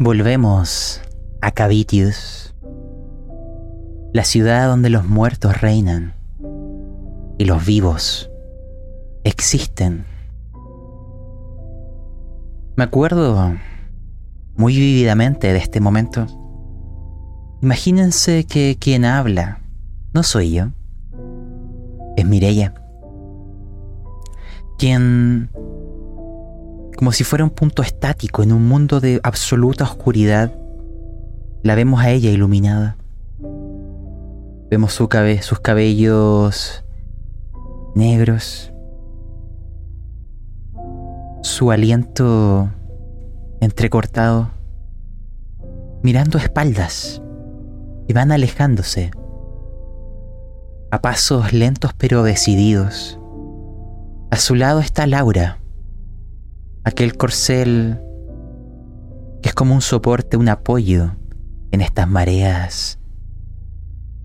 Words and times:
Volvemos 0.00 1.00
a 1.40 1.52
Cavitius, 1.52 2.52
la 4.12 4.24
ciudad 4.24 4.68
donde 4.68 4.90
los 4.90 5.06
muertos 5.06 5.60
reinan 5.60 6.14
y 7.38 7.44
los 7.44 7.64
vivos 7.64 8.28
existen. 9.22 10.04
Me 12.76 12.82
acuerdo 12.82 13.54
muy 14.56 14.76
vívidamente 14.76 15.52
de 15.52 15.58
este 15.58 15.80
momento. 15.80 16.26
Imagínense 17.62 18.46
que 18.46 18.76
quien 18.80 19.04
habla 19.04 19.60
no 20.12 20.24
soy 20.24 20.54
yo, 20.54 20.66
es 22.16 22.26
Mireia, 22.26 22.74
quien, 24.76 25.50
como 26.94 27.12
si 27.12 27.24
fuera 27.24 27.44
un 27.44 27.50
punto 27.50 27.82
estático 27.82 28.42
en 28.42 28.52
un 28.52 28.66
mundo 28.66 29.00
de 29.00 29.20
absoluta 29.22 29.84
oscuridad, 29.84 30.52
la 31.62 31.74
vemos 31.74 32.00
a 32.00 32.10
ella 32.10 32.30
iluminada. 32.30 32.96
Vemos 34.70 34.92
su 34.92 35.08
sus 35.40 35.60
cabellos 35.60 36.84
negros, 37.94 38.72
su 41.42 41.70
aliento 41.70 42.70
entrecortado, 43.60 44.50
mirando 46.02 46.38
espaldas. 46.38 47.20
Y 48.06 48.12
van 48.12 48.32
alejándose. 48.32 49.10
A 50.90 51.00
pasos 51.00 51.54
lentos 51.54 51.92
pero 51.96 52.22
decididos. 52.22 53.18
A 54.30 54.36
su 54.36 54.54
lado 54.54 54.80
está 54.80 55.06
Laura, 55.06 55.63
aquel 56.84 57.16
corcel 57.16 58.00
que 59.42 59.48
es 59.48 59.54
como 59.54 59.74
un 59.74 59.82
soporte, 59.82 60.36
un 60.36 60.48
apoyo 60.48 61.16
en 61.70 61.80
estas 61.80 62.08
mareas 62.08 62.98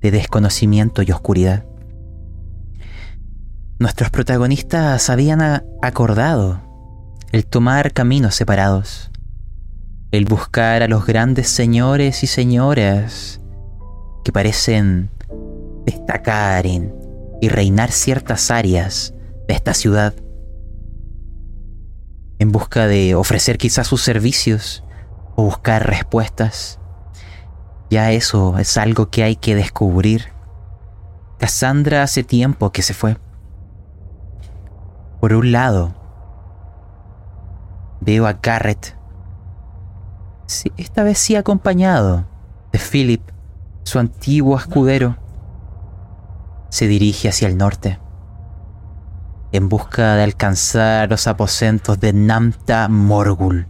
de 0.01 0.11
desconocimiento 0.11 1.01
y 1.01 1.11
oscuridad. 1.11 1.65
Nuestros 3.79 4.09
protagonistas 4.09 5.09
habían 5.09 5.41
acordado 5.81 6.61
el 7.31 7.45
tomar 7.45 7.93
caminos 7.93 8.35
separados, 8.35 9.11
el 10.11 10.25
buscar 10.25 10.83
a 10.83 10.87
los 10.87 11.05
grandes 11.05 11.49
señores 11.49 12.23
y 12.23 12.27
señoras 12.27 13.41
que 14.23 14.31
parecen 14.31 15.09
destacar 15.85 16.65
en 16.65 16.93
y 17.41 17.49
reinar 17.49 17.91
ciertas 17.91 18.51
áreas 18.51 19.13
de 19.47 19.53
esta 19.53 19.73
ciudad, 19.73 20.13
en 22.39 22.51
busca 22.51 22.87
de 22.87 23.15
ofrecer 23.15 23.57
quizás 23.57 23.87
sus 23.87 24.01
servicios 24.01 24.83
o 25.35 25.43
buscar 25.43 25.87
respuestas. 25.87 26.79
Ya 27.89 28.11
eso 28.11 28.57
es 28.57 28.77
algo 28.77 29.09
que 29.09 29.23
hay 29.23 29.35
que 29.35 29.55
descubrir. 29.55 30.33
Cassandra 31.37 32.03
hace 32.03 32.23
tiempo 32.23 32.71
que 32.71 32.81
se 32.81 32.93
fue. 32.93 33.17
Por 35.19 35.33
un 35.33 35.51
lado, 35.51 35.93
veo 37.99 38.25
a 38.25 38.33
Garrett, 38.33 38.95
esta 40.77 41.03
vez 41.03 41.19
sí 41.19 41.35
acompañado 41.35 42.25
de 42.71 42.79
Philip, 42.79 43.21
su 43.83 43.99
antiguo 43.99 44.57
escudero, 44.57 45.17
se 46.69 46.87
dirige 46.87 47.29
hacia 47.29 47.47
el 47.47 47.57
norte, 47.57 47.99
en 49.51 49.69
busca 49.69 50.15
de 50.15 50.23
alcanzar 50.23 51.09
los 51.09 51.27
aposentos 51.27 51.99
de 51.99 52.13
Namta 52.13 52.87
Morgul. 52.87 53.67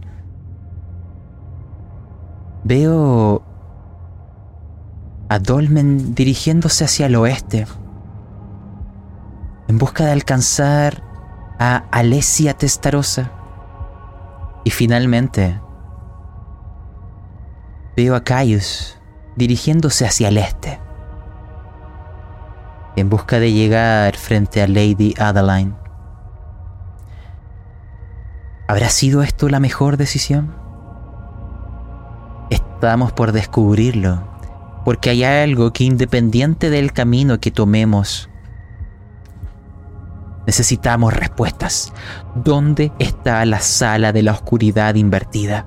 Veo 2.64 3.42
a 5.28 5.38
Dolmen 5.38 6.14
dirigiéndose 6.14 6.84
hacia 6.84 7.06
el 7.06 7.16
oeste, 7.16 7.66
en 9.68 9.78
busca 9.78 10.04
de 10.04 10.12
alcanzar 10.12 11.02
a 11.58 11.84
Alesia 11.90 12.54
Testarosa. 12.54 13.32
Y 14.64 14.70
finalmente, 14.70 15.58
veo 17.96 18.14
a 18.14 18.24
Caius 18.24 18.98
dirigiéndose 19.36 20.04
hacia 20.04 20.28
el 20.28 20.36
este 20.36 20.89
en 23.00 23.10
busca 23.10 23.40
de 23.40 23.52
llegar 23.52 24.16
frente 24.16 24.62
a 24.62 24.68
Lady 24.68 25.14
Adeline. 25.18 25.74
¿Habrá 28.68 28.88
sido 28.88 29.22
esto 29.22 29.48
la 29.48 29.58
mejor 29.58 29.96
decisión? 29.96 30.54
Estamos 32.50 33.12
por 33.12 33.32
descubrirlo, 33.32 34.22
porque 34.84 35.10
hay 35.10 35.24
algo 35.24 35.72
que 35.72 35.84
independiente 35.84 36.70
del 36.70 36.92
camino 36.92 37.40
que 37.40 37.50
tomemos, 37.50 38.30
necesitamos 40.46 41.14
respuestas. 41.14 41.92
¿Dónde 42.34 42.92
está 42.98 43.44
la 43.44 43.60
sala 43.60 44.12
de 44.12 44.22
la 44.22 44.32
oscuridad 44.32 44.94
invertida? 44.96 45.66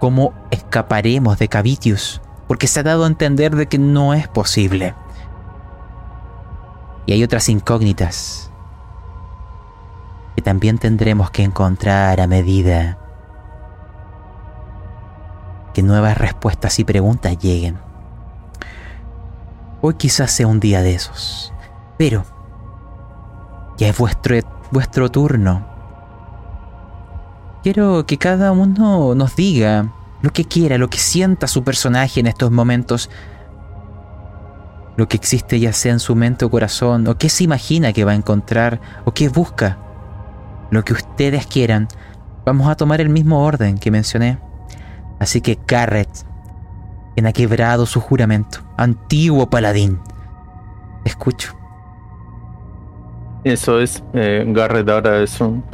¿Cómo 0.00 0.34
escaparemos 0.50 1.38
de 1.38 1.48
Cavitius? 1.48 2.20
Porque 2.48 2.66
se 2.66 2.80
ha 2.80 2.82
dado 2.82 3.04
a 3.04 3.06
entender 3.06 3.54
de 3.54 3.66
que 3.66 3.78
no 3.78 4.14
es 4.14 4.26
posible. 4.26 4.94
Y 7.06 7.12
hay 7.12 7.24
otras 7.24 7.48
incógnitas 7.48 8.50
que 10.36 10.42
también 10.42 10.78
tendremos 10.78 11.30
que 11.30 11.42
encontrar 11.42 12.20
a 12.20 12.26
medida 12.26 12.98
que 15.74 15.82
nuevas 15.82 16.16
respuestas 16.16 16.78
y 16.78 16.84
preguntas 16.84 17.38
lleguen. 17.38 17.78
Hoy 19.80 19.94
quizás 19.94 20.30
sea 20.30 20.46
un 20.46 20.60
día 20.60 20.82
de 20.82 20.94
esos, 20.94 21.52
pero 21.98 22.24
ya 23.78 23.88
es 23.88 23.98
vuestro, 23.98 24.36
vuestro 24.70 25.10
turno. 25.10 25.66
Quiero 27.62 28.06
que 28.06 28.18
cada 28.18 28.52
uno 28.52 29.14
nos 29.14 29.34
diga 29.34 29.92
lo 30.20 30.30
que 30.30 30.44
quiera, 30.44 30.78
lo 30.78 30.88
que 30.88 30.98
sienta 30.98 31.46
su 31.48 31.64
personaje 31.64 32.20
en 32.20 32.26
estos 32.28 32.50
momentos 32.50 33.10
lo 35.02 35.08
que 35.08 35.16
existe 35.16 35.58
ya 35.58 35.72
sea 35.72 35.90
en 35.90 35.98
su 35.98 36.14
mente 36.14 36.44
o 36.44 36.48
corazón, 36.48 37.08
o 37.08 37.18
qué 37.18 37.28
se 37.28 37.42
imagina 37.42 37.92
que 37.92 38.04
va 38.04 38.12
a 38.12 38.14
encontrar, 38.14 38.80
o 39.04 39.12
qué 39.12 39.28
busca. 39.28 39.76
Lo 40.70 40.84
que 40.84 40.92
ustedes 40.92 41.44
quieran, 41.48 41.88
vamos 42.46 42.68
a 42.68 42.76
tomar 42.76 43.00
el 43.00 43.08
mismo 43.08 43.44
orden 43.44 43.78
que 43.78 43.90
mencioné. 43.90 44.38
Así 45.18 45.40
que 45.40 45.58
Garrett, 45.66 46.08
quien 47.16 47.26
ha 47.26 47.32
quebrado 47.32 47.84
su 47.84 48.00
juramento, 48.00 48.60
antiguo 48.76 49.50
paladín, 49.50 49.98
escucho. 51.04 51.52
Eso 53.42 53.80
es, 53.80 54.04
eh, 54.12 54.44
Garrett 54.46 54.88
ahora 54.88 55.20
es 55.20 55.40
un, 55.40 55.64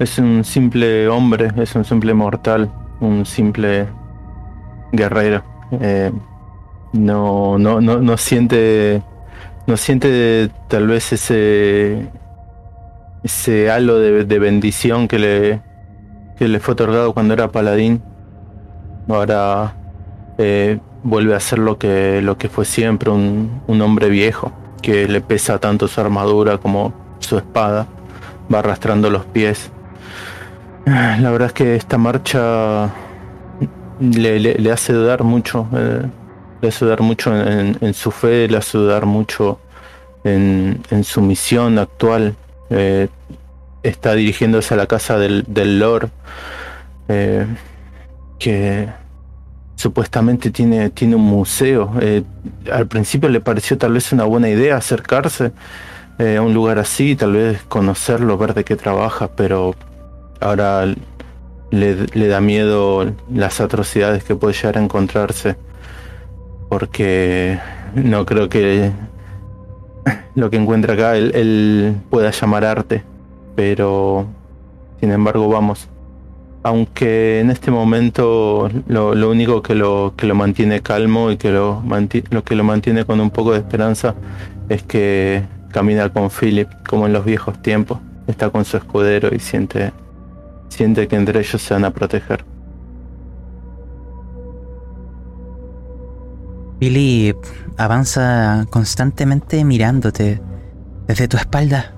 es 0.00 0.18
un 0.18 0.42
simple 0.42 1.06
hombre, 1.06 1.52
es 1.56 1.76
un 1.76 1.84
simple 1.84 2.14
mortal, 2.14 2.68
un 2.98 3.24
simple 3.26 3.86
guerrero. 4.90 5.44
Eh, 5.70 6.10
no, 6.92 7.58
no, 7.58 7.80
no, 7.80 7.98
no 7.98 8.16
siente, 8.16 9.02
no 9.66 9.76
siente 9.76 10.50
tal 10.68 10.86
vez 10.86 11.12
ese, 11.12 12.08
ese 13.22 13.70
halo 13.70 13.98
de, 13.98 14.38
bendición 14.38 15.08
que 15.08 15.18
le, 15.18 15.62
que 16.36 16.48
le 16.48 16.60
fue 16.60 16.72
otorgado 16.72 17.14
cuando 17.14 17.34
era 17.34 17.48
paladín. 17.48 18.02
Ahora 19.08 19.74
eh, 20.38 20.78
vuelve 21.02 21.34
a 21.34 21.40
ser 21.40 21.58
lo 21.58 21.78
que, 21.78 22.20
lo 22.22 22.38
que 22.38 22.48
fue 22.48 22.64
siempre, 22.64 23.10
un, 23.10 23.62
un 23.66 23.80
hombre 23.80 24.08
viejo, 24.08 24.52
que 24.80 25.08
le 25.08 25.20
pesa 25.20 25.58
tanto 25.58 25.88
su 25.88 26.00
armadura 26.00 26.58
como 26.58 26.92
su 27.18 27.36
espada, 27.36 27.86
va 28.52 28.58
arrastrando 28.60 29.10
los 29.10 29.24
pies. 29.24 29.70
La 30.84 31.30
verdad 31.30 31.48
es 31.48 31.52
que 31.52 31.76
esta 31.76 31.96
marcha 31.96 32.90
le, 34.00 34.40
le, 34.40 34.72
hace 34.72 34.92
dudar 34.92 35.22
mucho. 35.22 35.68
Eh, 35.72 36.06
hace 36.68 36.84
dudar 36.84 37.00
mucho 37.00 37.34
en, 37.34 37.94
su 37.94 38.10
fe, 38.10 38.48
le 38.48 38.56
hace 38.56 38.78
dudar 38.78 39.06
mucho 39.06 39.58
en, 40.24 40.80
su 41.04 41.20
misión 41.20 41.78
actual. 41.78 42.36
Eh, 42.70 43.08
está 43.82 44.14
dirigiéndose 44.14 44.74
a 44.74 44.76
la 44.76 44.86
casa 44.86 45.18
del, 45.18 45.78
Lord, 45.78 46.10
eh, 47.08 47.46
que 48.38 48.88
supuestamente 49.74 50.50
tiene, 50.50 50.90
tiene 50.90 51.16
un 51.16 51.24
museo. 51.24 51.92
Eh, 52.00 52.22
al 52.72 52.86
principio 52.86 53.28
le 53.28 53.40
pareció 53.40 53.76
tal 53.76 53.94
vez 53.94 54.12
una 54.12 54.24
buena 54.24 54.48
idea 54.48 54.76
acercarse 54.76 55.52
a 56.18 56.40
un 56.40 56.54
lugar 56.54 56.78
así, 56.78 57.16
tal 57.16 57.32
vez 57.32 57.62
conocerlo, 57.64 58.38
ver 58.38 58.54
de 58.54 58.62
qué 58.62 58.76
trabaja, 58.76 59.34
pero 59.34 59.74
ahora 60.40 60.84
le 61.72 62.28
da 62.28 62.40
miedo 62.40 63.12
las 63.32 63.60
atrocidades 63.60 64.22
que 64.22 64.36
puede 64.36 64.54
llegar 64.54 64.78
a 64.78 64.82
encontrarse 64.82 65.56
porque 66.72 67.58
no 67.94 68.24
creo 68.24 68.48
que 68.48 68.90
lo 70.34 70.48
que 70.48 70.56
encuentra 70.56 70.94
acá 70.94 71.18
él, 71.18 71.96
pueda 72.08 72.30
llamar 72.30 72.64
arte, 72.64 73.02
pero 73.54 74.26
sin 74.98 75.12
embargo 75.12 75.50
vamos. 75.50 75.90
aunque 76.62 77.40
en 77.40 77.50
este 77.50 77.70
momento 77.70 78.70
lo, 78.88 79.12
único 79.28 79.60
que 79.60 79.74
lo, 79.74 80.14
que 80.16 80.26
lo 80.26 80.34
mantiene 80.34 80.80
calmo 80.80 81.30
y 81.30 81.36
que 81.36 81.50
lo, 81.50 81.82
lo 82.30 82.42
que 82.42 82.54
lo 82.54 82.64
mantiene 82.64 83.04
con 83.04 83.20
un 83.20 83.30
poco 83.30 83.52
de 83.52 83.58
esperanza 83.58 84.14
es 84.70 84.82
que 84.82 85.42
camina 85.72 86.08
con 86.08 86.30
Philip 86.30 86.68
como 86.88 87.06
en 87.06 87.12
los 87.12 87.26
viejos 87.26 87.60
tiempos, 87.60 87.98
está 88.26 88.48
con 88.48 88.64
su 88.64 88.78
escudero 88.78 89.28
y 89.34 89.40
siente, 89.40 89.92
siente 90.70 91.06
que 91.06 91.16
entre 91.16 91.38
ellos 91.38 91.60
se 91.60 91.74
van 91.74 91.84
a 91.84 91.90
proteger. 91.90 92.50
Philip 96.82 97.36
avanza 97.76 98.66
constantemente 98.68 99.64
mirándote 99.64 100.42
desde 101.06 101.28
tu 101.28 101.36
espalda. 101.36 101.94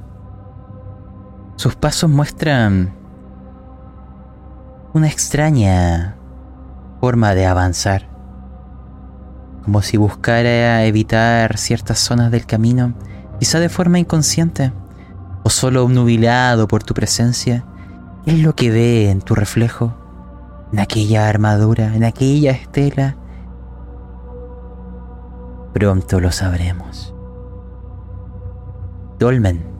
Sus 1.57 1.75
pasos 1.75 2.11
muestran 2.11 2.95
una 4.93 5.09
extraña 5.09 6.19
forma 7.01 7.35
de 7.35 7.47
avanzar, 7.47 8.11
como 9.65 9.81
si 9.81 9.97
buscara 9.97 10.85
evitar 10.85 11.57
ciertas 11.57 11.99
zonas 11.99 12.31
del 12.31 12.45
camino, 12.45 12.93
quizá 13.39 13.61
de 13.61 13.71
forma 13.71 13.99
inconsciente, 13.99 14.71
o 15.45 15.49
solo 15.49 15.83
obnubilado 15.83 16.69
por 16.69 16.83
tu 16.83 16.93
presencia. 16.93 17.65
es 18.27 18.39
lo 18.41 18.55
que 18.55 18.71
ve 18.71 19.09
en 19.09 19.23
tu 19.23 19.35
reflejo? 19.35 19.95
En 20.75 20.81
aquella 20.81 21.27
armadura, 21.27 21.95
en 21.95 22.05
aquella 22.05 22.51
estela. 22.51 23.17
Pronto 25.75 26.21
lo 26.21 26.31
sabremos. 26.31 27.13
Dolmen 29.19 29.75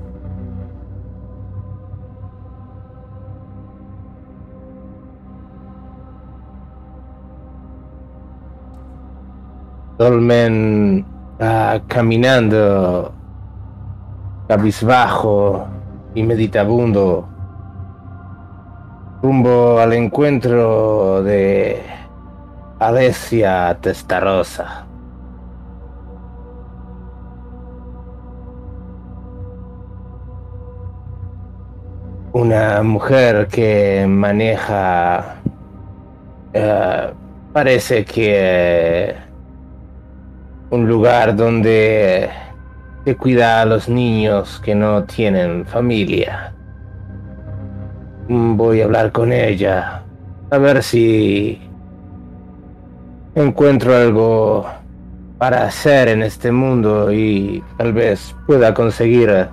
Dolmen 9.97 11.07
caminando 11.87 13.13
cabizbajo 14.49 15.67
y 16.17 16.25
meditabundo 16.25 17.29
rumbo 19.23 19.79
al 19.79 19.93
encuentro 19.93 21.23
de 21.23 21.81
Alesia 22.81 23.79
Testarosa. 23.81 24.84
Una 32.35 32.83
mujer 32.83 33.47
que 33.47 34.07
maneja, 34.09 35.37
eh, 36.53 37.13
parece 37.53 38.05
que 38.05 39.15
un 40.69 40.89
lugar 40.89 41.37
donde 41.37 42.29
se 43.05 43.17
cuida 43.17 43.61
a 43.61 43.65
los 43.65 43.89
niños 43.89 44.61
que 44.65 44.75
no 44.75 45.05
tienen 45.05 45.65
familia. 45.65 46.53
Voy 48.29 48.81
a 48.81 48.87
hablar 48.87 49.13
con 49.13 49.33
ella, 49.33 50.03
a 50.51 50.59
ver 50.59 50.83
si 50.83 51.63
encuentro 53.37 53.95
algo 53.95 54.67
para 55.39 55.67
hacer 55.67 56.09
en 56.09 56.25
este 56.25 56.51
mundo 56.51 57.13
y 57.13 57.63
tal 57.79 57.93
vez 57.93 58.35
pueda 58.49 58.75
conseguir 58.75 59.49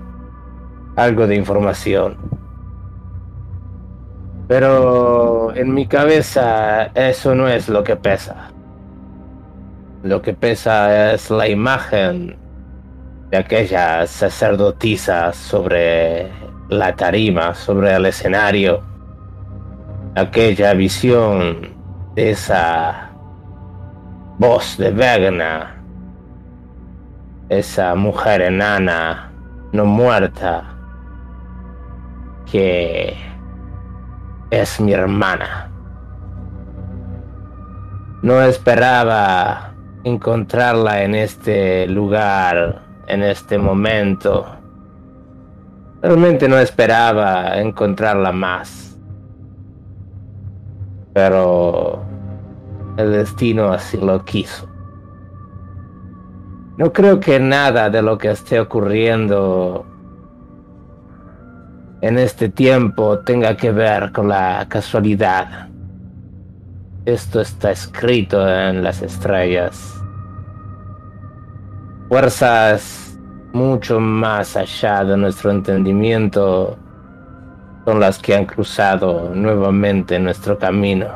algo 0.95 1.27
de 1.27 1.35
información. 1.35 2.40
Pero 4.51 5.55
en 5.55 5.73
mi 5.73 5.87
cabeza 5.87 6.87
eso 6.93 7.33
no 7.33 7.47
es 7.47 7.69
lo 7.69 7.85
que 7.85 7.95
pesa. 7.95 8.51
Lo 10.03 10.21
que 10.21 10.33
pesa 10.33 11.13
es 11.13 11.31
la 11.31 11.47
imagen 11.47 12.35
de 13.29 13.37
aquella 13.37 14.05
sacerdotisa 14.05 15.31
sobre 15.31 16.29
la 16.67 16.93
tarima, 16.97 17.55
sobre 17.55 17.93
el 17.93 18.05
escenario. 18.07 18.83
Aquella 20.15 20.73
visión 20.73 21.69
de 22.15 22.31
esa 22.31 23.09
voz 24.37 24.77
de 24.77 24.91
Vegna, 24.91 25.81
esa 27.47 27.95
mujer 27.95 28.41
enana 28.41 29.31
no 29.71 29.85
muerta 29.85 30.75
que 32.51 33.30
es 34.51 34.79
mi 34.81 34.91
hermana. 34.91 35.71
No 38.21 38.41
esperaba 38.41 39.73
encontrarla 40.03 41.03
en 41.03 41.15
este 41.15 41.87
lugar, 41.87 42.83
en 43.07 43.23
este 43.23 43.57
momento. 43.57 44.45
Realmente 46.01 46.47
no 46.47 46.59
esperaba 46.59 47.59
encontrarla 47.59 48.31
más. 48.31 48.97
Pero 51.13 52.03
el 52.97 53.11
destino 53.13 53.71
así 53.71 53.97
lo 53.97 54.23
quiso. 54.23 54.67
No 56.77 56.91
creo 56.91 57.19
que 57.19 57.39
nada 57.39 57.89
de 57.89 58.01
lo 58.01 58.17
que 58.17 58.31
esté 58.31 58.59
ocurriendo 58.59 59.85
en 62.01 62.17
este 62.17 62.49
tiempo 62.49 63.19
tenga 63.19 63.55
que 63.55 63.71
ver 63.71 64.11
con 64.11 64.27
la 64.27 64.65
casualidad. 64.67 65.69
Esto 67.05 67.41
está 67.41 67.71
escrito 67.71 68.47
en 68.47 68.83
las 68.83 69.01
estrellas. 69.01 70.03
Fuerzas 72.09 73.17
mucho 73.53 73.99
más 73.99 74.57
allá 74.57 75.03
de 75.03 75.15
nuestro 75.15 75.51
entendimiento 75.51 76.77
son 77.85 77.99
las 77.99 78.17
que 78.17 78.35
han 78.35 78.45
cruzado 78.45 79.33
nuevamente 79.35 80.19
nuestro 80.19 80.57
camino. 80.57 81.07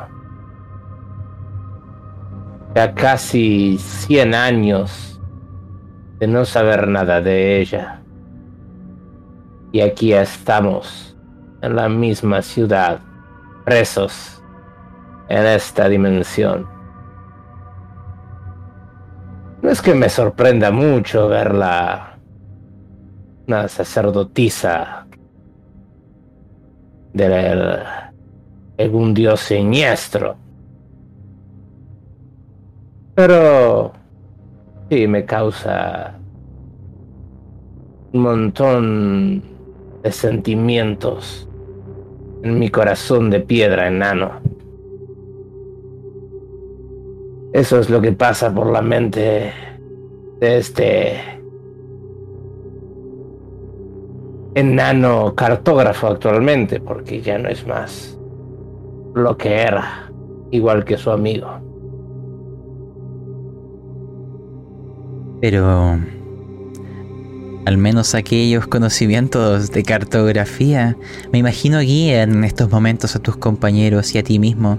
Ya 2.74 2.94
casi 2.94 3.78
100 3.78 4.34
años 4.34 5.20
de 6.18 6.26
no 6.26 6.44
saber 6.44 6.86
nada 6.88 7.20
de 7.20 7.60
ella. 7.60 8.02
Y 9.72 9.80
aquí 9.80 10.12
estamos, 10.12 11.16
en 11.62 11.76
la 11.76 11.88
misma 11.88 12.42
ciudad, 12.42 13.00
presos 13.64 14.42
en 15.28 15.44
esta 15.44 15.88
dimensión. 15.88 16.66
No 19.62 19.70
es 19.70 19.82
que 19.82 19.94
me 19.94 20.08
sorprenda 20.08 20.70
mucho 20.70 21.28
verla 21.28 22.18
una 23.48 23.68
sacerdotisa 23.68 25.06
del 27.12 27.82
un 28.92 29.14
dios 29.14 29.40
siniestro. 29.40 30.36
Pero 33.14 33.92
sí 34.90 35.06
me 35.08 35.24
causa 35.24 36.14
un 38.12 38.20
montón 38.20 39.55
de 40.06 40.12
sentimientos 40.12 41.48
en 42.42 42.60
mi 42.60 42.70
corazón 42.70 43.28
de 43.28 43.40
piedra 43.40 43.88
enano. 43.88 44.40
Eso 47.52 47.80
es 47.80 47.90
lo 47.90 48.00
que 48.00 48.12
pasa 48.12 48.54
por 48.54 48.70
la 48.70 48.82
mente 48.82 49.52
de 50.38 50.58
este 50.58 51.16
enano 54.54 55.34
cartógrafo 55.34 56.06
actualmente, 56.06 56.78
porque 56.78 57.20
ya 57.20 57.36
no 57.38 57.48
es 57.48 57.66
más 57.66 58.16
lo 59.14 59.36
que 59.36 59.54
era, 59.54 60.12
igual 60.52 60.84
que 60.84 60.96
su 60.96 61.10
amigo. 61.10 61.48
Pero 65.40 65.98
al 67.66 67.78
menos 67.78 68.14
aquellos 68.14 68.68
conocimientos 68.68 69.72
de 69.72 69.82
cartografía, 69.82 70.96
me 71.32 71.40
imagino 71.40 71.80
guían 71.80 72.32
en 72.32 72.44
estos 72.44 72.70
momentos 72.70 73.16
a 73.16 73.18
tus 73.18 73.36
compañeros 73.36 74.14
y 74.14 74.18
a 74.18 74.22
ti 74.22 74.38
mismo 74.38 74.78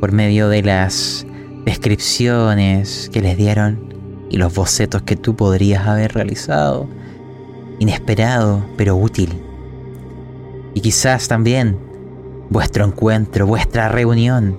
por 0.00 0.12
medio 0.12 0.48
de 0.48 0.62
las 0.62 1.26
descripciones 1.64 3.10
que 3.12 3.20
les 3.20 3.36
dieron 3.36 3.92
y 4.30 4.36
los 4.36 4.54
bocetos 4.54 5.02
que 5.02 5.16
tú 5.16 5.34
podrías 5.34 5.84
haber 5.88 6.12
realizado. 6.14 6.88
Inesperado, 7.80 8.64
pero 8.76 8.94
útil. 8.94 9.42
Y 10.74 10.82
quizás 10.82 11.26
también 11.26 11.76
vuestro 12.50 12.84
encuentro, 12.84 13.48
vuestra 13.48 13.88
reunión, 13.88 14.56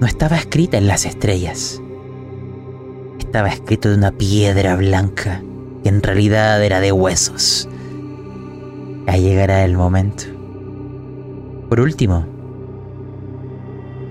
no 0.00 0.06
estaba 0.06 0.38
escrita 0.38 0.78
en 0.78 0.86
las 0.86 1.04
estrellas. 1.04 1.82
Estaba 3.18 3.48
escrito 3.48 3.90
de 3.90 3.96
una 3.96 4.12
piedra 4.12 4.74
blanca 4.74 5.42
que 5.86 5.90
en 5.90 6.02
realidad 6.02 6.64
era 6.64 6.80
de 6.80 6.90
huesos. 6.90 7.68
Ya 9.06 9.18
llegará 9.18 9.64
el 9.64 9.76
momento. 9.76 10.24
Por 11.68 11.78
último, 11.78 12.26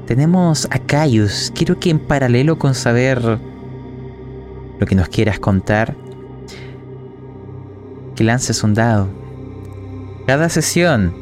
tenemos 0.07 0.69
a 0.71 0.79
Caius. 0.79 1.51
Quiero 1.53 1.77
que 1.77 1.89
en 1.89 1.99
paralelo 1.99 2.57
con 2.57 2.75
saber 2.75 3.21
lo 3.21 4.85
que 4.87 4.95
nos 4.95 5.09
quieras 5.09 5.37
contar, 5.37 5.97
que 8.15 8.23
lances 8.23 8.63
un 8.63 8.73
dado. 8.73 9.09
Cada 10.27 10.47
sesión, 10.47 11.13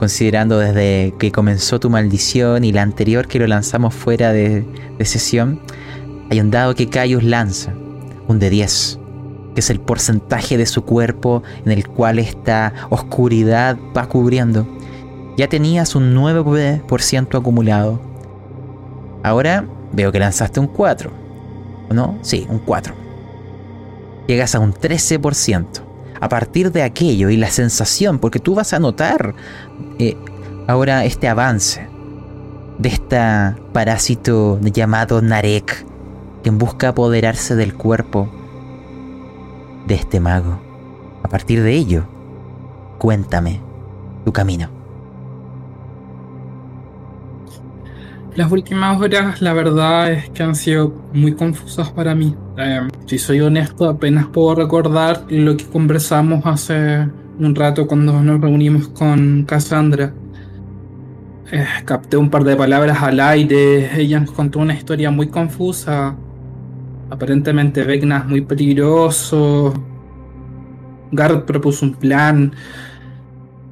considerando 0.00 0.58
desde 0.58 1.14
que 1.20 1.30
comenzó 1.30 1.78
tu 1.78 1.88
maldición 1.88 2.64
y 2.64 2.72
la 2.72 2.82
anterior 2.82 3.28
que 3.28 3.38
lo 3.38 3.46
lanzamos 3.46 3.94
fuera 3.94 4.32
de, 4.32 4.66
de 4.98 5.04
sesión, 5.04 5.60
hay 6.30 6.40
un 6.40 6.50
dado 6.50 6.74
que 6.74 6.88
Caius 6.88 7.22
lanza, 7.22 7.74
un 8.26 8.40
de 8.40 8.50
10, 8.50 8.98
que 9.56 9.60
es 9.60 9.70
el 9.70 9.80
porcentaje 9.80 10.58
de 10.58 10.66
su 10.66 10.84
cuerpo 10.84 11.42
en 11.64 11.72
el 11.72 11.88
cual 11.88 12.18
esta 12.18 12.74
oscuridad 12.90 13.78
va 13.96 14.06
cubriendo. 14.06 14.68
Ya 15.38 15.48
tenías 15.48 15.94
un 15.94 16.14
9% 16.14 17.38
acumulado. 17.38 17.98
Ahora 19.22 19.66
veo 19.92 20.12
que 20.12 20.18
lanzaste 20.18 20.60
un 20.60 20.66
4. 20.66 21.10
¿O 21.88 21.94
no? 21.94 22.18
Sí, 22.20 22.46
un 22.50 22.58
4. 22.58 22.94
Llegas 24.26 24.54
a 24.54 24.60
un 24.60 24.74
13%. 24.74 25.66
A 26.20 26.28
partir 26.28 26.70
de 26.70 26.82
aquello 26.82 27.30
y 27.30 27.38
la 27.38 27.48
sensación, 27.48 28.18
porque 28.18 28.40
tú 28.40 28.54
vas 28.54 28.74
a 28.74 28.78
notar 28.78 29.34
eh, 29.98 30.18
ahora 30.66 31.06
este 31.06 31.28
avance 31.28 31.88
de 32.76 32.90
esta 32.90 33.56
parásito 33.72 34.60
llamado 34.60 35.22
Narek, 35.22 35.86
quien 36.42 36.58
busca 36.58 36.88
apoderarse 36.88 37.56
del 37.56 37.72
cuerpo 37.72 38.30
de 39.86 39.94
este 39.94 40.20
mago. 40.20 40.60
A 41.22 41.28
partir 41.28 41.62
de 41.62 41.74
ello, 41.74 42.06
cuéntame 42.98 43.60
tu 44.24 44.32
camino. 44.32 44.68
Las 48.34 48.52
últimas 48.52 49.00
horas, 49.00 49.40
la 49.40 49.54
verdad 49.54 50.12
es 50.12 50.28
que 50.28 50.42
han 50.42 50.54
sido 50.54 50.92
muy 51.14 51.34
confusas 51.34 51.90
para 51.90 52.14
mí. 52.14 52.36
Eh, 52.58 52.86
si 53.06 53.18
soy 53.18 53.40
honesto, 53.40 53.88
apenas 53.88 54.26
puedo 54.26 54.54
recordar 54.54 55.24
lo 55.30 55.56
que 55.56 55.64
conversamos 55.64 56.44
hace 56.44 57.08
un 57.38 57.54
rato 57.54 57.86
cuando 57.86 58.22
nos 58.22 58.40
reunimos 58.40 58.88
con 58.88 59.44
Cassandra. 59.44 60.12
Eh, 61.50 61.64
capté 61.86 62.18
un 62.18 62.28
par 62.28 62.44
de 62.44 62.56
palabras 62.56 63.02
al 63.02 63.20
aire, 63.20 63.98
ella 63.98 64.20
nos 64.20 64.32
contó 64.32 64.58
una 64.58 64.74
historia 64.74 65.10
muy 65.10 65.28
confusa. 65.28 66.16
Aparentemente 67.10 67.84
Vecna 67.84 68.18
es 68.18 68.26
muy 68.26 68.40
peligroso. 68.40 69.72
Gard 71.12 71.44
propuso 71.44 71.86
un 71.86 71.94
plan. 71.94 72.52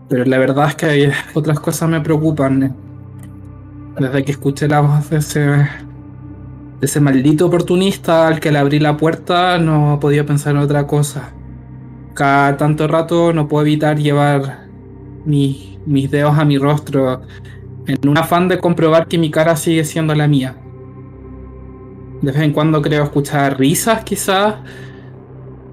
Pero 0.09 0.25
la 0.25 0.39
verdad 0.39 0.69
es 0.69 0.75
que 0.77 1.13
otras 1.35 1.59
cosas 1.61 1.89
me 1.89 2.01
preocupan. 2.01 2.77
Desde 3.99 4.25
que 4.25 4.33
escuché 4.33 4.69
la 4.69 4.81
voz 4.81 5.11
de 5.11 5.17
ese, 5.19 5.41
de 5.41 5.69
ese 6.83 7.01
maldito 7.01 7.47
oportunista 7.47 8.29
al 8.29 8.41
que 8.41 8.53
le 8.53 8.59
abrí 8.59 8.79
la 8.79 8.97
puerta, 8.97 9.59
no 9.59 9.99
podía 10.01 10.25
pensar 10.27 10.55
en 10.55 10.63
otra 10.63 10.87
cosa. 10.87 11.33
Cada 12.15 12.57
tanto 12.57 12.87
rato 12.87 13.33
no 13.33 13.49
puedo 13.49 13.67
evitar 13.67 13.99
llevar 13.99 14.69
mis 15.25 16.11
dedos 16.11 16.39
a 16.39 16.45
mi 16.45 16.59
rostro 16.59 17.23
en 17.87 18.09
un 18.09 18.19
afán 18.19 18.49
de 18.49 18.59
comprobar 18.59 19.09
que 19.09 19.19
mi 19.19 19.31
cara 19.31 19.57
sigue 19.57 19.85
siendo 19.85 20.15
la 20.15 20.29
mía. 20.29 20.57
De 22.25 22.33
vez 22.33 22.41
en 22.41 22.53
cuando 22.53 22.81
creo 22.81 23.05
escuchar 23.05 23.59
risas 23.59 24.03
quizás, 24.03 24.55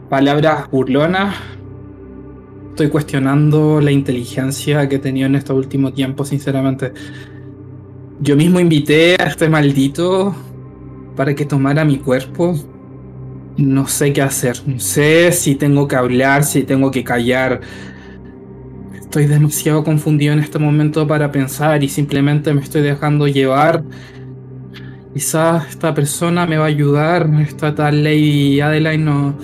palabras 0.09 0.69
burlonas. 0.69 1.33
Estoy 2.71 2.89
cuestionando 2.89 3.79
la 3.79 3.91
inteligencia 3.91 4.89
que 4.89 4.97
he 4.97 4.99
tenido 4.99 5.27
en 5.27 5.35
este 5.35 5.53
último 5.53 5.93
tiempo, 5.93 6.25
sinceramente. 6.25 6.91
Yo 8.19 8.35
mismo 8.35 8.59
invité 8.59 9.15
a 9.17 9.27
este 9.27 9.47
maldito 9.47 10.35
para 11.15 11.33
que 11.33 11.45
tomara 11.45 11.85
mi 11.85 11.99
cuerpo. 11.99 12.53
No 13.55 13.87
sé 13.87 14.11
qué 14.11 14.21
hacer. 14.21 14.57
No 14.65 14.77
sé 14.77 15.31
si 15.31 15.55
tengo 15.55 15.87
que 15.87 15.95
hablar, 15.95 16.43
si 16.43 16.63
tengo 16.63 16.91
que 16.91 17.05
callar. 17.05 17.61
Estoy 18.99 19.25
demasiado 19.25 19.85
confundido 19.85 20.33
en 20.33 20.39
este 20.39 20.59
momento 20.59 21.07
para 21.07 21.31
pensar 21.31 21.81
y 21.81 21.87
simplemente 21.87 22.53
me 22.53 22.59
estoy 22.59 22.81
dejando 22.81 23.25
llevar. 23.29 23.85
Quizás 25.13 25.67
esta 25.69 25.93
persona 25.93 26.45
me 26.45 26.57
va 26.57 26.65
a 26.65 26.67
ayudar. 26.67 27.29
Esta 27.41 27.75
tal 27.75 28.03
Lady 28.03 28.61
Adeline 28.61 29.03
no, 29.03 29.35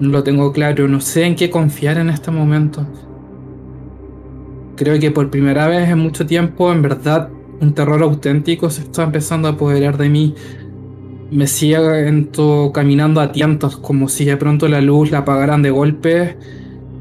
lo 0.00 0.22
tengo 0.22 0.52
claro. 0.52 0.86
No 0.86 1.00
sé 1.00 1.24
en 1.24 1.34
qué 1.34 1.50
confiar 1.50 1.98
en 1.98 2.10
este 2.10 2.30
momento. 2.30 2.86
Creo 4.76 4.98
que 5.00 5.10
por 5.10 5.28
primera 5.28 5.66
vez 5.66 5.88
en 5.88 5.98
mucho 5.98 6.24
tiempo, 6.24 6.72
en 6.72 6.82
verdad, 6.82 7.30
un 7.60 7.74
terror 7.74 8.00
auténtico 8.02 8.70
se 8.70 8.82
está 8.82 9.02
empezando 9.02 9.48
a 9.48 9.52
apoderar 9.52 9.98
de 9.98 10.08
mí. 10.08 10.34
Me 11.32 11.48
siento 11.48 12.70
caminando 12.72 13.20
a 13.20 13.32
tientos, 13.32 13.76
como 13.76 14.08
si 14.08 14.24
de 14.24 14.36
pronto 14.36 14.68
la 14.68 14.80
luz 14.80 15.10
la 15.10 15.18
apagaran 15.18 15.62
de 15.62 15.70
golpe. 15.70 16.36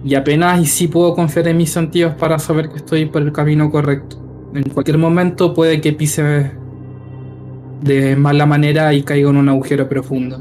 Y 0.04 0.16
apenas 0.16 0.60
y 0.60 0.66
sí 0.66 0.88
puedo 0.88 1.14
confiar 1.14 1.48
en 1.50 1.58
mis 1.58 1.70
sentidos 1.70 2.16
para 2.16 2.40
saber 2.40 2.70
que 2.70 2.78
estoy 2.78 3.06
por 3.06 3.22
el 3.22 3.32
camino 3.32 3.70
correcto. 3.70 4.18
En 4.56 4.64
cualquier 4.64 4.98
momento 4.98 5.54
puede 5.54 5.82
que 5.82 5.94
pise 5.94 6.52
de 7.82 8.16
mala 8.16 8.46
manera 8.46 8.94
y 8.94 9.04
caiga 9.04 9.30
en 9.30 9.38
un 9.38 9.50
agujero 9.50 9.88
profundo. 9.88 10.40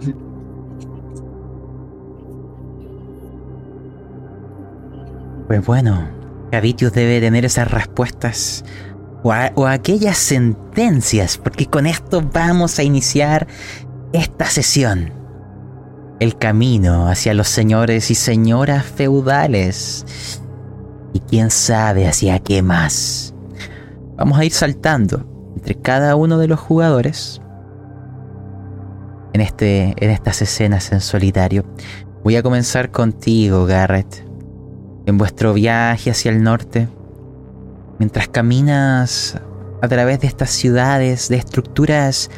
Pues 5.47 5.65
bueno, 5.65 6.09
Gavitius 6.51 6.93
debe 6.93 7.21
tener 7.21 7.45
esas 7.45 7.71
respuestas 7.71 8.65
o, 9.23 9.67
aquellas 9.67 10.19
sentencias, 10.19 11.39
porque 11.39 11.67
con 11.67 11.87
esto 11.87 12.23
vamos 12.33 12.79
a 12.79 12.83
iniciar 12.83 13.47
esta 14.13 14.47
sesión. 14.47 15.13
El 16.21 16.39
camino 16.39 17.09
hacia 17.09 17.35
los 17.35 17.49
señores 17.49 18.11
y 18.11 18.15
señoras 18.15 18.85
feudales. 18.85 20.41
Y 21.13 21.21
quién 21.21 21.51
sabe 21.51 22.07
hacia 22.07 22.39
qué 22.39 22.63
más. 22.63 23.35
Vamos 24.17 24.39
a 24.39 24.45
ir 24.45 24.53
saltando 24.53 25.36
entre 25.67 25.83
cada 25.83 26.15
uno 26.15 26.39
de 26.39 26.47
los 26.47 26.61
jugadores 26.61 27.41
en, 29.33 29.41
este, 29.41 29.97
en 29.97 30.11
estas 30.11 30.41
escenas 30.41 30.93
en 30.93 31.01
solitario. 31.01 31.65
Voy 32.23 32.37
a 32.37 32.43
comenzar 32.45 32.93
contigo, 32.93 33.67
Garrett. 33.67 34.25
En 35.07 35.19
vuestro 35.19 35.55
viaje 35.55 36.13
hacia 36.13 36.31
el 36.31 36.45
norte, 36.45 36.87
mientras 37.99 38.29
caminas 38.29 39.41
a 39.83 39.89
través 39.89 40.21
de 40.21 40.29
estas 40.29 40.51
ciudades, 40.51 41.29
de 41.29 41.37
estructuras 41.37 42.31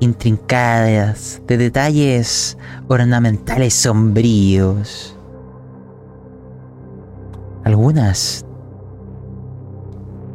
intrincadas, 0.00 1.42
de 1.46 1.58
detalles 1.58 2.58
ornamentales 2.88 3.72
sombríos. 3.72 5.16
Algunas 7.62 8.44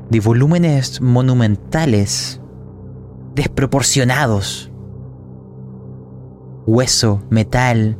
de 0.09 0.19
volúmenes 0.19 1.01
monumentales, 1.01 2.39
desproporcionados, 3.35 4.71
hueso, 6.65 7.21
metal 7.29 7.97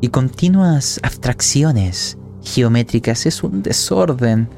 y 0.00 0.08
continuas 0.08 1.00
abstracciones 1.02 2.18
geométricas. 2.42 3.26
Es 3.26 3.42
un 3.42 3.62
desorden 3.62 4.48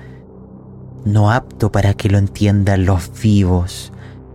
no 1.05 1.31
apto 1.33 1.73
para 1.73 1.95
que 1.95 2.09
lo 2.09 2.19
entiendan 2.19 2.87
los 2.87 3.11
vivos, 3.21 3.93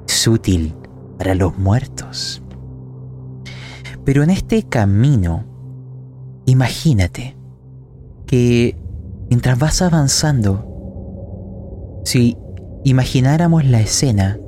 es 0.07 0.27
útil 0.27 0.75
para 1.17 1.33
los 1.33 1.57
muertos. 1.57 2.41
Pero 4.03 4.23
en 4.23 4.29
este 4.29 4.63
camino, 4.63 5.43
imagínate 6.45 7.37
que 8.25 8.77
mientras 9.29 9.57
vas 9.59 9.81
avanzando, 9.81 10.76
si 12.07 12.37
imagináramos 12.85 13.65
la 13.65 13.81
escena, 13.81 14.39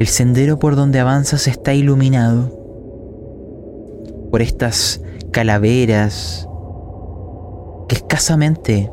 el 0.00 0.08
sendero 0.08 0.58
por 0.58 0.74
donde 0.74 0.98
avanzas 0.98 1.46
está 1.46 1.72
iluminado 1.72 2.50
por 4.32 4.42
estas 4.42 5.00
calaveras 5.30 6.48
que 7.88 7.94
escasamente 7.94 8.90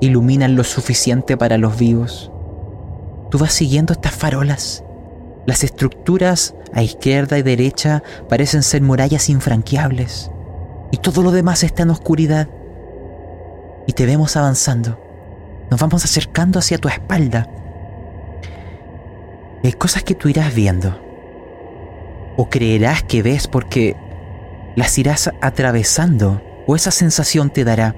iluminan 0.00 0.56
lo 0.56 0.64
suficiente 0.64 1.36
para 1.36 1.56
los 1.56 1.78
vivos. 1.78 2.32
Tú 3.30 3.38
vas 3.38 3.52
siguiendo 3.52 3.92
estas 3.92 4.16
farolas. 4.16 4.82
Las 5.46 5.62
estructuras 5.62 6.56
a 6.72 6.82
izquierda 6.82 7.38
y 7.38 7.42
derecha 7.42 8.02
parecen 8.28 8.64
ser 8.64 8.82
murallas 8.82 9.28
infranqueables. 9.28 10.32
Y 10.90 10.96
todo 10.96 11.22
lo 11.22 11.30
demás 11.30 11.62
está 11.62 11.84
en 11.84 11.90
oscuridad. 11.90 12.48
Y 13.86 13.92
te 13.92 14.04
vemos 14.04 14.36
avanzando. 14.36 15.07
Nos 15.70 15.80
vamos 15.80 16.04
acercando 16.04 16.58
hacia 16.58 16.78
tu 16.78 16.88
espalda. 16.88 17.48
hay 19.62 19.72
cosas 19.72 20.02
que 20.02 20.14
tú 20.14 20.28
irás 20.28 20.54
viendo. 20.54 21.04
O 22.36 22.48
creerás 22.48 23.02
que 23.02 23.22
ves 23.22 23.48
porque 23.48 23.96
las 24.76 24.96
irás 24.98 25.30
atravesando. 25.40 26.42
O 26.66 26.76
esa 26.76 26.90
sensación 26.90 27.50
te 27.50 27.64
dará 27.64 27.94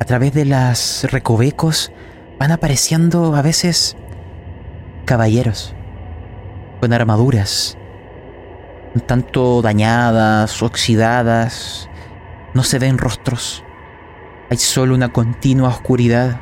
a 0.00 0.04
través 0.04 0.32
de 0.32 0.46
las 0.46 1.06
recovecos 1.10 1.92
van 2.38 2.50
apareciendo 2.52 3.36
a 3.36 3.42
veces 3.42 3.96
caballeros, 5.04 5.74
con 6.80 6.92
armaduras, 6.94 7.76
tanto 9.06 9.60
dañadas, 9.60 10.62
oxidadas, 10.62 11.90
no 12.54 12.62
se 12.62 12.78
ven 12.78 12.96
rostros, 12.96 13.62
hay 14.50 14.56
solo 14.56 14.94
una 14.94 15.12
continua 15.12 15.68
oscuridad. 15.68 16.40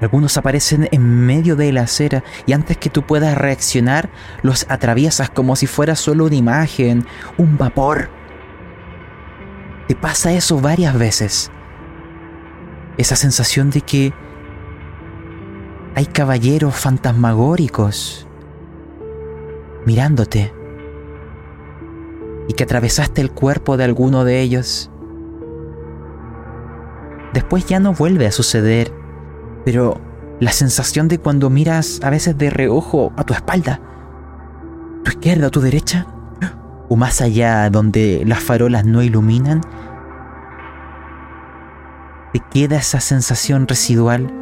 Algunos 0.00 0.36
aparecen 0.36 0.88
en 0.90 1.02
medio 1.24 1.56
de 1.56 1.72
la 1.72 1.82
acera 1.82 2.24
y 2.46 2.52
antes 2.52 2.76
que 2.76 2.90
tú 2.90 3.02
puedas 3.02 3.38
reaccionar, 3.38 4.10
los 4.42 4.66
atraviesas 4.68 5.30
como 5.30 5.56
si 5.56 5.66
fuera 5.66 5.94
solo 5.94 6.26
una 6.26 6.34
imagen, 6.34 7.06
un 7.38 7.56
vapor. 7.56 8.10
Te 9.86 9.94
pasa 9.94 10.32
eso 10.32 10.60
varias 10.60 10.98
veces. 10.98 11.50
Esa 12.98 13.16
sensación 13.16 13.70
de 13.70 13.80
que 13.80 14.12
hay 15.94 16.06
caballeros 16.06 16.74
fantasmagóricos 16.74 18.26
mirándote 19.86 20.52
y 22.48 22.54
que 22.54 22.64
atravesaste 22.64 23.20
el 23.20 23.30
cuerpo 23.30 23.76
de 23.76 23.84
alguno 23.84 24.24
de 24.24 24.40
ellos. 24.40 24.90
Después 27.34 27.66
ya 27.66 27.80
no 27.80 27.92
vuelve 27.92 28.28
a 28.28 28.32
suceder, 28.32 28.92
pero 29.64 30.00
la 30.38 30.52
sensación 30.52 31.08
de 31.08 31.18
cuando 31.18 31.50
miras 31.50 31.98
a 32.04 32.10
veces 32.10 32.38
de 32.38 32.48
reojo 32.48 33.12
a 33.16 33.24
tu 33.24 33.34
espalda, 33.34 33.80
tu 35.02 35.10
izquierda 35.10 35.48
o 35.48 35.50
tu 35.50 35.60
derecha, 35.60 36.06
o 36.88 36.94
más 36.94 37.20
allá 37.20 37.68
donde 37.70 38.22
las 38.24 38.38
farolas 38.38 38.84
no 38.84 39.02
iluminan, 39.02 39.62
te 42.32 42.40
queda 42.52 42.76
esa 42.76 43.00
sensación 43.00 43.66
residual 43.66 44.32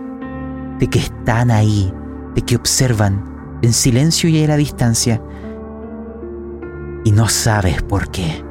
de 0.78 0.86
que 0.88 0.98
están 0.98 1.50
ahí, 1.50 1.94
de 2.34 2.42
que 2.42 2.56
observan 2.56 3.24
en 3.62 3.72
silencio 3.72 4.28
y 4.28 4.44
a 4.44 4.48
la 4.48 4.56
distancia, 4.58 5.22
y 7.04 7.12
no 7.12 7.26
sabes 7.30 7.80
por 7.80 8.10
qué. 8.10 8.44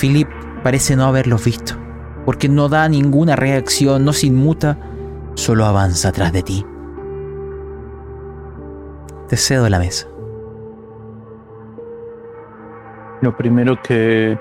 Philip 0.00 0.28
parece 0.62 0.94
no 0.94 1.04
haberlos 1.06 1.44
visto, 1.44 1.74
porque 2.26 2.48
no 2.48 2.68
da 2.68 2.88
ninguna 2.88 3.36
reacción, 3.36 4.04
no 4.04 4.12
se 4.12 4.26
inmuta, 4.26 4.76
solo 5.34 5.64
avanza 5.64 6.08
atrás 6.08 6.32
de 6.32 6.42
ti. 6.42 6.66
Te 9.28 9.36
cedo 9.36 9.68
la 9.68 9.78
mesa. 9.78 10.08
Lo 13.22 13.36
primero 13.36 13.80
que, 13.80 14.38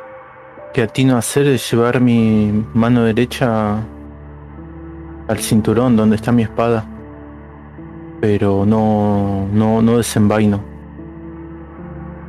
que 0.74 0.82
atino 0.82 1.16
a 1.16 1.20
hacer 1.20 1.46
es 1.46 1.72
llevar 1.72 2.02
mi 2.02 2.66
mano 2.74 3.04
derecha 3.04 3.76
al 5.28 5.38
cinturón 5.38 5.96
donde 5.96 6.16
está 6.16 6.32
mi 6.32 6.42
espada. 6.42 6.86
Pero 8.20 8.66
no, 8.66 9.48
no, 9.54 9.84
no 9.84 9.98
desenvaino. 9.98 10.60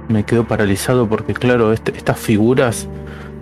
Me 0.09 0.23
quedo 0.25 0.47
paralizado 0.47 1.09
porque 1.09 1.33
claro, 1.33 1.73
este, 1.73 1.97
estas 1.97 2.19
figuras 2.19 2.87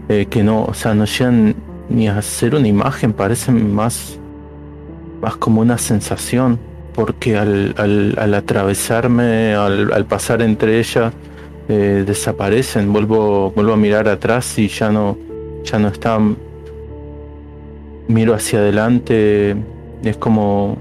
eh, 0.08 0.26
que 0.26 0.44
no, 0.44 0.64
o 0.64 0.74
sea, 0.74 0.94
no 0.94 1.06
llegan 1.06 1.73
ni 1.88 2.08
a 2.08 2.20
ser 2.22 2.54
una 2.54 2.68
imagen, 2.68 3.12
parecen 3.12 3.74
más, 3.74 4.18
más 5.20 5.36
como 5.36 5.60
una 5.60 5.78
sensación. 5.78 6.58
Porque 6.94 7.36
al, 7.36 7.74
al, 7.76 8.34
atravesarme, 8.34 9.54
al, 9.54 9.92
al, 9.92 10.04
pasar 10.04 10.42
entre 10.42 10.78
ellas, 10.78 11.12
eh, 11.68 12.04
desaparecen. 12.06 12.92
Vuelvo, 12.92 13.50
vuelvo 13.50 13.72
a 13.72 13.76
mirar 13.76 14.08
atrás 14.08 14.56
y 14.58 14.68
ya 14.68 14.92
no, 14.92 15.18
ya 15.64 15.80
no 15.80 15.88
están 15.88 16.36
miro 18.08 18.34
hacia 18.34 18.58
adelante, 18.58 19.56
es 20.02 20.16
como, 20.16 20.76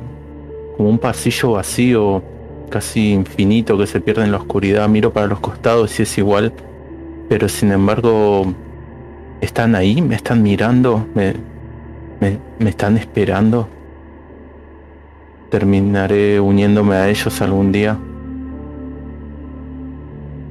como 0.78 0.90
un 0.90 1.00
pasillo 1.00 1.54
vacío, 1.54 2.24
casi 2.70 3.12
infinito 3.13 3.78
que 3.78 3.88
se 3.88 4.02
pierde 4.02 4.24
en 4.24 4.32
la 4.32 4.38
oscuridad. 4.38 4.88
Miro 4.89 5.13
para 5.13 5.28
los 5.28 5.39
costados 5.39 6.00
y 6.00 6.04
es 6.04 6.18
igual, 6.18 6.54
pero 7.30 7.48
sin 7.48 7.72
embargo 7.72 8.54
están 9.43 9.75
ahí, 9.75 10.01
me 10.01 10.15
están 10.15 10.41
mirando, 10.41 11.06
me, 11.13 11.34
me, 12.60 12.69
están 12.69 12.97
esperando. 12.97 13.67
Terminaré 15.49 16.39
uniéndome 16.39 16.95
a 16.95 17.10
ellos 17.10 17.41
algún 17.41 17.71
día. 17.71 17.97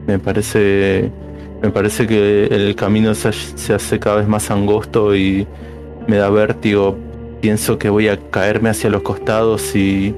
Me 0.07 0.19
parece, 0.19 1.11
me 1.63 1.71
parece 1.71 2.07
que 2.07 2.47
el 2.47 2.75
camino 2.77 3.15
se, 3.15 3.33
se 3.33 3.75
hace 3.75 3.99
cada 3.99 4.17
vez 4.17 4.29
más 4.29 4.51
angosto 4.51 5.17
y 5.17 5.47
me 6.07 6.17
da 6.17 6.29
vértigo, 6.31 6.97
pienso 7.41 7.79
que 7.79 7.89
voy 7.89 8.09
a 8.09 8.19
caerme 8.31 8.71
hacia 8.71 8.91
los 8.91 9.03
costados 9.03 9.75
y, 9.75 10.15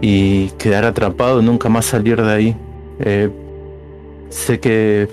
y 0.00 0.48
quedar 0.58 0.84
atrapado, 0.84 1.42
nunca 1.42 1.68
más 1.68 1.84
salir 1.86 2.22
de 2.22 2.32
ahí. 2.32 2.56
Eh, 3.00 3.30
sé 4.30 4.58
que 4.60 5.08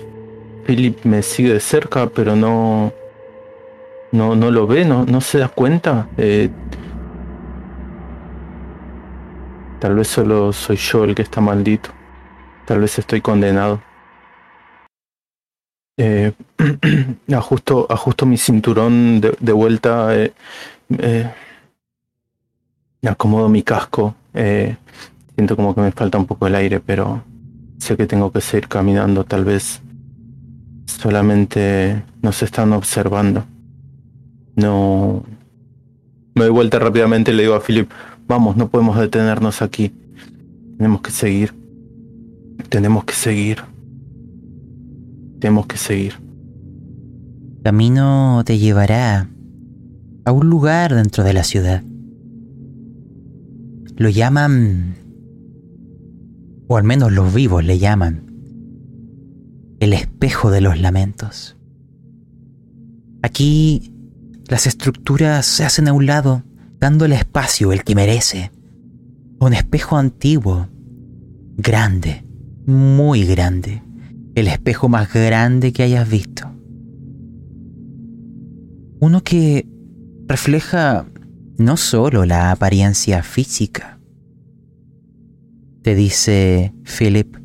Philip 0.68 1.02
me 1.06 1.22
sigue 1.22 1.54
de 1.54 1.60
cerca, 1.60 2.10
pero 2.10 2.36
no, 2.36 2.92
no, 4.12 4.36
no 4.36 4.50
lo 4.50 4.66
ve, 4.66 4.84
no, 4.84 5.06
no 5.06 5.22
se 5.22 5.38
da 5.38 5.48
cuenta. 5.48 6.08
Eh, 6.18 6.50
tal 9.80 9.94
vez 9.94 10.08
solo 10.08 10.52
soy 10.52 10.76
yo 10.76 11.04
el 11.04 11.14
que 11.14 11.22
está 11.22 11.40
maldito. 11.40 11.88
Tal 12.66 12.80
vez 12.80 12.98
estoy 12.98 13.22
condenado. 13.22 13.80
Eh, 15.96 16.34
ajusto, 17.34 17.86
ajusto 17.88 18.26
mi 18.26 18.36
cinturón 18.36 19.22
de, 19.22 19.52
vuelta, 19.52 20.14
eh, 20.14 20.34
eh, 20.98 21.32
acomodo 23.04 23.48
mi 23.48 23.62
casco. 23.62 24.14
Eh, 24.34 24.76
siento 25.34 25.56
como 25.56 25.74
que 25.74 25.80
me 25.80 25.92
falta 25.92 26.18
un 26.18 26.26
poco 26.26 26.46
el 26.46 26.54
aire, 26.56 26.78
pero 26.78 27.24
sé 27.78 27.96
que 27.96 28.06
tengo 28.06 28.30
que 28.30 28.42
seguir 28.42 28.68
caminando. 28.68 29.24
Tal 29.24 29.46
vez 29.46 29.80
solamente 30.88 32.02
nos 32.22 32.42
están 32.42 32.72
observando. 32.72 33.44
No. 34.56 35.22
Me 36.34 36.44
doy 36.44 36.52
vuelta 36.52 36.78
rápidamente 36.78 37.30
y 37.30 37.34
le 37.34 37.42
digo 37.42 37.54
a 37.54 37.60
Philip, 37.60 37.90
vamos, 38.26 38.56
no 38.56 38.68
podemos 38.68 38.98
detenernos 38.98 39.62
aquí. 39.62 39.92
Tenemos 40.76 41.00
que 41.02 41.10
seguir. 41.10 41.54
Tenemos 42.68 43.04
que 43.04 43.14
seguir. 43.14 43.58
Tenemos 45.40 45.66
que 45.66 45.76
seguir. 45.76 46.14
Camino 47.62 48.42
te 48.44 48.58
llevará 48.58 49.28
a 50.24 50.32
un 50.32 50.48
lugar 50.48 50.94
dentro 50.94 51.24
de 51.24 51.32
la 51.32 51.44
ciudad. 51.44 51.82
Lo 53.96 54.08
llaman, 54.08 54.94
o 56.68 56.76
al 56.76 56.84
menos 56.84 57.12
los 57.12 57.34
vivos 57.34 57.64
le 57.64 57.78
llaman, 57.78 58.27
el 59.80 59.92
espejo 59.92 60.50
de 60.50 60.60
los 60.60 60.80
lamentos. 60.80 61.56
Aquí 63.22 63.92
las 64.48 64.66
estructuras 64.66 65.46
se 65.46 65.64
hacen 65.64 65.88
a 65.88 65.92
un 65.92 66.06
lado, 66.06 66.42
dando 66.80 67.04
el 67.04 67.12
espacio 67.12 67.72
el 67.72 67.84
que 67.84 67.94
merece. 67.94 68.50
Un 69.40 69.52
espejo 69.52 69.96
antiguo, 69.96 70.68
grande, 71.56 72.24
muy 72.66 73.24
grande, 73.24 73.82
el 74.34 74.48
espejo 74.48 74.88
más 74.88 75.12
grande 75.12 75.72
que 75.72 75.82
hayas 75.82 76.08
visto. 76.08 76.50
Uno 79.00 79.22
que 79.22 79.68
refleja 80.26 81.06
no 81.56 81.76
solo 81.76 82.24
la 82.24 82.50
apariencia 82.50 83.22
física, 83.22 83.98
te 85.82 85.94
dice 85.94 86.74
Philip, 86.84 87.36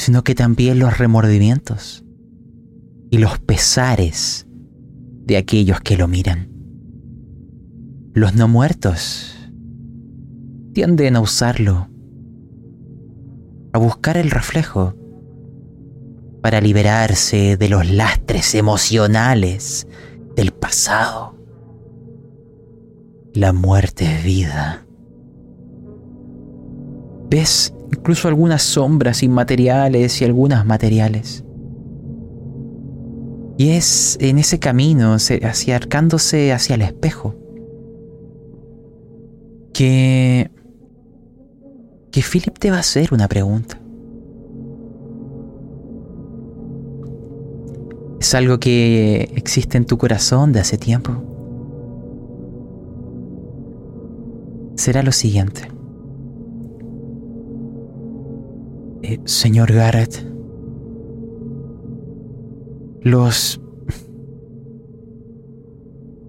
sino 0.00 0.24
que 0.24 0.34
también 0.34 0.78
los 0.78 0.96
remordimientos 0.96 2.06
y 3.10 3.18
los 3.18 3.38
pesares 3.38 4.46
de 5.26 5.36
aquellos 5.36 5.82
que 5.82 5.98
lo 5.98 6.08
miran. 6.08 6.48
Los 8.14 8.34
no 8.34 8.48
muertos 8.48 9.36
tienden 10.72 11.16
a 11.16 11.20
usarlo, 11.20 11.90
a 13.74 13.78
buscar 13.78 14.16
el 14.16 14.30
reflejo 14.30 14.94
para 16.40 16.62
liberarse 16.62 17.58
de 17.58 17.68
los 17.68 17.90
lastres 17.90 18.54
emocionales 18.54 19.86
del 20.34 20.52
pasado. 20.52 21.36
La 23.34 23.52
muerte 23.52 24.06
es 24.16 24.24
vida. 24.24 24.86
Ves 27.28 27.74
incluso 27.92 28.28
algunas 28.28 28.62
sombras 28.62 29.22
inmateriales 29.22 30.20
y 30.20 30.24
algunas 30.24 30.64
materiales. 30.64 31.44
Y 33.58 33.70
es 33.70 34.16
en 34.20 34.38
ese 34.38 34.58
camino, 34.58 35.14
acercándose 35.14 36.52
hacia 36.52 36.76
el 36.76 36.82
espejo, 36.82 37.34
que 39.72 40.50
que 42.10 42.22
Philip 42.22 42.58
te 42.58 42.70
va 42.70 42.78
a 42.78 42.80
hacer 42.80 43.12
una 43.12 43.28
pregunta. 43.28 43.80
Es 48.20 48.34
algo 48.34 48.58
que 48.58 49.32
existe 49.34 49.78
en 49.78 49.86
tu 49.86 49.96
corazón 49.96 50.52
de 50.52 50.60
hace 50.60 50.76
tiempo. 50.76 51.12
Será 54.76 55.02
lo 55.02 55.12
siguiente. 55.12 55.79
Eh, 59.02 59.20
señor 59.24 59.72
Garrett, 59.72 60.26
los... 63.02 63.60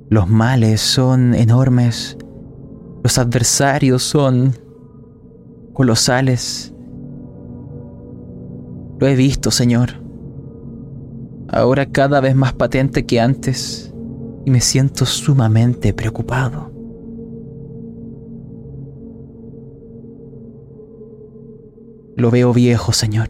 Los 0.09 0.27
males 0.27 0.81
son 0.81 1.33
enormes. 1.33 2.17
Los 3.01 3.17
adversarios 3.17 4.03
son 4.03 4.53
colosales. 5.71 6.73
Lo 8.99 9.07
he 9.07 9.15
visto, 9.15 9.51
Señor. 9.51 9.91
Ahora 11.47 11.85
cada 11.85 12.19
vez 12.19 12.35
más 12.35 12.51
patente 12.51 13.05
que 13.05 13.21
antes. 13.21 13.93
Y 14.45 14.51
me 14.51 14.59
siento 14.59 15.05
sumamente 15.05 15.93
preocupado. 15.93 16.70
Lo 22.15 22.31
veo 22.31 22.53
viejo, 22.53 22.91
Señor. 22.91 23.29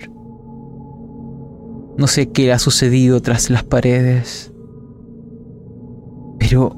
No 1.97 2.07
sé 2.07 2.31
qué 2.31 2.51
ha 2.51 2.59
sucedido 2.59 3.21
tras 3.21 3.49
las 3.49 3.63
paredes, 3.63 4.53
pero 6.39 6.75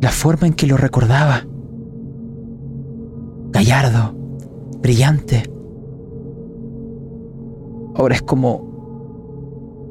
la 0.00 0.10
forma 0.10 0.46
en 0.46 0.54
que 0.54 0.66
lo 0.66 0.76
recordaba, 0.76 1.46
gallardo, 3.50 4.14
brillante, 4.80 5.44
ahora 7.94 8.14
es 8.16 8.22
como 8.22 8.72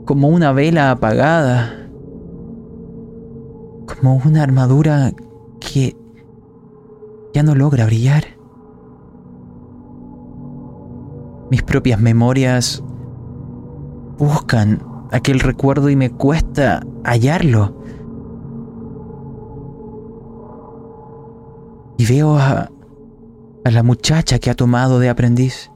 como 0.05 0.27
una 0.27 0.51
vela 0.51 0.91
apagada, 0.91 1.88
como 3.86 4.21
una 4.25 4.43
armadura 4.43 5.13
que 5.60 5.95
ya 7.34 7.43
no 7.43 7.55
logra 7.55 7.86
brillar. 7.86 8.40
Mis 11.51 11.63
propias 11.63 11.99
memorias 11.99 12.81
buscan 14.17 14.81
aquel 15.11 15.41
recuerdo 15.41 15.89
y 15.89 15.97
me 15.97 16.09
cuesta 16.09 16.81
hallarlo. 17.03 17.75
Y 21.97 22.05
veo 22.05 22.37
a, 22.37 22.71
a 23.65 23.69
la 23.69 23.83
muchacha 23.83 24.39
que 24.39 24.49
ha 24.49 24.55
tomado 24.55 24.99
de 24.99 25.09
aprendiz. 25.09 25.69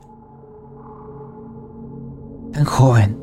Tan 2.54 2.64
joven. 2.64 3.20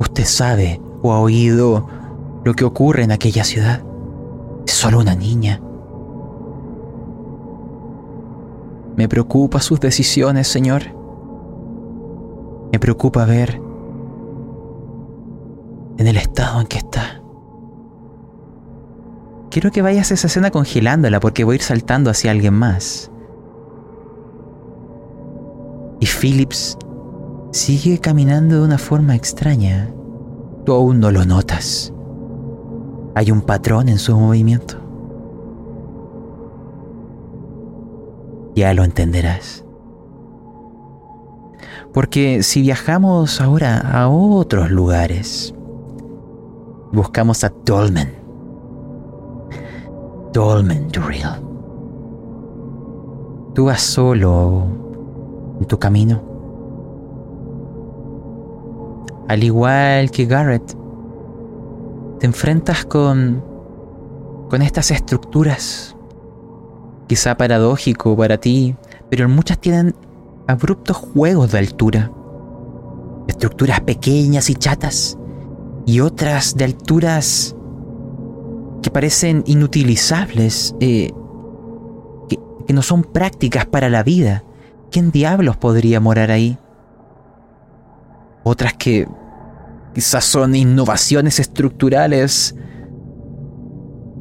Usted 0.00 0.24
sabe 0.24 0.80
o 1.02 1.12
ha 1.12 1.20
oído 1.20 1.86
lo 2.42 2.54
que 2.54 2.64
ocurre 2.64 3.02
en 3.02 3.12
aquella 3.12 3.44
ciudad. 3.44 3.84
Es 4.66 4.72
solo 4.72 5.00
una 5.00 5.14
niña. 5.14 5.60
Me 8.96 9.08
preocupa 9.08 9.60
sus 9.60 9.80
decisiones, 9.80 10.48
Señor. 10.48 10.82
Me 12.72 12.78
preocupa 12.78 13.24
ver 13.24 13.60
en 15.98 16.06
el 16.06 16.16
estado 16.16 16.60
en 16.60 16.66
que 16.66 16.78
está. 16.78 17.22
Quiero 19.50 19.70
que 19.70 19.82
vayas 19.82 20.10
a 20.10 20.14
esa 20.14 20.26
escena 20.26 20.50
congelándola 20.50 21.20
porque 21.20 21.44
voy 21.44 21.54
a 21.54 21.56
ir 21.56 21.62
saltando 21.62 22.10
hacia 22.10 22.30
alguien 22.30 22.54
más. 22.54 23.10
Y 26.00 26.06
Phillips 26.06 26.78
sigue 27.52 27.98
caminando 27.98 28.56
de 28.56 28.64
una 28.64 28.78
forma 28.78 29.14
extraña. 29.14 29.92
Tú 30.64 30.72
aún 30.72 31.00
no 31.00 31.10
lo 31.10 31.24
notas. 31.24 31.92
Hay 33.14 33.30
un 33.30 33.42
patrón 33.42 33.88
en 33.88 33.98
su 33.98 34.16
movimiento. 34.18 34.81
Ya 38.54 38.74
lo 38.74 38.84
entenderás. 38.84 39.64
Porque 41.92 42.42
si 42.42 42.62
viajamos 42.62 43.40
ahora 43.40 43.78
a 43.78 44.08
otros 44.08 44.70
lugares, 44.70 45.54
buscamos 46.92 47.44
a 47.44 47.52
Dolmen, 47.64 48.14
Dolmen 50.32 50.88
Drill. 50.88 51.26
Tú 53.54 53.66
vas 53.66 53.82
solo 53.82 54.64
en 55.60 55.66
tu 55.66 55.78
camino. 55.78 56.22
Al 59.28 59.44
igual 59.44 60.10
que 60.10 60.24
Garrett, 60.24 60.74
te 62.18 62.26
enfrentas 62.26 62.84
con, 62.86 63.44
con 64.48 64.62
estas 64.62 64.90
estructuras 64.90 65.94
quizá 67.06 67.36
paradójico 67.36 68.16
para 68.16 68.38
ti, 68.38 68.76
pero 69.10 69.28
muchas 69.28 69.58
tienen 69.58 69.94
abruptos 70.46 70.96
juegos 70.96 71.52
de 71.52 71.58
altura. 71.58 72.10
Estructuras 73.28 73.80
pequeñas 73.80 74.50
y 74.50 74.54
chatas, 74.54 75.18
y 75.86 76.00
otras 76.00 76.56
de 76.56 76.64
alturas 76.64 77.54
que 78.82 78.90
parecen 78.90 79.44
inutilizables, 79.46 80.74
eh, 80.80 81.12
que, 82.28 82.38
que 82.66 82.72
no 82.72 82.82
son 82.82 83.04
prácticas 83.04 83.66
para 83.66 83.88
la 83.88 84.02
vida. 84.02 84.44
¿Quién 84.90 85.10
diablos 85.10 85.56
podría 85.56 86.00
morar 86.00 86.30
ahí? 86.30 86.58
Otras 88.44 88.74
que 88.74 89.08
quizás 89.94 90.24
son 90.24 90.54
innovaciones 90.54 91.38
estructurales 91.38 92.54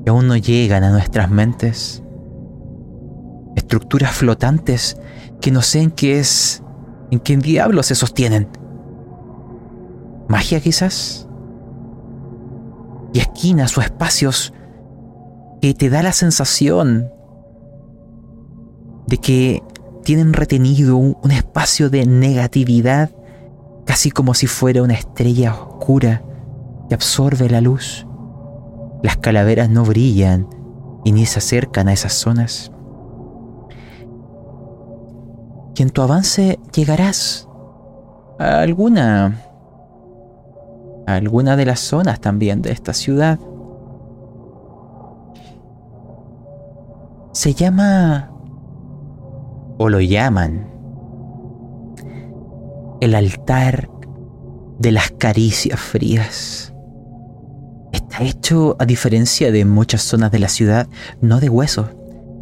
que 0.04 0.10
aún 0.10 0.28
no 0.28 0.38
llegan 0.38 0.84
a 0.84 0.92
nuestras 0.92 1.30
mentes 1.30 2.04
estructuras 3.56 4.12
flotantes 4.12 4.98
que 5.40 5.52
no 5.52 5.62
sé 5.62 5.82
en 5.82 5.92
qué 5.92 6.20
es, 6.20 6.64
en 7.10 7.20
qué 7.20 7.36
diablos 7.38 7.88
se 7.88 7.96
sostienen. 7.96 8.48
¿Magia 10.28 10.62
quizás? 10.62 11.28
Y 13.14 13.20
esquinas 13.20 13.78
o 13.78 13.82
espacios 13.82 14.54
que 15.62 15.74
te 15.74 15.90
da 15.90 16.02
la 16.02 16.14
sensación 16.14 17.10
de 19.08 19.18
que 19.18 19.64
tienen 20.04 20.34
retenido 20.34 20.98
un 20.98 21.32
espacio 21.32 21.90
de 21.90 22.06
negatividad, 22.06 23.12
casi 23.86 24.10
como 24.10 24.34
si 24.34 24.48
fuera 24.48 24.82
una 24.82 24.94
estrella 24.94 25.54
oscura 25.54 26.24
que 26.88 26.96
absorbe 26.96 27.50
la 27.50 27.62
luz. 27.62 28.08
Las 29.04 29.18
calaveras 29.18 29.70
no 29.70 29.84
brillan 29.84 30.48
y 31.04 31.12
ni 31.12 31.26
se 31.26 31.40
acercan 31.40 31.88
a 31.88 31.94
esas 31.94 32.14
zonas 32.14 32.72
y 35.82 35.84
en 35.84 35.90
tu 35.90 36.04
avance 36.04 36.60
llegarás 36.76 37.48
a 38.38 38.60
alguna 38.60 39.42
a 41.08 41.16
alguna 41.16 41.56
de 41.56 41.66
las 41.66 41.80
zonas 41.80 42.22
también 42.22 42.62
de 42.62 42.72
esta 42.72 42.94
ciudad. 42.94 43.40
Se 47.34 47.56
llama 47.56 48.30
o 49.80 49.90
lo 49.90 50.00
llaman 50.02 50.70
el 53.00 53.16
altar 53.16 53.90
de 54.78 54.92
las 54.92 55.10
caricias 55.10 55.80
frías. 55.80 56.76
Está 57.92 58.22
hecho, 58.22 58.76
a 58.78 58.86
diferencia 58.86 59.52
de 59.52 59.66
muchas 59.66 60.04
zonas 60.04 60.32
de 60.32 60.38
la 60.38 60.48
ciudad, 60.48 60.88
no 61.22 61.40
de 61.40 61.50
hueso, 61.50 61.90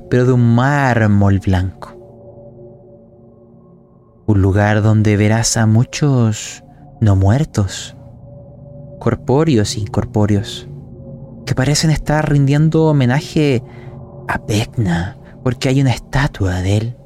pero 0.09 0.25
de 0.25 0.33
un 0.33 0.55
mármol 0.55 1.39
blanco 1.39 1.98
un 4.29 4.43
lugar 4.43 4.83
donde 4.83 5.17
verás 5.17 5.57
a 5.57 5.65
muchos 5.65 6.63
no 7.01 7.15
muertos, 7.15 7.97
corpóreos 8.99 9.75
e 9.75 9.79
incorpóreos, 9.79 10.69
que 11.47 11.55
parecen 11.55 11.89
estar 11.89 12.29
rindiendo 12.29 12.83
homenaje 12.83 13.63
a 14.27 14.37
Vecna, 14.37 15.17
porque 15.43 15.69
hay 15.69 15.81
una 15.81 15.89
estatua 15.89 16.61
de 16.61 16.77
él, 16.77 16.97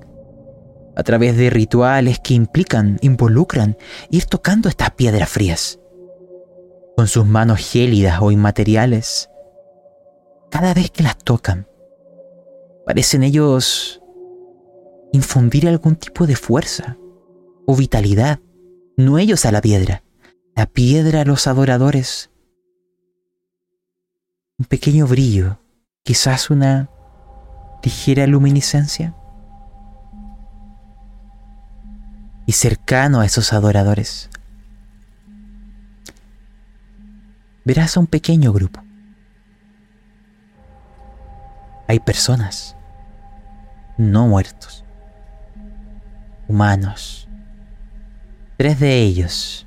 a 0.97 1.03
través 1.03 1.37
de 1.37 1.49
rituales 1.49 2.19
que 2.19 2.33
implican, 2.33 2.97
involucran 2.99 3.77
ir 4.09 4.25
tocando 4.25 4.67
estas 4.67 4.91
piedras 4.91 5.29
frías, 5.29 5.79
con 6.97 7.07
sus 7.07 7.25
manos 7.25 7.59
gélidas 7.59 8.19
o 8.21 8.31
inmateriales. 8.31 9.29
Cada 10.51 10.73
vez 10.73 10.91
que 10.91 11.03
las 11.03 11.17
tocan, 11.19 11.69
parecen 12.85 13.23
ellos 13.23 14.01
infundir 15.13 15.69
algún 15.69 15.95
tipo 15.95 16.27
de 16.27 16.35
fuerza, 16.35 16.97
o 17.65 17.75
vitalidad, 17.75 18.39
no 18.97 19.17
ellos 19.17 19.45
a 19.45 19.51
la 19.51 19.61
piedra, 19.61 20.03
la 20.55 20.65
piedra 20.65 21.21
a 21.21 21.25
los 21.25 21.47
adoradores. 21.47 22.29
Un 24.57 24.65
pequeño 24.65 25.07
brillo, 25.07 25.59
quizás 26.03 26.49
una 26.49 26.89
ligera 27.83 28.27
luminiscencia. 28.27 29.15
Y 32.45 32.51
cercano 32.51 33.21
a 33.21 33.25
esos 33.25 33.53
adoradores, 33.53 34.29
verás 37.63 37.95
a 37.95 38.01
un 38.01 38.07
pequeño 38.07 38.51
grupo. 38.51 38.81
Hay 41.87 41.99
personas, 41.99 42.75
no 43.97 44.27
muertos, 44.27 44.83
humanos. 46.47 47.22
Tres 48.57 48.79
de 48.79 49.01
ellos 49.01 49.65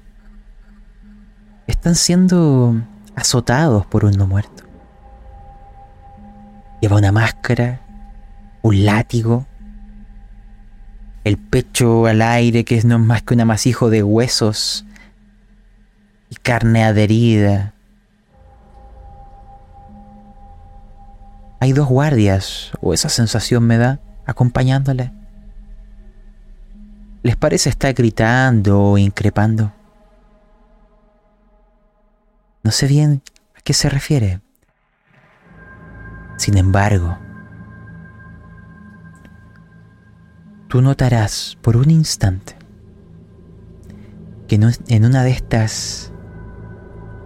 están 1.66 1.96
siendo 1.96 2.80
azotados 3.16 3.84
por 3.86 4.04
un 4.04 4.12
no 4.12 4.26
muerto. 4.26 4.62
Lleva 6.80 6.96
una 6.96 7.10
máscara, 7.10 7.80
un 8.62 8.84
látigo, 8.84 9.46
el 11.24 11.36
pecho 11.36 12.06
al 12.06 12.22
aire 12.22 12.64
que 12.64 12.80
no 12.84 12.94
es 12.94 13.00
más 13.00 13.22
que 13.22 13.34
un 13.34 13.40
amasijo 13.40 13.90
de 13.90 14.04
huesos 14.04 14.86
y 16.30 16.36
carne 16.36 16.84
adherida. 16.84 17.74
Hay 21.58 21.72
dos 21.72 21.88
guardias, 21.88 22.70
o 22.80 22.94
esa 22.94 23.08
sensación 23.08 23.64
me 23.64 23.78
da, 23.78 23.98
acompañándole. 24.26 25.10
¿Les 27.26 27.34
parece 27.34 27.70
estar 27.70 27.92
gritando 27.92 28.80
o 28.80 28.98
increpando? 28.98 29.72
No 32.62 32.70
sé 32.70 32.86
bien 32.86 33.20
a 33.58 33.62
qué 33.62 33.72
se 33.72 33.88
refiere. 33.88 34.40
Sin 36.36 36.56
embargo, 36.56 37.18
tú 40.68 40.80
notarás 40.80 41.58
por 41.62 41.76
un 41.76 41.90
instante 41.90 42.56
que 44.46 44.60
en 44.86 45.04
una 45.04 45.24
de 45.24 45.30
estas 45.30 46.12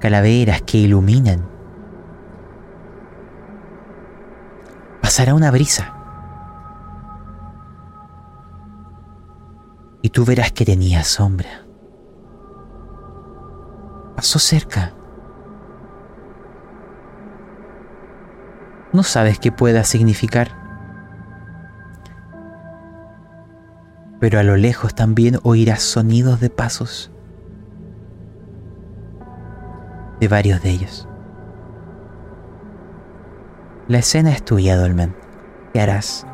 calaveras 0.00 0.62
que 0.62 0.78
iluminan 0.78 1.46
pasará 5.02 5.34
una 5.34 5.50
brisa. 5.50 5.99
Y 10.02 10.10
tú 10.10 10.24
verás 10.24 10.52
que 10.52 10.64
tenía 10.64 11.04
sombra. 11.04 11.66
Pasó 14.16 14.38
cerca. 14.38 14.94
No 18.92 19.02
sabes 19.02 19.38
qué 19.38 19.52
pueda 19.52 19.84
significar. 19.84 20.58
Pero 24.20 24.38
a 24.38 24.42
lo 24.42 24.56
lejos 24.56 24.94
también 24.94 25.38
oirás 25.42 25.82
sonidos 25.82 26.40
de 26.40 26.50
pasos. 26.50 27.10
De 30.18 30.28
varios 30.28 30.62
de 30.62 30.70
ellos. 30.70 31.08
La 33.88 33.98
escena 33.98 34.30
es 34.30 34.44
tuya, 34.44 34.76
Dolmen. 34.76 35.16
¿Qué 35.72 35.80
harás? 35.80 36.26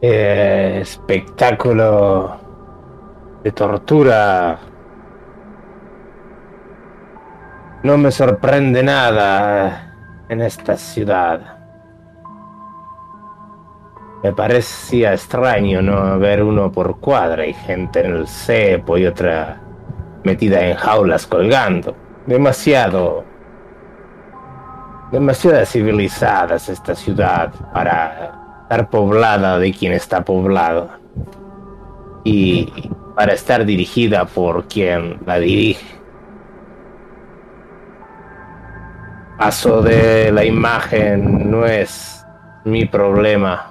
Eh, 0.00 0.78
espectáculo 0.80 2.38
de 3.42 3.50
tortura. 3.50 4.56
No 7.82 7.98
me 7.98 8.12
sorprende 8.12 8.84
nada 8.84 9.96
en 10.28 10.40
esta 10.40 10.76
ciudad. 10.76 11.58
Me 14.22 14.32
parecía 14.32 15.14
extraño 15.14 15.82
no 15.82 16.16
ver 16.20 16.44
uno 16.44 16.70
por 16.70 17.00
cuadra 17.00 17.44
y 17.44 17.52
gente 17.54 18.04
en 18.04 18.14
el 18.16 18.28
cepo 18.28 18.98
y 18.98 19.06
otra 19.06 19.60
metida 20.22 20.64
en 20.64 20.76
jaulas 20.76 21.26
colgando. 21.26 21.96
Demasiado... 22.24 23.24
Demasiado 25.10 25.64
civilizadas 25.64 26.68
esta 26.68 26.94
ciudad 26.94 27.50
para 27.72 28.37
estar 28.68 28.90
poblada 28.90 29.58
de 29.58 29.72
quien 29.72 29.94
está 29.94 30.22
poblado. 30.22 30.90
Y 32.22 32.70
para 33.16 33.32
estar 33.32 33.64
dirigida 33.64 34.26
por 34.26 34.68
quien 34.68 35.18
la 35.24 35.38
dirige. 35.38 35.86
Paso 39.38 39.80
de 39.80 40.30
la 40.32 40.44
imagen 40.44 41.50
no 41.50 41.64
es 41.64 42.22
mi 42.64 42.84
problema. 42.84 43.70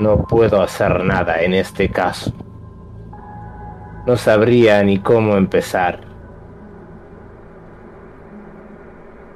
No 0.00 0.26
puedo 0.26 0.60
hacer 0.60 1.02
nada 1.02 1.40
en 1.40 1.54
este 1.54 1.88
caso. 1.88 2.34
No 4.06 4.16
sabría 4.16 4.82
ni 4.82 4.98
cómo 4.98 5.34
empezar. 5.34 6.00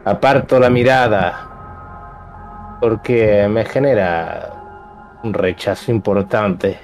Aparto 0.04 0.60
la 0.60 0.68
mirada 0.68 1.49
porque 2.80 3.46
me 3.48 3.64
genera 3.64 5.18
un 5.22 5.34
rechazo 5.34 5.90
importante. 5.90 6.78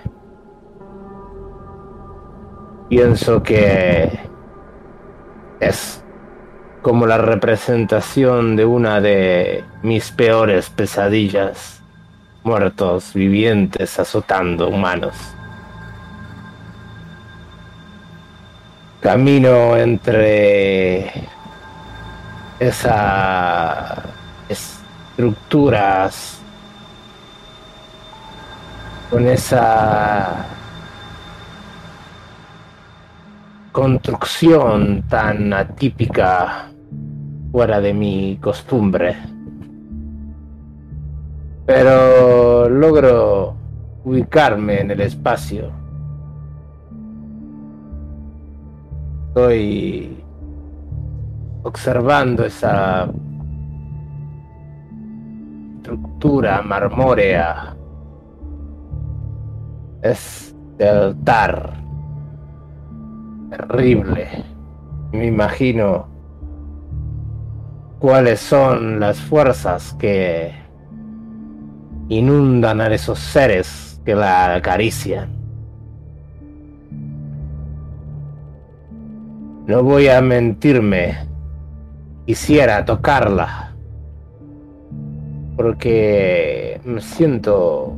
Pienso 2.89 3.43
que 3.43 4.19
es 5.61 6.05
como 6.83 7.07
la 7.07 7.19
representación 7.19 8.55
de 8.55 8.65
una 8.65 9.01
de 9.01 9.65
mis 9.83 10.13
peores 10.13 10.71
pesadillas, 10.71 11.83
muertos 12.45 13.13
vivientes 13.15 13.99
azotando 13.99 14.69
humanos. 14.69 15.37
camino 19.07 19.77
entre 19.77 21.13
esas 22.59 24.01
estructuras 25.17 26.43
con 29.09 29.27
esa 29.27 30.45
construcción 33.73 35.03
tan 35.09 35.55
atípica 35.55 36.71
fuera 37.51 37.81
de 37.81 37.95
mi 37.95 38.37
costumbre. 38.43 39.17
Pero 41.65 42.69
logro 42.69 43.57
ubicarme 44.05 44.83
en 44.83 44.91
el 44.91 45.01
espacio 45.01 45.73
Estoy 49.37 50.17
observando 51.63 52.45
esa 52.45 53.07
estructura 55.87 56.63
marmórea. 56.63 57.77
Es 60.03 60.53
de 60.79 60.89
altar. 60.89 61.75
Terrible. 63.51 64.45
Me 65.13 65.27
imagino 65.27 66.09
cuáles 68.01 68.41
son 68.41 68.99
las 68.99 69.21
fuerzas 69.21 69.95
que 70.01 70.53
inundan 72.09 72.81
a 72.81 72.89
esos 72.89 73.21
seres 73.21 74.01
que 74.05 74.17
la 74.17 74.57
acarician. 74.57 75.31
No 79.67 79.85
voy 79.85 80.09
a 80.09 80.21
mentirme. 80.21 81.15
Quisiera 82.27 82.85
tocarla. 82.85 83.66
Porque 85.57 86.81
me 86.85 87.01
siento 87.01 87.97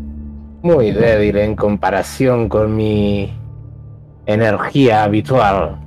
muy 0.62 0.92
débil 0.92 1.36
en 1.38 1.56
comparación 1.56 2.48
con 2.48 2.74
mi 2.74 3.32
energía 4.26 5.04
habitual. 5.04 5.78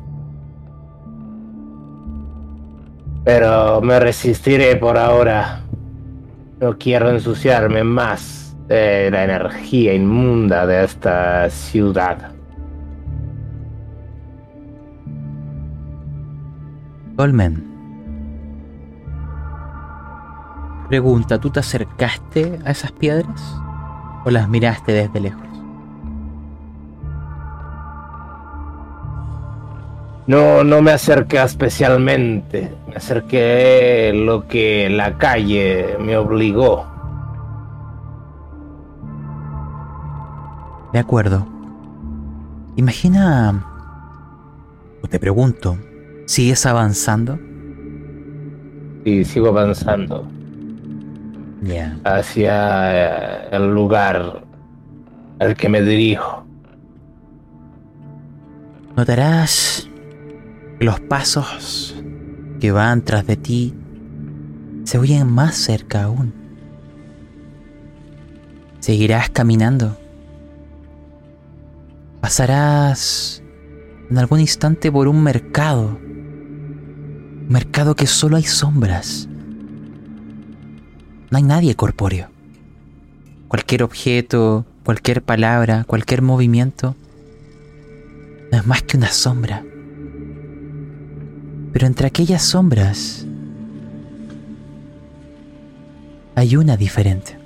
Pero 3.23 3.81
me 3.81 3.99
resistiré 3.99 4.75
por 4.75 4.97
ahora. 4.97 5.61
No 6.59 6.77
quiero 6.77 7.09
ensuciarme 7.09 7.83
más 7.83 8.55
de 8.67 9.11
la 9.11 9.23
energía 9.23 9.93
inmunda 9.93 10.65
de 10.65 10.83
esta 10.83 11.49
ciudad. 11.49 12.31
Dolmen. 17.15 17.70
Pregunta, 20.91 21.39
¿tú 21.39 21.49
te 21.49 21.61
acercaste 21.61 22.59
a 22.65 22.71
esas 22.71 22.91
piedras 22.91 23.55
o 24.25 24.29
las 24.29 24.49
miraste 24.49 24.91
desde 24.91 25.21
lejos? 25.21 25.47
No, 30.27 30.65
no 30.65 30.81
me 30.81 30.91
acerqué 30.91 31.41
especialmente. 31.41 32.75
Me 32.89 32.95
acerqué 32.97 34.11
lo 34.13 34.49
que 34.49 34.89
la 34.89 35.17
calle 35.17 35.95
me 35.97 36.17
obligó. 36.17 36.85
De 40.91 40.99
acuerdo. 40.99 41.47
Imagina... 42.75 43.65
O 45.01 45.07
te 45.07 45.19
pregunto, 45.19 45.77
¿Sigues 46.25 46.65
avanzando? 46.65 47.39
Sí, 49.05 49.23
sigo 49.23 49.47
avanzando. 49.47 50.40
Hacia 52.03 52.91
eh, 52.91 53.49
el 53.51 53.71
lugar 53.71 54.43
al 55.39 55.55
que 55.55 55.69
me 55.69 55.81
dirijo. 55.81 56.43
Notarás 58.95 59.87
que 60.79 60.85
los 60.85 60.99
pasos 61.01 61.95
que 62.59 62.71
van 62.71 63.03
tras 63.03 63.27
de 63.27 63.37
ti 63.37 63.75
se 64.85 64.97
oyen 64.97 65.27
más 65.31 65.55
cerca 65.55 66.03
aún. 66.03 66.33
Seguirás 68.79 69.29
caminando. 69.29 69.97
Pasarás 72.21 73.43
en 74.09 74.17
algún 74.17 74.39
instante 74.39 74.91
por 74.91 75.07
un 75.07 75.23
mercado. 75.23 75.99
Un 76.01 77.47
mercado 77.49 77.95
que 77.95 78.07
solo 78.07 78.37
hay 78.37 78.43
sombras. 78.43 79.29
No 81.31 81.37
hay 81.37 81.43
nadie 81.43 81.75
corpóreo. 81.75 82.27
Cualquier 83.47 83.83
objeto, 83.83 84.65
cualquier 84.83 85.23
palabra, 85.23 85.85
cualquier 85.85 86.21
movimiento 86.21 86.95
no 88.51 88.57
es 88.57 88.67
más 88.67 88.83
que 88.83 88.97
una 88.97 89.07
sombra. 89.07 89.63
Pero 91.71 91.87
entre 91.87 92.07
aquellas 92.07 92.43
sombras 92.43 93.25
hay 96.35 96.57
una 96.57 96.75
diferente. 96.75 97.39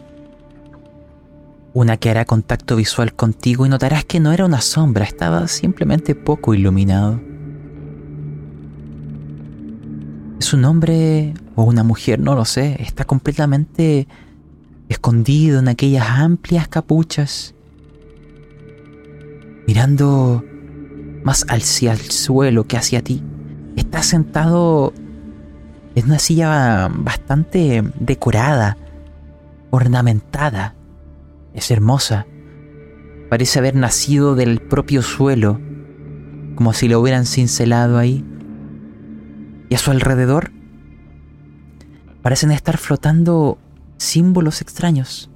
Una 1.74 1.98
que 1.98 2.10
hará 2.10 2.26
contacto 2.26 2.76
visual 2.78 3.13
contigo 3.13 3.67
y 3.67 3.69
notarás 3.69 4.04
que 4.04 4.19
no 4.19 4.32
era 4.32 4.45
una 4.45 4.62
sombra, 4.62 5.06
estaba 5.06 5.48
simplemente 5.48 6.15
poco 6.15 6.56
iluminado. 6.56 7.21
Es 10.39 10.54
un 10.54 10.65
hombre 10.65 11.34
o 11.56 11.63
una 11.63 11.84
mujer, 11.84 12.20
no 12.20 12.36
lo 12.36 12.46
sé, 12.46 12.78
está 12.80 13.06
completamente 13.06 14.08
escondido 14.89 15.60
en 15.60 15.68
aquellas 15.68 16.08
amplias 16.10 16.68
capuchas, 16.68 17.56
mirando 19.68 20.44
más 21.24 21.46
hacia 21.50 21.94
el 21.94 22.00
suelo 22.00 22.65
que 22.65 22.78
hacia 22.78 23.02
ti. 23.02 23.24
Está 23.76 24.04
sentado 24.04 24.94
en 25.96 26.06
una 26.06 26.20
silla 26.20 26.89
bastante 26.94 27.84
decorada, 28.00 28.78
ornamentada. 29.72 30.76
Es 31.54 31.72
hermosa. 31.72 32.28
Parece 33.30 33.60
haber 33.60 33.76
nacido 33.76 34.36
del 34.36 34.60
propio 34.60 35.02
suelo, 35.02 35.60
como 36.56 36.74
si 36.74 36.88
lo 36.88 37.00
hubieran 37.00 37.26
cincelado 37.26 37.98
ahí. 37.98 38.24
Y 39.70 39.76
a 39.76 39.78
su 39.78 39.91
alrededor 39.91 40.52
parecen 42.25 42.49
estar 42.49 42.79
flotando 42.79 43.59
símbolos 43.97 44.59
extraños, 44.61 45.29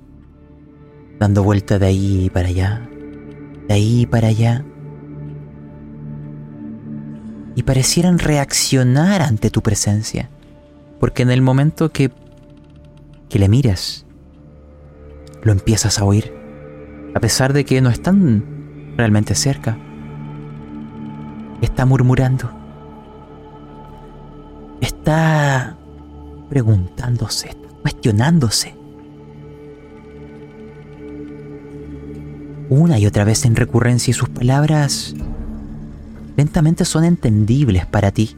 dando 1.19 1.43
vuelta 1.43 1.77
de 1.77 1.85
ahí 1.85 2.31
para 2.33 2.47
allá, 2.47 2.89
de 3.67 3.73
ahí 3.75 4.07
para 4.07 4.29
allá, 4.29 4.65
y 7.53 7.61
parecieran 7.61 8.17
reaccionar 8.17 9.21
ante 9.21 9.51
tu 9.51 9.61
presencia, 9.61 10.31
porque 10.99 11.21
en 11.21 11.29
el 11.29 11.43
momento 11.43 11.91
que, 11.91 12.09
que 13.29 13.37
le 13.37 13.49
miras, 13.49 14.07
lo 15.43 15.51
empiezas 15.51 15.99
a 15.99 16.05
oír, 16.05 16.33
a 17.13 17.19
pesar 17.19 17.53
de 17.53 17.65
que 17.65 17.81
no 17.81 17.91
están 17.91 18.95
realmente 18.97 19.35
cerca. 19.35 19.77
Está 21.61 21.85
murmurando. 21.85 22.51
Está 24.81 25.78
preguntándose, 26.49 27.55
cuestionándose. 27.81 28.75
Una 32.69 32.99
y 32.99 33.05
otra 33.05 33.23
vez 33.23 33.45
en 33.45 33.55
recurrencia 33.55 34.11
y 34.11 34.13
sus 34.13 34.29
palabras 34.29 35.15
lentamente 36.35 36.85
son 36.85 37.03
entendibles 37.03 37.85
para 37.85 38.11
ti. 38.11 38.35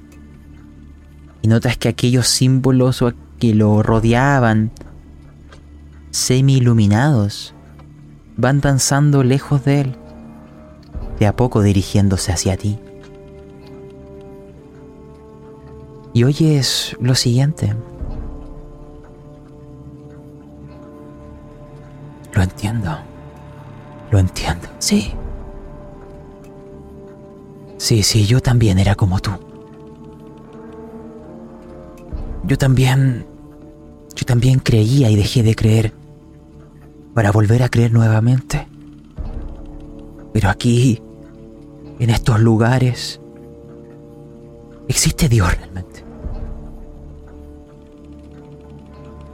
Y 1.42 1.48
notas 1.48 1.78
que 1.78 1.90
aquellos 1.90 2.28
símbolos 2.28 3.04
que 3.40 3.54
lo 3.54 3.84
rodeaban, 3.84 4.72
semi-iluminados, 6.12 7.54
van 8.38 8.62
danzando 8.62 9.24
lejos 9.24 9.66
de 9.66 9.82
él, 9.82 9.96
de 11.20 11.28
a 11.28 11.36
poco 11.36 11.62
dirigiéndose 11.62 12.32
hacia 12.32 12.58
ti. 12.58 12.80
Y 16.14 16.24
oyes 16.24 16.96
lo 17.00 17.16
siguiente. 17.16 17.74
Lo 22.34 22.44
entiendo. 22.44 22.98
Lo 24.12 24.20
entiendo. 24.20 24.68
Sí. 24.80 25.14
Sí, 27.78 28.04
sí, 28.04 28.26
yo 28.26 28.42
también 28.42 28.80
era 28.80 28.96
como 28.96 29.20
tú. 29.20 29.32
Yo 32.44 32.58
también... 32.58 33.26
Yo 34.16 34.26
también 34.26 34.60
creía 34.60 35.10
y 35.10 35.16
dejé 35.16 35.42
de 35.42 35.56
creer 35.56 35.94
para 37.14 37.32
volver 37.32 37.64
a 37.64 37.70
creer 37.70 37.92
nuevamente. 37.92 38.68
Pero 40.34 40.50
aquí, 40.50 41.02
en 42.00 42.10
estos 42.10 42.40
lugares, 42.40 43.20
existe 44.88 45.28
Dios 45.28 45.56
realmente. 45.58 46.04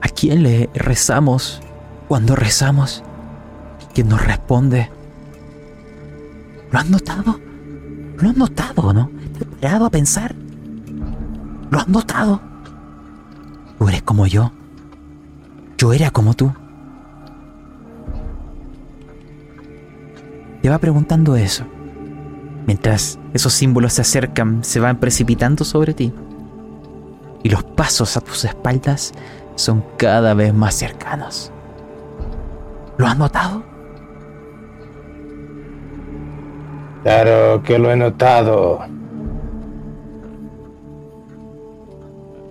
¿A 0.02 0.10
quién 0.10 0.44
le 0.44 0.70
rezamos 0.74 1.60
cuando 2.08 2.36
rezamos? 2.36 3.04
¿Quién 3.94 4.10
nos 4.10 4.26
responde? 4.26 4.90
¿Lo 6.72 6.80
has 6.80 6.90
notado? 6.90 7.40
¿Lo 8.18 8.30
has 8.30 8.38
notado, 8.38 8.94
no? 8.94 9.10
¿Te 9.38 9.44
has 9.44 9.60
parado 9.60 9.86
a 9.86 9.90
pensar? 9.90 10.36
¿Lo 11.70 11.80
has 11.80 11.88
notado? 11.88 12.42
Tú 13.78 13.88
eres 13.90 14.02
como 14.02 14.26
yo. 14.26 14.52
Yo 15.78 15.94
era 15.94 16.12
como 16.12 16.34
tú. 16.34 16.52
Te 20.62 20.70
va 20.70 20.78
preguntando 20.80 21.36
eso. 21.36 21.66
Mientras 22.66 23.20
esos 23.34 23.54
símbolos 23.54 23.94
se 23.94 24.02
acercan, 24.02 24.64
se 24.64 24.80
van 24.80 25.00
precipitando 25.00 25.64
sobre 25.64 25.94
ti. 25.94 26.12
Y 27.44 27.50
los 27.50 27.64
pasos 27.64 28.18
a 28.18 28.22
tus 28.22 28.44
espaldas 28.44 29.14
son 29.56 29.84
cada 29.98 30.34
vez 30.34 30.54
más 30.54 30.76
cercanos. 30.76 31.52
¿Lo 32.98 33.06
has 33.06 33.18
notado? 33.18 33.64
Claro 37.04 37.62
que 37.64 37.78
lo 37.78 37.92
he 37.92 37.96
notado. 37.96 38.80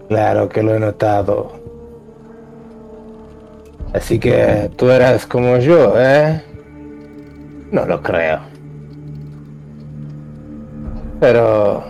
Claro 0.09 0.49
que 0.49 0.63
lo 0.63 0.75
he 0.75 0.79
notado. 0.79 1.53
Así 3.93 4.19
que 4.21 4.71
tú 4.77 4.89
eras 4.91 5.27
como 5.27 5.59
yo, 5.59 5.95
¿eh? 5.97 6.43
No 7.73 7.85
lo 7.85 8.01
creo. 8.01 8.39
Pero... 11.19 11.85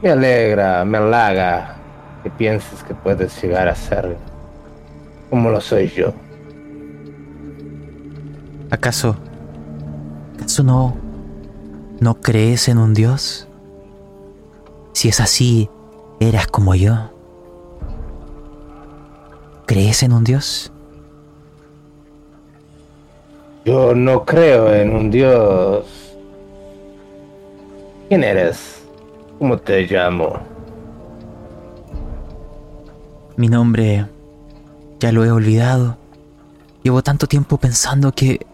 Me 0.00 0.10
alegra, 0.10 0.84
me 0.84 0.98
halaga 0.98 1.76
que 2.22 2.30
pienses 2.30 2.82
que 2.82 2.94
puedes 2.94 3.40
llegar 3.42 3.68
a 3.68 3.74
ser 3.74 4.16
como 5.34 5.50
lo 5.50 5.60
soy 5.60 5.88
yo. 5.88 6.14
¿Acaso... 8.70 9.16
¿Acaso 10.36 10.62
no... 10.62 10.96
no 11.98 12.20
crees 12.20 12.68
en 12.68 12.78
un 12.78 12.94
Dios? 12.94 13.48
Si 14.92 15.08
es 15.08 15.18
así, 15.18 15.68
eras 16.20 16.46
como 16.46 16.76
yo. 16.76 17.10
¿Crees 19.66 20.04
en 20.04 20.12
un 20.12 20.22
Dios? 20.22 20.70
Yo 23.64 23.92
no 23.92 24.24
creo 24.24 24.72
en 24.72 24.94
un 24.94 25.10
Dios. 25.10 25.84
¿Quién 28.08 28.22
eres? 28.22 28.84
¿Cómo 29.40 29.58
te 29.58 29.82
llamo? 29.82 30.38
Mi 33.36 33.48
nombre 33.48 34.13
ya 35.04 35.12
lo 35.12 35.22
he 35.22 35.30
olvidado. 35.30 35.98
Llevo 36.82 37.02
tanto 37.02 37.26
tiempo 37.26 37.58
pensando 37.58 38.12
que 38.12 38.46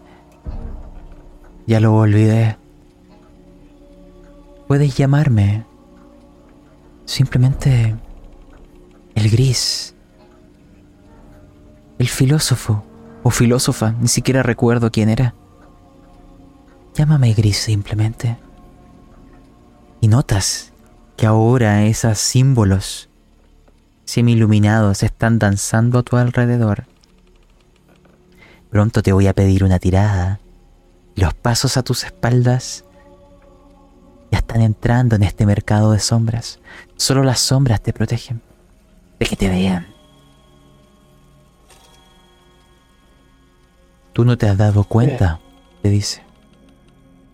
ya 1.65 1.79
lo 1.79 1.95
olvidé. 1.95 2.57
Puedes 4.67 4.97
llamarme 4.97 5.65
simplemente 7.05 7.95
el 9.15 9.29
gris, 9.29 9.95
el 11.99 12.09
filósofo 12.09 12.83
o 13.23 13.29
filósofa, 13.29 13.93
ni 14.01 14.09
siquiera 14.09 14.43
recuerdo 14.43 14.91
quién 14.91 15.07
era. 15.07 15.33
Llámame 16.95 17.31
gris 17.31 17.59
simplemente. 17.59 18.37
Y 20.01 20.09
notas 20.09 20.73
que 21.15 21.27
ahora 21.27 21.85
esos 21.85 22.17
símbolos 22.17 23.09
semi-iluminados 24.05 25.03
están 25.03 25.39
danzando 25.39 25.99
a 25.99 26.03
tu 26.03 26.17
alrededor. 26.17 26.85
Pronto 28.69 29.03
te 29.03 29.11
voy 29.11 29.27
a 29.27 29.33
pedir 29.33 29.63
una 29.63 29.79
tirada. 29.79 30.39
Los 31.15 31.33
pasos 31.33 31.77
a 31.77 31.83
tus 31.83 32.03
espaldas 32.03 32.85
ya 34.31 34.39
están 34.39 34.61
entrando 34.61 35.15
en 35.15 35.23
este 35.23 35.45
mercado 35.45 35.91
de 35.91 35.99
sombras. 35.99 36.59
Solo 36.95 37.23
las 37.23 37.39
sombras 37.39 37.81
te 37.81 37.91
protegen 37.91 38.41
de 39.19 39.25
que 39.25 39.35
te 39.35 39.49
vean. 39.49 39.87
Tú 44.13 44.25
no 44.25 44.37
te 44.37 44.47
has 44.47 44.57
dado 44.57 44.83
cuenta, 44.83 45.39
te 45.81 45.89
dice. 45.89 46.23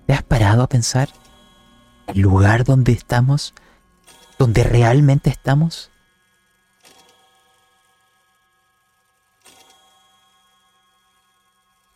¿Te 0.06 0.14
has 0.14 0.24
parado 0.24 0.64
a 0.64 0.70
pensar 0.70 1.10
el 2.08 2.22
lugar 2.22 2.64
donde 2.64 2.92
estamos? 2.92 3.54
¿Donde 4.38 4.64
realmente 4.64 5.30
estamos? 5.30 5.92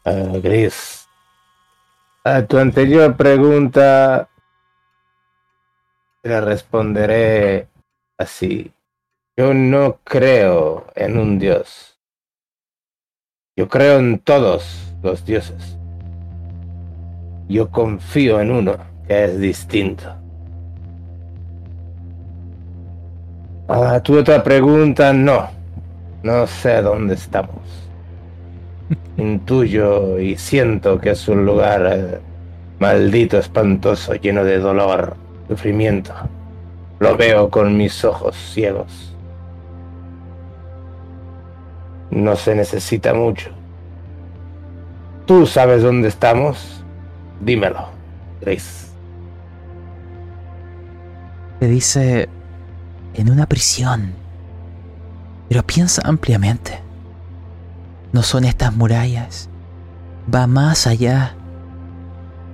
Uh, 0.03 0.41
Gris, 0.41 1.07
a 2.23 2.41
tu 2.41 2.57
anterior 2.57 3.15
pregunta 3.15 4.27
le 6.23 6.41
responderé 6.41 7.67
así. 8.17 8.73
Yo 9.37 9.53
no 9.53 9.99
creo 10.03 10.87
en 10.95 11.19
un 11.19 11.37
dios. 11.37 11.99
Yo 13.55 13.67
creo 13.67 13.99
en 13.99 14.17
todos 14.17 14.91
los 15.03 15.23
dioses. 15.23 15.77
Yo 17.47 17.69
confío 17.69 18.39
en 18.39 18.51
uno 18.51 18.77
que 19.07 19.25
es 19.25 19.39
distinto. 19.39 20.15
A 23.67 24.01
tu 24.01 24.17
otra 24.17 24.43
pregunta, 24.43 25.13
no. 25.13 25.47
No 26.23 26.47
sé 26.47 26.81
dónde 26.81 27.13
estamos. 27.13 27.80
Intuyo 29.17 30.19
y 30.19 30.37
siento 30.37 30.99
que 30.99 31.11
es 31.11 31.27
un 31.27 31.45
lugar 31.45 31.89
eh, 31.91 32.19
maldito, 32.79 33.37
espantoso, 33.37 34.15
lleno 34.15 34.43
de 34.43 34.59
dolor, 34.59 35.15
sufrimiento. 35.47 36.13
Lo 36.99 37.15
veo 37.17 37.49
con 37.49 37.77
mis 37.77 38.03
ojos 38.03 38.35
ciegos. 38.53 39.15
No 42.09 42.35
se 42.35 42.55
necesita 42.55 43.13
mucho. 43.13 43.49
¿Tú 45.25 45.45
sabes 45.45 45.81
dónde 45.81 46.09
estamos? 46.09 46.83
Dímelo, 47.39 47.87
Grace. 48.41 48.87
Te 51.59 51.67
dice 51.67 52.27
en 53.13 53.29
una 53.29 53.45
prisión. 53.45 54.13
Pero 55.47 55.63
piensa 55.63 56.01
ampliamente. 56.05 56.79
No 58.13 58.23
son 58.23 58.43
estas 58.43 58.75
murallas. 58.75 59.49
Va 60.33 60.47
más 60.47 60.87
allá. 60.87 61.35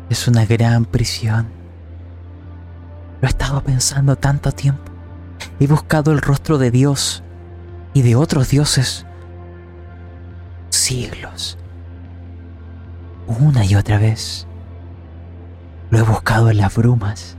Es 0.10 0.28
una 0.28 0.46
gran 0.46 0.86
prisión. 0.86 1.48
Lo 3.22 3.28
he 3.28 3.30
estado 3.30 3.62
pensando 3.62 4.16
tanto 4.16 4.52
tiempo. 4.52 4.92
He 5.60 5.68
buscado 5.68 6.12
el 6.12 6.22
rostro 6.22 6.58
de 6.58 6.70
Dios 6.70 7.24
y 7.94 8.04
de 8.04 8.16
otros 8.16 8.50
dioses. 8.50 9.06
Siglos. 10.70 11.58
Una 13.28 13.66
y 13.66 13.76
otra 13.76 13.98
vez. 13.98 14.48
Lo 15.90 16.00
he 16.00 16.04
buscado 16.04 16.52
en 16.52 16.58
las 16.58 16.76
brumas. 16.76 17.38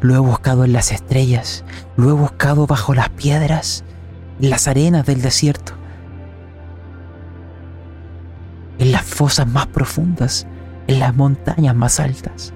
Lo 0.00 0.16
he 0.16 0.18
buscado 0.18 0.64
en 0.64 0.72
las 0.72 0.90
estrellas. 0.90 1.64
Lo 1.96 2.10
he 2.10 2.12
buscado 2.12 2.66
bajo 2.66 2.94
las 2.94 3.10
piedras. 3.10 3.84
En 4.40 4.50
las 4.50 4.66
arenas 4.66 5.06
del 5.06 5.22
desierto. 5.22 5.74
En 8.82 8.90
las 8.90 9.04
fosas 9.04 9.46
más 9.46 9.68
profundas. 9.68 10.44
En 10.88 10.98
las 10.98 11.14
montañas 11.14 11.76
más 11.76 12.00
altas. 12.00 12.52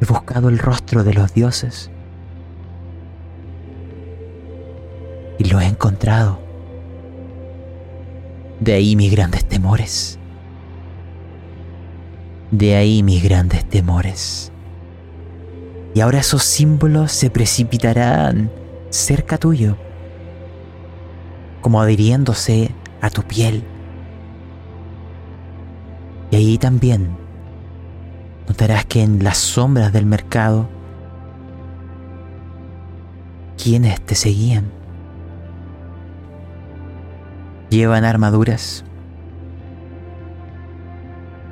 He 0.00 0.04
buscado 0.04 0.48
el 0.48 0.58
rostro 0.58 1.04
de 1.04 1.14
los 1.14 1.32
dioses 1.32 1.92
y 5.38 5.44
lo 5.44 5.60
he 5.60 5.66
encontrado. 5.66 6.40
De 8.58 8.72
ahí 8.72 8.96
mis 8.96 9.12
grandes 9.12 9.44
temores. 9.44 10.18
De 12.50 12.74
ahí 12.74 13.04
mis 13.04 13.22
grandes 13.22 13.64
temores. 13.68 14.50
Y 15.94 16.00
ahora 16.00 16.18
esos 16.18 16.42
símbolos 16.42 17.12
se 17.12 17.30
precipitarán 17.30 18.50
cerca 18.90 19.38
tuyo, 19.38 19.76
como 21.60 21.80
adhiriéndose 21.80 22.74
a 23.00 23.10
tu 23.10 23.22
piel. 23.22 23.62
Y 26.30 26.36
ahí 26.36 26.58
también 26.58 27.16
notarás 28.48 28.84
que 28.84 29.02
en 29.02 29.22
las 29.22 29.38
sombras 29.38 29.92
del 29.92 30.06
mercado, 30.06 30.68
quienes 33.56 34.00
te 34.00 34.14
seguían 34.14 34.70
llevan 37.70 38.04
armaduras, 38.04 38.84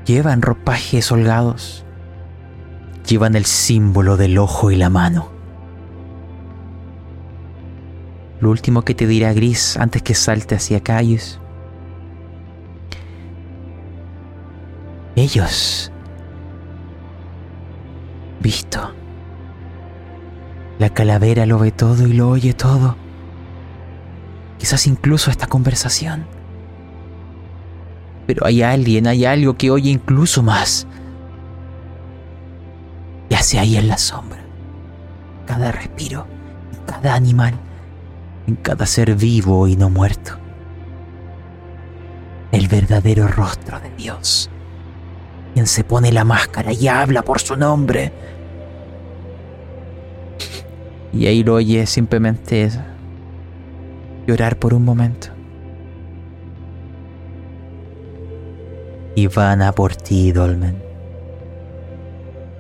llevan 0.06 0.42
ropajes 0.42 1.10
holgados, 1.10 1.84
llevan 3.06 3.34
el 3.34 3.44
símbolo 3.44 4.16
del 4.16 4.38
ojo 4.38 4.70
y 4.70 4.76
la 4.76 4.90
mano. 4.90 5.28
Lo 8.40 8.50
último 8.50 8.82
que 8.82 8.94
te 8.94 9.06
dirá 9.06 9.32
Gris 9.32 9.76
antes 9.76 10.02
que 10.02 10.14
salte 10.14 10.54
hacia 10.54 10.80
calles. 10.82 11.40
Ellos 15.16 15.92
visto. 18.44 18.92
La 20.78 20.90
calavera 20.90 21.46
lo 21.46 21.58
ve 21.58 21.72
todo 21.72 22.06
y 22.06 22.12
lo 22.12 22.28
oye 22.28 22.52
todo. 22.52 22.96
Quizás 24.58 24.86
incluso 24.86 25.30
esta 25.30 25.46
conversación. 25.46 26.26
Pero 28.26 28.46
hay 28.46 28.62
alguien, 28.62 29.06
hay 29.06 29.24
algo 29.24 29.54
que 29.56 29.70
oye 29.70 29.90
incluso 29.90 30.42
más. 30.42 30.86
Y 33.30 33.34
hace 33.34 33.58
ahí 33.58 33.76
en 33.76 33.88
la 33.88 33.98
sombra. 33.98 34.40
Cada 35.46 35.72
respiro, 35.72 36.26
en 36.72 36.80
cada 36.86 37.14
animal, 37.14 37.54
en 38.46 38.56
cada 38.56 38.86
ser 38.86 39.14
vivo 39.14 39.68
y 39.68 39.76
no 39.76 39.90
muerto. 39.90 40.38
El 42.52 42.68
verdadero 42.68 43.26
rostro 43.26 43.80
de 43.80 43.90
Dios. 43.96 44.50
Quien 45.54 45.66
se 45.66 45.84
pone 45.84 46.12
la 46.12 46.24
máscara 46.24 46.72
y 46.72 46.88
habla 46.88 47.22
por 47.22 47.40
su 47.40 47.56
nombre 47.56 48.12
y 51.14 51.26
ahí 51.28 51.44
lo 51.44 51.54
oye 51.54 51.86
simplemente 51.86 52.68
llorar 54.26 54.58
por 54.58 54.74
un 54.74 54.84
momento. 54.84 55.28
Y 59.14 59.28
van 59.28 59.62
a 59.62 59.70
por 59.72 59.94
ti, 59.94 60.32
Dolmen. 60.32 60.82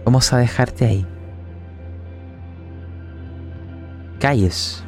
Vamos 0.04 0.32
a 0.32 0.38
dejarte 0.38 0.86
ahí. 0.86 1.06
Calles. 4.20 4.84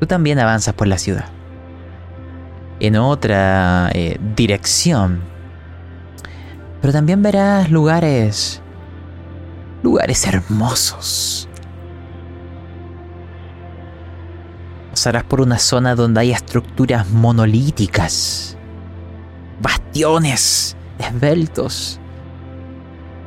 Tú 0.00 0.06
también 0.06 0.38
avanzas 0.38 0.74
por 0.74 0.86
la 0.86 0.96
ciudad. 0.96 1.26
En 2.80 2.96
otra 2.96 3.90
eh, 3.94 4.18
dirección. 4.36 5.20
Pero 6.80 6.92
también 6.92 7.22
verás 7.22 7.70
lugares 7.70 8.62
lugares 9.82 10.26
hermosos. 10.26 11.48
Pasarás 14.90 15.24
por 15.24 15.40
una 15.40 15.58
zona 15.58 15.94
donde 15.94 16.20
hay 16.20 16.32
estructuras 16.32 17.10
monolíticas, 17.10 18.56
bastiones 19.60 20.76
esbeltos, 20.98 21.98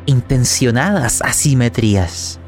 intencionadas 0.05 1.21
asimetrías. 1.21 2.39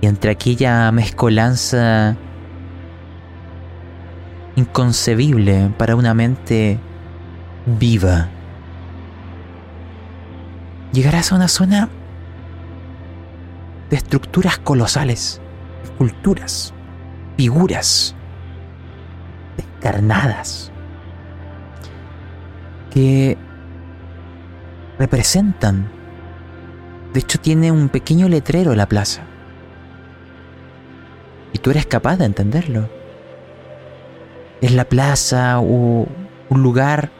Y 0.00 0.06
entre 0.06 0.30
aquella 0.30 0.90
mezcolanza 0.92 2.16
inconcebible 4.58 5.70
para 5.78 5.96
una 5.96 6.14
mente 6.14 6.78
viva 7.66 8.28
llegarás 10.92 11.32
a 11.32 11.36
una 11.36 11.48
zona 11.48 11.88
de 13.90 13.96
estructuras 13.96 14.58
colosales, 14.58 15.40
esculturas, 15.84 16.74
figuras 17.36 18.14
descarnadas 19.56 20.70
que 22.90 23.36
representan 24.98 25.90
De 27.12 27.20
hecho, 27.20 27.38
tiene 27.40 27.72
un 27.72 27.88
pequeño 27.88 28.28
letrero 28.28 28.74
la 28.74 28.86
plaza. 28.86 29.22
Y 31.54 31.58
tú 31.58 31.70
eres 31.70 31.86
capaz 31.86 32.16
de 32.16 32.26
entenderlo. 32.26 32.97
Es 34.60 34.72
la 34.72 34.84
plaza 34.84 35.60
o 35.60 36.06
un 36.48 36.62
lugar 36.62 37.10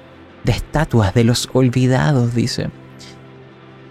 de 0.44 0.52
estatuas 0.52 1.14
de 1.14 1.24
los 1.24 1.48
olvidados, 1.52 2.34
dice. 2.34 2.70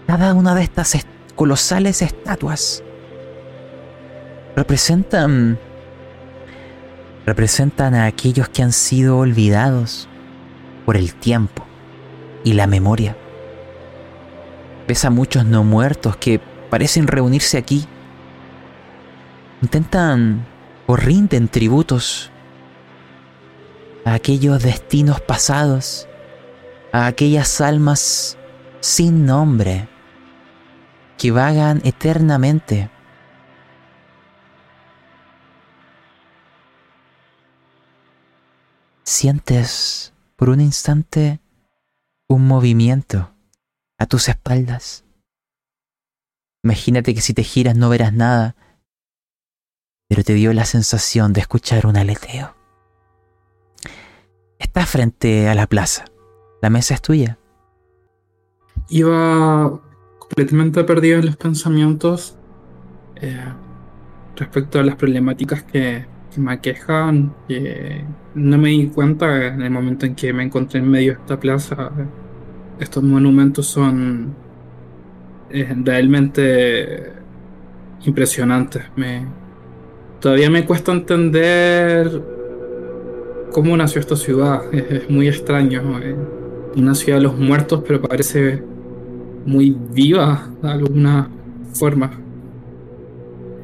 Cada 0.06 0.34
una 0.34 0.54
de 0.54 0.62
estas 0.62 1.06
colosales 1.34 2.02
estatuas 2.02 2.82
representan 4.56 5.58
representan 7.26 7.94
a 7.94 8.06
aquellos 8.06 8.48
que 8.48 8.62
han 8.62 8.72
sido 8.72 9.18
olvidados 9.18 10.08
por 10.86 10.96
el 10.96 11.14
tiempo 11.14 11.66
y 12.42 12.54
la 12.54 12.66
memoria. 12.66 13.16
Ves 14.88 15.04
a 15.04 15.10
muchos 15.10 15.44
no 15.44 15.62
muertos 15.62 16.16
que 16.16 16.40
parecen 16.70 17.06
reunirse 17.06 17.58
aquí. 17.58 17.86
Intentan 19.60 20.46
o 20.86 20.96
rinden 20.96 21.48
tributos 21.48 22.32
a 24.04 24.14
aquellos 24.14 24.62
destinos 24.62 25.20
pasados, 25.20 26.08
a 26.92 27.06
aquellas 27.06 27.60
almas 27.60 28.38
sin 28.80 29.26
nombre 29.26 29.88
que 31.16 31.30
vagan 31.30 31.80
eternamente. 31.84 32.90
Sientes 39.04 40.12
por 40.36 40.50
un 40.50 40.60
instante 40.60 41.40
un 42.28 42.46
movimiento 42.46 43.34
a 43.98 44.06
tus 44.06 44.28
espaldas. 44.28 45.04
Imagínate 46.62 47.14
que 47.14 47.20
si 47.20 47.34
te 47.34 47.42
giras 47.42 47.76
no 47.76 47.88
verás 47.88 48.12
nada, 48.12 48.54
pero 50.08 50.22
te 50.22 50.34
dio 50.34 50.52
la 50.52 50.64
sensación 50.64 51.32
de 51.32 51.40
escuchar 51.40 51.86
un 51.86 51.96
aleteo. 51.96 52.57
Estás 54.58 54.90
frente 54.90 55.48
a 55.48 55.54
la 55.54 55.68
plaza. 55.68 56.06
La 56.60 56.68
mesa 56.68 56.94
es 56.94 57.02
tuya. 57.02 57.38
Iba 58.88 59.80
completamente 60.18 60.82
perdido 60.82 61.20
en 61.20 61.26
los 61.26 61.36
pensamientos 61.36 62.36
eh, 63.16 63.52
respecto 64.34 64.80
a 64.80 64.82
las 64.82 64.96
problemáticas 64.96 65.62
que, 65.62 66.06
me 66.36 66.52
aquejan. 66.52 67.34
Que 67.46 68.04
no 68.34 68.58
me 68.58 68.70
di 68.70 68.88
cuenta 68.88 69.46
en 69.46 69.62
el 69.62 69.70
momento 69.70 70.06
en 70.06 70.14
que 70.14 70.32
me 70.32 70.44
encontré 70.44 70.80
en 70.80 70.90
medio 70.90 71.14
de 71.14 71.20
esta 71.20 71.38
plaza. 71.38 71.90
Estos 72.80 73.02
monumentos 73.02 73.66
son 73.66 74.34
eh, 75.50 75.72
realmente 75.84 77.12
impresionantes. 78.04 78.84
Me, 78.96 79.24
todavía 80.20 80.50
me 80.50 80.64
cuesta 80.64 80.92
entender 80.92 82.37
cómo 83.52 83.76
nació 83.76 84.00
esta 84.00 84.16
ciudad. 84.16 84.62
Es, 84.72 85.08
muy 85.10 85.28
extraño. 85.28 86.00
Eh, 86.02 86.14
una 86.76 86.94
ciudad 86.94 87.18
de 87.18 87.24
los 87.24 87.38
muertos, 87.38 87.82
pero 87.86 88.00
parece 88.00 88.62
muy 89.46 89.76
viva 89.92 90.50
de 90.62 90.68
alguna 90.68 91.28
forma. 91.74 92.10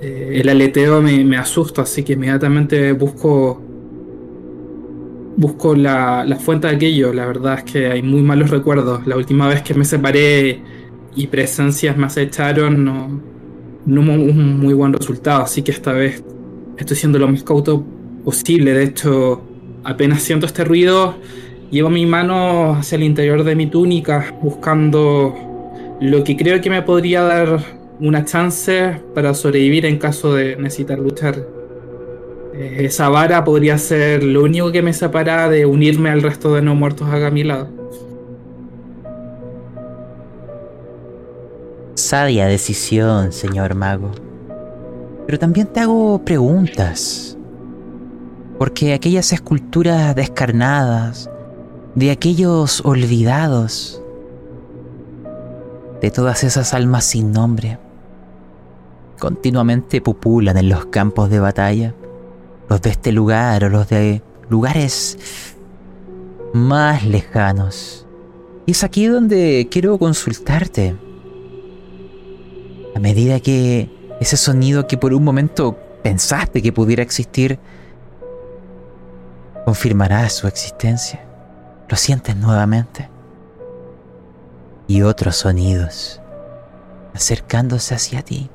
Eh, 0.01 0.41
el 0.41 0.49
aleteo 0.49 1.01
me, 1.03 1.37
asusta, 1.37 1.83
así 1.83 2.03
que 2.03 2.15
inmediatamente 2.15 2.93
busco 2.93 3.61
busco 5.37 5.75
la, 5.75 6.25
fuente 6.41 6.69
de 6.69 6.77
aquello. 6.77 7.13
La 7.13 7.27
verdad 7.27 7.59
es 7.59 7.65
que 7.65 7.87
hay 7.87 8.03
muy 8.03 8.23
malos 8.23 8.51
recuerdos. 8.51 9.07
La 9.07 9.17
última 9.17 9.49
vez 9.49 9.63
que 9.63 9.75
me 9.75 9.85
separé 9.85 10.63
y 11.17 11.27
presencias 11.27 11.97
me 11.97 12.07
acecharon, 12.07 12.85
no, 12.85 13.21
no 13.87 14.01
hubo 14.01 14.13
un 14.13 14.59
muy 14.59 14.75
buen 14.75 14.93
resultado. 14.93 15.43
Así 15.43 15.63
que 15.63 15.73
esta 15.73 15.93
vez 15.93 16.23
estoy 16.77 16.97
siendo 16.97 17.19
lo 17.19 17.29
más 17.29 17.43
cauto 17.43 17.85
posible. 18.25 18.73
De 18.73 18.85
hecho, 18.85 19.43
apenas 19.85 20.23
siento 20.23 20.47
este 20.47 20.65
ruido, 20.65 21.15
llevo 21.71 21.91
mi 21.91 22.07
mano 22.07 22.75
hacia 22.75 22.97
el 22.97 23.03
interior 23.03 23.45
de 23.45 23.55
mi 23.55 23.67
túnica 23.67 24.35
buscando 24.43 25.35
lo 26.01 26.25
que 26.25 26.37
creo 26.37 26.61
que 26.61 26.71
me 26.71 26.83
podría 26.83 27.23
dar 27.23 27.61
una 28.01 28.25
chance 28.25 29.01
para 29.15 29.35
sobrevivir 29.35 29.87
en 29.87 29.99
caso 29.99 30.35
de 30.35 30.57
necesitar 30.57 30.99
luchar. 30.99 31.37
Eh, 32.55 32.85
esa 32.85 33.09
vara 33.09 33.45
podría 33.45 33.79
ser 33.79 34.23
lo 34.23 34.43
único 34.43 34.73
que 34.73 34.83
me 34.83 34.93
separa 34.93 35.49
de 35.49 35.67
unirme 35.67 36.11
al 36.11 36.23
resto 36.23 36.55
de 36.55 36.63
no 36.63 36.75
muertos 36.75 37.09
a 37.09 37.31
mi 37.31 37.45
lado. 37.45 37.69
Sabia 41.95 42.47
decisión, 42.47 43.33
señor 43.33 43.75
mago. 43.75 44.11
Pero 45.27 45.39
también 45.39 45.67
te 45.67 45.81
hago 45.81 46.23
preguntas. 46.25 47.34
Porque 48.59 48.95
aquellas 48.95 49.33
esculturas 49.33 50.15
descarnadas, 50.15 51.29
de 51.95 52.11
aquellos 52.11 52.85
olvidados, 52.85 54.03
de 56.01 56.11
todas 56.11 56.45
esas 56.45 56.75
almas 56.75 57.05
sin 57.05 57.33
nombre. 57.33 57.79
Continuamente 59.19 60.01
pupulan 60.01 60.57
en 60.59 60.69
los 60.69 60.87
campos 60.87 61.31
de 61.31 61.41
batalla, 61.41 61.95
los 62.69 62.83
de 62.83 62.91
este 62.91 63.13
lugar 63.13 63.65
o 63.65 63.71
los 63.71 63.89
de 63.89 64.23
lugares 64.49 65.19
más 66.53 67.05
lejanos. 67.05 68.07
Y 68.67 68.73
es 68.73 68.85
aquí 68.85 69.07
donde 69.07 69.69
quiero 69.71 69.99
consultarte. 69.99 70.95
A 72.95 73.01
medida 73.01 73.41
que 73.41 73.91
ese 74.21 74.37
sonido 74.37 74.87
que 74.87 74.97
por 74.97 75.15
un 75.15 75.25
momento 75.25 75.77
pensaste 76.03 76.63
que 76.63 76.73
pudiera 76.73 77.03
existir, 77.03 77.59
confirmará 79.65 80.29
su 80.29 80.47
existencia. 80.47 81.25
Lo 81.89 81.97
sientes 81.97 82.37
nuevamente 82.37 83.09
y 84.87 85.03
otros 85.03 85.37
sonidos 85.37 86.21
acercándose 87.15 87.95
hacia 87.95 88.23
ti. 88.23 88.51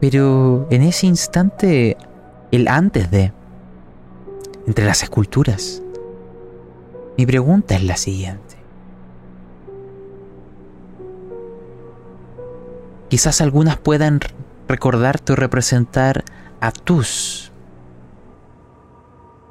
Pero 0.00 0.66
en 0.70 0.82
ese 0.82 1.06
instante, 1.06 1.96
el 2.50 2.68
antes 2.68 3.10
de, 3.10 3.32
entre 4.66 4.84
las 4.84 5.02
esculturas, 5.02 5.82
mi 7.16 7.26
pregunta 7.26 7.74
es 7.74 7.84
la 7.84 7.96
siguiente. 7.96 8.56
Quizás 13.08 13.40
algunas 13.40 13.76
puedan 13.76 14.20
recordarte 14.68 15.32
o 15.32 15.36
representar 15.36 16.24
a 16.60 16.70
tus 16.70 17.49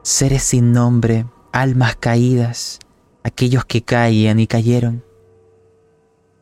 seres 0.04 0.44
sin 0.44 0.72
nombre, 0.72 1.26
almas 1.52 1.96
caídas, 1.96 2.80
aquellos 3.24 3.66
que 3.66 3.82
caían 3.82 4.40
y 4.40 4.48
cayeron 4.48 5.04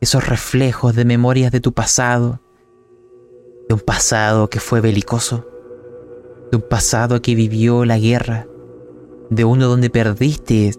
esos 0.00 0.28
reflejos 0.28 0.94
de 0.94 1.04
memorias 1.04 1.50
de 1.50 1.60
tu 1.60 1.72
pasado, 1.72 2.40
de 3.68 3.74
un 3.74 3.80
pasado 3.80 4.48
que 4.48 4.60
fue 4.60 4.80
belicoso, 4.80 5.46
de 6.50 6.56
un 6.56 6.62
pasado 6.62 7.20
que 7.20 7.34
vivió 7.34 7.84
la 7.84 7.98
guerra, 7.98 8.46
de 9.30 9.44
uno 9.44 9.66
donde 9.66 9.90
perdiste 9.90 10.72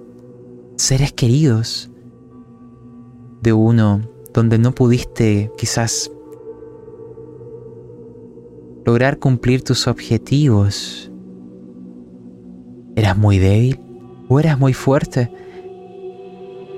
seres 0.78 1.12
queridos, 1.12 1.92
de 3.42 3.54
uno 3.54 4.02
donde 4.34 4.58
no 4.58 4.74
pudiste 4.74 5.52
quizás 5.58 6.12
lograr 8.86 9.20
cumplir 9.20 9.64
tus 9.64 9.88
objetivos. 9.88 11.09
¿Eras 13.00 13.18
muy 13.18 13.40
débil 13.40 13.80
o 14.28 14.42
eras 14.42 14.60
muy 14.60 14.74
fuerte? 14.74 15.32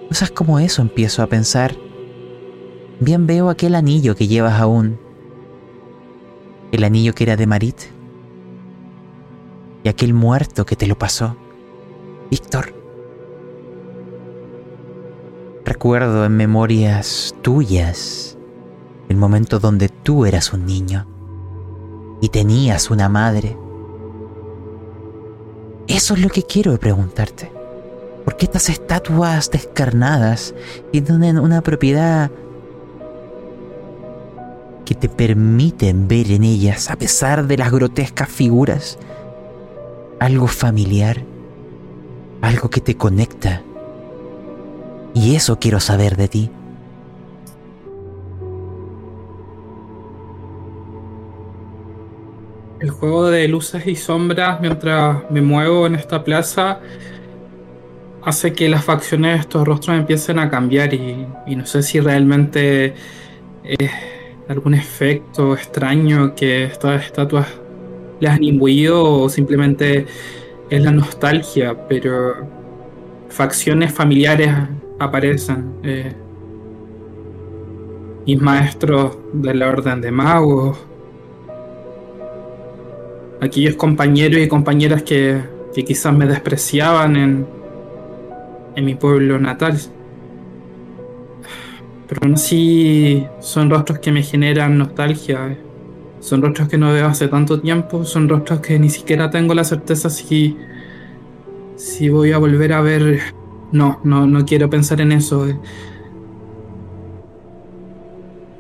Cosas 0.08 0.30
como 0.30 0.60
eso 0.60 0.84
empiezo 0.84 1.24
a 1.24 1.26
pensar 1.26 1.76
bien 3.00 3.26
veo 3.26 3.50
aquel 3.50 3.74
anillo 3.74 4.16
que 4.16 4.28
llevas 4.28 4.62
aún. 4.62 5.00
El 6.72 6.84
anillo 6.84 7.16
que 7.16 7.24
era 7.24 7.38
de 7.38 7.48
Marit. 7.48 7.76
Y 9.84 9.90
aquel 9.90 10.14
muerto 10.14 10.64
que 10.64 10.76
te 10.76 10.86
lo 10.86 10.96
pasó. 10.96 11.36
Víctor. 12.30 12.72
Recuerdo 15.66 16.24
en 16.24 16.38
memorias 16.38 17.34
tuyas 17.42 18.38
el 19.10 19.18
momento 19.18 19.58
donde 19.58 19.90
tú 19.90 20.28
eras 20.28 20.54
un 20.54 20.68
niño 20.68 21.08
y 22.22 22.30
tenías 22.30 22.92
una 22.92 23.10
madre. 23.10 23.58
Eso 25.92 26.14
es 26.14 26.22
lo 26.22 26.30
que 26.30 26.44
quiero 26.44 26.78
preguntarte. 26.80 27.52
¿Por 28.24 28.38
qué 28.38 28.46
estas 28.46 28.70
estatuas 28.70 29.52
descarnadas 29.52 30.54
tienen 30.92 31.38
una 31.38 31.62
propiedad 31.62 32.32
que 34.86 34.96
te 34.96 35.10
permiten 35.10 36.08
ver 36.08 36.32
en 36.32 36.44
ellas, 36.44 36.90
a 36.90 36.96
pesar 36.96 37.48
de 37.48 37.58
las 37.58 37.72
grotescas 37.72 38.30
figuras, 38.30 38.98
algo 40.20 40.48
familiar, 40.48 41.24
algo 42.42 42.70
que 42.70 42.82
te 42.82 42.96
conecta. 42.96 43.62
Y 45.14 45.36
eso 45.36 45.60
quiero 45.60 45.80
saber 45.80 46.16
de 46.16 46.28
ti. 46.28 46.52
Juego 52.90 53.30
de 53.30 53.48
luces 53.48 53.86
y 53.86 53.96
sombras 53.96 54.60
mientras 54.60 55.30
me 55.30 55.42
muevo 55.42 55.86
en 55.86 55.96
esta 55.96 56.24
plaza 56.24 56.80
hace 58.24 58.54
que 58.54 58.70
las 58.70 58.84
facciones 58.84 59.34
de 59.36 59.40
estos 59.42 59.68
rostros 59.68 59.98
empiecen 59.98 60.40
a 60.40 60.50
cambiar 60.50 60.94
y, 60.94 61.28
y 61.48 61.56
no 61.56 61.66
sé 61.66 61.84
si 61.84 62.00
realmente 62.00 62.94
es 63.64 63.92
algún 64.48 64.74
efecto 64.74 65.54
extraño 65.54 66.36
que 66.36 66.66
estas 66.66 67.06
estatuas 67.06 67.48
les 68.20 68.32
han 68.32 68.44
imbuido 68.44 69.04
o 69.04 69.30
simplemente 69.30 70.06
es 70.70 70.82
la 70.82 70.92
nostalgia, 70.92 71.88
pero 71.88 72.48
facciones 73.30 73.94
familiares 73.94 74.50
aparecen. 75.00 75.74
Eh, 75.84 76.14
mis 78.26 78.40
maestros 78.40 79.18
de 79.34 79.54
la 79.56 79.68
orden 79.68 80.00
de 80.00 80.12
magos, 80.12 80.78
aquellos 83.42 83.76
compañeros 83.76 84.40
y 84.40 84.48
compañeras 84.48 85.02
que, 85.04 85.42
que 85.74 85.84
quizás 85.84 86.16
me 86.16 86.28
despreciaban 86.28 87.16
en, 87.16 87.48
en 88.76 88.86
mi 88.86 88.96
pueblo 88.96 89.40
natal. 89.40 89.78
Pero 92.08 92.22
aún 92.24 92.36
así 92.36 93.26
son 93.40 93.70
rostros 93.70 94.00
que 94.00 94.12
me 94.12 94.22
generan 94.22 94.78
nostalgia. 94.78 95.58
Son 96.20 96.42
rostros 96.42 96.70
que 96.70 96.78
no 96.78 96.94
veo 96.94 97.08
hace 97.08 97.28
tanto 97.28 97.60
tiempo. 97.60 98.06
Son 98.06 98.30
rostros 98.30 98.60
que 98.60 98.78
ni 98.78 98.90
siquiera 98.90 99.30
tengo 99.32 99.54
la 99.56 99.64
certeza 99.64 100.10
si, 100.10 100.56
si 101.76 102.10
voy 102.10 102.32
a 102.34 102.38
volver 102.38 102.74
a 102.74 102.82
ver. 102.82 103.22
No, 103.72 104.02
no, 104.04 104.28
no 104.28 104.46
quiero 104.46 104.70
pensar 104.70 105.02
en 105.02 105.14
eso. 105.14 105.48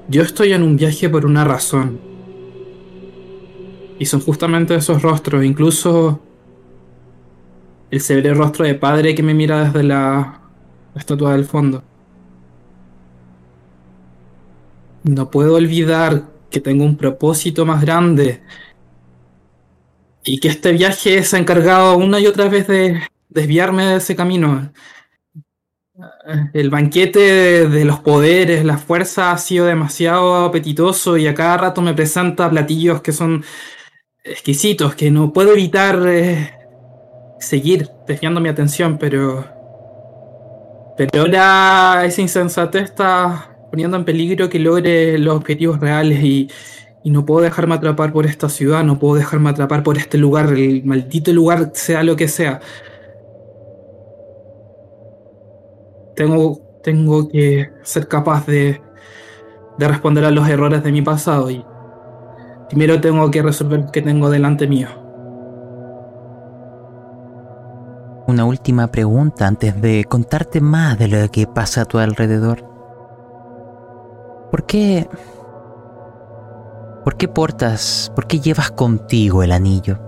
Yo 0.07 0.23
estoy 0.23 0.53
en 0.53 0.63
un 0.63 0.75
viaje 0.75 1.07
por 1.09 1.25
una 1.25 1.43
razón. 1.43 2.10
Y 4.01 4.07
son 4.07 4.19
justamente 4.19 4.73
esos 4.73 5.03
rostros. 5.03 5.45
Incluso 5.45 6.19
el 7.91 8.01
severo 8.01 8.33
rostro 8.33 8.65
de 8.65 8.73
padre 8.73 9.13
que 9.13 9.21
me 9.21 9.35
mira 9.35 9.65
desde 9.65 9.83
la 9.83 10.41
estatua 10.95 11.33
del 11.33 11.45
fondo. 11.45 11.83
No 15.03 15.29
puedo 15.29 15.53
olvidar 15.53 16.23
que 16.49 16.59
tengo 16.59 16.83
un 16.83 16.97
propósito 16.97 17.63
más 17.63 17.81
grande 17.81 18.41
y 20.23 20.39
que 20.39 20.47
este 20.47 20.71
viaje 20.71 21.23
se 21.23 21.35
ha 21.35 21.39
encargado 21.39 21.95
una 21.95 22.19
y 22.19 22.25
otra 22.25 22.49
vez 22.49 22.65
de 22.65 23.03
desviarme 23.29 23.85
de 23.85 23.97
ese 23.97 24.15
camino. 24.15 24.73
El 26.55 26.71
banquete 26.71 27.69
de 27.69 27.85
los 27.85 27.99
poderes, 27.99 28.65
la 28.65 28.79
fuerza 28.79 29.31
ha 29.31 29.37
sido 29.37 29.67
demasiado 29.67 30.45
apetitoso 30.45 31.17
y 31.17 31.27
a 31.27 31.35
cada 31.35 31.57
rato 31.57 31.83
me 31.83 31.93
presenta 31.93 32.49
platillos 32.49 33.01
que 33.01 33.11
son 33.11 33.43
exquisitos, 34.23 34.95
que 34.95 35.11
no 35.11 35.33
puedo 35.33 35.53
evitar 35.53 35.99
eh, 36.07 36.51
seguir 37.39 37.89
desviando 38.07 38.41
mi 38.41 38.49
atención, 38.49 38.97
pero. 38.97 39.45
Pero 40.97 41.21
ahora 41.21 42.05
esa 42.05 42.21
insensatez 42.21 42.83
está 42.83 43.55
poniendo 43.71 43.97
en 43.97 44.05
peligro 44.05 44.49
que 44.49 44.59
logre 44.59 45.17
los 45.17 45.35
objetivos 45.35 45.79
reales 45.79 46.21
y, 46.21 46.49
y 47.03 47.09
no 47.09 47.25
puedo 47.25 47.41
dejarme 47.41 47.75
atrapar 47.75 48.11
por 48.13 48.25
esta 48.25 48.49
ciudad, 48.49 48.83
no 48.83 48.99
puedo 48.99 49.15
dejarme 49.15 49.49
atrapar 49.49 49.83
por 49.83 49.97
este 49.97 50.17
lugar, 50.17 50.49
el 50.53 50.83
maldito 50.83 51.31
lugar, 51.33 51.71
sea 51.73 52.03
lo 52.03 52.15
que 52.15 52.27
sea. 52.27 52.59
Tengo, 56.15 56.59
tengo 56.83 57.29
que 57.29 57.71
ser 57.83 58.07
capaz 58.07 58.45
de, 58.45 58.81
de 59.77 59.87
responder 59.87 60.25
a 60.25 60.31
los 60.31 60.47
errores 60.47 60.83
de 60.83 60.91
mi 60.91 61.01
pasado 61.01 61.49
y 61.49 61.63
primero 62.71 63.01
tengo 63.01 63.29
que 63.29 63.41
resolver 63.41 63.81
lo 63.81 63.91
que 63.91 64.01
tengo 64.01 64.29
delante 64.29 64.65
mío. 64.65 64.87
Una 68.27 68.45
última 68.45 68.87
pregunta 68.87 69.45
antes 69.45 69.81
de 69.81 70.05
contarte 70.05 70.61
más 70.61 70.97
de 70.97 71.09
lo 71.09 71.29
que 71.29 71.47
pasa 71.47 71.81
a 71.81 71.85
tu 71.85 71.97
alrededor. 71.97 72.63
¿Por 74.51 74.65
qué... 74.65 75.09
¿Por 77.03 77.17
qué 77.17 77.27
portas, 77.27 78.09
por 78.15 78.25
qué 78.27 78.39
llevas 78.39 78.71
contigo 78.71 79.43
el 79.43 79.51
anillo? 79.51 79.99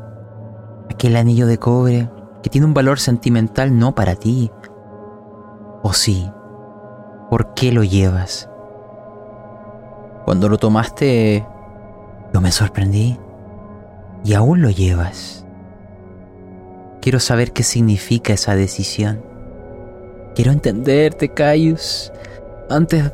Aquel 0.89 1.17
anillo 1.17 1.47
de 1.47 1.57
cobre 1.57 2.09
que 2.43 2.49
tiene 2.49 2.67
un 2.67 2.73
valor 2.73 2.97
sentimental 2.97 3.77
no 3.77 3.93
para 3.93 4.15
ti. 4.15 4.51
¿O 5.81 5.91
sí? 5.91 6.31
¿Por 7.29 7.53
qué 7.55 7.73
lo 7.73 7.83
llevas? 7.83 8.49
Cuando 10.23 10.47
lo 10.47 10.57
tomaste, 10.57 11.45
yo 12.33 12.41
me 12.41 12.51
sorprendí. 12.51 13.17
Y 14.25 14.33
aún 14.33 14.61
lo 14.61 14.69
llevas. 14.69 15.45
Quiero 17.01 17.19
saber 17.19 17.51
qué 17.51 17.63
significa 17.63 18.33
esa 18.33 18.55
decisión. 18.55 19.21
Quiero 20.35 20.51
entenderte, 20.51 21.29
Caius, 21.29 22.11
antes, 22.69 23.11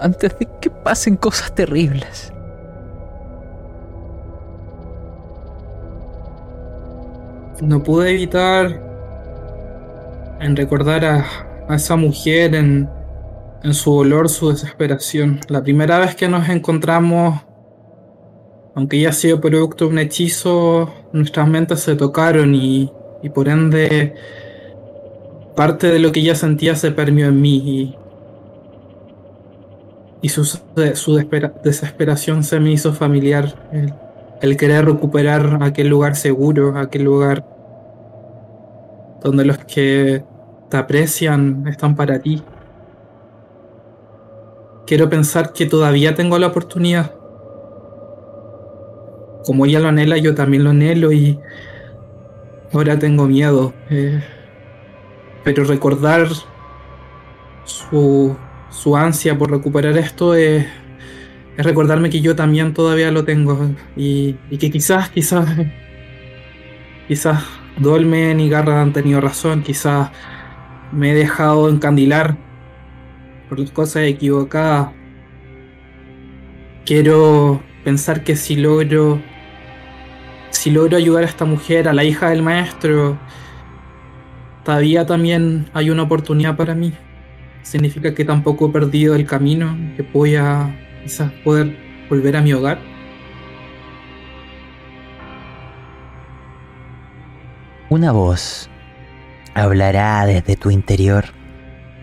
antes 0.00 0.38
de 0.38 0.48
que 0.60 0.68
pasen 0.70 1.16
cosas 1.16 1.54
terribles. 1.54 2.32
No 7.62 7.82
pude 7.82 8.10
evitar 8.10 8.82
en 10.40 10.56
recordar 10.56 11.04
a, 11.04 11.24
a 11.68 11.76
esa 11.76 11.96
mujer 11.96 12.54
en, 12.54 12.90
en 13.62 13.72
su 13.72 13.94
dolor, 13.94 14.28
su 14.28 14.50
desesperación. 14.50 15.40
La 15.48 15.62
primera 15.62 15.98
vez 15.98 16.14
que 16.14 16.28
nos 16.28 16.48
encontramos, 16.48 17.45
aunque 18.76 19.00
ya 19.00 19.08
ha 19.08 19.12
sido 19.12 19.40
producto 19.40 19.86
de 19.86 19.90
un 19.90 19.98
hechizo, 19.98 20.92
nuestras 21.12 21.48
mentes 21.48 21.80
se 21.80 21.96
tocaron 21.96 22.54
y, 22.54 22.92
y 23.22 23.30
por 23.30 23.48
ende 23.48 24.14
parte 25.56 25.86
de 25.88 25.98
lo 25.98 26.12
que 26.12 26.20
ella 26.20 26.34
sentía 26.34 26.76
se 26.76 26.90
permeó 26.90 27.28
en 27.28 27.40
mí 27.40 27.56
y, 27.56 27.96
y 30.20 30.28
su, 30.28 30.44
su 30.44 31.16
desesperación 31.64 32.44
se 32.44 32.60
me 32.60 32.70
hizo 32.70 32.92
familiar. 32.92 33.54
El 34.42 34.58
querer 34.58 34.84
recuperar 34.84 35.60
aquel 35.62 35.88
lugar 35.88 36.14
seguro, 36.14 36.76
aquel 36.76 37.04
lugar 37.04 37.46
donde 39.22 39.46
los 39.46 39.56
que 39.56 40.22
te 40.68 40.76
aprecian 40.76 41.66
están 41.66 41.96
para 41.96 42.18
ti. 42.18 42.42
Quiero 44.86 45.08
pensar 45.08 45.54
que 45.54 45.64
todavía 45.64 46.14
tengo 46.14 46.38
la 46.38 46.48
oportunidad. 46.48 47.15
Como 49.46 49.64
ella 49.64 49.80
lo 49.80 49.88
anhela, 49.88 50.18
yo 50.18 50.34
también 50.34 50.64
lo 50.64 50.70
anhelo 50.70 51.12
y 51.12 51.38
ahora 52.72 52.98
tengo 52.98 53.26
miedo. 53.26 53.72
Eh, 53.88 54.20
pero 55.44 55.62
recordar 55.62 56.28
su, 57.64 58.36
su 58.70 58.96
ansia 58.96 59.38
por 59.38 59.52
recuperar 59.52 59.96
esto 59.96 60.34
es, 60.34 60.66
recordarme 61.56 62.10
que 62.10 62.20
yo 62.20 62.34
también 62.34 62.74
todavía 62.74 63.10
lo 63.12 63.24
tengo 63.24 63.70
y, 63.96 64.36
y 64.50 64.58
que 64.58 64.70
quizás, 64.70 65.08
quizás, 65.10 65.48
quizás 67.08 67.44
Dolmen 67.78 68.40
y 68.40 68.48
Garra 68.48 68.82
han 68.82 68.92
tenido 68.92 69.20
razón, 69.20 69.62
quizás 69.62 70.10
me 70.92 71.12
he 71.12 71.14
dejado 71.14 71.68
encandilar 71.68 72.36
por 73.48 73.60
las 73.60 73.70
cosas 73.70 74.04
equivocadas. 74.04 74.88
Quiero 76.84 77.62
pensar 77.84 78.24
que 78.24 78.36
si 78.36 78.56
logro 78.56 79.20
si 80.50 80.70
logro 80.70 80.96
ayudar 80.96 81.24
a 81.24 81.26
esta 81.26 81.44
mujer, 81.44 81.88
a 81.88 81.92
la 81.92 82.04
hija 82.04 82.30
del 82.30 82.42
maestro, 82.42 83.18
todavía 84.64 85.06
también 85.06 85.66
hay 85.72 85.90
una 85.90 86.02
oportunidad 86.02 86.56
para 86.56 86.74
mí. 86.74 86.92
Significa 87.62 88.14
que 88.14 88.24
tampoco 88.24 88.68
he 88.68 88.72
perdido 88.72 89.14
el 89.14 89.26
camino, 89.26 89.76
que 89.96 90.02
voy 90.02 90.36
a 90.36 90.74
quizás 91.02 91.30
poder 91.44 91.76
volver 92.08 92.36
a 92.36 92.42
mi 92.42 92.52
hogar. 92.52 92.78
Una 97.88 98.10
voz 98.12 98.68
hablará 99.54 100.26
desde 100.26 100.56
tu 100.56 100.70
interior 100.70 101.26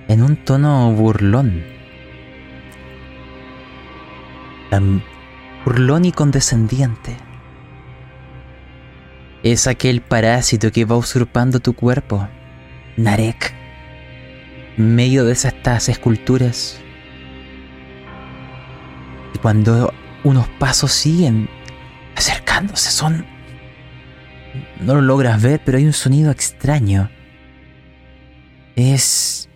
en 0.07 0.23
un 0.23 0.37
tono 0.37 0.91
burlón. 0.93 1.63
Burlón 5.65 6.05
y 6.05 6.11
condescendiente. 6.11 7.17
Es 9.43 9.67
aquel 9.67 10.01
parásito 10.01 10.71
que 10.71 10.85
va 10.85 10.95
usurpando 10.95 11.59
tu 11.59 11.73
cuerpo, 11.73 12.29
Narek. 12.95 13.53
En 14.77 14.95
medio 14.95 15.25
de 15.25 15.33
estas 15.33 15.89
esculturas. 15.89 16.79
Y 19.35 19.37
cuando 19.39 19.93
unos 20.23 20.47
pasos 20.59 20.93
siguen 20.93 21.49
acercándose, 22.15 22.89
son... 22.89 23.25
No 24.79 24.95
lo 24.95 25.01
logras 25.01 25.41
ver, 25.41 25.61
pero 25.65 25.77
hay 25.77 25.85
un 25.85 25.93
sonido 25.93 26.31
extraño. 26.31 27.09
Es... 28.77 29.49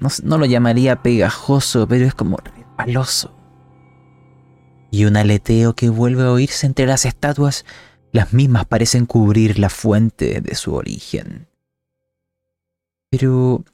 No, 0.00 0.08
no 0.24 0.36
lo 0.36 0.46
llamaría 0.46 1.00
pegajoso, 1.00 1.86
pero 1.86 2.04
es 2.06 2.14
como 2.14 2.38
resbaloso. 2.38 3.32
Y 4.90 5.04
un 5.04 5.16
aleteo 5.16 5.74
que 5.74 5.90
vuelve 5.90 6.24
a 6.24 6.32
oírse 6.32 6.66
entre 6.66 6.86
las 6.86 7.06
estatuas 7.06 7.64
Las 8.12 8.34
mismas 8.34 8.66
parecen 8.66 9.06
cubrir 9.06 9.58
la 9.58 9.70
fuente 9.70 10.42
de 10.42 10.54
su 10.54 10.74
origen. 10.74 11.46
Pero 13.08 13.64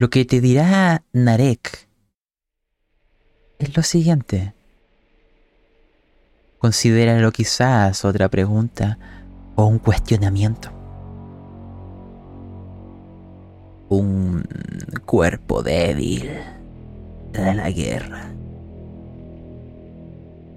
lo 0.00 0.10
que 0.10 0.24
te 0.24 0.40
dirá 0.40 1.04
Narek 1.12 1.88
es 3.60 3.76
lo 3.76 3.84
siguiente. 3.84 4.52
Considéralo 6.58 7.30
quizás 7.30 8.04
otra 8.04 8.28
pregunta 8.28 8.98
o 9.54 9.66
un 9.66 9.78
cuestionamiento. 9.78 10.72
Un 13.90 14.44
cuerpo 15.06 15.62
débil 15.62 16.30
de 17.32 17.54
la 17.54 17.70
guerra. 17.70 18.37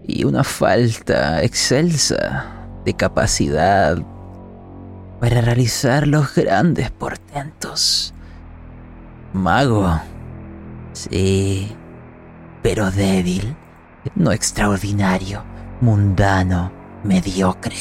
Y 0.07 0.23
una 0.23 0.43
falta 0.43 1.43
excelsa 1.43 2.45
de 2.85 2.93
capacidad 2.93 3.97
para 5.19 5.41
realizar 5.41 6.07
los 6.07 6.33
grandes 6.35 6.89
portentos. 6.91 8.13
Mago. 9.33 9.99
Sí, 10.93 11.71
pero 12.61 12.91
débil, 12.91 13.55
no 14.15 14.31
extraordinario 14.31 15.43
mundano, 15.81 16.71
mediocre. 17.03 17.75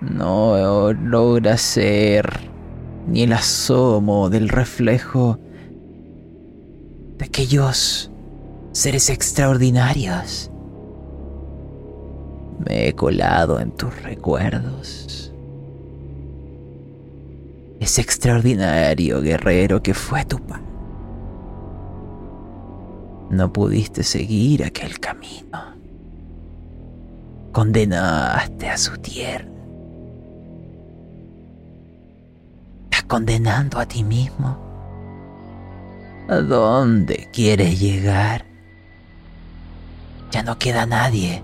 No 0.00 0.92
logra 0.92 1.56
ser 1.56 2.50
ni 3.06 3.22
el 3.22 3.32
asomo 3.32 4.30
del 4.30 4.48
reflejo 4.48 5.38
de 7.18 7.24
aquellos 7.24 8.09
seres 8.72 9.10
extraordinarios. 9.10 10.50
Me 12.66 12.88
he 12.88 12.94
colado 12.94 13.60
en 13.60 13.72
tus 13.72 14.02
recuerdos. 14.02 15.32
Ese 17.80 18.02
extraordinario 18.02 19.22
guerrero 19.22 19.82
que 19.82 19.94
fue 19.94 20.24
tu 20.24 20.38
padre 20.38 20.70
no 23.30 23.52
pudiste 23.52 24.02
seguir 24.02 24.64
aquel 24.64 24.98
camino. 24.98 25.76
Condenaste 27.52 28.68
a 28.68 28.76
su 28.76 28.96
tierra. 28.98 29.46
Estás 32.84 33.04
condenando 33.04 33.78
a 33.78 33.86
ti 33.86 34.02
mismo. 34.02 34.58
¿A 36.28 36.36
dónde 36.36 37.28
quieres 37.32 37.80
llegar? 37.80 38.49
Ya 40.30 40.42
no 40.42 40.58
queda 40.58 40.86
nadie. 40.86 41.42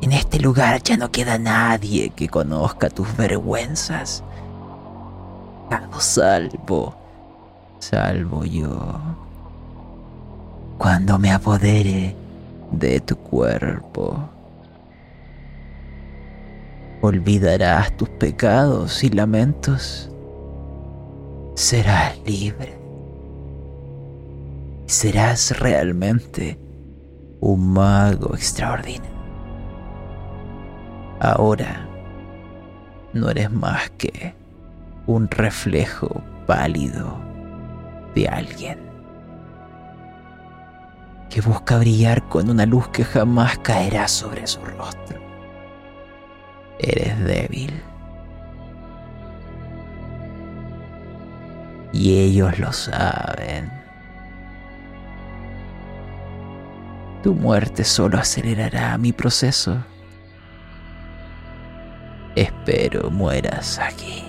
En 0.00 0.12
este 0.12 0.40
lugar 0.40 0.82
ya 0.82 0.96
no 0.96 1.10
queda 1.10 1.38
nadie 1.38 2.10
que 2.10 2.28
conozca 2.28 2.88
tus 2.88 3.14
vergüenzas. 3.16 4.24
salvo, 5.98 6.94
salvo 7.78 8.44
yo 8.44 8.98
cuando 10.78 11.18
me 11.18 11.30
apodere 11.30 12.16
de 12.72 13.00
tu 13.00 13.14
cuerpo. 13.16 14.30
Olvidarás 17.02 17.94
tus 17.98 18.08
pecados 18.08 19.04
y 19.04 19.10
lamentos. 19.10 20.10
Serás 21.54 22.18
libre. 22.24 22.78
Serás 24.86 25.58
realmente 25.58 26.58
un 27.40 27.72
mago 27.72 28.34
extraordinario. 28.34 29.10
Ahora 31.20 31.86
no 33.12 33.30
eres 33.30 33.50
más 33.50 33.90
que 33.90 34.34
un 35.06 35.28
reflejo 35.30 36.22
pálido 36.46 37.18
de 38.14 38.28
alguien 38.28 38.78
que 41.28 41.40
busca 41.40 41.78
brillar 41.78 42.28
con 42.28 42.50
una 42.50 42.66
luz 42.66 42.88
que 42.88 43.04
jamás 43.04 43.58
caerá 43.58 44.08
sobre 44.08 44.46
su 44.46 44.60
rostro. 44.64 45.20
Eres 46.78 47.18
débil. 47.24 47.82
Y 51.92 52.18
ellos 52.18 52.58
lo 52.58 52.72
saben. 52.72 53.79
Tu 57.22 57.34
muerte 57.34 57.84
solo 57.84 58.18
acelerará 58.18 58.96
mi 58.98 59.12
proceso. 59.12 59.84
Espero 62.34 63.10
mueras 63.10 63.78
aquí. 63.78 64.24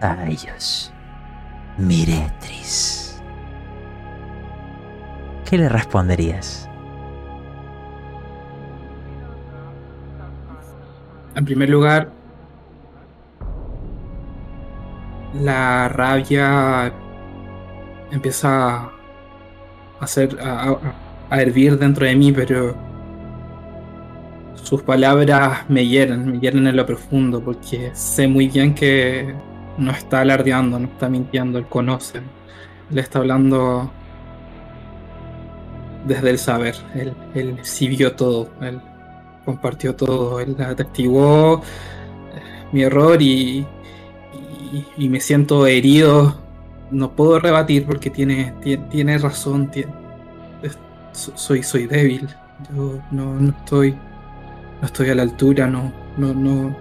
A 0.00 0.26
ellos, 0.28 0.92
Miretris. 1.76 3.08
¿qué 5.48 5.56
le 5.56 5.68
responderías? 5.68 6.68
En 11.34 11.44
primer 11.44 11.70
lugar, 11.70 12.10
la 15.32 15.88
rabia 15.88 16.92
empieza 18.10 18.90
hacer, 20.00 20.38
a, 20.40 20.76
hervir 21.30 21.78
dentro 21.78 22.06
de 22.06 22.16
mí, 22.16 22.32
pero 22.32 22.76
sus 24.54 24.82
palabras 24.82 25.68
me 25.68 25.86
hieren, 25.86 26.32
me 26.32 26.40
hieren 26.40 26.66
en 26.66 26.76
lo 26.76 26.86
profundo, 26.86 27.42
porque 27.42 27.90
sé 27.94 28.28
muy 28.28 28.48
bien 28.48 28.74
que 28.74 29.34
no 29.76 29.90
está 29.92 30.20
alardeando, 30.20 30.78
no 30.78 30.88
está 30.88 31.08
mintiendo, 31.08 31.58
él 31.58 31.66
conoce, 31.66 32.20
le 32.90 33.00
está 33.00 33.20
hablando 33.20 33.90
desde 36.06 36.30
el 36.30 36.38
saber. 36.38 36.74
Él, 36.94 37.14
él 37.34 37.58
sí 37.62 37.88
vio 37.88 38.12
todo, 38.12 38.50
él 38.60 38.80
compartió 39.44 39.94
todo, 39.94 40.40
él 40.40 40.56
atestiguó 40.58 41.62
eh, 42.34 42.66
mi 42.72 42.82
error 42.82 43.22
y, 43.22 43.66
y, 44.96 45.08
me 45.08 45.20
siento 45.20 45.66
herido. 45.66 46.36
No 46.90 47.12
puedo 47.12 47.38
rebatir 47.38 47.84
porque 47.84 48.10
tiene, 48.10 48.54
tiene, 48.90 49.18
razón, 49.18 49.70
soy, 51.12 51.62
soy 51.62 51.86
débil. 51.86 52.28
Yo 52.74 53.00
no, 53.10 53.38
estoy 53.48 53.94
no 54.80 54.86
estoy 54.86 55.10
a 55.10 55.14
la 55.14 55.22
altura, 55.22 55.66
no, 55.66 55.92
no, 56.16 56.34
no, 56.34 56.74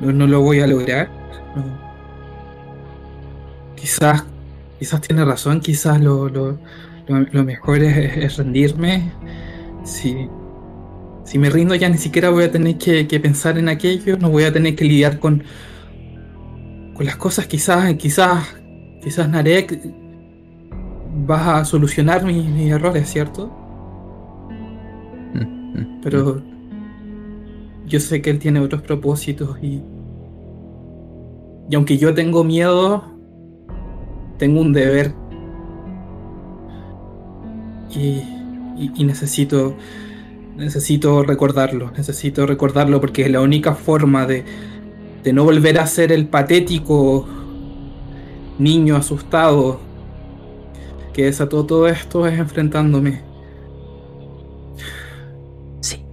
no, 0.00 0.26
lo 0.26 0.40
voy 0.40 0.60
a 0.60 0.66
lograr. 0.66 1.10
Quizás, 3.76 4.24
quizás 4.78 5.00
tiene 5.00 5.24
razón, 5.24 5.60
quizás 5.60 6.00
lo, 6.00 6.28
lo, 6.28 6.58
lo, 7.08 7.44
mejor 7.44 7.82
es, 7.82 8.36
rendirme. 8.36 9.12
Si, 9.84 10.28
si 11.24 11.38
me 11.38 11.50
rindo 11.50 11.74
ya 11.74 11.88
ni 11.88 11.98
siquiera 11.98 12.30
voy 12.30 12.44
a 12.44 12.52
tener 12.52 12.78
que, 12.78 13.20
pensar 13.20 13.58
en 13.58 13.68
aquello, 13.68 14.16
no 14.16 14.30
voy 14.30 14.44
a 14.44 14.52
tener 14.52 14.76
que 14.76 14.84
lidiar 14.84 15.18
con, 15.18 15.42
con 16.94 17.04
las 17.04 17.16
cosas. 17.16 17.46
Quizás, 17.46 17.92
quizás, 17.94 18.61
quizás 19.02 19.28
Narek 19.28 19.78
vas 21.26 21.46
a 21.48 21.64
solucionar 21.64 22.24
mis, 22.24 22.70
errores, 22.70 23.08
¿cierto? 23.08 23.50
Pero 26.02 26.42
yo 27.86 28.00
sé 28.00 28.22
que 28.22 28.30
él 28.30 28.38
tiene 28.38 28.60
otros 28.60 28.82
propósitos 28.82 29.58
y, 29.62 29.82
y 31.68 31.74
aunque 31.74 31.98
yo 31.98 32.14
tengo 32.14 32.44
miedo, 32.44 33.04
tengo 34.38 34.60
un 34.60 34.72
deber 34.72 35.14
y, 37.94 39.04
necesito, 39.04 39.76
necesito 40.56 41.22
recordarlo, 41.22 41.92
necesito 41.96 42.46
recordarlo 42.46 43.00
porque 43.00 43.28
la 43.28 43.40
única 43.40 43.74
forma 43.74 44.26
de, 44.26 44.44
de 45.22 45.32
no 45.32 45.44
volver 45.44 45.78
a 45.78 45.86
ser 45.86 46.12
el 46.12 46.26
patético 46.26 47.26
niño 48.62 48.96
asustado 48.96 49.80
que 51.12 51.24
desató 51.26 51.66
todo 51.66 51.88
esto 51.88 52.26
es 52.26 52.38
enfrentándome. 52.38 53.22
Sí. 55.80 56.06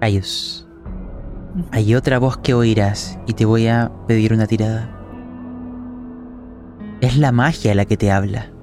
Ayos. 0.00 0.66
Hay 1.70 1.94
otra 1.94 2.18
voz 2.18 2.36
que 2.38 2.54
oirás 2.54 3.18
y 3.26 3.34
te 3.34 3.44
voy 3.44 3.68
a 3.68 3.92
pedir 4.08 4.32
una 4.32 4.46
tirada. 4.46 4.90
Es 7.00 7.16
la 7.16 7.30
magia 7.30 7.74
la 7.74 7.84
que 7.84 7.96
te 7.96 8.10
habla. 8.10 8.54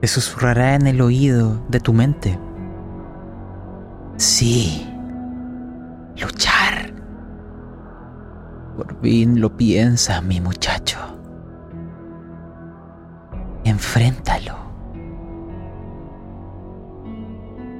te 0.00 0.08
susurrará 0.08 0.74
en 0.74 0.86
el 0.86 1.00
oído 1.00 1.60
de 1.68 1.80
tu 1.80 1.92
mente. 1.92 2.38
Sí, 4.16 4.86
luchar. 6.20 6.92
Por 8.76 9.00
fin 9.00 9.40
lo 9.40 9.56
piensas, 9.56 10.22
mi 10.22 10.40
muchacho. 10.40 10.98
Enfréntalo. 13.64 14.54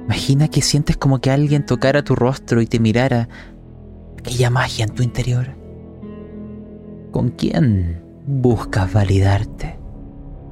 Imagina 0.05 0.47
que 0.47 0.61
sientes 0.61 0.97
como 0.97 1.19
que 1.19 1.31
alguien 1.31 1.65
tocara 1.65 2.03
tu 2.03 2.15
rostro 2.15 2.61
y 2.61 2.65
te 2.65 2.79
mirara 2.79 3.27
aquella 4.17 4.49
magia 4.49 4.85
en 4.85 4.95
tu 4.95 5.03
interior. 5.03 5.47
¿Con 7.11 7.29
quién 7.29 8.03
buscas 8.25 8.91
validarte? 8.91 9.79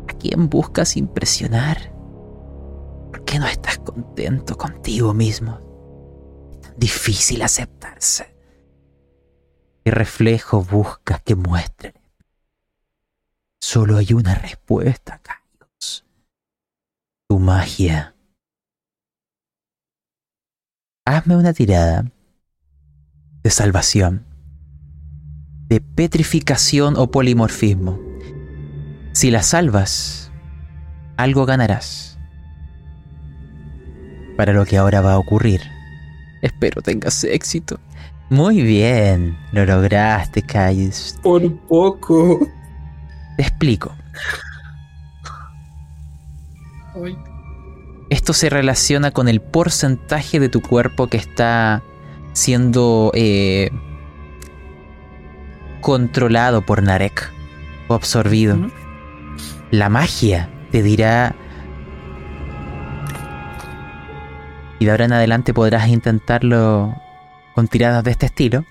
¿A 0.08 0.14
quién 0.20 0.50
buscas 0.50 0.98
impresionar? 0.98 1.78
¿Por 3.12 3.24
qué 3.24 3.40
no 3.40 3.48
estás 3.48 3.80
contento 3.80 4.58
contigo 4.58 5.14
mismo? 5.14 5.65
Difícil 6.78 7.42
aceptarse. 7.42 8.36
¿Qué 9.84 9.92
reflejo 9.92 10.64
buscas 10.64 11.22
que 11.22 11.36
muestre? 11.36 11.94
Solo 13.62 13.98
hay 13.98 14.14
una 14.14 14.36
respuesta, 14.36 15.20
Carlos. 15.20 16.06
Tu 17.28 17.40
magia. 17.40 18.16
Hazme 21.06 21.36
una 21.36 21.54
tirada 21.54 22.12
de 23.44 23.50
salvación, 23.52 24.26
de 25.68 25.80
petrificación 25.80 26.96
o 26.98 27.12
polimorfismo. 27.12 28.00
Si 29.14 29.30
la 29.30 29.44
salvas, 29.44 30.32
algo 31.16 31.46
ganarás. 31.46 32.18
Para 34.36 34.52
lo 34.52 34.66
que 34.66 34.78
ahora 34.78 35.02
va 35.02 35.14
a 35.14 35.20
ocurrir. 35.20 35.75
Espero 36.46 36.84
tengas 36.84 37.24
éxito. 37.24 37.80
Muy 38.30 38.62
bien, 38.62 39.36
lo 39.52 39.66
lograste, 39.66 40.44
Cayus. 40.44 41.18
Por 41.24 41.56
poco. 41.62 42.40
Te 43.36 43.42
explico. 43.42 43.96
Ay, 47.04 47.18
Esto 48.12 48.34
se 48.34 48.52
relaciona 48.52 49.10
con 49.10 49.28
el 49.28 49.42
porcentaje 49.42 50.40
de 50.40 50.50
tu 50.50 50.62
cuerpo 50.62 51.08
que 51.08 51.18
está 51.18 51.82
siendo 52.34 53.12
eh, 53.16 53.72
controlado 55.82 56.62
por 56.62 56.84
Narek 56.84 57.32
o 57.88 57.96
absorbido. 57.96 58.70
La 59.72 59.90
magia 59.90 60.48
te 60.72 60.84
dirá... 60.84 61.36
Y 64.86 64.88
de 64.88 64.92
ahora 64.92 65.06
en 65.06 65.14
adelante 65.14 65.52
podrás 65.52 65.88
intentarlo 65.88 66.96
con 67.56 67.68
tiradas 67.68 68.04
de 68.04 68.12
este 68.12 68.28
estilo. 68.28 68.66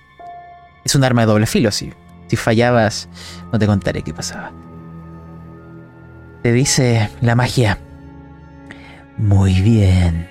Es 0.85 0.95
un 0.95 1.03
arma 1.03 1.23
de 1.23 1.27
doble 1.27 1.45
filo, 1.45 1.71
sí. 1.71 1.91
Si 2.27 2.37
fallabas, 2.37 3.09
no 3.51 3.59
te 3.59 3.67
contaré 3.67 4.01
qué 4.01 4.13
pasaba. 4.13 4.53
Te 6.41 6.53
dice 6.53 7.09
la 7.19 7.35
magia. 7.35 7.79
Muy 9.17 9.59
bien. 9.59 10.29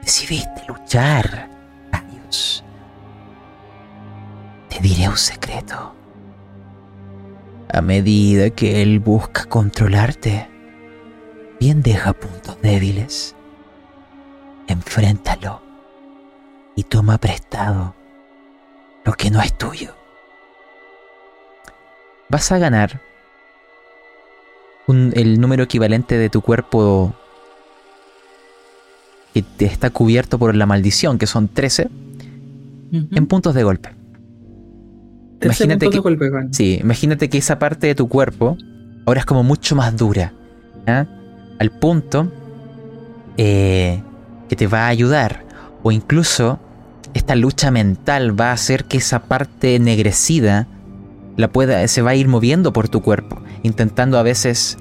Decidiste 0.00 0.62
luchar. 0.68 1.50
Adiós. 1.90 2.62
Te 4.68 4.78
diré 4.78 5.08
un 5.08 5.16
secreto. 5.16 5.92
A 7.68 7.80
medida 7.80 8.50
que 8.50 8.80
él 8.80 9.00
busca 9.00 9.46
controlarte, 9.46 10.48
bien 11.58 11.82
deja 11.82 12.12
puntos 12.12 12.62
débiles. 12.62 13.34
Enfréntalo 14.72 15.60
y 16.76 16.84
toma 16.84 17.18
prestado 17.18 17.94
lo 19.04 19.12
que 19.14 19.30
no 19.30 19.40
es 19.42 19.56
tuyo. 19.58 19.94
Vas 22.28 22.52
a 22.52 22.58
ganar 22.58 23.00
un- 24.86 25.12
el 25.14 25.40
número 25.40 25.64
equivalente 25.64 26.16
de 26.18 26.30
tu 26.30 26.40
cuerpo 26.42 27.12
que 29.34 29.42
te 29.42 29.64
está 29.64 29.90
cubierto 29.90 30.38
por 30.38 30.54
la 30.54 30.66
maldición, 30.66 31.18
que 31.18 31.26
son 31.26 31.48
13, 31.48 31.88
en 32.92 33.26
puntos 33.26 33.54
de 33.54 33.62
golpe. 33.62 33.90
Imagínate 35.42 35.86
que- 35.90 35.96
de 35.96 36.00
golpe, 36.00 36.28
Juan. 36.30 36.52
Sí, 36.52 36.78
imagínate 36.82 37.28
que 37.28 37.38
esa 37.38 37.58
parte 37.58 37.86
de 37.86 37.94
tu 37.94 38.08
cuerpo 38.08 38.56
ahora 39.06 39.20
es 39.20 39.26
como 39.26 39.42
mucho 39.42 39.74
más 39.76 39.96
dura. 39.96 40.32
Al 41.58 41.70
punto 41.78 42.30
eh, 43.36 44.02
que 44.50 44.56
te 44.56 44.66
va 44.66 44.86
a 44.86 44.88
ayudar. 44.88 45.44
O 45.84 45.92
incluso 45.92 46.58
esta 47.14 47.36
lucha 47.36 47.70
mental 47.70 48.38
va 48.38 48.50
a 48.50 48.54
hacer 48.54 48.84
que 48.84 48.98
esa 48.98 49.20
parte 49.22 49.76
ennegrecida 49.76 50.66
la 51.36 51.52
pueda, 51.52 51.86
se 51.86 52.02
va 52.02 52.10
a 52.10 52.14
ir 52.16 52.26
moviendo 52.26 52.72
por 52.72 52.88
tu 52.88 53.00
cuerpo, 53.00 53.40
intentando 53.62 54.18
a 54.18 54.24
veces 54.24 54.76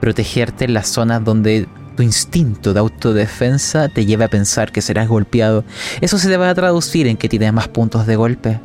protegerte 0.00 0.66
en 0.66 0.74
las 0.74 0.86
zonas 0.86 1.24
donde 1.24 1.66
tu 1.96 2.04
instinto 2.04 2.72
de 2.72 2.78
autodefensa 2.78 3.88
te 3.88 4.06
lleva 4.06 4.26
a 4.26 4.28
pensar 4.28 4.70
que 4.70 4.80
serás 4.80 5.08
golpeado. 5.08 5.64
Eso 6.00 6.16
se 6.16 6.28
te 6.28 6.36
va 6.36 6.48
a 6.48 6.54
traducir 6.54 7.08
en 7.08 7.16
que 7.16 7.28
tienes 7.28 7.52
más 7.52 7.66
puntos 7.66 8.06
de 8.06 8.14
golpe. 8.14 8.60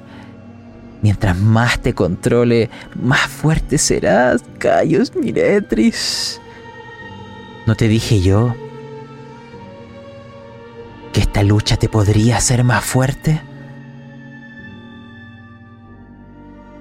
Mientras 1.02 1.36
más 1.36 1.80
te 1.80 1.94
controle, 1.94 2.70
más 3.02 3.22
fuerte 3.22 3.80
serás, 3.80 4.44
Cayos 4.60 5.16
Miretris. 5.16 6.40
¿No 7.66 7.74
te 7.74 7.88
dije 7.88 8.22
yo 8.22 8.54
que 11.16 11.22
esta 11.22 11.44
lucha 11.44 11.78
te 11.78 11.88
podría 11.88 12.36
hacer 12.36 12.66
más 12.66 12.84
fuerte? 12.84 13.42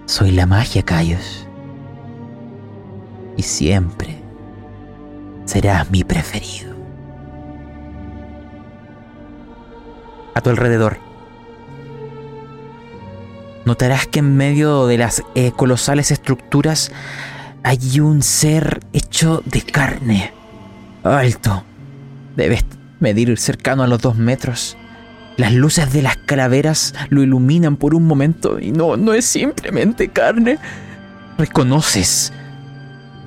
Soy 0.06 0.32
la 0.32 0.44
magia, 0.44 0.82
Cayos. 0.82 1.46
Y 3.36 3.42
siempre 3.42 4.20
serás 5.44 5.88
mi 5.92 6.02
preferido. 6.02 6.74
A 10.34 10.40
tu 10.40 10.50
alrededor 10.50 10.98
notarás 13.64 14.08
que 14.08 14.18
en 14.18 14.36
medio 14.36 14.88
de 14.88 14.98
las 14.98 15.22
eh, 15.36 15.52
colosales 15.52 16.10
estructuras 16.10 16.90
hay 17.62 18.00
un 18.00 18.20
ser 18.20 18.80
hecho 18.92 19.44
de 19.46 19.62
carne, 19.62 20.32
alto. 21.04 21.62
Debes 22.34 22.64
medir 23.04 23.38
cercano 23.38 23.82
a 23.82 23.86
los 23.86 24.00
dos 24.00 24.16
metros. 24.16 24.76
Las 25.36 25.52
luces 25.52 25.92
de 25.92 26.02
las 26.02 26.16
calaveras 26.16 26.94
lo 27.10 27.22
iluminan 27.22 27.76
por 27.76 27.94
un 27.94 28.06
momento 28.06 28.58
y 28.58 28.72
no, 28.72 28.96
no 28.96 29.12
es 29.12 29.26
simplemente 29.26 30.08
carne. 30.08 30.58
Reconoces. 31.38 32.32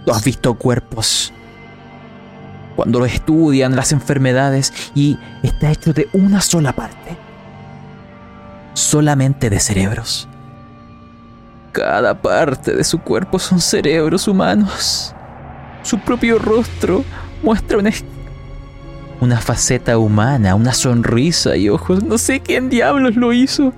Tú 0.05 0.11
has 0.11 0.23
visto 0.23 0.55
cuerpos. 0.55 1.31
Cuando 2.75 2.99
lo 2.99 3.05
estudian 3.05 3.75
las 3.75 3.91
enfermedades 3.91 4.73
y 4.95 5.17
está 5.43 5.71
hecho 5.71 5.93
de 5.93 6.09
una 6.13 6.41
sola 6.41 6.73
parte 6.73 7.17
solamente 8.77 9.49
de 9.49 9.59
cerebros. 9.59 10.27
Cada 11.71 12.21
parte 12.21 12.75
de 12.75 12.83
su 12.83 12.99
cuerpo 12.99 13.39
son 13.39 13.59
cerebros 13.59 14.27
humanos. 14.27 15.13
Su 15.83 15.99
propio 15.99 16.37
rostro 16.37 17.03
muestra 17.43 17.79
una, 17.79 17.91
una 19.19 19.39
faceta 19.41 19.97
humana, 19.97 20.55
una 20.55 20.73
sonrisa 20.73 21.55
y 21.57 21.69
ojos. 21.69 22.03
No 22.03 22.17
sé 22.17 22.39
quién 22.39 22.69
diablos 22.69 23.15
lo 23.15 23.33
hizo. 23.33 23.73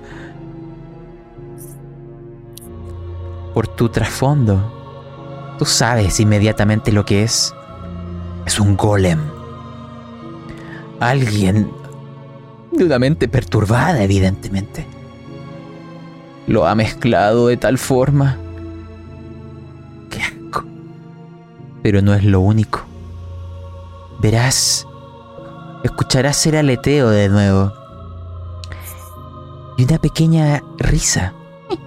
Por 3.54 3.66
tu 3.66 3.88
trasfondo, 3.88 5.56
tú 5.58 5.64
sabes 5.64 6.20
inmediatamente 6.20 6.92
lo 6.92 7.04
que 7.04 7.22
es. 7.22 7.54
Es 8.46 8.60
un 8.60 8.76
golem. 8.76 9.18
Alguien 11.00 11.70
de 12.72 12.84
una 12.84 12.98
mente 12.98 13.28
perturbada, 13.28 14.02
evidentemente. 14.02 14.86
Lo 16.46 16.66
ha 16.66 16.74
mezclado 16.74 17.48
de 17.48 17.56
tal 17.56 17.78
forma. 17.78 18.36
¡Qué 20.10 20.22
asco! 20.22 20.64
Pero 21.82 22.02
no 22.02 22.14
es 22.14 22.24
lo 22.24 22.40
único. 22.40 22.82
Verás, 24.20 24.86
escucharás 25.84 26.44
el 26.46 26.56
aleteo 26.56 27.10
de 27.10 27.28
nuevo. 27.28 27.72
Y 29.76 29.84
una 29.84 29.98
pequeña 29.98 30.62
risa. 30.78 31.34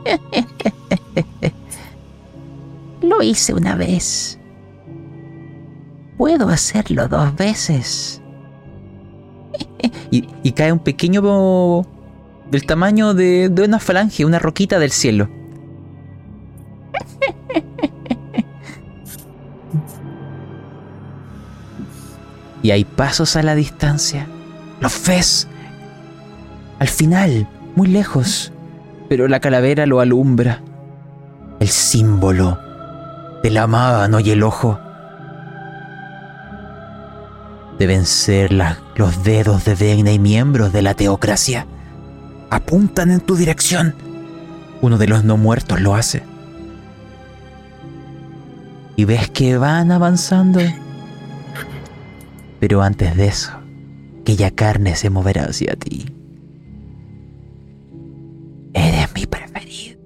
Lo 3.02 3.22
hice 3.22 3.54
una 3.54 3.76
vez. 3.76 4.40
Puedo 6.18 6.50
hacerlo 6.50 7.08
dos 7.08 7.36
veces. 7.36 8.22
Y, 10.12 10.52
cae 10.52 10.72
un 10.72 10.80
pequeño 10.80 11.22
del 12.52 12.66
tamaño 12.68 13.16
de, 13.16 13.50
de 13.50 13.64
una 13.64 13.80
falange, 13.80 14.26
una 14.26 14.38
roquita 14.38 14.78
del 14.78 14.92
cielo. 14.92 15.28
Y 22.64 22.72
hay 22.72 22.86
pasos 22.86 23.36
a 23.36 23.44
la 23.44 23.54
distancia. 23.54 24.26
Los 24.80 25.06
ves. 25.06 25.48
Al 26.80 26.88
final, 26.88 27.48
muy 27.76 27.88
lejos. 27.88 28.52
Pero 29.10 29.28
la 29.28 29.40
calavera 29.40 29.86
lo 29.86 30.00
alumbra. 30.00 30.62
El 31.60 31.68
símbolo 31.68 32.58
de 33.44 33.52
la 33.52 33.68
mano 33.68 34.20
y 34.22 34.32
el 34.32 34.42
ojo. 34.42 34.80
Deben 37.78 38.06
ser 38.06 38.54
los 38.96 39.24
dedos 39.24 39.66
de 39.66 39.76
Vegna 39.76 40.12
y 40.14 40.20
miembros 40.20 40.72
de 40.72 40.82
la 40.82 40.94
teocracia. 40.94 41.68
Apuntan 42.50 43.12
en 43.12 43.20
tu 43.20 43.36
dirección. 43.36 43.94
Uno 44.82 44.98
de 44.98 45.08
los 45.08 45.26
no 45.26 45.36
muertos 45.36 45.82
lo 45.82 45.96
hace. 45.96 46.24
Y 48.96 49.06
ves 49.06 49.30
que 49.30 49.58
van 49.58 49.92
avanzando. 49.92 50.62
Pero 52.64 52.82
antes 52.82 53.18
de 53.18 53.28
eso, 53.28 53.52
aquella 54.22 54.50
carne 54.50 54.96
se 54.96 55.10
moverá 55.10 55.44
hacia 55.44 55.76
ti. 55.76 56.06
Eres 58.74 59.14
mi 59.14 59.26
preferido. 59.26 60.00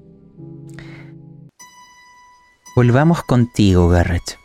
Volvamos 2.76 3.22
contigo, 3.22 3.90
Garrett. 3.90 4.40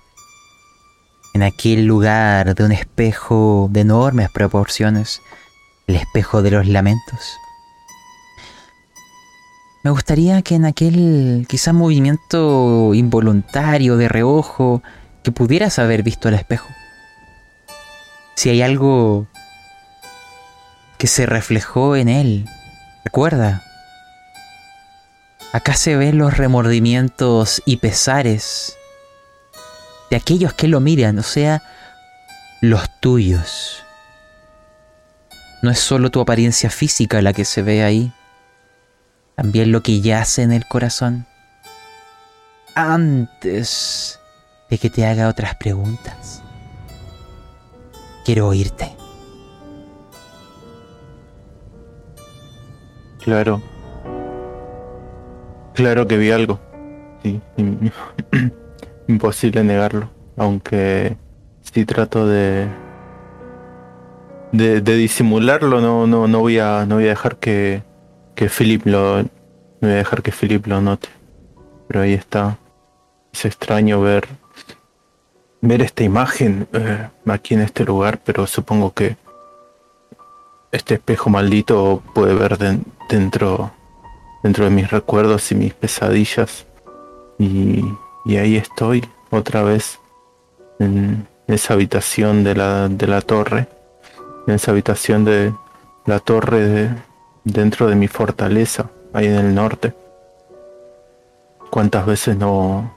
En 1.32 1.42
aquel 1.42 1.86
lugar 1.86 2.54
de 2.54 2.62
un 2.62 2.72
espejo 2.72 3.70
de 3.72 3.80
enormes 3.80 4.28
proporciones, 4.30 5.22
el 5.86 5.96
espejo 5.96 6.42
de 6.42 6.50
los 6.50 6.68
lamentos. 6.68 7.38
Me 9.84 9.90
gustaría 9.90 10.42
que 10.42 10.56
en 10.56 10.66
aquel 10.66 11.46
quizá 11.48 11.72
movimiento 11.72 12.92
involuntario 12.92 13.96
de 13.96 14.08
reojo 14.10 14.82
que 15.22 15.32
pudieras 15.32 15.78
haber 15.78 16.02
visto 16.02 16.28
al 16.28 16.34
espejo. 16.34 16.68
Si 18.34 18.48
hay 18.50 18.62
algo 18.62 19.26
que 20.98 21.06
se 21.06 21.26
reflejó 21.26 21.96
en 21.96 22.08
él, 22.08 22.48
recuerda, 23.04 23.62
acá 25.52 25.74
se 25.74 25.96
ven 25.96 26.18
los 26.18 26.36
remordimientos 26.36 27.62
y 27.66 27.76
pesares 27.76 28.76
de 30.10 30.16
aquellos 30.16 30.52
que 30.54 30.68
lo 30.68 30.80
miran, 30.80 31.18
o 31.18 31.22
sea, 31.22 31.62
los 32.60 32.82
tuyos. 33.00 33.82
No 35.62 35.70
es 35.70 35.78
solo 35.78 36.10
tu 36.10 36.20
apariencia 36.20 36.70
física 36.70 37.22
la 37.22 37.32
que 37.32 37.44
se 37.44 37.62
ve 37.62 37.82
ahí, 37.82 38.12
también 39.36 39.72
lo 39.72 39.82
que 39.82 40.00
yace 40.00 40.42
en 40.42 40.52
el 40.52 40.66
corazón. 40.66 41.26
Antes 42.74 44.18
de 44.68 44.78
que 44.78 44.90
te 44.90 45.06
haga 45.06 45.28
otras 45.28 45.54
preguntas, 45.56 46.41
quiero 48.24 48.48
oírte. 48.48 48.94
Claro. 53.24 53.62
Claro 55.74 56.06
que 56.06 56.16
vi 56.16 56.30
algo. 56.30 56.58
Sí. 57.22 57.40
im- 57.56 57.92
Imposible 59.08 59.62
negarlo. 59.64 60.10
Aunque 60.36 61.16
sí 61.60 61.84
trato 61.84 62.26
de. 62.26 62.66
De, 64.52 64.80
de 64.82 64.94
disimularlo, 64.96 65.80
no, 65.80 66.06
no, 66.06 66.26
no 66.28 66.40
voy 66.40 66.58
a. 66.58 66.84
no 66.86 66.96
voy 66.96 67.06
a 67.06 67.10
dejar 67.10 67.36
que. 67.36 67.82
que 68.34 68.48
Philip 68.48 68.86
lo. 68.86 69.22
no 69.22 69.28
voy 69.80 69.90
a 69.92 69.96
dejar 69.96 70.22
que 70.22 70.32
Philip 70.32 70.66
lo 70.66 70.80
note. 70.80 71.08
Pero 71.88 72.00
ahí 72.02 72.14
está. 72.14 72.58
Es 73.32 73.44
extraño 73.44 74.00
ver. 74.00 74.26
Ver 75.62 75.80
esta 75.82 76.02
imagen 76.04 76.68
eh, 76.72 77.08
aquí 77.26 77.54
en 77.54 77.62
este 77.62 77.84
lugar, 77.84 78.20
pero 78.24 78.46
supongo 78.46 78.92
que 78.92 79.16
este 80.72 80.94
espejo 80.94 81.30
maldito 81.30 82.02
puede 82.14 82.34
ver 82.34 82.58
den- 82.58 82.84
dentro 83.08 83.70
dentro 84.42 84.64
de 84.64 84.70
mis 84.70 84.90
recuerdos 84.90 85.52
y 85.52 85.54
mis 85.54 85.72
pesadillas. 85.72 86.66
Y, 87.38 87.84
y 88.24 88.36
ahí 88.36 88.56
estoy 88.56 89.04
otra 89.30 89.62
vez 89.62 90.00
en 90.80 91.26
esa 91.46 91.74
habitación 91.74 92.42
de 92.44 92.54
la, 92.56 92.88
de 92.88 93.06
la 93.06 93.20
torre 93.20 93.68
en 94.48 94.54
esa 94.54 94.72
habitación 94.72 95.24
de 95.24 95.54
la 96.06 96.18
torre 96.18 96.60
de- 96.66 96.90
dentro 97.44 97.86
de 97.88 97.94
mi 97.94 98.08
fortaleza 98.08 98.90
ahí 99.12 99.26
en 99.26 99.34
el 99.34 99.54
norte. 99.54 99.94
Cuántas 101.70 102.04
veces 102.04 102.36
no 102.36 102.92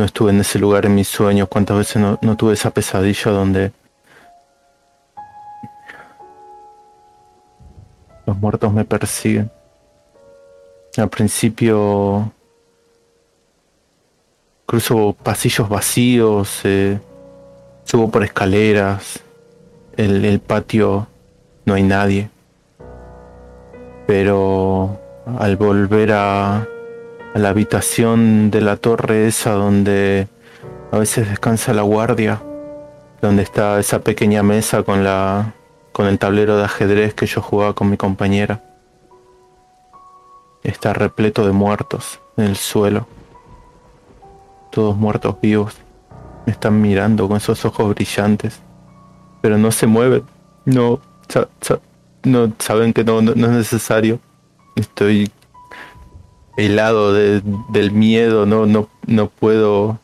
no 0.00 0.06
estuve 0.06 0.30
en 0.30 0.40
ese 0.40 0.58
lugar 0.58 0.86
en 0.86 0.94
mis 0.94 1.08
sueños 1.08 1.46
cuántas 1.48 1.76
veces 1.76 1.96
no, 1.96 2.18
no 2.22 2.36
tuve 2.36 2.54
esa 2.54 2.70
pesadilla 2.70 3.30
donde 3.30 3.72
Los 8.26 8.38
muertos 8.38 8.72
me 8.72 8.84
persiguen. 8.84 9.50
Al 10.96 11.08
principio 11.08 12.32
cruzo 14.66 15.16
pasillos 15.20 15.68
vacíos, 15.68 16.60
eh, 16.62 17.00
subo 17.82 18.08
por 18.08 18.22
escaleras, 18.22 19.18
el, 19.96 20.24
el 20.24 20.38
patio 20.38 21.08
no 21.64 21.74
hay 21.74 21.82
nadie. 21.82 22.30
Pero 24.06 25.00
al 25.38 25.56
volver 25.56 26.12
a, 26.12 26.68
a 27.34 27.38
la 27.38 27.50
habitación 27.50 28.50
de 28.50 28.60
la 28.60 28.76
torre 28.76 29.26
esa 29.26 29.52
donde 29.52 30.28
a 30.90 30.98
veces 30.98 31.28
descansa 31.28 31.72
la 31.72 31.82
guardia, 31.82 32.42
donde 33.22 33.42
está 33.42 33.78
esa 33.78 34.00
pequeña 34.00 34.42
mesa 34.42 34.82
con 34.82 35.04
la 35.04 35.54
con 35.92 36.06
el 36.06 36.18
tablero 36.18 36.56
de 36.56 36.64
ajedrez 36.64 37.14
que 37.14 37.26
yo 37.26 37.42
jugaba 37.42 37.74
con 37.74 37.90
mi 37.90 37.96
compañera. 37.96 38.62
Está 40.62 40.92
repleto 40.92 41.46
de 41.46 41.52
muertos 41.52 42.20
en 42.36 42.44
el 42.44 42.56
suelo. 42.56 43.06
Todos 44.70 44.96
muertos 44.96 45.36
vivos. 45.40 45.76
Me 46.46 46.52
están 46.52 46.80
mirando 46.80 47.26
con 47.28 47.36
esos 47.36 47.64
ojos 47.64 47.94
brillantes. 47.94 48.60
Pero 49.40 49.58
no 49.58 49.72
se 49.72 49.86
mueven. 49.86 50.22
No, 50.64 51.00
no 52.22 52.52
saben 52.58 52.92
que 52.92 53.04
no, 53.04 53.20
no, 53.20 53.34
no 53.34 53.46
es 53.46 53.52
necesario. 53.52 54.20
Estoy 54.76 55.30
helado 56.60 57.12
de- 57.12 57.42
del 57.70 57.90
miedo. 57.92 58.46
No, 58.46 58.66
no, 58.66 58.88
no 59.06 59.28
puedo. 59.28 59.98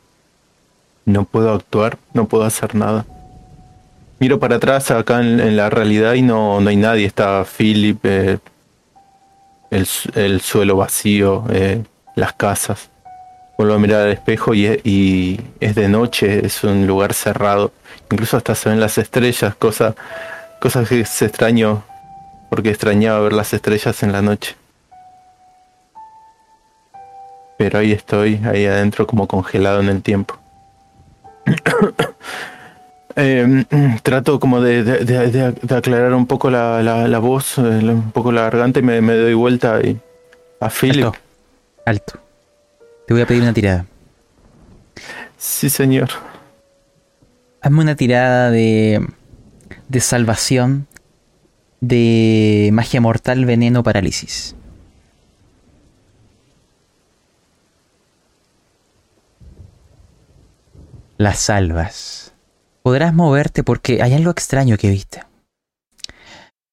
No 1.05 1.25
puedo 1.25 1.53
actuar. 1.53 1.99
No 2.15 2.27
puedo 2.27 2.45
hacer 2.45 2.75
nada. 2.75 3.05
Miro 4.19 4.39
para 4.41 4.57
atrás 4.57 4.91
acá 4.91 5.21
en, 5.21 5.57
la 5.57 5.69
realidad 5.71 6.15
y 6.15 6.23
no, 6.23 6.61
no 6.61 6.69
hay 6.71 6.77
nadie. 6.77 7.05
Está 7.07 7.45
Philip, 7.45 7.99
eh, 8.05 8.39
el, 9.71 9.87
el 10.15 10.41
suelo 10.41 10.77
vacío, 10.77 11.45
eh, 11.51 11.83
las 12.15 12.33
casas. 12.33 12.89
Vuelvo 13.59 13.75
a 13.75 13.79
mirar 13.79 14.03
al 14.03 14.13
espejo 14.13 14.55
y, 14.55 14.67
es- 14.67 14.81
y 14.87 15.41
es 15.61 15.75
de 15.75 15.89
noche, 15.89 16.45
es 16.47 16.65
un 16.65 16.87
lugar 16.87 17.13
cerrado. 17.15 17.73
Incluso 18.11 18.37
hasta 18.37 18.55
se 18.55 18.69
ven 18.71 18.81
las 18.81 18.97
estrellas, 18.99 19.55
cosa, 19.57 19.95
cosas 20.61 20.89
que 20.89 21.01
es 21.01 21.23
extraño 21.23 21.83
porque 22.49 22.71
extrañaba 22.71 23.21
ver 23.21 23.33
las 23.33 23.53
estrellas 23.53 24.03
en 24.03 24.13
la 24.13 24.23
noche. 24.23 24.57
Pero 27.59 27.79
ahí 27.79 27.93
estoy, 27.93 28.41
ahí 28.45 28.67
adentro 28.67 29.07
como 29.07 29.27
congelado 29.27 29.81
en 29.81 29.89
el 29.89 30.03
tiempo. 30.03 30.39
Eh, 33.19 33.65
trato 34.03 34.39
como 34.39 34.61
de, 34.61 34.85
de- 34.85 34.99
de- 35.07 35.31
de- 35.31 35.53
de 35.53 35.75
aclarar 35.75 36.13
un 36.13 36.27
poco 36.27 36.51
la, 36.51 36.83
la- 36.83 37.09
la 37.09 37.19
voz, 37.19 37.57
eh, 37.57 37.63
un 37.63 38.11
poco 38.13 38.31
la 38.31 38.43
garganta 38.43 38.81
y 38.81 38.83
me, 38.83 39.01
me 39.01 39.15
doy 39.15 39.33
vuelta 39.33 39.81
y 39.83 39.99
a 40.61 40.69
Philip. 40.69 41.07
Alto. 41.07 41.19
Alto. 41.87 42.19
Te 43.07 43.15
voy 43.15 43.23
a 43.23 43.27
pedir 43.27 43.41
una 43.43 43.55
tirada. 43.55 43.87
Sí, 45.39 45.71
señor. 45.71 46.11
Hazme 47.63 47.81
una 47.81 47.97
tirada 47.97 48.51
de, 48.51 49.01
de 49.89 50.01
salvación 50.01 50.87
de 51.81 52.69
magia 52.75 53.01
mortal, 53.01 53.47
veneno, 53.47 53.83
parálisis. 53.83 54.55
La 61.19 61.33
salvas. 61.33 62.35
Podrás 62.83 63.15
moverte 63.15 63.65
porque 63.65 64.03
hay 64.03 64.13
algo 64.13 64.31
extraño 64.31 64.77
que 64.77 64.91
viste. 64.91 65.23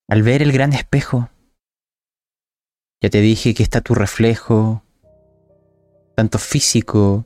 Al 0.10 0.22
ver 0.22 0.42
el 0.42 0.52
gran 0.52 0.74
espejo, 0.74 1.30
ya 3.02 3.10
te 3.10 3.22
dije 3.22 3.54
que 3.54 3.64
está 3.64 3.82
tu 3.82 3.96
reflejo, 3.96 4.84
tanto 6.16 6.40
físico 6.40 7.26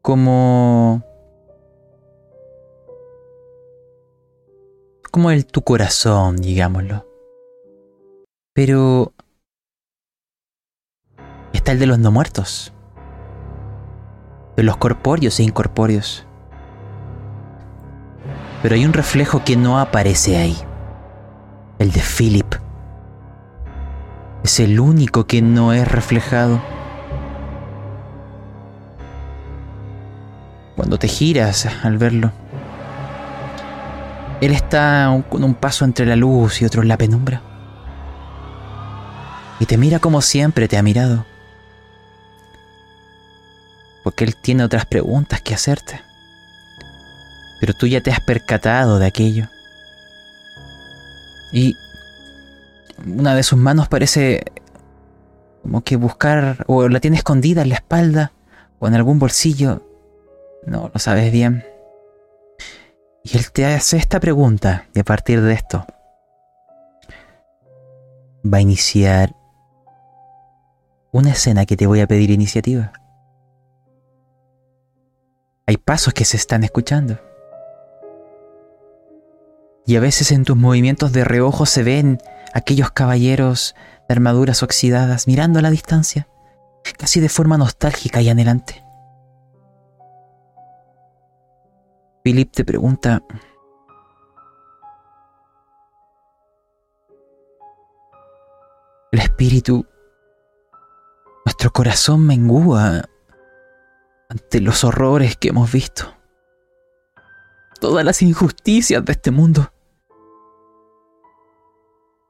como 0.00 1.04
como 5.10 5.30
el 5.30 5.46
tu 5.46 5.62
corazón, 5.62 6.36
digámoslo. 6.36 7.06
Pero 8.54 9.12
está 11.52 11.72
el 11.72 11.78
de 11.78 11.86
los 11.86 11.98
no 11.98 12.10
muertos, 12.10 12.72
de 14.56 14.62
los 14.62 14.76
corpóreos 14.76 15.38
e 15.40 15.42
incorpóreos. 15.42 16.27
Pero 18.62 18.74
hay 18.74 18.84
un 18.84 18.92
reflejo 18.92 19.44
que 19.44 19.56
no 19.56 19.78
aparece 19.78 20.36
ahí, 20.36 20.56
el 21.78 21.92
de 21.92 22.00
Philip. 22.00 22.54
Es 24.42 24.58
el 24.58 24.80
único 24.80 25.26
que 25.26 25.42
no 25.42 25.72
es 25.72 25.86
reflejado. 25.86 26.60
Cuando 30.74 30.98
te 30.98 31.08
giras 31.08 31.66
al 31.82 31.98
verlo, 31.98 32.32
Él 34.40 34.52
está 34.52 35.24
con 35.28 35.44
un 35.44 35.54
paso 35.54 35.84
entre 35.84 36.06
la 36.06 36.16
luz 36.16 36.62
y 36.62 36.64
otro 36.64 36.82
en 36.82 36.88
la 36.88 36.96
penumbra. 36.96 37.42
Y 39.60 39.66
te 39.66 39.76
mira 39.76 39.98
como 39.98 40.20
siempre 40.20 40.68
te 40.68 40.76
ha 40.76 40.82
mirado. 40.82 41.24
Porque 44.04 44.24
él 44.24 44.36
tiene 44.36 44.64
otras 44.64 44.86
preguntas 44.86 45.40
que 45.40 45.54
hacerte. 45.54 46.07
Pero 47.60 47.74
tú 47.74 47.86
ya 47.86 48.00
te 48.00 48.10
has 48.10 48.20
percatado 48.20 48.98
de 48.98 49.06
aquello. 49.06 49.46
Y 51.52 51.74
una 53.06 53.34
de 53.34 53.42
sus 53.42 53.58
manos 53.58 53.88
parece 53.88 54.44
como 55.62 55.82
que 55.82 55.96
buscar 55.96 56.64
o 56.66 56.88
la 56.88 57.00
tiene 57.00 57.16
escondida 57.16 57.62
en 57.62 57.70
la 57.70 57.76
espalda 57.76 58.32
o 58.78 58.88
en 58.88 58.94
algún 58.94 59.18
bolsillo. 59.18 59.82
No 60.66 60.90
lo 60.92 60.98
sabes 60.98 61.32
bien. 61.32 61.64
Y 63.22 63.36
él 63.36 63.50
te 63.52 63.66
hace 63.66 63.96
esta 63.96 64.20
pregunta 64.20 64.86
y 64.94 65.00
a 65.00 65.04
partir 65.04 65.42
de 65.42 65.52
esto 65.52 65.86
va 68.44 68.58
a 68.58 68.60
iniciar 68.60 69.34
una 71.10 71.30
escena 71.32 71.66
que 71.66 71.76
te 71.76 71.86
voy 71.86 72.00
a 72.00 72.06
pedir 72.06 72.30
iniciativa. 72.30 72.92
Hay 75.66 75.76
pasos 75.76 76.14
que 76.14 76.24
se 76.24 76.36
están 76.36 76.64
escuchando. 76.64 77.27
Y 79.88 79.96
a 79.96 80.00
veces 80.00 80.32
en 80.32 80.44
tus 80.44 80.54
movimientos 80.54 81.12
de 81.12 81.24
reojo 81.24 81.64
se 81.64 81.82
ven 81.82 82.18
aquellos 82.52 82.90
caballeros 82.90 83.74
de 84.06 84.12
armaduras 84.12 84.62
oxidadas 84.62 85.26
mirando 85.26 85.60
a 85.60 85.62
la 85.62 85.70
distancia, 85.70 86.28
casi 86.98 87.20
de 87.20 87.30
forma 87.30 87.56
nostálgica 87.56 88.20
y 88.20 88.28
anhelante. 88.28 88.84
Philip 92.22 92.52
te 92.52 92.66
pregunta, 92.66 93.22
el 99.10 99.20
espíritu, 99.20 99.86
nuestro 101.46 101.72
corazón 101.72 102.26
mengúa 102.26 103.04
ante 104.28 104.60
los 104.60 104.84
horrores 104.84 105.38
que 105.38 105.48
hemos 105.48 105.72
visto, 105.72 106.14
todas 107.80 108.04
las 108.04 108.20
injusticias 108.20 109.02
de 109.02 109.12
este 109.12 109.30
mundo. 109.30 109.72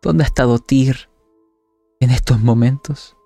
¿Dónde 0.01 0.22
ha 0.22 0.26
estado 0.26 0.59
Tyr 0.61 1.09
en 2.01 2.11
estos 2.11 2.40
momentos? 2.40 3.16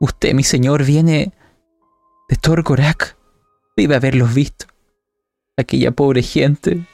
Usted, 0.00 0.34
mi 0.34 0.42
señor, 0.42 0.84
viene 0.84 1.32
de 2.28 2.36
Torgorak. 2.36 3.16
Debe 3.76 3.94
haberlos 3.94 4.34
visto. 4.34 4.66
Aquella 5.56 5.92
pobre 5.92 6.22
gente. 6.22 6.84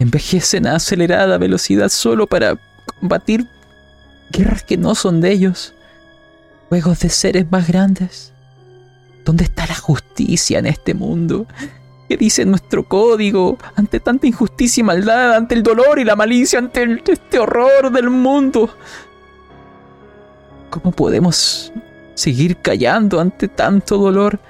Envejecen 0.00 0.66
a 0.66 0.74
acelerada 0.74 1.38
velocidad 1.38 1.88
solo 1.90 2.26
para 2.26 2.58
combatir 3.00 3.46
guerras 4.32 4.64
que 4.64 4.76
no 4.76 4.94
son 4.94 5.20
de 5.20 5.30
ellos. 5.30 5.74
Juegos 6.68 7.00
de 7.00 7.08
seres 7.08 7.50
más 7.50 7.68
grandes. 7.68 8.32
¿Dónde 9.24 9.44
está 9.44 9.66
la 9.66 9.76
justicia 9.76 10.58
en 10.58 10.66
este 10.66 10.94
mundo? 10.94 11.46
¿Qué 12.08 12.16
dice 12.16 12.46
nuestro 12.46 12.84
código 12.84 13.58
ante 13.76 14.00
tanta 14.00 14.26
injusticia 14.26 14.80
y 14.80 14.84
maldad, 14.84 15.34
ante 15.34 15.54
el 15.54 15.62
dolor 15.62 15.98
y 15.98 16.04
la 16.04 16.16
malicia, 16.16 16.58
ante 16.58 17.02
este 17.06 17.38
horror 17.38 17.92
del 17.92 18.08
mundo? 18.08 18.70
¿Cómo 20.70 20.90
podemos 20.90 21.70
seguir 22.14 22.56
callando 22.56 23.20
ante 23.20 23.46
tanto 23.46 23.98
dolor? 23.98 24.40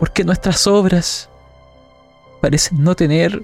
Porque 0.00 0.24
nuestras 0.24 0.66
obras 0.66 1.28
parecen 2.40 2.82
no 2.82 2.96
tener 2.96 3.40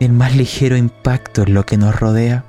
el 0.00 0.12
más 0.12 0.34
ligero 0.34 0.76
impacto 0.76 1.42
en 1.42 1.54
lo 1.54 1.64
que 1.64 1.76
nos 1.76 1.98
rodea. 1.98 2.44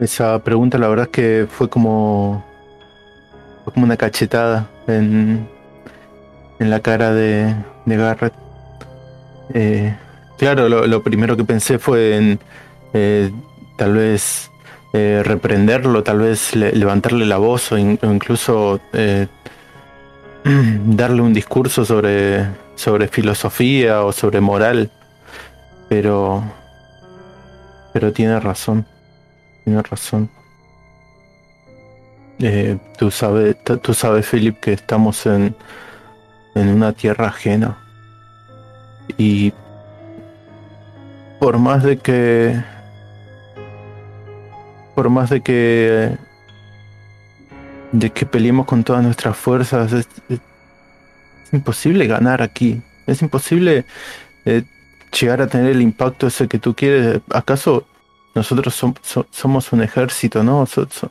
Esa 0.00 0.38
pregunta 0.44 0.78
la 0.78 0.88
verdad 0.88 1.06
es 1.06 1.10
que 1.12 1.46
fue 1.50 1.68
como 1.68 2.44
fue 3.64 3.72
como 3.72 3.84
una 3.86 3.96
cachetada 3.96 4.68
en, 4.86 5.46
en 6.58 6.70
la 6.70 6.80
cara 6.80 7.12
de, 7.12 7.54
de 7.84 7.96
Garrett. 7.96 8.32
Eh, 9.54 9.94
claro, 10.38 10.68
lo, 10.68 11.02
primero 11.02 11.36
que 11.36 11.44
pensé 11.44 11.78
fue 11.78 12.16
en 12.16 12.38
eh, 12.94 13.30
tal 13.76 13.94
vez 13.94 14.50
eh, 14.92 15.22
reprenderlo, 15.24 16.02
tal 16.02 16.18
vez 16.20 16.54
le- 16.54 16.72
levantarle 16.72 17.26
la 17.26 17.38
voz 17.38 17.72
o, 17.72 17.74
o 17.74 17.78
incluso 18.12 18.80
eh, 18.92 19.26
darle 20.86 21.22
un 21.22 21.34
discurso 21.34 21.84
sobre, 21.84 22.46
sobre 22.76 23.08
filosofía 23.08 24.02
o 24.04 24.12
sobre 24.12 24.40
moral. 24.40 24.90
Pero, 25.88 26.42
pero 27.92 28.12
tiene 28.12 28.38
razón. 28.40 28.84
Tiene 29.68 29.82
razón. 29.82 30.30
Eh, 32.38 32.78
tú 32.96 33.10
sabes, 33.10 33.54
tú 33.82 33.92
sabes, 33.92 34.26
Philip, 34.26 34.58
que 34.60 34.72
estamos 34.72 35.26
en, 35.26 35.54
en 36.54 36.68
una 36.70 36.94
tierra 36.94 37.26
ajena. 37.26 37.76
Y 39.18 39.52
por 41.38 41.58
más 41.58 41.82
de 41.82 41.98
que, 41.98 42.58
por 44.94 45.10
más 45.10 45.28
de 45.28 45.42
que, 45.42 46.16
de 47.92 48.08
que 48.08 48.24
peleemos 48.24 48.64
con 48.64 48.84
todas 48.84 49.02
nuestras 49.04 49.36
fuerzas, 49.36 49.92
es 49.92 50.08
imposible 51.52 52.06
ganar 52.06 52.40
aquí. 52.40 52.80
Es 53.06 53.20
imposible 53.20 53.84
eh, 54.46 54.62
llegar 55.20 55.42
a 55.42 55.46
tener 55.46 55.72
el 55.72 55.82
impacto 55.82 56.26
ese 56.26 56.48
que 56.48 56.58
tú 56.58 56.74
quieres. 56.74 57.20
¿Acaso 57.28 57.86
nosotros 58.38 58.74
som- 58.74 58.96
so- 59.02 59.26
somos 59.30 59.72
un 59.72 59.82
ejército, 59.82 60.42
¿no? 60.42 60.64
So- 60.66 60.88
so- 60.90 61.10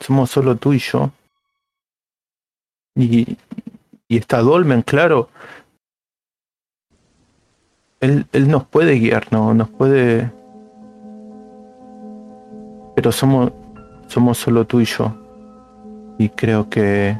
somos 0.00 0.30
solo 0.30 0.56
tú 0.56 0.72
y 0.72 0.78
yo. 0.78 1.10
Y, 2.94 3.36
y 4.08 4.16
está 4.16 4.40
Dolmen, 4.40 4.82
claro. 4.82 5.28
Él, 8.00 8.26
él 8.32 8.48
nos 8.48 8.64
puede 8.66 8.98
guiar, 8.98 9.32
¿no? 9.32 9.54
Nos 9.54 9.68
puede... 9.68 10.30
Pero 12.94 13.12
somos, 13.12 13.52
somos 14.06 14.38
solo 14.38 14.64
tú 14.66 14.80
y 14.80 14.84
yo. 14.84 15.14
Y 16.18 16.28
creo 16.30 16.68
que, 16.70 17.18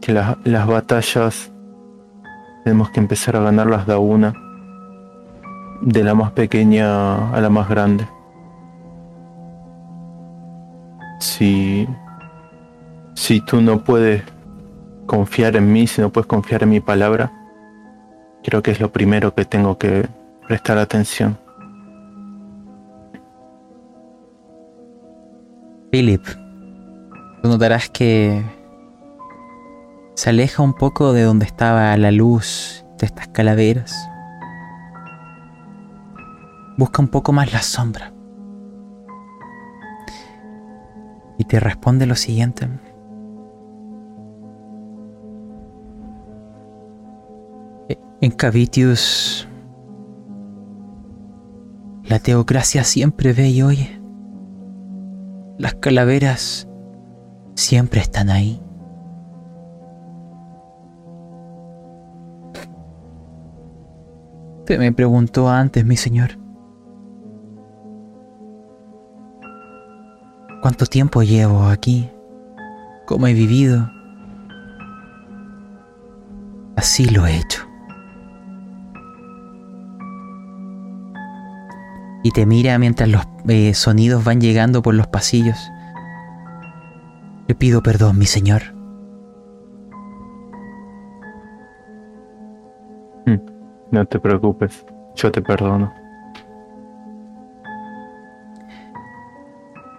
que 0.00 0.12
las, 0.12 0.36
las 0.44 0.66
batallas 0.66 1.50
tenemos 2.64 2.90
que 2.90 3.00
empezar 3.00 3.36
a 3.36 3.40
ganarlas 3.40 3.86
de 3.86 3.96
una 3.96 4.45
de 5.82 6.04
la 6.04 6.14
más 6.14 6.32
pequeña 6.32 7.30
a 7.32 7.40
la 7.40 7.50
más 7.50 7.68
grande. 7.68 8.06
Si, 11.20 11.86
si 13.14 13.40
tú 13.40 13.60
no 13.60 13.82
puedes 13.82 14.22
confiar 15.06 15.56
en 15.56 15.72
mí, 15.72 15.86
si 15.86 16.00
no 16.00 16.10
puedes 16.10 16.26
confiar 16.26 16.62
en 16.62 16.70
mi 16.70 16.80
palabra, 16.80 17.32
creo 18.42 18.62
que 18.62 18.70
es 18.70 18.80
lo 18.80 18.92
primero 18.92 19.34
que 19.34 19.44
tengo 19.44 19.78
que 19.78 20.06
prestar 20.46 20.78
atención. 20.78 21.38
Philip, 25.90 26.24
tú 27.42 27.48
notarás 27.48 27.88
que 27.88 28.42
se 30.14 30.30
aleja 30.30 30.62
un 30.62 30.74
poco 30.74 31.12
de 31.12 31.22
donde 31.22 31.46
estaba 31.46 31.96
la 31.96 32.10
luz 32.10 32.84
de 32.98 33.06
estas 33.06 33.28
calaveras. 33.28 34.08
Busca 36.76 37.00
un 37.00 37.08
poco 37.08 37.32
más 37.32 37.52
la 37.52 37.62
sombra. 37.62 38.12
Y 41.38 41.44
te 41.44 41.60
responde 41.60 42.06
lo 42.06 42.14
siguiente. 42.14 42.68
En 48.20 48.30
Cavitius, 48.30 49.46
la 52.04 52.18
teocracia 52.18 52.82
siempre 52.82 53.32
ve 53.32 53.50
y 53.50 53.62
oye. 53.62 54.00
Las 55.58 55.74
calaveras 55.74 56.66
siempre 57.54 58.00
están 58.00 58.30
ahí. 58.30 58.60
Usted 64.60 64.78
me 64.78 64.92
preguntó 64.92 65.48
antes, 65.48 65.84
mi 65.84 65.96
señor. 65.96 66.45
¿Cuánto 70.66 70.86
tiempo 70.86 71.22
llevo 71.22 71.68
aquí? 71.68 72.10
¿Cómo 73.06 73.28
he 73.28 73.34
vivido? 73.34 73.88
Así 76.74 77.08
lo 77.08 77.24
he 77.24 77.36
hecho. 77.36 77.64
Y 82.24 82.32
te 82.32 82.46
mira 82.46 82.80
mientras 82.80 83.08
los 83.08 83.22
eh, 83.46 83.74
sonidos 83.74 84.24
van 84.24 84.40
llegando 84.40 84.82
por 84.82 84.96
los 84.96 85.06
pasillos. 85.06 85.56
Le 87.46 87.54
pido 87.54 87.80
perdón, 87.80 88.18
mi 88.18 88.26
señor. 88.26 88.62
Mm, 93.24 93.36
no 93.92 94.04
te 94.04 94.18
preocupes, 94.18 94.84
yo 95.14 95.30
te 95.30 95.40
perdono. 95.40 96.05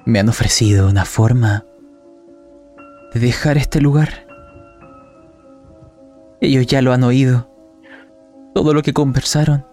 Me 0.07 0.19
han 0.21 0.29
ofrecido 0.29 0.88
una 0.88 1.03
forma 1.03 1.65
de 3.13 3.19
dejar 3.19 3.57
este 3.57 3.81
lugar. 3.81 4.25
Ellos 6.39 6.65
ya 6.65 6.81
lo 6.81 6.93
han 6.93 7.03
oído. 7.03 7.51
Todo 8.55 8.73
lo 8.73 8.84
que 8.84 8.93
conversaron. 8.93 9.65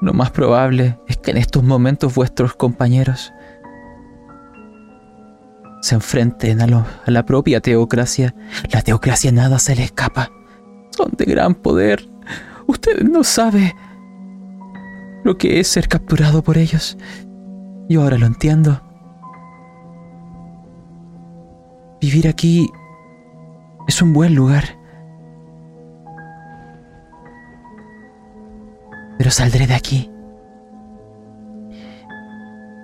Lo 0.00 0.14
más 0.14 0.30
probable 0.30 0.98
es 1.08 1.18
que 1.18 1.32
en 1.32 1.36
estos 1.36 1.62
momentos 1.62 2.14
vuestros 2.14 2.54
compañeros 2.54 3.34
se 5.82 5.94
enfrenten 5.94 6.62
a, 6.62 6.86
la 7.04 7.26
propia 7.26 7.60
teocracia. 7.60 8.34
La 8.72 8.80
teocracia 8.80 9.30
nada 9.30 9.58
se 9.58 9.76
le 9.76 9.84
escapa. 9.84 10.32
Son 10.88 11.10
de 11.18 11.26
gran 11.26 11.54
poder. 11.54 12.08
Usted 12.66 13.02
no 13.02 13.24
sabe 13.24 13.74
lo 15.24 15.38
que 15.38 15.60
es 15.60 15.68
ser 15.68 15.88
capturado 15.88 16.42
por 16.42 16.58
ellos. 16.58 16.96
Yo 17.88 18.02
ahora 18.02 18.18
lo 18.18 18.26
entiendo. 18.26 18.80
Vivir 22.00 22.26
aquí 22.28 22.68
es 23.86 24.02
un 24.02 24.12
buen 24.12 24.34
lugar. 24.34 24.64
Pero 29.18 29.30
saldré 29.30 29.66
de 29.66 29.74
aquí. 29.74 30.10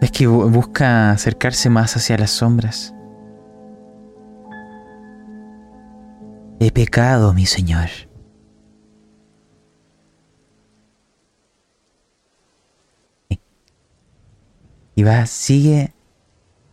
Es 0.00 0.10
que 0.12 0.28
bu- 0.28 0.48
busca 0.50 1.10
acercarse 1.10 1.68
más 1.70 1.96
hacia 1.96 2.16
las 2.16 2.30
sombras. 2.30 2.94
He 6.60 6.70
pecado, 6.70 7.32
mi 7.34 7.46
señor. 7.46 7.88
Y 14.98 15.04
va, 15.04 15.26
sigue 15.26 15.94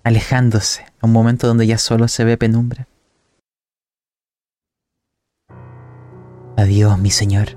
alejándose 0.04 0.84
a 1.00 1.06
un 1.06 1.14
momento 1.14 1.46
donde 1.46 1.68
ya 1.68 1.78
solo 1.78 2.08
se 2.08 2.24
ve 2.24 2.38
penumbra. 2.38 2.88
Adiós, 6.58 6.98
mi 6.98 7.12
señor. 7.12 7.50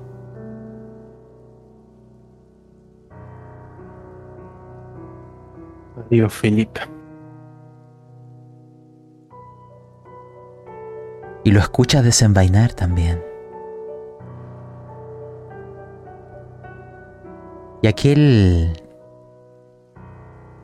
Adiós, 6.05 6.31
Felipe. 6.31 6.81
Y 11.45 11.49
lo 11.49 11.61
escuchas 11.61 12.03
desenvainar 12.03 12.73
también. 12.73 13.23
Y 17.81 17.87
aquel... 17.87 18.88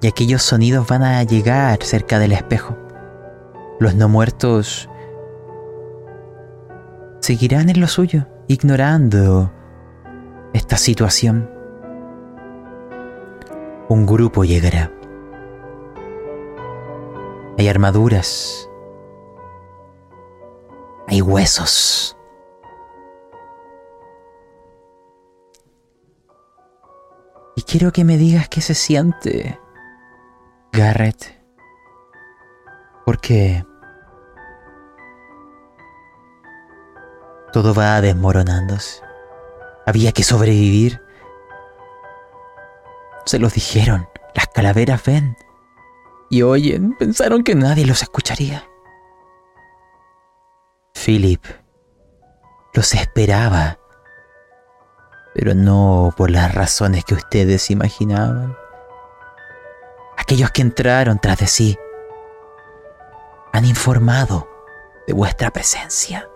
Y 0.06 0.08
aquellos 0.08 0.44
sonidos 0.44 0.88
van 0.88 1.02
a 1.02 1.24
llegar 1.24 1.82
cerca 1.82 2.20
del 2.20 2.32
espejo. 2.32 2.78
Los 3.80 3.96
no 3.96 4.08
muertos 4.08 4.88
seguirán 7.22 7.70
en 7.72 7.82
lo 7.82 7.88
suyo, 7.88 8.28
ignorando 8.48 9.52
esta 10.54 10.78
situación. 10.78 11.50
Un 13.90 14.06
grupo 14.06 14.44
llegará. 14.44 14.92
Hay 17.58 17.68
armaduras. 17.68 18.70
Hay 21.08 21.20
huesos. 21.20 22.16
Y 27.56 27.64
quiero 27.64 27.92
que 27.92 28.04
me 28.04 28.18
digas 28.20 28.48
qué 28.50 28.62
se 28.62 28.76
siente, 28.76 29.60
Garrett. 30.76 31.40
Porque 33.06 33.66
todo 37.54 37.74
va 37.74 38.02
desmoronándose. 38.02 39.02
Había 39.86 40.12
que 40.12 40.24
sobrevivir. 40.24 41.02
Se 43.26 43.40
los 43.40 43.54
dijeron. 43.54 44.08
Las 44.34 44.48
calaveras 44.48 45.04
ven. 45.06 45.38
Y 46.30 46.42
oyen. 46.42 46.96
Pensaron 46.98 47.44
que 47.44 47.56
nadie 47.56 47.86
los 47.86 48.02
escucharía. 48.02 48.68
Philip 50.94 51.44
los 52.76 52.94
esperaba, 52.94 53.80
pero 55.34 55.54
no 55.56 56.14
por 56.18 56.30
las 56.30 56.54
razones 56.54 57.06
que 57.06 57.14
ustedes 57.14 57.72
imaginaban. 57.72 58.58
Aquellos 60.18 60.52
que 60.52 60.62
entraron 60.62 61.20
tras 61.20 61.40
de 61.40 61.48
sí 61.48 61.78
han 63.54 63.66
informado 63.66 64.48
de 65.08 65.14
vuestra 65.14 65.52
presencia. 65.52 66.28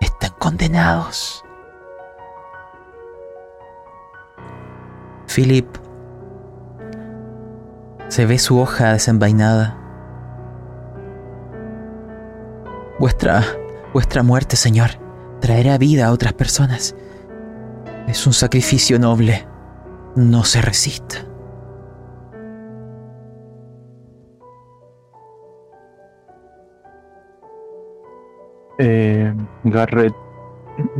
Están 0.00 0.32
condenados. 0.38 1.44
Philip 5.26 5.66
se 8.08 8.26
ve 8.26 8.38
su 8.38 8.58
hoja 8.58 8.92
desenvainada. 8.92 9.76
Vuestra, 12.98 13.42
vuestra 13.92 14.22
muerte, 14.22 14.56
Señor, 14.56 14.90
traerá 15.40 15.78
vida 15.78 16.06
a 16.06 16.12
otras 16.12 16.32
personas. 16.32 16.94
Es 18.06 18.26
un 18.26 18.32
sacrificio 18.32 18.98
noble. 18.98 19.49
No 20.16 20.44
se 20.44 20.60
resista. 20.60 21.24
Eh, 28.78 29.34
Garrett, 29.64 30.14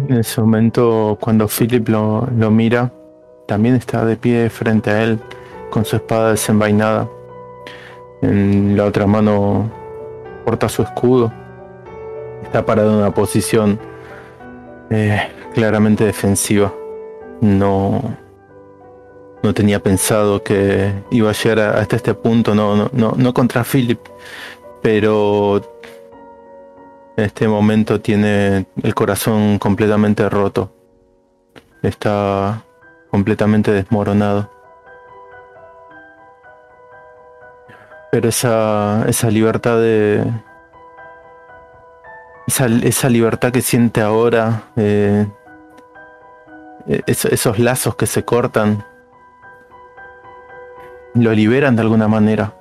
en 0.08 0.18
ese 0.18 0.40
momento, 0.40 1.16
cuando 1.20 1.48
Philip 1.48 1.88
lo, 1.88 2.28
lo 2.36 2.50
mira, 2.50 2.92
también 3.48 3.74
está 3.74 4.04
de 4.04 4.16
pie 4.16 4.50
frente 4.50 4.90
a 4.90 5.02
él, 5.02 5.18
con 5.70 5.84
su 5.84 5.96
espada 5.96 6.30
desenvainada. 6.32 7.08
En 8.22 8.76
la 8.76 8.84
otra 8.84 9.06
mano 9.06 9.70
porta 10.44 10.68
su 10.68 10.82
escudo. 10.82 11.32
Está 12.42 12.64
parado 12.66 12.90
en 12.92 12.98
una 12.98 13.14
posición 13.14 13.78
eh, 14.90 15.20
claramente 15.54 16.04
defensiva. 16.04 16.72
No, 17.40 18.02
no 19.42 19.54
tenía 19.54 19.82
pensado 19.82 20.42
que 20.42 20.92
iba 21.10 21.30
a 21.30 21.32
llegar 21.32 21.76
hasta 21.78 21.96
este 21.96 22.14
punto, 22.14 22.54
no, 22.54 22.90
no, 22.92 23.12
no, 23.16 23.34
contra 23.34 23.64
Philip, 23.64 24.00
pero 24.82 25.60
en 27.16 27.24
este 27.24 27.48
momento 27.48 28.00
tiene 28.00 28.66
el 28.82 28.94
corazón 28.94 29.58
completamente 29.58 30.28
roto. 30.28 30.70
Está 31.82 32.62
completamente 33.10 33.72
desmoronado. 33.72 34.50
Pero 38.12 38.28
esa, 38.28 39.04
esa 39.08 39.30
libertad 39.30 39.78
de... 39.78 40.24
Esa, 42.46 42.66
esa 42.66 43.08
libertad 43.08 43.52
que 43.52 43.62
siente 43.62 44.00
ahora, 44.00 44.64
eh, 44.76 45.26
es- 47.06 47.24
esos 47.26 47.58
lazos 47.60 47.94
que 47.94 48.06
se 48.06 48.24
cortan, 48.24 48.84
lo 51.14 51.32
liberan 51.32 51.76
de 51.76 51.82
alguna 51.82 52.08
manera. 52.08 52.54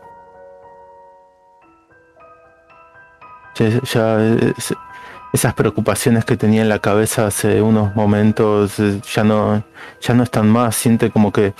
Ya, 3.56 3.70
ya 3.84 4.22
es- 4.58 4.74
esas 5.34 5.54
preocupaciones 5.54 6.26
que 6.26 6.38
tenía 6.38 6.62
en 6.64 6.70
la 6.70 6.80
cabeza 6.80 7.28
hace 7.28 7.62
unos 7.62 7.96
momentos 7.96 8.80
eh, 8.80 9.00
ya 9.14 9.24
no, 9.24 9.64
ya 10.02 10.14
no 10.14 10.24
están 10.24 10.50
más. 10.50 10.76
Siente 10.76 11.12
como 11.12 11.32
que 11.32 11.54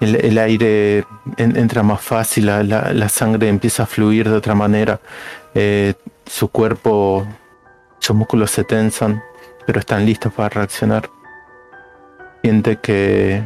el, 0.00 0.36
aire 0.38 1.06
en- 1.38 1.56
entra 1.56 1.82
más 1.82 2.00
fácil, 2.02 2.46
la, 2.46 2.62
la- 2.62 2.92
la 2.92 3.08
sangre 3.08 3.48
empieza 3.48 3.84
a 3.84 3.86
fluir 3.86 4.28
de 4.28 4.36
otra 4.36 4.54
manera. 4.54 5.00
eh, 5.54 5.94
su 6.26 6.48
cuerpo, 6.48 7.26
sus 8.00 8.16
músculos 8.16 8.50
se 8.50 8.64
tensan, 8.64 9.22
pero 9.66 9.78
están 9.78 10.04
listos 10.06 10.32
para 10.32 10.48
reaccionar. 10.48 11.08
Siente 12.42 12.76
que, 12.76 13.42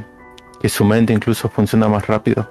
que 0.61 0.69
su 0.69 0.85
mente 0.85 1.13
incluso 1.13 1.49
funciona 1.49 1.89
más 1.89 2.07
rápido. 2.07 2.49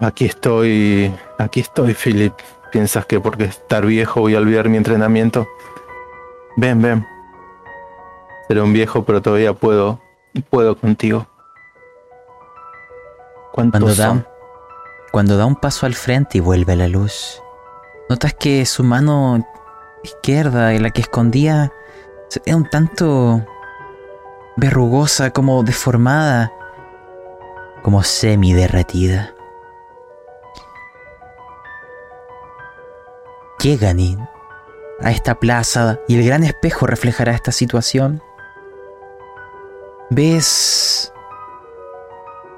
Aquí 0.00 0.26
estoy, 0.26 1.14
aquí 1.38 1.60
estoy, 1.60 1.94
Philip. 1.94 2.34
¿Piensas 2.70 3.06
que 3.06 3.20
porque 3.20 3.44
estar 3.44 3.84
viejo 3.84 4.20
voy 4.20 4.34
a 4.34 4.38
olvidar 4.38 4.68
mi 4.68 4.76
entrenamiento? 4.76 5.46
Ven, 6.56 6.80
ven. 6.80 7.06
Seré 8.48 8.60
un 8.62 8.72
viejo, 8.72 9.04
pero 9.04 9.22
todavía 9.22 9.52
puedo, 9.52 10.00
puedo 10.50 10.76
contigo. 10.76 11.26
Cuando 13.52 13.72
¿Cuántos 13.72 13.96
da, 13.96 14.06
son? 14.08 14.26
cuando 15.10 15.36
da 15.36 15.46
un 15.46 15.56
paso 15.56 15.86
al 15.86 15.94
frente 15.94 16.38
y 16.38 16.40
vuelve 16.40 16.72
a 16.72 16.76
la 16.76 16.88
luz, 16.88 17.42
notas 18.08 18.34
que 18.34 18.64
su 18.66 18.84
mano 18.84 19.46
izquierda, 20.02 20.72
en 20.72 20.82
la 20.82 20.90
que 20.90 21.02
escondía, 21.02 21.72
ve 22.46 22.54
un 22.54 22.68
tanto 22.68 23.44
verrugosa, 24.56 25.30
como 25.30 25.62
deformada, 25.62 26.52
como 27.82 28.02
semi 28.02 28.52
derretida. 28.52 29.34
Llegan 33.60 34.00
y- 34.00 34.16
a 35.00 35.10
esta 35.10 35.34
plaza 35.36 35.98
y 36.08 36.16
el 36.18 36.26
gran 36.26 36.44
espejo 36.44 36.86
reflejará 36.86 37.32
esta 37.32 37.52
situación. 37.52 38.22
Ves 40.10 41.12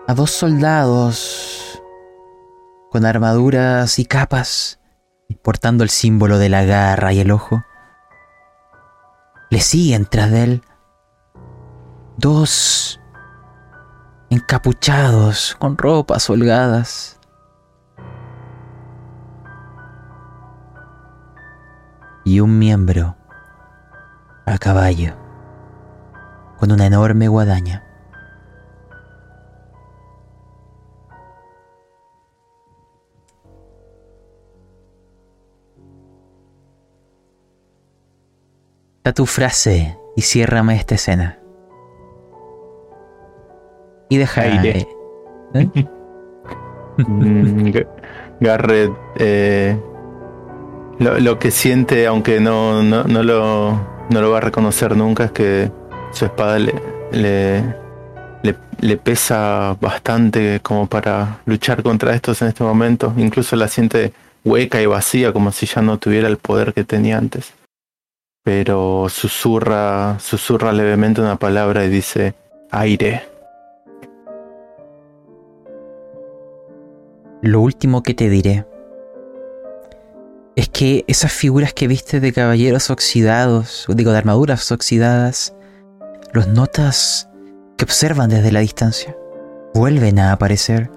a 0.06 0.14
dos 0.14 0.30
soldados 0.30 1.82
con 2.90 3.06
armaduras 3.06 3.98
y 3.98 4.04
capas, 4.04 4.78
portando 5.42 5.84
el 5.84 5.90
símbolo 5.90 6.38
de 6.38 6.48
la 6.48 6.64
garra 6.64 7.12
y 7.12 7.20
el 7.20 7.30
ojo. 7.30 7.62
Le 9.50 9.60
siguen 9.60 10.06
tras 10.06 10.30
de 10.30 10.42
él 10.44 10.62
dos 12.16 13.00
encapuchados 14.34 15.54
con 15.60 15.78
ropas 15.78 16.28
holgadas. 16.28 17.20
Y 22.24 22.40
un 22.40 22.58
miembro 22.58 23.16
a 24.46 24.58
caballo 24.58 25.14
con 26.58 26.72
una 26.72 26.86
enorme 26.86 27.28
guadaña. 27.28 27.84
Da 39.04 39.12
tu 39.12 39.26
frase 39.26 39.98
y 40.16 40.22
ciérrame 40.22 40.76
esta 40.76 40.94
escena. 40.94 41.43
Y 44.14 44.18
deja. 44.18 44.40
Aire. 44.42 44.88
¿Eh? 45.54 45.68
Mm, 46.96 47.72
Garrett, 48.40 48.92
eh, 49.16 49.76
lo, 50.98 51.18
lo 51.18 51.38
que 51.38 51.50
siente, 51.50 52.06
aunque 52.06 52.40
no, 52.40 52.82
no, 52.82 53.04
no 53.04 53.22
lo, 53.22 53.72
no 54.10 54.20
lo 54.20 54.30
va 54.30 54.38
a 54.38 54.40
reconocer 54.40 54.96
nunca, 54.96 55.24
es 55.24 55.32
que 55.32 55.70
su 56.12 56.24
espada 56.26 56.58
le, 56.58 56.74
le, 57.12 57.62
le- 58.42 58.56
le 58.80 58.96
pesa 58.96 59.76
bastante 59.80 60.60
como 60.62 60.86
para 60.86 61.38
luchar 61.46 61.82
contra 61.82 62.14
estos 62.14 62.42
en 62.42 62.48
este 62.48 62.62
momento. 62.64 63.12
Incluso 63.16 63.56
la 63.56 63.68
siente 63.68 64.12
hueca 64.44 64.80
y 64.80 64.86
vacía, 64.86 65.32
como 65.32 65.50
si 65.52 65.66
ya 65.66 65.80
no 65.82 65.98
tuviera 65.98 66.28
el 66.28 66.36
poder 66.36 66.74
que 66.74 66.84
tenía 66.84 67.16
antes. 67.18 67.54
Pero 68.44 69.06
susurra, 69.08 70.18
susurra 70.20 70.72
levemente 70.72 71.20
una 71.22 71.36
palabra 71.36 71.84
y 71.84 71.88
dice 71.88 72.34
aire. 72.70 73.22
Lo 77.44 77.60
último 77.60 78.02
que 78.02 78.14
te 78.14 78.30
diré 78.30 78.66
es 80.56 80.70
que 80.70 81.04
esas 81.08 81.30
figuras 81.30 81.74
que 81.74 81.86
viste 81.86 82.18
de 82.18 82.32
caballeros 82.32 82.88
oxidados, 82.88 83.84
digo 83.90 84.12
de 84.12 84.16
armaduras 84.16 84.72
oxidadas, 84.72 85.54
los 86.32 86.48
notas 86.48 87.28
que 87.76 87.84
observan 87.84 88.30
desde 88.30 88.50
la 88.50 88.60
distancia. 88.60 89.14
Vuelven 89.74 90.20
a 90.20 90.32
aparecer. 90.32 90.90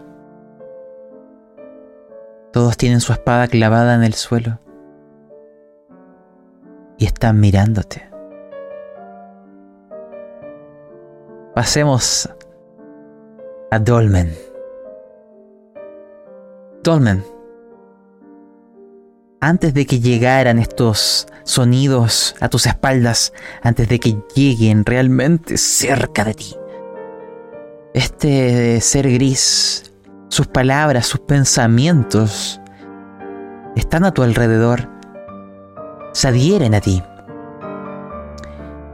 Todos 2.53 2.78
tienen 2.78 3.02
su 3.02 3.11
espada 3.11 3.49
clavada 3.49 3.95
en 3.95 4.03
el 4.03 4.14
suelo. 4.14 4.61
Y 6.98 7.07
están 7.07 7.41
mirándote. 7.41 8.10
Pasemos 11.53 12.30
a 13.69 13.80
Dolmen. 13.80 14.47
Antes 19.41 19.73
de 19.73 19.85
que 19.85 19.99
llegaran 19.99 20.57
estos 20.57 21.27
sonidos 21.43 22.34
a 22.39 22.47
tus 22.47 22.65
espaldas, 22.65 23.34
antes 23.61 23.89
de 23.89 23.99
que 23.99 24.18
lleguen 24.34 24.85
realmente 24.85 25.57
cerca 25.57 26.23
de 26.23 26.34
ti, 26.34 26.55
este 27.93 28.80
ser 28.80 29.11
gris, 29.11 29.91
sus 30.30 30.47
palabras, 30.47 31.07
sus 31.07 31.19
pensamientos, 31.19 32.61
están 33.76 34.05
a 34.05 34.14
tu 34.14 34.23
alrededor, 34.23 34.88
se 36.14 36.30
adhieren 36.30 36.73
a 36.73 36.80
ti. 36.80 37.03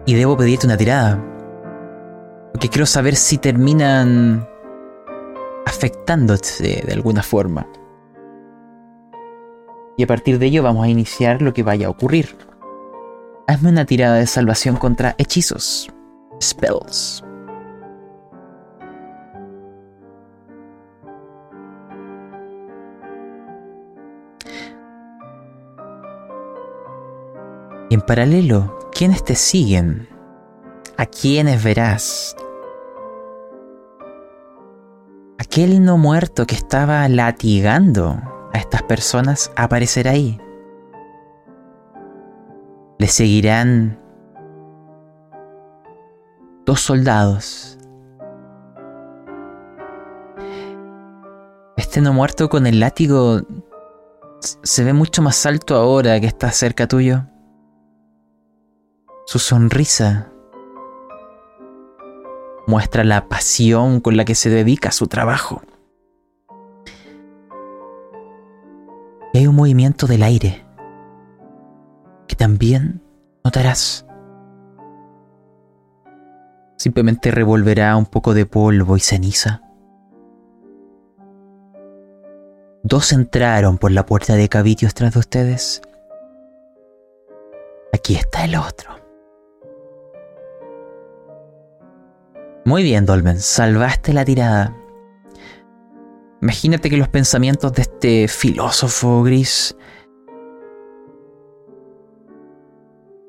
Y 0.08 0.16
debo 0.16 0.36
pedirte 0.36 0.66
una 0.66 0.78
tirada, 0.78 1.24
porque 2.54 2.70
quiero 2.70 2.88
saber 2.88 3.16
si 3.16 3.38
terminan 3.38 4.48
afectándote 5.68 6.82
de 6.88 6.92
alguna 6.92 7.22
forma. 7.22 7.68
Y 9.98 10.04
a 10.04 10.08
partir 10.08 10.40
de 10.40 10.48
ello 10.48 10.64
vamos 10.64 10.86
a 10.86 10.90
iniciar 10.90 11.42
lo 11.42 11.54
que 11.54 11.64
vaya 11.64 11.88
a 11.88 11.90
ocurrir. 11.90 12.36
Hazme 13.48 13.70
una 13.70 13.86
tirada 13.86 14.16
de 14.16 14.28
salvación 14.28 14.78
contra 14.78 15.16
hechizos. 15.18 15.90
Spells. 16.42 17.24
Y 27.90 27.96
en 27.96 28.02
paralelo, 28.02 28.80
¿quiénes 28.92 29.24
te 29.24 29.36
siguen? 29.36 30.08
¿A 30.98 31.06
quiénes 31.06 31.64
verás? 31.64 32.36
Aquel 35.38 35.84
no 35.84 35.98
muerto 35.98 36.48
que 36.48 36.56
estaba 36.56 37.08
latigando 37.08 38.20
a 38.54 38.60
estas 38.60 38.84
personas 38.84 39.52
aparecerá 39.56 40.12
ahí. 40.12 40.40
Le 43.00 43.08
seguirán 43.08 44.00
dos 46.66 46.80
soldados. 46.80 47.78
Este 51.76 52.02
no 52.02 52.14
muerto 52.14 52.50
con 52.50 52.66
el 52.66 52.80
látigo 52.80 53.42
se 54.40 54.84
ve 54.84 54.94
mucho 54.94 55.22
más 55.22 55.46
alto 55.46 55.76
ahora 55.76 56.20
que 56.20 56.28
está 56.28 56.52
cerca 56.52 56.88
tuyo. 56.88 57.26
Su 59.26 59.40
sonrisa 59.40 60.32
muestra 62.68 63.04
la 63.04 63.28
pasión 63.28 64.00
con 64.00 64.18
la 64.18 64.26
que 64.26 64.36
se 64.36 64.50
dedica 64.50 64.90
a 64.90 64.94
su 64.94 65.08
trabajo. 65.08 65.62
Y 69.34 69.40
hay 69.40 69.48
un 69.48 69.56
movimiento 69.56 70.06
del 70.06 70.24
aire 70.24 70.64
que 72.28 72.36
también 72.36 73.02
notarás. 73.44 74.06
Simplemente 76.78 77.32
revolverá 77.32 77.96
un 77.96 78.06
poco 78.06 78.34
de 78.34 78.46
polvo 78.46 78.96
y 78.96 79.00
ceniza. 79.00 79.62
Dos 82.84 83.12
entraron 83.12 83.78
por 83.78 83.92
la 83.92 84.06
puerta 84.06 84.36
de 84.36 84.50
Cavitios 84.50 84.94
tras 84.94 85.14
de 85.14 85.20
ustedes. 85.20 85.82
Aquí 87.94 88.16
está 88.16 88.44
el 88.46 88.56
otro. 88.56 88.92
Muy 92.66 92.84
bien, 92.84 93.06
Dolmen, 93.06 93.40
salvaste 93.40 94.14
la 94.14 94.26
tirada. 94.26 94.83
Imagínate 96.44 96.90
que 96.90 96.98
los 96.98 97.08
pensamientos 97.08 97.72
de 97.72 97.84
este 97.84 98.28
filósofo 98.28 99.24
gris 99.24 99.78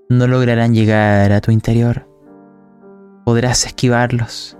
no 0.08 0.26
lograrán 0.26 0.74
llegar 0.74 1.30
a 1.30 1.40
tu 1.40 1.52
interior. 1.52 2.08
Podrás 3.24 3.66
esquivarlos. 3.66 4.58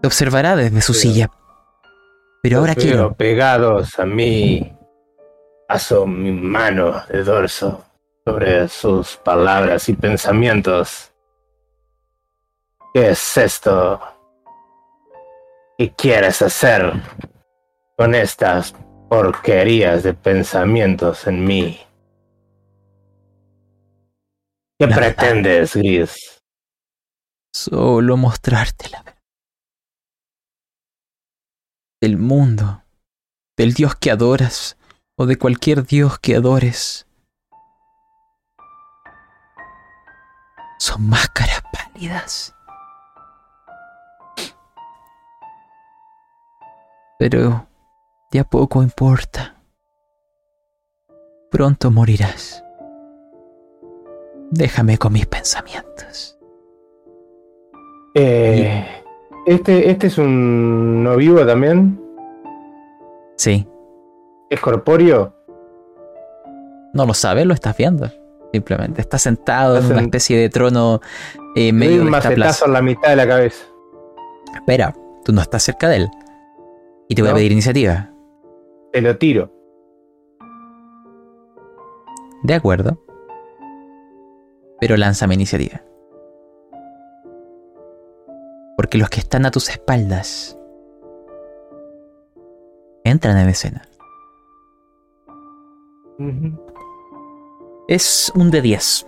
Te 0.00 0.06
observará 0.06 0.56
desde 0.56 0.80
su 0.80 0.92
Pero- 0.94 1.02
silla. 1.02 1.30
Pero 2.42 2.58
ahora 2.60 2.74
quiero. 2.74 3.12
pegados 3.12 3.98
a 3.98 4.06
mí. 4.06 4.74
Paso 5.68 6.06
mi 6.06 6.32
mano 6.32 6.94
de 7.10 7.22
dorso 7.24 7.84
sobre 8.24 8.68
sus 8.68 9.18
palabras 9.18 9.86
y 9.90 9.92
pensamientos. 9.92 11.12
¿Qué 12.94 13.10
es 13.10 13.36
esto? 13.36 14.00
¿Qué 15.76 15.92
quieres 15.94 16.40
hacer 16.40 16.90
con 17.96 18.14
estas 18.14 18.74
porquerías 19.08 20.02
de 20.02 20.14
pensamientos 20.14 21.26
en 21.26 21.44
mí? 21.44 21.80
¿Qué 24.78 24.88
pretendes, 24.88 25.76
Gris? 25.76 26.42
Solo 27.54 28.16
mostrarte 28.16 28.88
la 28.88 29.02
verdad. 29.02 29.22
Del 32.00 32.16
mundo, 32.16 32.82
del 33.56 33.74
Dios 33.74 33.94
que 33.94 34.10
adoras, 34.10 34.76
o 35.16 35.26
de 35.26 35.36
cualquier 35.36 35.84
Dios 35.84 36.18
que 36.18 36.34
adores. 36.34 37.06
Son 40.78 41.08
máscaras 41.08 41.62
pálidas. 41.72 42.54
Pero 47.18 47.68
ya 48.32 48.44
poco 48.44 48.82
importa. 48.82 49.62
Pronto 51.50 51.90
morirás. 51.90 52.64
Déjame 54.50 54.98
con 54.98 55.12
mis 55.12 55.26
pensamientos. 55.26 56.38
Eh, 58.14 58.84
este, 59.46 59.90
este 59.90 60.08
es 60.08 60.18
un 60.18 61.04
no 61.04 61.16
vivo 61.16 61.46
también. 61.46 62.00
Sí, 63.36 63.66
¿Es 64.50 64.60
corpóreo? 64.60 65.34
no 66.92 67.06
lo 67.06 67.14
sabes, 67.14 67.46
lo 67.46 67.54
estás 67.54 67.74
viendo. 67.74 68.10
Simplemente 68.52 69.00
está 69.00 69.18
sentado 69.18 69.78
en 69.78 69.86
una 69.86 70.02
especie 70.02 70.38
de 70.38 70.50
trono 70.50 71.00
eh, 71.56 71.72
medio 71.72 72.02
un 72.02 72.10
de 72.10 72.16
esta 72.18 72.28
macetazo 72.28 72.66
en 72.66 72.72
la 72.74 72.82
mitad 72.82 73.08
de 73.08 73.16
la 73.16 73.26
cabeza. 73.26 73.64
Espera, 74.54 74.94
tú 75.24 75.32
no 75.32 75.40
estás 75.40 75.62
cerca 75.62 75.88
de 75.88 75.96
él. 75.96 76.10
Y 77.08 77.14
te 77.14 77.22
voy 77.22 77.30
a 77.30 77.34
pedir 77.34 77.50
iniciativa. 77.50 78.11
Te 78.92 79.00
lo 79.00 79.16
tiro. 79.16 79.50
De 82.42 82.54
acuerdo. 82.54 82.98
Pero 84.80 84.96
lánzame 84.96 85.34
iniciativa. 85.34 85.80
Porque 88.76 88.98
los 88.98 89.08
que 89.08 89.20
están 89.20 89.46
a 89.46 89.50
tus 89.50 89.68
espaldas 89.70 90.58
entran 93.04 93.38
en 93.38 93.48
escena. 93.48 93.82
Es 97.88 98.32
un 98.34 98.50
de 98.50 98.60
10. 98.60 99.06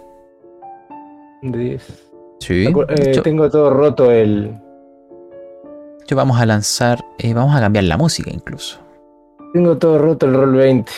De 1.43 1.59
10. 1.59 2.11
Sí. 2.41 2.67
Eh, 2.89 3.21
tengo 3.23 3.51
todo 3.51 3.71
roto 3.71 4.11
el. 4.11 4.61
hecho, 6.03 6.17
vamos 6.17 6.41
a 6.41 6.47
lanzar. 6.47 7.05
eh, 7.19 7.35
vamos 7.35 7.55
a 7.57 7.61
cambiar 7.61 7.85
la 7.85 7.97
música 7.97 8.31
incluso. 8.33 8.84
Tengo 9.55 9.79
todo 9.79 9.99
roto 9.99 10.27
el 10.27 10.35
roll 10.35 10.55
20. 10.57 10.91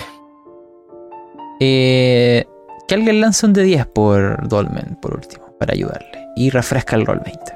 Eh, 1.61 2.45
que 2.89 2.95
alguien 2.95 3.21
lance 3.21 3.45
un 3.45 3.53
de 3.53 3.63
10 3.63 3.87
por 3.89 4.49
Dolmen, 4.49 4.97
por 5.03 5.15
último, 5.15 5.45
para 5.59 5.75
ayudarle. 5.75 6.27
Y 6.37 6.49
refresca 6.49 6.97
el 6.97 7.05
roll 7.05 7.21
20. 7.21 7.53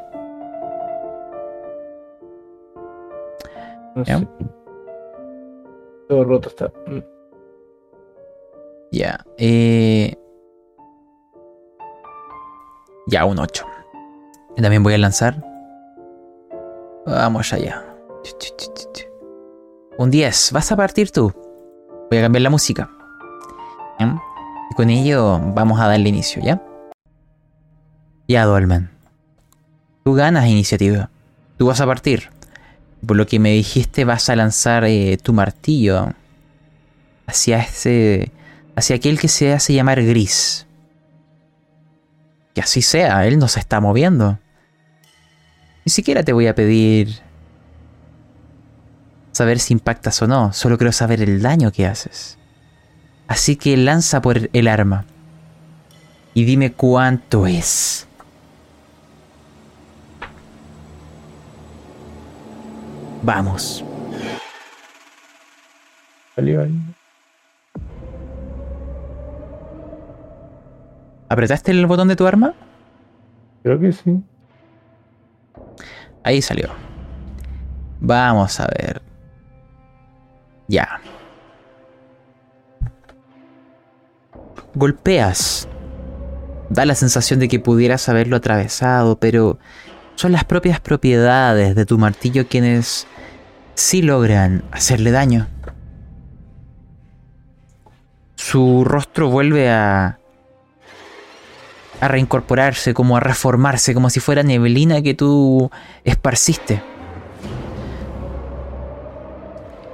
No 3.96 4.04
Ya. 4.04 4.18
sé. 4.18 4.28
Todo 6.08 6.24
roto 6.24 6.48
está. 6.50 6.70
Mm. 6.86 6.98
Ya. 8.92 9.24
eh, 9.38 10.14
ya, 13.06 13.24
un 13.24 13.38
8. 13.38 13.64
Y 14.58 14.60
también 14.62 14.82
voy 14.82 14.92
a 14.92 14.98
lanzar. 14.98 15.34
Vamos 17.06 17.50
allá. 17.54 17.82
Chu, 18.22 18.36
chu, 18.38 18.72
chu. 18.92 19.09
Un 20.00 20.10
10. 20.10 20.52
Vas 20.52 20.72
a 20.72 20.76
partir 20.76 21.10
tú. 21.10 21.30
Voy 22.08 22.18
a 22.18 22.22
cambiar 22.22 22.40
la 22.40 22.48
música. 22.48 22.88
Y 23.98 24.74
con 24.74 24.88
ello 24.88 25.38
vamos 25.52 25.78
a 25.78 25.88
darle 25.88 26.08
inicio, 26.08 26.42
¿ya? 26.42 26.58
Ya, 28.26 28.46
Dolmen. 28.46 28.88
Tú 30.02 30.14
ganas 30.14 30.46
iniciativa. 30.46 31.10
Tú 31.58 31.66
vas 31.66 31.82
a 31.82 31.86
partir. 31.86 32.30
Por 33.06 33.18
lo 33.18 33.26
que 33.26 33.38
me 33.38 33.50
dijiste, 33.50 34.06
vas 34.06 34.30
a 34.30 34.36
lanzar 34.36 34.84
eh, 34.84 35.18
tu 35.22 35.34
martillo 35.34 36.14
hacia 37.26 37.58
ese 37.58 38.32
hacia 38.76 38.96
aquel 38.96 39.20
que 39.20 39.28
se 39.28 39.52
hace 39.52 39.74
llamar 39.74 40.02
gris. 40.02 40.66
Que 42.54 42.62
así 42.62 42.80
sea, 42.80 43.26
él 43.26 43.38
no 43.38 43.48
se 43.48 43.60
está 43.60 43.80
moviendo. 43.80 44.38
Ni 45.84 45.92
siquiera 45.92 46.22
te 46.22 46.32
voy 46.32 46.46
a 46.46 46.54
pedir 46.54 47.20
saber 49.32 49.58
si 49.58 49.74
impactas 49.74 50.20
o 50.22 50.26
no, 50.26 50.52
solo 50.52 50.78
quiero 50.78 50.92
saber 50.92 51.22
el 51.22 51.42
daño 51.42 51.72
que 51.72 51.86
haces. 51.86 52.38
Así 53.28 53.56
que 53.56 53.76
lanza 53.76 54.20
por 54.20 54.50
el 54.52 54.68
arma 54.68 55.04
y 56.34 56.44
dime 56.44 56.72
cuánto 56.72 57.46
es. 57.46 58.06
Vamos. 63.22 63.84
¿Apretaste 71.28 71.70
el 71.70 71.86
botón 71.86 72.08
de 72.08 72.16
tu 72.16 72.26
arma? 72.26 72.54
Creo 73.62 73.78
que 73.78 73.92
sí. 73.92 74.22
Ahí 76.24 76.40
salió. 76.42 76.70
Vamos 78.00 78.58
a 78.58 78.66
ver. 78.66 79.09
Ya. 80.70 81.00
Golpeas. 84.74 85.68
Da 86.68 86.86
la 86.86 86.94
sensación 86.94 87.40
de 87.40 87.48
que 87.48 87.58
pudieras 87.58 88.08
haberlo 88.08 88.36
atravesado, 88.36 89.18
pero 89.18 89.58
son 90.14 90.30
las 90.30 90.44
propias 90.44 90.78
propiedades 90.78 91.74
de 91.74 91.86
tu 91.86 91.98
martillo 91.98 92.46
quienes 92.46 93.08
sí 93.74 94.00
logran 94.00 94.62
hacerle 94.70 95.10
daño. 95.10 95.48
Su 98.36 98.84
rostro 98.84 99.28
vuelve 99.28 99.70
a 99.70 100.18
a 102.00 102.08
reincorporarse, 102.08 102.94
como 102.94 103.16
a 103.16 103.20
reformarse, 103.20 103.92
como 103.92 104.08
si 104.08 104.20
fuera 104.20 104.42
neblina 104.42 105.02
que 105.02 105.12
tú 105.14 105.70
esparciste. 106.04 106.89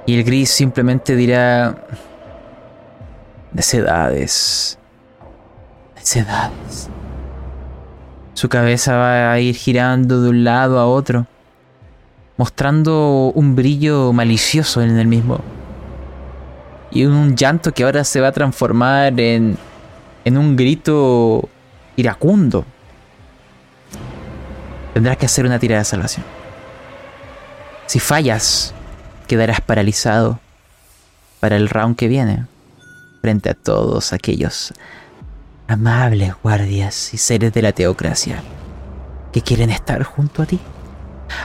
Y 0.07 0.15
el 0.15 0.23
gris 0.23 0.49
simplemente 0.49 1.15
dirá... 1.15 1.75
Necedades. 3.51 4.79
Necedades. 5.95 6.89
Su 8.33 8.47
cabeza 8.47 8.95
va 8.95 9.31
a 9.33 9.39
ir 9.39 9.55
girando 9.55 10.21
de 10.21 10.29
un 10.29 10.43
lado 10.43 10.79
a 10.79 10.87
otro, 10.87 11.27
mostrando 12.37 13.31
un 13.35 13.55
brillo 13.55 14.13
malicioso 14.13 14.81
en 14.81 14.97
el 14.97 15.07
mismo. 15.07 15.41
Y 16.89 17.05
un 17.05 17.35
llanto 17.35 17.73
que 17.73 17.83
ahora 17.83 18.05
se 18.05 18.21
va 18.21 18.29
a 18.29 18.31
transformar 18.31 19.19
en, 19.19 19.57
en 20.23 20.37
un 20.37 20.55
grito 20.55 21.49
iracundo. 21.97 22.63
Tendrás 24.93 25.17
que 25.17 25.25
hacer 25.25 25.45
una 25.45 25.59
tirada 25.59 25.81
de 25.81 25.85
salvación. 25.85 26.25
Si 27.87 27.99
fallas, 27.99 28.73
quedarás 29.27 29.61
paralizado 29.61 30.39
para 31.39 31.55
el 31.55 31.69
round 31.69 31.95
que 31.95 32.07
viene, 32.07 32.45
frente 33.21 33.49
a 33.49 33.53
todos 33.53 34.13
aquellos 34.13 34.73
amables 35.67 36.33
guardias 36.41 37.13
y 37.13 37.17
seres 37.17 37.53
de 37.53 37.61
la 37.61 37.73
teocracia 37.73 38.41
que 39.31 39.41
quieren 39.41 39.69
estar 39.69 40.01
junto 40.03 40.41
a 40.41 40.45
ti. 40.45 40.59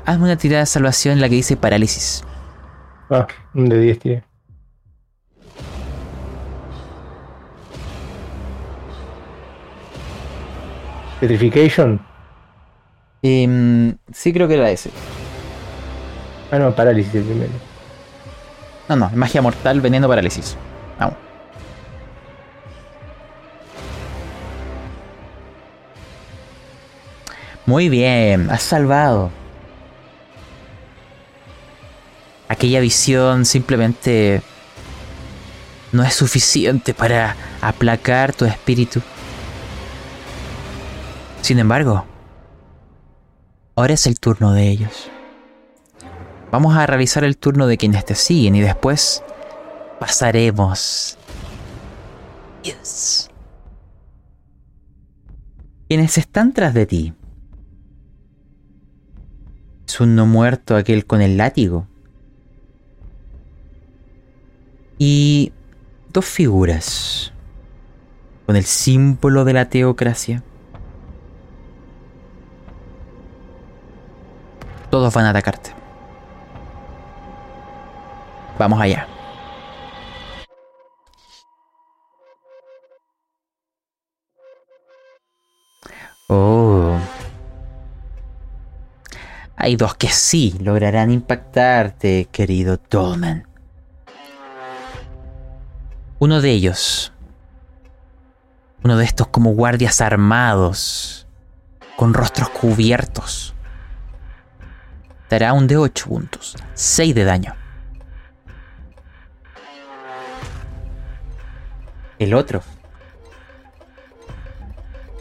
Hazme 0.06 0.24
una 0.24 0.36
tirada 0.36 0.60
de 0.60 0.66
salvación 0.66 1.14
en 1.14 1.20
la 1.20 1.28
que 1.28 1.34
dice 1.34 1.56
parálisis. 1.56 2.24
Ah, 3.10 3.26
un 3.54 3.68
de 3.68 3.78
10 3.78 3.98
tiré. 3.98 4.24
Petrification. 11.20 12.00
Em, 13.22 13.96
sí, 14.12 14.32
creo 14.32 14.48
que 14.48 14.54
era 14.54 14.70
ese. 14.70 14.90
Ah, 16.50 16.58
no, 16.58 16.74
parálisis 16.74 17.14
el 17.14 17.24
primero. 17.24 17.71
No, 18.88 18.96
no, 18.96 19.10
magia 19.14 19.40
mortal, 19.42 19.80
veneno, 19.80 20.08
parálisis. 20.08 20.56
Vamos. 20.98 21.16
Muy 27.64 27.88
bien, 27.88 28.50
has 28.50 28.62
salvado. 28.62 29.30
Aquella 32.48 32.80
visión 32.80 33.44
simplemente 33.44 34.42
no 35.92 36.02
es 36.02 36.14
suficiente 36.14 36.92
para 36.92 37.36
aplacar 37.60 38.34
tu 38.34 38.44
espíritu. 38.44 39.00
Sin 41.40 41.58
embargo, 41.58 42.04
ahora 43.76 43.94
es 43.94 44.06
el 44.06 44.18
turno 44.18 44.52
de 44.52 44.68
ellos. 44.68 45.11
Vamos 46.52 46.76
a 46.76 46.84
realizar 46.84 47.24
el 47.24 47.38
turno 47.38 47.66
de 47.66 47.78
quienes 47.78 48.04
te 48.04 48.14
siguen 48.14 48.54
y 48.54 48.60
después 48.60 49.24
pasaremos. 49.98 51.16
Dios. 52.62 53.30
Quienes 55.88 56.18
están 56.18 56.52
tras 56.52 56.74
de 56.74 56.84
ti. 56.84 57.14
Es 59.88 59.98
un 59.98 60.14
no 60.14 60.26
muerto 60.26 60.76
aquel 60.76 61.06
con 61.06 61.22
el 61.22 61.38
látigo. 61.38 61.86
Y 64.98 65.54
dos 66.12 66.26
figuras 66.26 67.32
con 68.44 68.56
el 68.56 68.64
símbolo 68.64 69.46
de 69.46 69.54
la 69.54 69.70
teocracia. 69.70 70.44
Todos 74.90 75.14
van 75.14 75.24
a 75.24 75.30
atacarte. 75.30 75.81
Vamos 78.62 78.80
allá. 78.80 79.08
Oh. 86.28 86.96
Hay 89.56 89.74
dos 89.74 89.96
que 89.96 90.06
sí 90.06 90.54
lograrán 90.60 91.10
impactarte, 91.10 92.28
querido 92.30 92.78
Dolman. 92.88 93.48
Uno 96.20 96.40
de 96.40 96.50
ellos, 96.52 97.12
uno 98.84 98.96
de 98.96 99.04
estos 99.04 99.26
como 99.26 99.54
guardias 99.54 100.00
armados, 100.00 101.26
con 101.96 102.14
rostros 102.14 102.50
cubiertos, 102.50 103.56
dará 105.28 105.52
un 105.52 105.66
de 105.66 105.78
8 105.78 106.06
puntos, 106.06 106.54
6 106.74 107.12
de 107.12 107.24
daño. 107.24 107.61
El 112.22 112.34
otro 112.34 112.62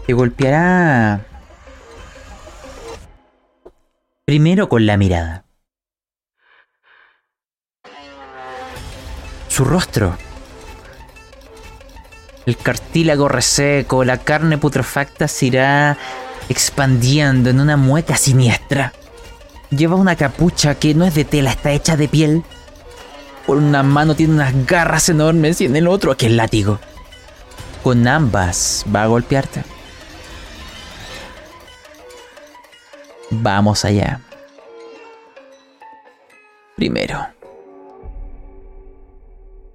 te 0.06 0.14
golpeará 0.14 1.26
primero 4.26 4.70
con 4.70 4.86
la 4.86 4.98
mirada. 4.98 5.46
Su 9.48 9.66
rostro. 9.66 10.16
El 12.46 12.56
cartílago 12.58 13.28
reseco, 13.28 14.04
la 14.04 14.20
carne 14.20 14.60
putrefacta 14.60 15.28
se 15.28 15.48
irá 15.48 15.98
expandiendo 16.50 17.50
en 17.50 17.60
una 17.60 17.78
mueca 17.78 18.16
siniestra. 18.16 18.94
Lleva 19.72 19.96
una 19.96 20.16
capucha 20.16 20.76
que 20.76 20.94
no 20.94 21.06
es 21.06 21.16
de 21.16 21.26
tela, 21.26 21.52
está 21.52 21.72
hecha 21.72 21.98
de 21.98 22.08
piel. 22.08 22.44
Por 23.48 23.58
una 23.58 23.82
mano 23.82 24.16
tiene 24.16 24.34
unas 24.34 24.68
garras 24.68 25.10
enormes 25.10 25.62
y 25.62 25.66
en 25.66 25.76
el 25.76 25.88
otro 25.88 26.12
aquel 26.12 26.38
látigo. 26.38 26.80
Con 27.84 28.08
ambas 28.08 28.86
va 28.94 29.04
a 29.04 29.08
golpearte. 29.08 29.64
Vamos 33.32 33.86
allá. 33.86 34.22
Primero. 36.76 37.26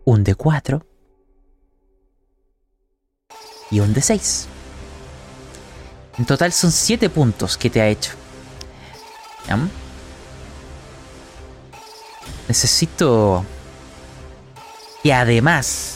Un 0.04 0.22
de 0.22 0.34
4. 0.34 0.86
Y 3.70 3.80
un 3.80 3.92
de 3.92 4.02
6. 4.02 4.48
En 6.18 6.26
total 6.26 6.52
son 6.52 6.70
7 6.70 7.10
puntos 7.10 7.56
que 7.56 7.70
te 7.70 7.80
ha 7.80 7.88
hecho. 7.88 8.12
Necesito 12.48 13.44
que 15.02 15.12
además 15.12 15.95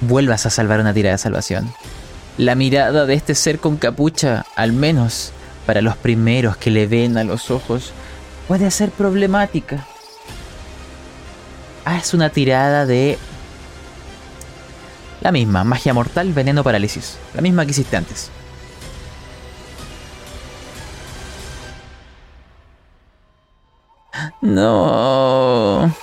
vuelvas 0.00 0.46
a 0.46 0.50
salvar 0.50 0.80
una 0.80 0.94
tira 0.94 1.10
de 1.10 1.18
salvación. 1.18 1.72
La 2.38 2.54
mirada 2.54 3.06
de 3.06 3.14
este 3.14 3.34
ser 3.34 3.58
con 3.58 3.76
capucha, 3.76 4.46
al 4.56 4.72
menos 4.72 5.32
para 5.66 5.82
los 5.82 5.96
primeros 5.96 6.56
que 6.56 6.70
le 6.70 6.86
ven 6.86 7.18
a 7.18 7.24
los 7.24 7.50
ojos, 7.50 7.92
puede 8.48 8.70
ser 8.70 8.90
problemática. 8.90 9.86
Haz 11.84 12.14
una 12.14 12.30
tirada 12.30 12.86
de... 12.86 13.18
La 15.20 15.32
misma, 15.32 15.64
magia 15.64 15.92
mortal, 15.92 16.32
veneno, 16.32 16.64
parálisis. 16.64 17.18
La 17.34 17.42
misma 17.42 17.64
que 17.64 17.72
hiciste 17.72 17.96
antes. 17.96 18.30
No. 24.40 25.94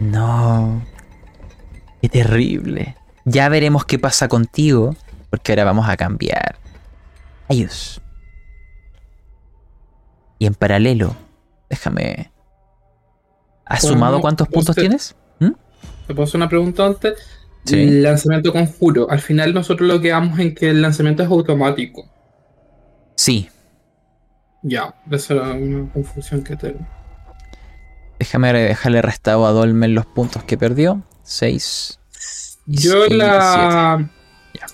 No. 0.00 0.93
Qué 2.04 2.10
terrible. 2.10 2.96
Ya 3.24 3.48
veremos 3.48 3.86
qué 3.86 3.98
pasa 3.98 4.28
contigo, 4.28 4.94
porque 5.30 5.52
ahora 5.52 5.64
vamos 5.64 5.88
a 5.88 5.96
cambiar. 5.96 6.56
Ayus. 7.48 7.98
Y 10.38 10.44
en 10.44 10.54
paralelo, 10.54 11.16
déjame. 11.70 12.30
¿Has 13.64 13.80
Bueno, 13.80 13.96
sumado 13.96 14.20
cuántos 14.20 14.48
puntos 14.48 14.76
tienes? 14.76 15.16
¿Mm? 15.38 15.52
¿Te 16.06 16.14
puedo 16.14 16.24
hacer 16.24 16.36
una 16.36 16.50
pregunta 16.50 16.84
antes? 16.84 17.14
Sí. 17.64 17.80
El 17.80 18.02
lanzamiento 18.02 18.52
conjuro. 18.52 19.10
Al 19.10 19.20
final 19.20 19.54
nosotros 19.54 19.88
lo 19.88 19.98
quedamos 20.02 20.38
en 20.38 20.54
que 20.54 20.68
el 20.68 20.82
lanzamiento 20.82 21.22
es 21.22 21.30
automático. 21.30 22.06
Sí. 23.16 23.48
Ya, 24.62 24.94
esa 25.10 25.32
era 25.32 25.52
una 25.54 25.90
confusión 25.90 26.44
que 26.44 26.54
tengo. 26.54 26.86
Déjame 28.18 28.52
dejarle 28.52 29.00
restado 29.00 29.46
a 29.46 29.52
Dolmen 29.52 29.94
los 29.94 30.04
puntos 30.04 30.44
que 30.44 30.58
perdió. 30.58 31.02
6. 31.24 31.98
Yo 32.66 33.04
en 33.06 33.18
la, 33.18 34.10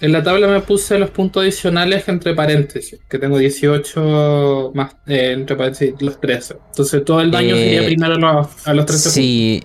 en 0.01 0.12
la 0.12 0.22
tabla 0.22 0.47
me 0.47 0.60
puse 0.60 0.98
los 0.98 1.10
puntos 1.10 1.43
adicionales 1.43 2.06
entre 2.09 2.35
paréntesis, 2.35 3.01
que 3.09 3.18
tengo 3.18 3.39
18 3.39 4.72
más 4.74 4.94
eh, 5.06 5.32
entre 5.32 5.56
paréntesis 5.56 5.94
los 6.01 6.20
13. 6.20 6.56
Entonces 6.68 7.05
todo 7.05 7.20
el 7.20 7.31
daño 7.31 7.56
Eh, 7.56 7.64
sería 7.64 7.86
primero 7.86 8.14
a 8.14 8.18
los, 8.18 8.66
a 8.66 8.74
los 8.74 8.86
13 8.86 9.10
Sí. 9.10 9.62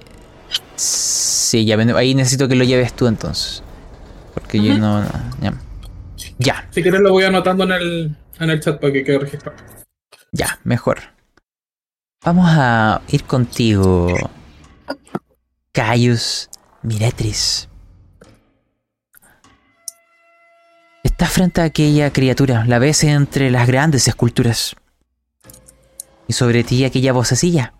Sí, 0.76 1.66
ya 1.66 1.78
ahí 1.96 2.16
necesito 2.16 2.48
que 2.48 2.56
lo 2.56 2.64
lleves 2.64 2.94
tú 2.94 3.08
entonces. 3.08 3.64
Porque 4.34 4.62
yo 4.62 4.78
no. 4.78 5.02
no, 5.02 5.10
ya. 5.42 5.54
Ya, 6.38 6.54
puntos. 6.54 6.68
Si 6.72 6.82
quieres 6.82 7.02
lo 7.02 7.12
voy 7.12 7.24
anotando 7.24 7.64
en 7.64 7.72
el, 7.72 8.16
en 8.40 8.50
el 8.50 8.60
chat 8.60 8.80
para 8.80 8.92
que 8.92 9.04
quede 9.04 9.20
registrado. 9.20 9.58
ya, 10.32 10.60
mejor. 10.64 11.00
Vamos 12.24 12.48
a 12.50 13.02
ir 13.10 13.24
contigo. 13.24 14.14
Caius 15.72 16.50
Miretris. 16.86 17.68
Estás 21.04 21.32
frente 21.32 21.62
a 21.62 21.66
aquella 21.66 22.14
criatura, 22.14 22.66
la 22.66 22.80
ves 22.80 23.04
entre 23.04 23.50
las 23.50 23.68
grandes 23.68 24.08
esculturas. 24.08 24.76
Y 26.28 26.34
sobre 26.34 26.64
ti 26.64 26.86
aquella 26.86 27.14
vocecilla. 27.14 27.74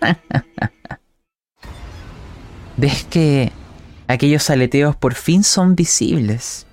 Ves 2.76 3.04
que 3.04 3.52
aquellos 4.08 4.50
aleteos 4.50 4.96
por 4.96 5.14
fin 5.14 5.44
son 5.44 5.76
visibles. 5.76 6.66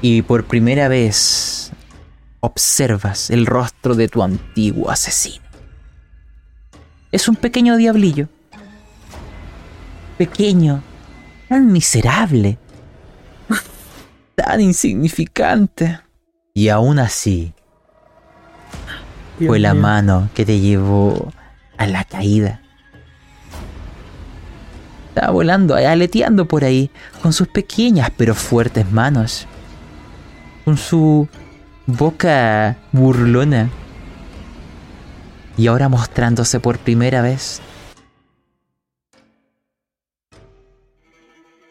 Y 0.00 0.22
por 0.22 0.46
primera 0.46 0.88
vez 0.88 1.70
observas 2.40 3.30
el 3.30 3.46
rostro 3.46 3.94
de 3.94 4.08
tu 4.08 4.22
antiguo 4.22 4.90
asesino. 4.90 5.43
Es 7.14 7.28
un 7.28 7.36
pequeño 7.36 7.76
diablillo. 7.76 8.26
Pequeño, 10.18 10.82
tan 11.48 11.70
miserable, 11.70 12.58
tan 14.34 14.60
insignificante. 14.60 16.00
Y 16.54 16.70
aún 16.70 16.98
así, 16.98 17.54
fue 19.46 19.60
la 19.60 19.74
mano 19.74 20.28
que 20.34 20.44
te 20.44 20.58
llevó 20.58 21.32
a 21.76 21.86
la 21.86 22.02
caída. 22.02 22.60
Estaba 25.10 25.30
volando, 25.30 25.76
aleteando 25.76 26.48
por 26.48 26.64
ahí, 26.64 26.90
con 27.22 27.32
sus 27.32 27.46
pequeñas 27.46 28.10
pero 28.16 28.34
fuertes 28.34 28.90
manos. 28.90 29.46
Con 30.64 30.76
su 30.76 31.28
boca 31.86 32.76
burlona. 32.90 33.70
Y 35.56 35.68
ahora 35.68 35.88
mostrándose 35.88 36.60
por 36.60 36.78
primera 36.78 37.22
vez. 37.22 37.60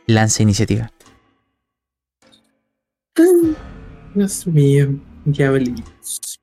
Lanza 0.08 0.44
iniciativa. 0.44 0.90
Dios 4.14 4.48
mío, 4.48 5.00
diablitos. 5.26 6.40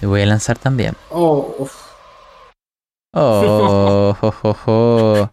Te 0.00 0.06
voy 0.06 0.22
a 0.22 0.26
lanzar 0.26 0.58
también. 0.58 0.94
Oh, 1.10 1.68
Oh, 3.14 4.16
jo, 4.18 4.32
jo, 4.32 4.54
jo. 4.54 5.30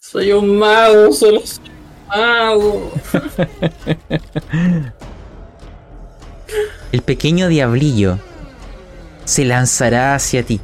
soy 0.00 0.32
un 0.32 0.58
mago, 0.58 1.12
solo 1.12 1.40
soy 1.46 1.68
un 1.68 2.08
mago. 2.08 2.90
El 6.90 7.02
pequeño 7.02 7.46
diablillo 7.46 8.18
se 9.24 9.44
lanzará 9.44 10.14
hacia 10.14 10.42
ti. 10.42 10.60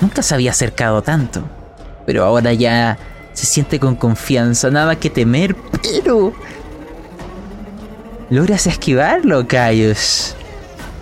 Nunca 0.00 0.22
se 0.22 0.34
había 0.34 0.50
acercado 0.50 1.02
tanto. 1.02 1.42
Pero 2.06 2.24
ahora 2.24 2.52
ya 2.52 2.98
se 3.32 3.46
siente 3.46 3.78
con 3.78 3.94
confianza, 3.94 4.70
nada 4.70 4.96
que 4.96 5.10
temer, 5.10 5.54
pero... 5.82 6.32
Logras 8.30 8.66
esquivarlo, 8.66 9.46
Caius. 9.46 10.34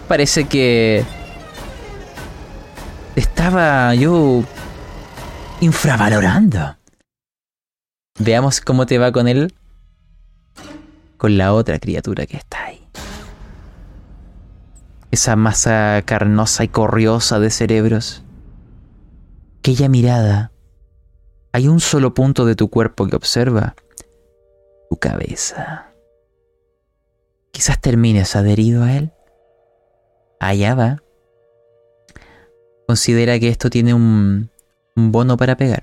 Parece 0.08 0.44
que... 0.44 1.04
Estaba 3.16 3.94
yo 3.94 4.44
infravalorando. 5.60 6.76
Veamos 8.18 8.60
cómo 8.60 8.86
te 8.86 8.98
va 8.98 9.12
con 9.12 9.28
él. 9.28 9.54
Con 11.16 11.36
la 11.36 11.52
otra 11.52 11.78
criatura 11.78 12.26
que 12.26 12.36
está 12.36 12.64
ahí. 12.64 12.77
Esa 15.10 15.36
masa 15.36 16.02
carnosa 16.04 16.64
y 16.64 16.68
corriosa 16.68 17.38
de 17.38 17.50
cerebros. 17.50 18.24
Aquella 19.58 19.88
mirada. 19.88 20.52
Hay 21.52 21.66
un 21.68 21.80
solo 21.80 22.14
punto 22.14 22.44
de 22.44 22.54
tu 22.54 22.68
cuerpo 22.68 23.06
que 23.06 23.16
observa. 23.16 23.74
Tu 24.90 24.96
cabeza. 24.96 25.92
Quizás 27.52 27.80
termines 27.80 28.36
adherido 28.36 28.84
a 28.84 28.96
él. 28.96 29.12
Allá 30.40 30.74
va. 30.74 31.02
Considera 32.86 33.38
que 33.38 33.48
esto 33.48 33.70
tiene 33.70 33.94
un, 33.94 34.50
un 34.94 35.12
bono 35.12 35.36
para 35.36 35.56
pegar. 35.56 35.82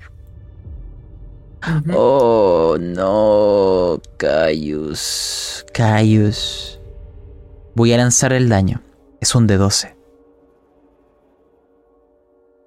Oh, 1.92 2.76
no, 2.78 4.00
Caius. 4.16 5.66
Caius. 5.72 6.78
Voy 7.74 7.92
a 7.92 7.96
lanzar 7.96 8.32
el 8.32 8.48
daño. 8.48 8.80
Es 9.20 9.34
un 9.34 9.46
de 9.46 9.56
12. 9.56 9.96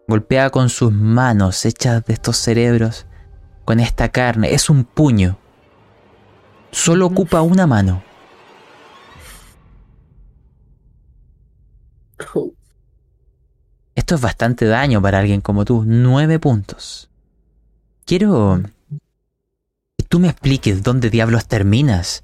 Golpea 0.08 0.50
con 0.50 0.70
sus 0.70 0.92
manos 0.92 1.66
hechas 1.66 2.04
de 2.06 2.14
estos 2.14 2.38
cerebros, 2.38 3.06
con 3.66 3.80
esta 3.80 4.10
carne. 4.10 4.54
Es 4.54 4.70
un 4.70 4.84
puño. 4.84 5.38
Solo 6.72 7.06
ocupa 7.06 7.42
una 7.42 7.68
mano. 7.68 8.04
Esto 13.96 14.16
es 14.16 14.22
bastante 14.22 14.66
daño 14.66 15.02
para 15.02 15.20
alguien 15.20 15.42
como 15.42 15.66
tú. 15.66 15.84
Nueve 15.86 16.40
puntos. 16.40 17.10
Quiero 18.06 18.64
que 19.98 20.04
tú 20.06 20.20
me 20.20 20.30
expliques 20.30 20.82
dónde 20.82 21.12
diablos 21.12 21.48
terminas. 21.48 22.24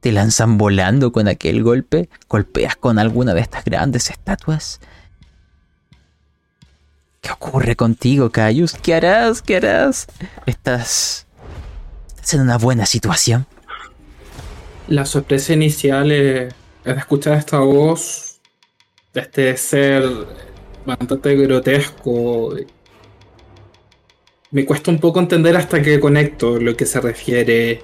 ¿Te 0.00 0.12
lanzan 0.12 0.56
volando 0.56 1.12
con 1.12 1.28
aquel 1.28 1.62
golpe? 1.62 2.08
¿Golpeas 2.28 2.74
con 2.76 2.98
alguna 2.98 3.34
de 3.34 3.40
estas 3.40 3.64
grandes 3.64 4.10
estatuas? 4.10 4.80
¿Qué 7.20 7.30
ocurre 7.30 7.76
contigo, 7.76 8.30
Cayus? 8.30 8.72
¿Qué 8.72 8.94
harás? 8.94 9.42
¿Qué 9.42 9.56
harás? 9.56 10.06
¿Estás, 10.46 11.26
estás 12.08 12.34
en 12.34 12.40
una 12.40 12.56
buena 12.56 12.86
situación? 12.86 13.46
La 14.88 15.04
sorpresa 15.04 15.52
inicial 15.52 16.10
es, 16.10 16.54
es 16.84 16.96
escuchar 16.96 17.36
esta 17.36 17.58
voz 17.58 18.40
de 19.12 19.20
este 19.20 19.56
ser 19.58 20.02
bastante 20.86 21.36
grotesco. 21.36 22.54
Me 24.50 24.64
cuesta 24.64 24.90
un 24.90 24.98
poco 24.98 25.20
entender 25.20 25.56
hasta 25.56 25.82
que 25.82 26.00
conecto 26.00 26.58
lo 26.58 26.74
que 26.74 26.86
se 26.86 27.00
refiere. 27.00 27.82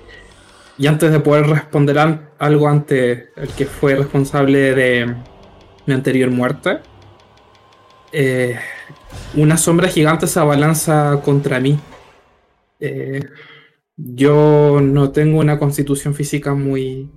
Y 0.79 0.87
antes 0.87 1.11
de 1.11 1.21
poder 1.21 1.47
responder 1.47 1.99
algo 2.39 2.69
ante 2.69 3.31
el 3.37 3.49
que 3.57 3.65
fue 3.65 3.95
responsable 3.95 4.75
de 4.75 5.15
mi 5.87 5.95
anterior 5.95 6.31
muerte, 6.31 6.81
eh, 8.13 8.59
una 9.35 9.57
sombra 9.57 9.89
gigante 9.89 10.27
se 10.27 10.39
abalanza 10.39 11.21
contra 11.25 11.61
mí. 11.61 11.79
Eh, 12.79 13.25
yo 13.97 14.81
no 14.83 15.11
tengo 15.13 15.41
una 15.41 15.59
constitución 15.59 16.15
física 16.15 16.55
muy, 16.55 17.11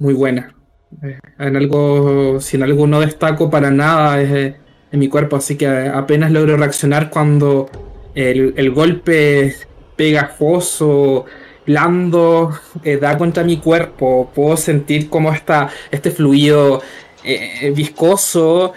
muy 0.00 0.14
buena. 0.14 0.56
Eh, 1.02 1.20
en 1.38 1.56
algo, 1.56 2.40
si 2.40 2.56
en 2.56 2.64
algo 2.64 2.88
no 2.88 3.00
destaco 3.00 3.50
para 3.50 3.70
nada 3.70 4.20
en 4.20 4.58
mi 4.98 5.08
cuerpo, 5.08 5.36
así 5.36 5.56
que 5.56 5.66
apenas 5.66 6.32
logro 6.32 6.56
reaccionar 6.56 7.08
cuando 7.08 7.70
el, 8.16 8.54
el 8.56 8.70
golpe 8.72 9.54
pegajoso, 9.94 11.26
blando, 11.66 12.52
eh, 12.84 12.96
da 12.96 13.16
contra 13.18 13.44
mi 13.44 13.58
cuerpo. 13.58 14.30
Puedo 14.34 14.56
sentir 14.56 15.08
cómo 15.08 15.32
está 15.32 15.70
este 15.90 16.10
fluido 16.10 16.82
eh, 17.24 17.72
viscoso 17.74 18.72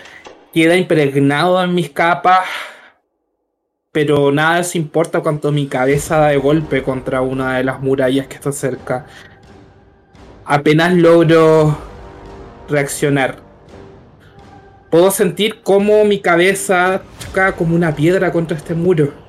queda 0.55 0.77
impregnado 0.77 1.61
en 1.61 1.75
mis 1.75 1.89
capas, 1.89 2.47
pero 3.91 4.31
nada 4.31 4.63
se 4.63 4.77
importa 4.77 5.19
cuando 5.19 5.51
mi 5.51 5.67
cabeza 5.67 6.17
da 6.17 6.27
de 6.29 6.37
golpe 6.37 6.81
contra 6.81 7.21
una 7.21 7.57
de 7.57 7.65
las 7.65 7.81
murallas 7.81 8.27
que 8.27 8.35
está 8.35 8.53
cerca. 8.53 9.05
Apenas 10.45 10.93
logro 10.93 11.77
reaccionar. 12.69 13.39
Puedo 14.89 15.11
sentir 15.11 15.61
cómo 15.61 16.05
mi 16.05 16.21
cabeza 16.21 17.01
choca 17.19 17.51
como 17.51 17.75
una 17.75 17.93
piedra 17.93 18.31
contra 18.31 18.55
este 18.55 18.75
muro. 18.75 19.24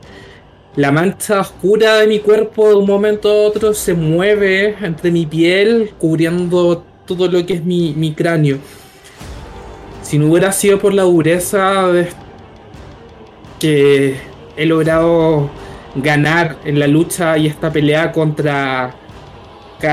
La 0.77 0.93
mancha 0.93 1.41
oscura 1.41 1.97
de 1.97 2.07
mi 2.07 2.21
cuerpo 2.21 2.69
de 2.69 2.75
un 2.75 2.87
momento 2.87 3.31
a 3.31 3.47
otro 3.47 3.73
se 3.73 3.95
mueve 3.95 4.77
entre 4.83 5.11
mi 5.11 5.25
piel, 5.25 5.93
cubriendo 5.99 6.85
todo 7.07 7.29
lo 7.29 7.47
que 7.47 7.55
es 7.55 7.65
mi, 7.65 7.95
mi 7.95 8.13
cráneo. 8.13 8.59
Si 10.03 10.19
no 10.19 10.31
hubiera 10.31 10.53
sido 10.53 10.79
por 10.79 10.93
la 10.93 11.05
dureza 11.05 11.89
de 11.89 12.09
que 13.59 14.17
he 14.57 14.67
logrado 14.67 15.51
ganar 15.95 16.59
en 16.65 16.79
la 16.79 16.87
lucha 16.87 17.39
y 17.39 17.47
esta 17.47 17.73
pelea 17.73 18.13
contra 18.13 18.95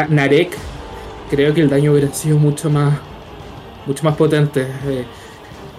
Narek, 0.10 0.52
creo 1.30 1.54
que 1.54 1.62
el 1.62 1.70
daño 1.70 1.94
hubiera 1.94 2.14
sido 2.14 2.38
mucho 2.38 2.70
más 2.70 3.00
mucho 3.86 4.04
más 4.04 4.16
potente. 4.16 4.62
Eh, 4.62 5.06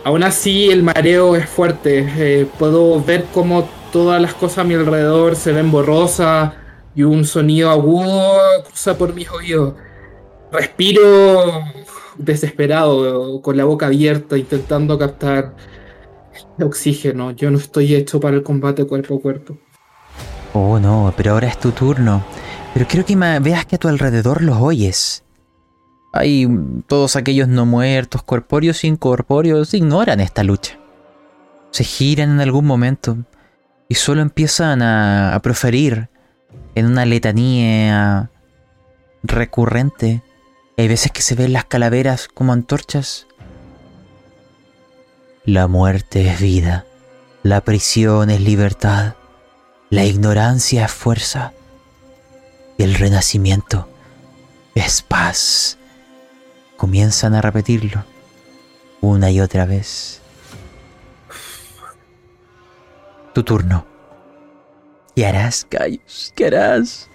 aún 0.05 0.23
así, 0.23 0.71
el 0.71 0.83
mareo 0.83 1.37
es 1.37 1.49
fuerte. 1.49 2.07
Eh, 2.17 2.47
puedo 2.59 3.03
ver 3.03 3.27
cómo 3.33 3.69
todas 3.95 4.21
las 4.21 4.35
cosas 4.35 4.59
a 4.59 4.65
mi 4.65 4.75
alrededor 4.75 5.37
se 5.37 5.53
ven 5.53 5.71
borrosas 5.71 6.53
y 6.97 7.05
un 7.05 7.25
sonido 7.25 7.71
agudo 7.71 8.65
cruza 8.67 8.99
por 8.99 9.15
mis 9.15 9.31
oídos. 9.31 9.75
Respiro 10.51 11.63
desesperado, 12.19 13.41
con 13.41 13.57
la 13.57 13.65
boca 13.65 13.87
abierta, 13.87 14.37
intentando 14.37 14.99
captar 14.99 15.55
oxígeno. 16.61 17.31
Yo 17.31 17.53
no 17.53 17.59
estoy 17.59 17.95
hecho 17.95 18.19
para 18.19 18.35
el 18.35 18.43
combate 18.43 18.85
cuerpo 18.85 19.15
a 19.15 19.21
cuerpo. 19.21 19.59
Oh, 20.55 20.81
no, 20.81 21.15
pero 21.17 21.31
ahora 21.31 21.47
es 21.47 21.61
tu 21.61 21.71
turno. 21.71 22.25
Pero 22.73 22.89
quiero 22.89 23.07
que 23.07 23.15
veas 23.15 23.65
que 23.65 23.77
a 23.77 23.79
tu 23.79 23.87
alrededor 23.87 24.43
los 24.43 24.57
oyes. 24.61 25.23
Hay 26.13 26.49
todos 26.89 27.15
aquellos 27.15 27.47
no 27.47 27.65
muertos, 27.65 28.25
corpóreos 28.25 28.83
e 28.83 28.89
incorpóreos, 28.89 29.73
ignoran 29.73 30.19
esta 30.19 30.43
lucha. 30.43 30.81
Se 31.71 31.85
giran 31.85 32.33
en 32.33 32.41
algún 32.41 32.65
momento 32.65 33.19
y 33.89 33.95
solo 33.95 34.23
empiezan 34.23 34.83
a, 34.83 35.39
proferir 35.43 36.09
en 36.75 36.87
una 36.87 37.05
letanía 37.05 38.31
recurrente. 39.23 40.23
Hay 40.77 40.89
veces 40.89 41.13
que 41.13 41.23
se 41.23 41.35
ven 41.35 41.53
las 41.53 41.65
calaveras 41.65 42.29
como 42.29 42.53
antorchas. 42.53 43.27
La 45.45 45.67
muerte 45.67 46.29
es 46.29 46.41
vida, 46.41 46.87
la 47.43 47.61
prisión 47.61 48.31
es 48.31 48.41
libertad, 48.41 49.15
la 49.91 50.05
ignorancia 50.05 50.87
es 50.87 50.93
fuerza 50.93 51.53
y 52.79 52.83
el 52.83 52.95
renacimiento 52.95 53.89
es 54.75 55.03
paz 55.03 55.79
comienzan 56.77 57.35
a 57.35 57.41
repetirlo 57.41 58.05
una 59.01 59.31
y 59.31 59.41
otra 59.41 59.65
vez. 59.65 60.21
Tu 63.35 63.43
turno. 63.43 63.85
¿Qué 65.17 65.27
harás, 65.27 65.67
Cayus? 65.69 66.33
¿Qué 66.37 66.47
harás? 66.47 67.11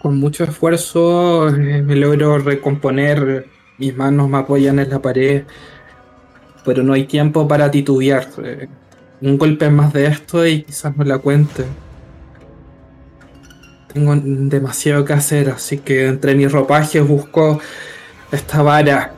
Con 0.00 0.20
mucho 0.20 0.44
esfuerzo 0.44 1.48
eh, 1.48 1.82
me 1.82 1.96
logro 1.96 2.38
recomponer, 2.38 3.48
mis 3.78 3.96
manos 3.96 4.28
me 4.28 4.38
apoyan 4.38 4.78
en 4.78 4.90
la 4.90 5.02
pared, 5.02 5.42
pero 6.64 6.84
no 6.84 6.92
hay 6.92 7.06
tiempo 7.06 7.48
para 7.48 7.68
titubear. 7.68 8.28
Eh, 8.44 8.68
un 9.20 9.38
golpe 9.38 9.68
más 9.70 9.92
de 9.92 10.06
esto 10.06 10.46
y 10.46 10.62
quizás 10.62 10.96
no 10.96 11.02
la 11.02 11.18
cuente. 11.18 11.64
Tengo 13.92 14.14
demasiado 14.14 15.04
que 15.04 15.14
hacer, 15.14 15.50
así 15.50 15.78
que 15.78 16.06
entre 16.06 16.36
mis 16.36 16.52
ropajes 16.52 17.06
busco 17.06 17.60
esta 18.30 18.62
vara. 18.62 19.13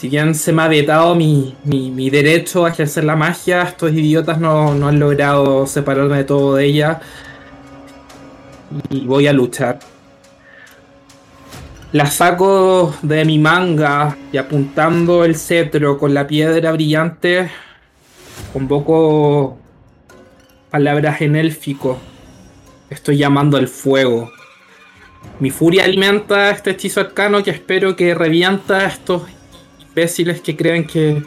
Si 0.00 0.08
bien 0.08 0.34
se 0.34 0.50
me 0.50 0.62
ha 0.62 0.68
vetado 0.68 1.14
mi, 1.14 1.54
mi, 1.62 1.90
mi 1.90 2.08
derecho 2.08 2.64
a 2.64 2.70
ejercer 2.70 3.04
la 3.04 3.16
magia, 3.16 3.60
estos 3.60 3.92
idiotas 3.92 4.40
no, 4.40 4.72
no, 4.72 4.88
han 4.88 4.98
logrado 4.98 5.66
separarme 5.66 6.16
de 6.16 6.24
todo 6.24 6.54
de 6.54 6.64
ella. 6.64 7.00
Y 8.88 9.00
voy 9.04 9.26
a 9.26 9.34
luchar. 9.34 9.78
La 11.92 12.06
saco 12.06 12.94
de 13.02 13.26
mi 13.26 13.38
manga 13.38 14.16
y 14.32 14.38
apuntando 14.38 15.22
el 15.22 15.36
cetro 15.36 15.98
con 15.98 16.14
la 16.14 16.26
piedra 16.26 16.72
brillante, 16.72 17.50
Convoco 18.54 19.58
palabras 20.70 21.20
en 21.20 21.36
élfico. 21.36 21.98
Estoy 22.88 23.18
llamando 23.18 23.58
al 23.58 23.68
fuego. 23.68 24.32
Mi 25.40 25.50
furia 25.50 25.84
alimenta 25.84 26.48
este 26.48 26.70
hechizo 26.70 27.00
arcano 27.02 27.42
que 27.42 27.50
espero 27.50 27.96
que 27.96 28.14
revienta 28.14 28.86
estos 28.86 29.24
imbéciles 29.90 30.40
que 30.40 30.56
creen 30.56 30.86
que, 30.86 31.22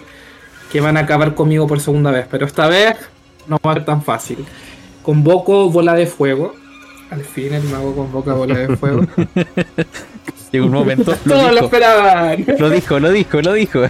que 0.71 0.81
van 0.81 0.97
a 0.97 1.01
acabar 1.01 1.35
conmigo 1.35 1.67
por 1.67 1.79
segunda 1.79 2.11
vez. 2.11 2.27
Pero 2.29 2.45
esta 2.45 2.67
vez 2.67 2.97
no 3.47 3.57
va 3.65 3.71
a 3.71 3.73
ser 3.75 3.85
tan 3.85 4.01
fácil. 4.03 4.45
Convoco 5.03 5.69
bola 5.69 5.93
de 5.93 6.07
fuego. 6.07 6.55
Al 7.09 7.23
fin 7.23 7.53
el 7.53 7.63
mago 7.63 7.95
convoca 7.95 8.33
bola 8.33 8.57
de 8.57 8.75
fuego. 8.77 9.05
Llegó 10.51 10.65
un 10.67 10.71
momento. 10.71 11.11
Lo 11.25 11.33
Todos 11.35 11.43
lo 11.47 11.53
dijo, 11.53 11.65
esperaban. 11.65 12.45
lo 12.59 12.69
dijo, 12.69 12.99
lo 12.99 13.11
dijo, 13.11 13.41
lo 13.41 13.53
dijo. 13.53 13.79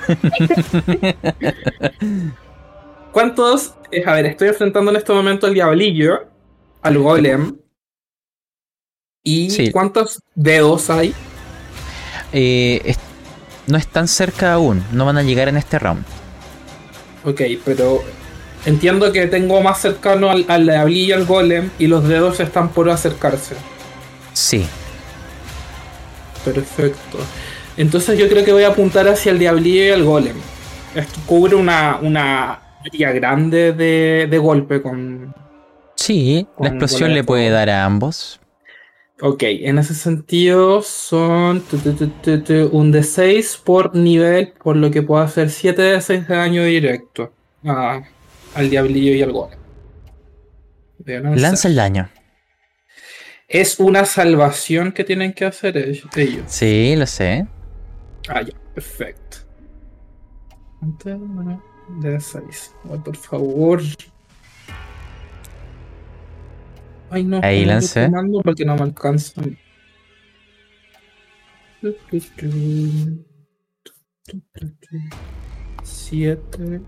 ¿Cuántos? 3.11 3.75
eh, 3.91 4.03
a 4.05 4.13
ver, 4.13 4.25
estoy 4.25 4.47
enfrentando 4.49 4.89
en 4.91 4.97
este 4.97 5.13
momento 5.13 5.45
al 5.47 5.53
diablillo, 5.53 6.25
al 6.81 6.97
golem. 6.97 7.57
¿Y 9.23 9.49
Sí. 9.51 9.71
cuántos 9.71 10.21
dedos 10.35 10.89
hay? 10.89 11.13
Eh, 12.33 12.95
no 13.67 13.77
están 13.77 14.07
cerca 14.07 14.53
aún, 14.53 14.87
no 14.91 15.05
van 15.05 15.17
a 15.17 15.23
llegar 15.23 15.47
en 15.49 15.57
este 15.57 15.79
round. 15.79 16.05
Ok, 17.23 17.41
pero 17.63 18.03
entiendo 18.65 19.11
que 19.11 19.27
tengo 19.27 19.61
más 19.61 19.81
cercano 19.81 20.29
al, 20.29 20.45
al 20.47 20.65
diablillo 20.65 21.07
y 21.07 21.11
al 21.13 21.25
golem 21.25 21.71
y 21.79 21.87
los 21.87 22.07
dedos 22.07 22.39
están 22.39 22.69
por 22.69 22.89
acercarse. 22.89 23.55
Sí, 24.33 24.67
Perfecto. 26.43 27.31
Entonces 27.77 28.17
yo 28.19 28.27
creo 28.29 28.43
que 28.43 28.53
voy 28.53 28.63
a 28.63 28.69
apuntar 28.69 29.07
hacia 29.07 29.31
el 29.31 29.39
diablillo 29.39 29.83
y 29.83 29.87
el 29.89 30.03
golem. 30.03 30.43
Esto 30.93 31.19
cubre 31.25 31.55
una, 31.55 31.97
una 32.01 32.61
área 32.85 33.11
grande 33.11 33.73
de, 33.73 34.27
de 34.29 34.37
golpe 34.37 34.81
con... 34.81 35.33
sí, 35.95 36.47
Con 36.55 36.65
la 36.65 36.69
explosión 36.69 37.13
le 37.13 37.23
puede 37.23 37.49
dar 37.49 37.69
a 37.69 37.85
ambos. 37.85 38.39
Ok, 39.21 39.43
en 39.43 39.77
ese 39.77 39.93
sentido 39.93 40.81
son 40.81 41.61
tu, 41.61 41.77
tu, 41.77 41.93
tu, 41.95 42.53
un 42.75 42.91
D6 42.91 43.57
por 43.63 43.95
nivel, 43.95 44.53
por 44.61 44.75
lo 44.75 44.89
que 44.91 45.01
puedo 45.01 45.21
hacer 45.21 45.49
7 45.49 45.81
de 45.81 46.01
6 46.01 46.27
de 46.27 46.35
daño 46.35 46.63
directo 46.65 47.31
a- 47.63 48.01
al 48.55 48.69
diablillo 48.69 49.13
y 49.13 49.21
al 49.21 49.31
golem. 49.31 49.59
Lanza 51.41 51.67
el 51.67 51.75
daño. 51.75 52.09
Es 53.47 53.79
una 53.79 54.05
salvación 54.05 54.91
que 54.91 55.03
tienen 55.03 55.33
que 55.33 55.45
hacer 55.45 55.77
ellos. 55.77 56.07
Sí, 56.47 56.95
lo 56.95 57.05
sé. 57.05 57.45
Ah, 58.27 58.41
ya, 58.41 58.53
perfecto. 58.73 59.37
D6. 62.01 62.71
Ay, 62.91 62.99
por 62.99 63.15
favor. 63.15 63.81
Ay, 67.13 67.23
no. 67.23 67.39
Ahí 67.43 67.61
no 67.61 67.73
lancé. 67.73 68.09
Porque 68.43 68.65
no 68.65 68.75
me 68.75 68.81
alcanza. 68.81 69.39
Siete. 75.83 76.81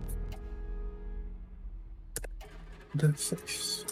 D6. 2.96 3.86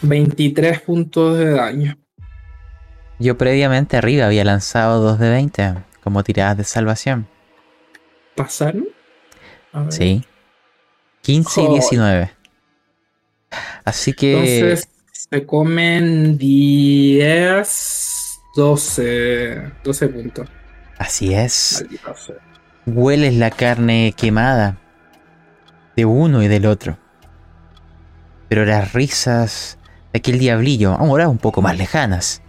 23 0.00 0.80
puntos 0.80 1.36
de 1.36 1.50
daño. 1.50 1.98
Yo 3.18 3.36
previamente 3.36 3.98
arriba 3.98 4.24
había 4.24 4.44
lanzado 4.44 5.02
2 5.02 5.18
de 5.18 5.28
20 5.28 5.74
como 6.02 6.24
tiradas 6.24 6.56
de 6.56 6.64
salvación. 6.64 7.28
¿Pasaron? 8.34 8.88
Sí. 9.90 10.24
15 11.20 11.60
y 11.60 11.64
Joder. 11.66 11.80
19. 11.80 12.35
Así 13.86 14.12
que 14.12 14.32
Entonces 14.32 14.88
se 15.12 15.46
comen 15.46 16.36
10, 16.36 18.40
12, 18.56 19.72
12 19.84 20.08
puntos. 20.08 20.48
así 20.98 21.32
es. 21.32 21.86
Hueles 22.84 23.34
la 23.34 23.52
carne 23.52 24.12
quemada 24.16 24.76
de 25.94 26.04
uno 26.04 26.42
y 26.42 26.48
del 26.48 26.66
otro. 26.66 26.98
Pero 28.48 28.64
las 28.64 28.92
risas 28.92 29.78
de 30.12 30.18
aquel 30.18 30.40
diablillo, 30.40 30.92
ahora 30.92 31.28
un 31.28 31.38
poco 31.38 31.62
más 31.62 31.78
lejanas, 31.78 32.42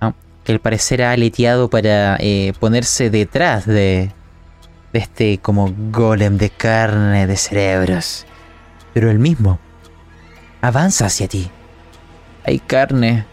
¿no? 0.00 0.14
que 0.44 0.52
al 0.52 0.60
parecer 0.60 1.02
ha 1.02 1.10
aleteado 1.10 1.68
para 1.68 2.16
eh, 2.20 2.52
ponerse 2.60 3.10
detrás 3.10 3.66
de, 3.66 4.12
de 4.92 4.98
este 4.98 5.38
como 5.38 5.74
golem 5.90 6.38
de 6.38 6.50
carne 6.50 7.26
de 7.26 7.36
cerebros. 7.36 8.26
Pero 8.94 9.10
el 9.10 9.18
mismo 9.18 9.58
avanza 10.60 11.06
hacia 11.06 11.28
ti. 11.28 11.50
Hay 12.44 12.58
carne, 12.58 13.26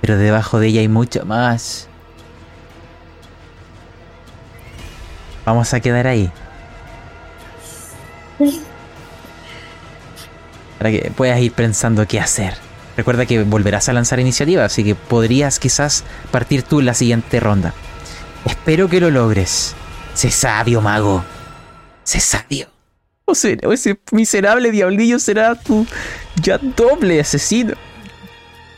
pero 0.00 0.16
debajo 0.16 0.58
de 0.58 0.68
ella 0.68 0.80
hay 0.80 0.88
mucho 0.88 1.24
más. 1.24 1.88
Vamos 5.44 5.72
a 5.72 5.80
quedar 5.80 6.06
ahí. 6.06 6.30
Para 10.78 10.90
que 10.90 11.10
puedas 11.16 11.40
ir 11.40 11.52
pensando 11.52 12.06
qué 12.06 12.20
hacer. 12.20 12.54
Recuerda 12.96 13.26
que 13.26 13.42
volverás 13.44 13.88
a 13.88 13.92
lanzar 13.92 14.20
iniciativa, 14.20 14.64
así 14.64 14.84
que 14.84 14.94
podrías 14.94 15.58
quizás 15.58 16.04
partir 16.30 16.62
tú 16.62 16.80
en 16.80 16.86
la 16.86 16.94
siguiente 16.94 17.40
ronda. 17.40 17.72
Espero 18.44 18.88
que 18.88 19.00
lo 19.00 19.10
logres. 19.10 19.74
Sé 20.14 20.30
sabio, 20.30 20.80
mago. 20.80 21.24
Sé 22.02 22.20
sabio. 22.20 22.66
O, 23.24 23.34
sea, 23.34 23.56
o 23.64 23.72
ese 23.72 24.00
miserable 24.10 24.70
diablillo 24.70 25.18
será 25.18 25.54
tu 25.54 25.86
ya 26.40 26.58
doble 26.58 27.20
asesino. 27.20 27.74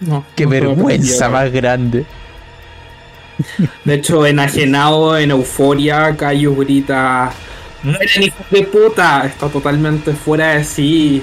No, 0.00 0.24
Qué 0.34 0.44
no 0.44 0.50
vergüenza 0.50 1.28
más 1.28 1.52
grande. 1.52 2.06
De 3.84 3.94
hecho, 3.94 4.26
enajenado, 4.26 5.16
en 5.18 5.30
euforia, 5.30 6.16
Cayo 6.16 6.54
grita: 6.56 7.32
¡Mueren 7.82 8.22
hijos 8.22 8.46
de 8.50 8.62
puta! 8.64 9.26
Está 9.26 9.48
totalmente 9.48 10.12
fuera 10.12 10.54
de 10.54 10.64
sí. 10.64 11.22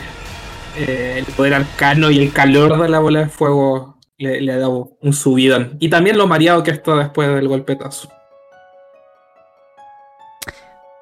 Eh, 0.77 1.15
el 1.17 1.25
poder 1.33 1.55
arcano 1.55 2.11
y 2.11 2.19
el 2.19 2.31
calor 2.31 2.79
de 2.79 2.89
la 2.89 2.99
bola 2.99 3.21
de 3.21 3.29
fuego 3.29 3.97
le, 4.17 4.41
le 4.41 4.51
ha 4.51 4.57
dado 4.57 4.91
un 5.01 5.13
subidón. 5.13 5.75
Y 5.79 5.89
también 5.89 6.17
lo 6.17 6.27
mareado 6.27 6.61
que 6.61 6.71
está 6.71 6.95
después 6.95 7.27
del 7.29 7.47
golpetazo. 7.47 8.09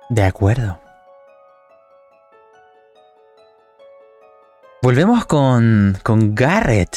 De 0.10 0.24
acuerdo. 0.24 0.80
Volvemos 4.86 5.26
con, 5.26 5.98
con 6.04 6.36
Garrett. 6.36 6.96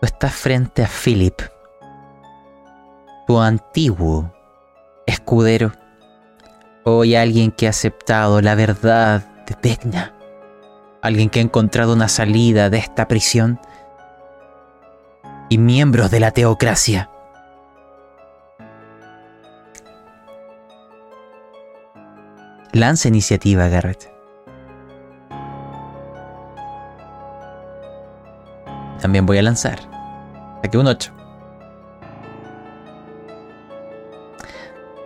Tú 0.00 0.06
estás 0.06 0.32
frente 0.32 0.82
a 0.82 0.88
Philip, 0.88 1.38
tu 3.26 3.38
antiguo 3.38 4.32
escudero. 5.06 5.72
Hoy 6.86 7.14
alguien 7.14 7.52
que 7.52 7.66
ha 7.66 7.70
aceptado 7.70 8.40
la 8.40 8.54
verdad 8.54 9.20
de 9.44 9.54
Vecna. 9.62 10.14
Alguien 11.02 11.28
que 11.28 11.40
ha 11.40 11.42
encontrado 11.42 11.92
una 11.92 12.08
salida 12.08 12.70
de 12.70 12.78
esta 12.78 13.06
prisión. 13.06 13.60
Y 15.50 15.58
miembros 15.58 16.10
de 16.10 16.20
la 16.20 16.30
teocracia. 16.30 17.10
Lanza 22.72 23.08
iniciativa, 23.08 23.68
Garrett. 23.68 24.17
También 29.00 29.26
voy 29.26 29.38
a 29.38 29.42
lanzar. 29.42 29.78
Saqué 30.62 30.78
un 30.78 30.86
8. 30.86 31.12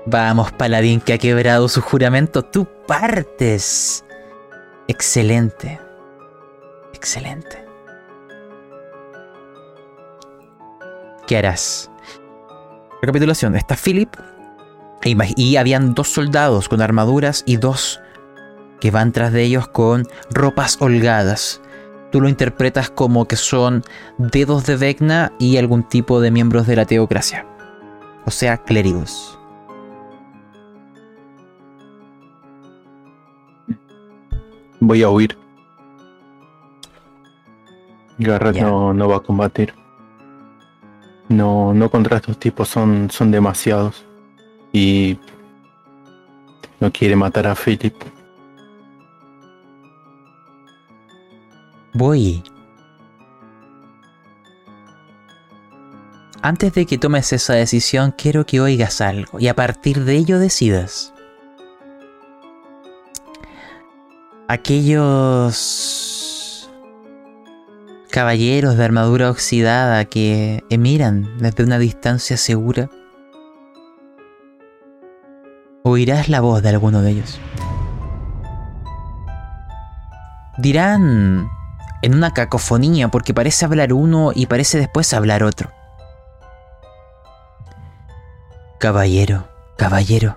Vamos, 0.06 0.51
paladín 0.52 1.01
que 1.01 1.12
ha 1.12 1.19
quebrado 1.19 1.69
su 1.69 1.81
juramento. 1.81 2.43
Tú 2.43 2.66
partes. 2.86 4.05
Excelente. 4.89 5.81
Excelente. 6.93 7.64
¿Qué 11.27 11.36
harás? 11.39 11.90
Recapitulación. 13.01 13.55
Está 13.55 13.77
Philip. 13.77 14.14
e 15.02 15.16
Y 15.36 15.56
habían 15.56 15.94
dos 15.94 16.09
soldados 16.09 16.69
con 16.69 16.81
armaduras 16.81 17.44
y 17.47 17.56
dos 17.56 18.01
que 18.81 18.90
van 18.90 19.12
tras 19.12 19.32
de 19.32 19.44
ellos 19.44 19.69
con 19.69 20.09
ropas 20.31 20.78
holgadas. 20.81 21.60
Tú 22.12 22.20
lo 22.20 22.28
interpretas 22.28 22.90
como 22.90 23.26
que 23.26 23.36
son 23.36 23.82
dedos 24.18 24.66
de 24.66 24.76
Vecna 24.76 25.32
y 25.39 25.56
algún 25.56 25.82
tipo 25.82 26.20
de 26.20 26.30
miembros 26.30 26.66
de 26.66 26.76
la 26.76 26.84
teocracia. 26.84 27.47
O 28.26 28.30
sea, 28.30 28.59
clérigos. 28.59 29.39
Voy 34.78 35.02
a 35.02 35.09
huir. 35.09 35.39
Garrett 38.18 38.60
no, 38.60 38.93
no 38.93 39.09
va 39.09 39.16
a 39.16 39.20
combatir. 39.20 39.72
No, 41.30 41.72
no 41.72 41.90
contra 41.90 42.18
estos 42.18 42.39
tipos, 42.39 42.68
son, 42.68 43.10
son 43.10 43.30
demasiados. 43.30 44.05
Y 44.70 45.18
no 46.78 46.93
quiere 46.93 47.16
matar 47.16 47.47
a 47.47 47.55
Philip. 47.55 47.94
Voy. 51.94 52.43
Antes 56.40 56.73
de 56.73 56.86
que 56.86 56.98
tomes 56.98 57.32
esa 57.32 57.52
decisión, 57.55 58.14
quiero 58.16 58.47
que 58.47 58.60
oigas 58.60 59.01
algo 59.01 59.39
y 59.39 59.48
a 59.48 59.55
partir 59.55 60.05
de 60.05 60.16
ello 60.16 60.39
decidas. 60.39 61.12
Aquellos 64.48 65.60
caballeros 68.10 68.77
de 68.77 68.85
armadura 68.85 69.31
oxidada 69.31 70.05
que 70.06 70.64
miran 70.70 71.39
desde 71.39 71.62
una 71.62 71.78
distancia 71.78 72.36
segura, 72.36 72.90
oirás 75.85 76.28
la 76.28 76.40
voz 76.40 76.62
de 76.62 76.70
alguno 76.70 77.02
de 77.02 77.10
ellos. 77.12 77.39
Dirán 80.59 81.48
en 82.02 82.14
una 82.14 82.34
cacofonía 82.34 83.08
porque 83.08 83.32
parece 83.32 83.64
hablar 83.64 83.92
uno 83.92 84.32
y 84.34 84.46
parece 84.46 84.78
después 84.78 85.14
hablar 85.14 85.44
otro. 85.44 85.70
Caballero, 88.78 89.48
caballero. 89.76 90.36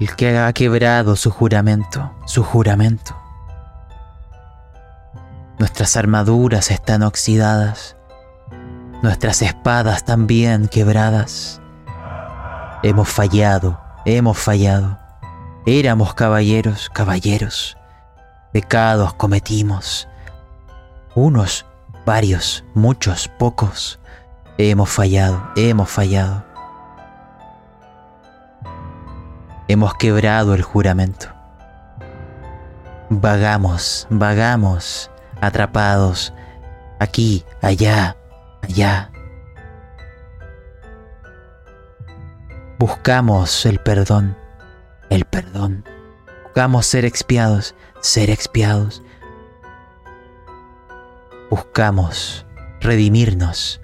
El 0.00 0.16
que 0.16 0.38
ha 0.38 0.52
quebrado 0.52 1.16
su 1.16 1.30
juramento, 1.30 2.10
su 2.26 2.42
juramento. 2.42 3.16
Nuestras 5.58 5.96
armaduras 5.96 6.70
están 6.70 7.02
oxidadas, 7.02 7.96
nuestras 9.02 9.42
espadas 9.42 10.04
también 10.04 10.66
quebradas. 10.68 11.60
Hemos 12.82 13.08
fallado, 13.08 13.80
hemos 14.04 14.36
fallado. 14.38 14.98
Éramos 15.66 16.14
caballeros, 16.14 16.90
caballeros. 16.90 17.76
Pecados 18.54 19.12
cometimos. 19.14 20.08
Unos, 21.16 21.66
varios, 22.06 22.64
muchos, 22.72 23.26
pocos. 23.26 23.98
Hemos 24.58 24.90
fallado, 24.90 25.50
hemos 25.56 25.90
fallado. 25.90 26.44
Hemos 29.66 29.94
quebrado 29.94 30.54
el 30.54 30.62
juramento. 30.62 31.26
Vagamos, 33.10 34.06
vagamos, 34.08 35.10
atrapados, 35.40 36.32
aquí, 37.00 37.44
allá, 37.60 38.16
allá. 38.62 39.10
Buscamos 42.78 43.66
el 43.66 43.80
perdón, 43.80 44.36
el 45.10 45.24
perdón. 45.24 45.84
Buscamos 46.44 46.86
ser 46.86 47.04
expiados, 47.04 47.74
ser 48.04 48.28
expiados. 48.28 49.02
Buscamos 51.48 52.44
redimirnos, 52.82 53.80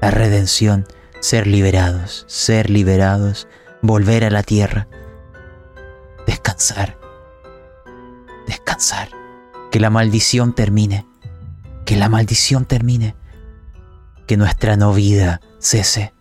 la 0.00 0.10
redención, 0.10 0.86
ser 1.20 1.46
liberados, 1.46 2.24
ser 2.28 2.70
liberados, 2.70 3.46
volver 3.82 4.24
a 4.24 4.30
la 4.30 4.42
tierra, 4.42 4.88
descansar, 6.26 6.98
descansar, 8.46 9.10
que 9.70 9.80
la 9.80 9.90
maldición 9.90 10.54
termine, 10.54 11.06
que 11.84 11.96
la 11.96 12.08
maldición 12.08 12.64
termine, 12.64 13.16
que 14.26 14.38
nuestra 14.38 14.78
no 14.78 14.94
vida 14.94 15.42
cese. 15.58 16.14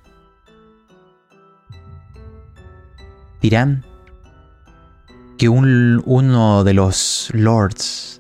Dirán 3.40 3.86
que 5.38 5.50
un, 5.50 6.02
uno 6.06 6.64
de 6.64 6.74
los 6.74 7.30
lords 7.34 8.20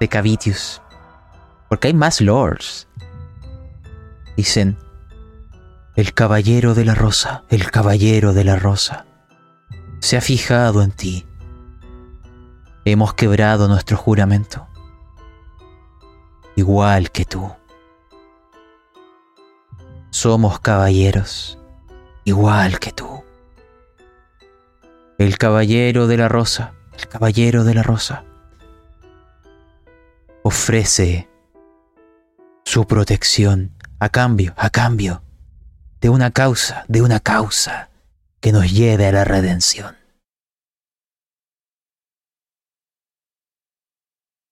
de 0.00 0.08
Cavitius, 0.08 0.82
porque 1.68 1.88
hay 1.88 1.94
más 1.94 2.20
lords, 2.20 2.88
dicen, 4.36 4.76
el 5.94 6.14
caballero 6.14 6.74
de 6.74 6.84
la 6.84 6.94
rosa, 6.94 7.44
el 7.48 7.70
caballero 7.70 8.32
de 8.32 8.44
la 8.44 8.56
rosa, 8.56 9.06
se 10.00 10.16
ha 10.16 10.20
fijado 10.20 10.82
en 10.82 10.90
ti. 10.90 11.26
Hemos 12.84 13.14
quebrado 13.14 13.68
nuestro 13.68 13.96
juramento, 13.96 14.66
igual 16.56 17.10
que 17.10 17.24
tú. 17.24 17.50
Somos 20.10 20.60
caballeros, 20.60 21.58
igual 22.24 22.78
que 22.78 22.92
tú. 22.92 23.27
El 25.18 25.36
caballero 25.36 26.06
de 26.06 26.16
la 26.16 26.28
rosa, 26.28 26.74
el 26.96 27.08
caballero 27.08 27.64
de 27.64 27.74
la 27.74 27.82
rosa, 27.82 28.24
ofrece 30.44 31.28
su 32.64 32.86
protección 32.86 33.74
a 33.98 34.10
cambio, 34.10 34.54
a 34.56 34.70
cambio 34.70 35.24
de 36.00 36.08
una 36.08 36.30
causa, 36.30 36.84
de 36.86 37.02
una 37.02 37.18
causa 37.18 37.90
que 38.40 38.52
nos 38.52 38.70
lleve 38.70 39.06
a 39.08 39.12
la 39.12 39.24
redención. 39.24 39.96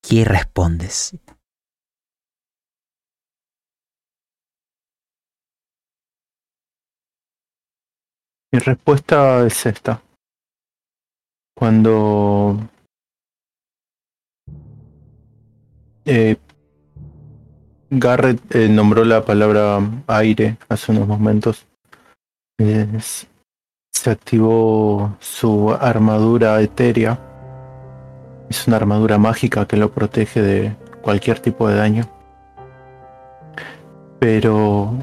¿Qué 0.02 0.24
respondes? 0.24 1.16
Mi 8.52 8.59
respuesta 8.59 9.47
es 9.47 9.64
esta. 9.64 10.05
Cuando 11.58 12.58
eh, 16.04 16.36
Garrett 17.88 18.54
eh, 18.54 18.68
nombró 18.68 19.06
la 19.06 19.24
palabra 19.24 19.80
aire 20.06 20.58
hace 20.68 20.92
unos 20.92 21.08
momentos. 21.08 21.66
se 22.58 24.10
activó 24.10 25.16
su 25.18 25.72
armadura 25.72 26.60
etérea. 26.60 27.18
Es 28.50 28.68
una 28.68 28.76
armadura 28.76 29.16
mágica 29.16 29.66
que 29.66 29.78
lo 29.78 29.90
protege 29.90 30.42
de 30.42 30.76
cualquier 31.00 31.40
tipo 31.40 31.68
de 31.68 31.76
daño. 31.76 32.04
Pero 34.20 34.94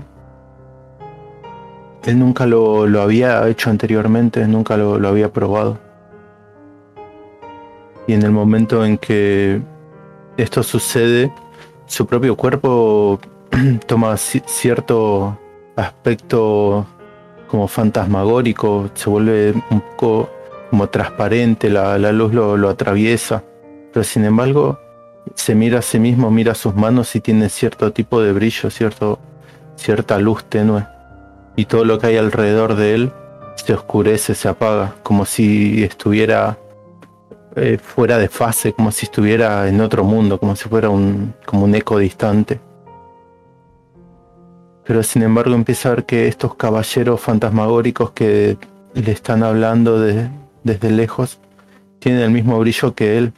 él 2.04 2.20
nunca 2.20 2.46
lo, 2.46 2.84
había 3.02 3.48
hecho 3.48 3.72
anteriormente, 3.72 4.48
nunca 4.48 4.78
lo 4.78 5.08
había 5.08 5.34
probado. 5.34 5.83
Y 8.08 8.14
en 8.14 8.24
el 8.24 8.32
momento 8.32 8.86
en 8.86 8.98
que 8.98 9.62
esto 10.38 10.64
sucede, 10.64 11.32
su 11.86 12.06
propio 12.06 12.36
cuerpo 12.36 13.20
toma 13.88 14.18
cierto 14.18 15.38
aspecto 15.76 16.86
como 17.48 17.68
fantasmagórico, 17.68 18.90
se 18.94 19.10
vuelve 19.10 19.54
un 19.70 19.82
poco 19.82 20.30
como 20.70 20.90
transparente, 20.90 21.70
la, 21.70 21.98
luz 22.12 22.34
lo, 22.34 22.68
atraviesa, 22.68 23.44
pero 23.94 24.04
sin 24.04 24.26
embargo 24.26 24.80
se 25.36 25.54
mira 25.54 25.80
a 25.80 25.82
sí 25.84 26.00
mismo, 26.00 26.32
mira 26.32 26.56
sus 26.56 26.74
manos 26.74 27.16
y 27.16 27.22
tiene 27.22 27.50
cierto 27.50 27.94
tipo 27.94 28.22
de 28.22 28.34
brillo, 28.34 28.72
cierto, 28.72 29.20
cierta 29.76 30.18
luz 30.18 30.44
tenue, 30.46 30.88
y 31.56 31.66
todo 31.66 31.86
lo 31.86 32.00
que 32.00 32.08
hay 32.08 32.18
alrededor 32.18 32.76
de 32.76 32.96
él 32.96 33.12
se 33.56 33.76
oscurece, 33.76 34.34
se 34.34 34.50
apaga, 34.50 34.96
como 35.04 35.26
si 35.26 35.84
estuviera 35.84 36.58
eh, 37.56 37.78
fuera 37.78 38.18
de 38.18 38.30
fase, 38.30 38.74
como 38.74 38.92
si 38.92 39.06
estuviera 39.06 39.68
en 39.68 39.80
otro 39.82 40.04
mundo, 40.04 40.40
como 40.40 40.56
si 40.56 40.68
fuera 40.68 40.90
un, 40.90 41.36
como 41.46 41.66
un 41.66 41.76
eco 41.76 42.00
distante. 42.00 42.60
Pero 44.86 45.04
sin 45.04 45.22
embargo 45.22 45.54
empieza 45.54 45.90
a 45.90 45.96
ver 45.96 46.06
que 46.06 46.28
estos 46.28 46.56
caballeros 46.56 47.22
fantasmagóricos 47.22 48.12
que 48.12 48.58
le 48.94 49.12
están 49.12 49.44
hablando 49.44 50.00
desde 50.00 50.92
lejos 50.92 51.40
tienen 52.00 52.22
el 52.22 52.32
mismo 52.32 52.60
brillo 52.60 52.94
que 52.96 53.18
él. 53.18 53.34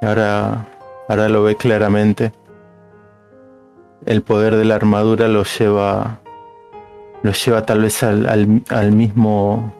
Ahora, 0.00 0.66
ahora 1.08 1.28
lo 1.28 1.42
ve 1.42 1.56
claramente. 1.56 2.32
El 4.06 4.22
poder 4.22 4.56
de 4.56 4.64
la 4.64 4.74
armadura 4.74 5.28
lo 5.28 5.44
lleva, 5.44 6.20
lo 7.22 7.32
lleva 7.32 7.64
tal 7.64 7.82
vez 7.82 8.02
al, 8.02 8.64
al 8.68 8.92
mismo 8.92 9.72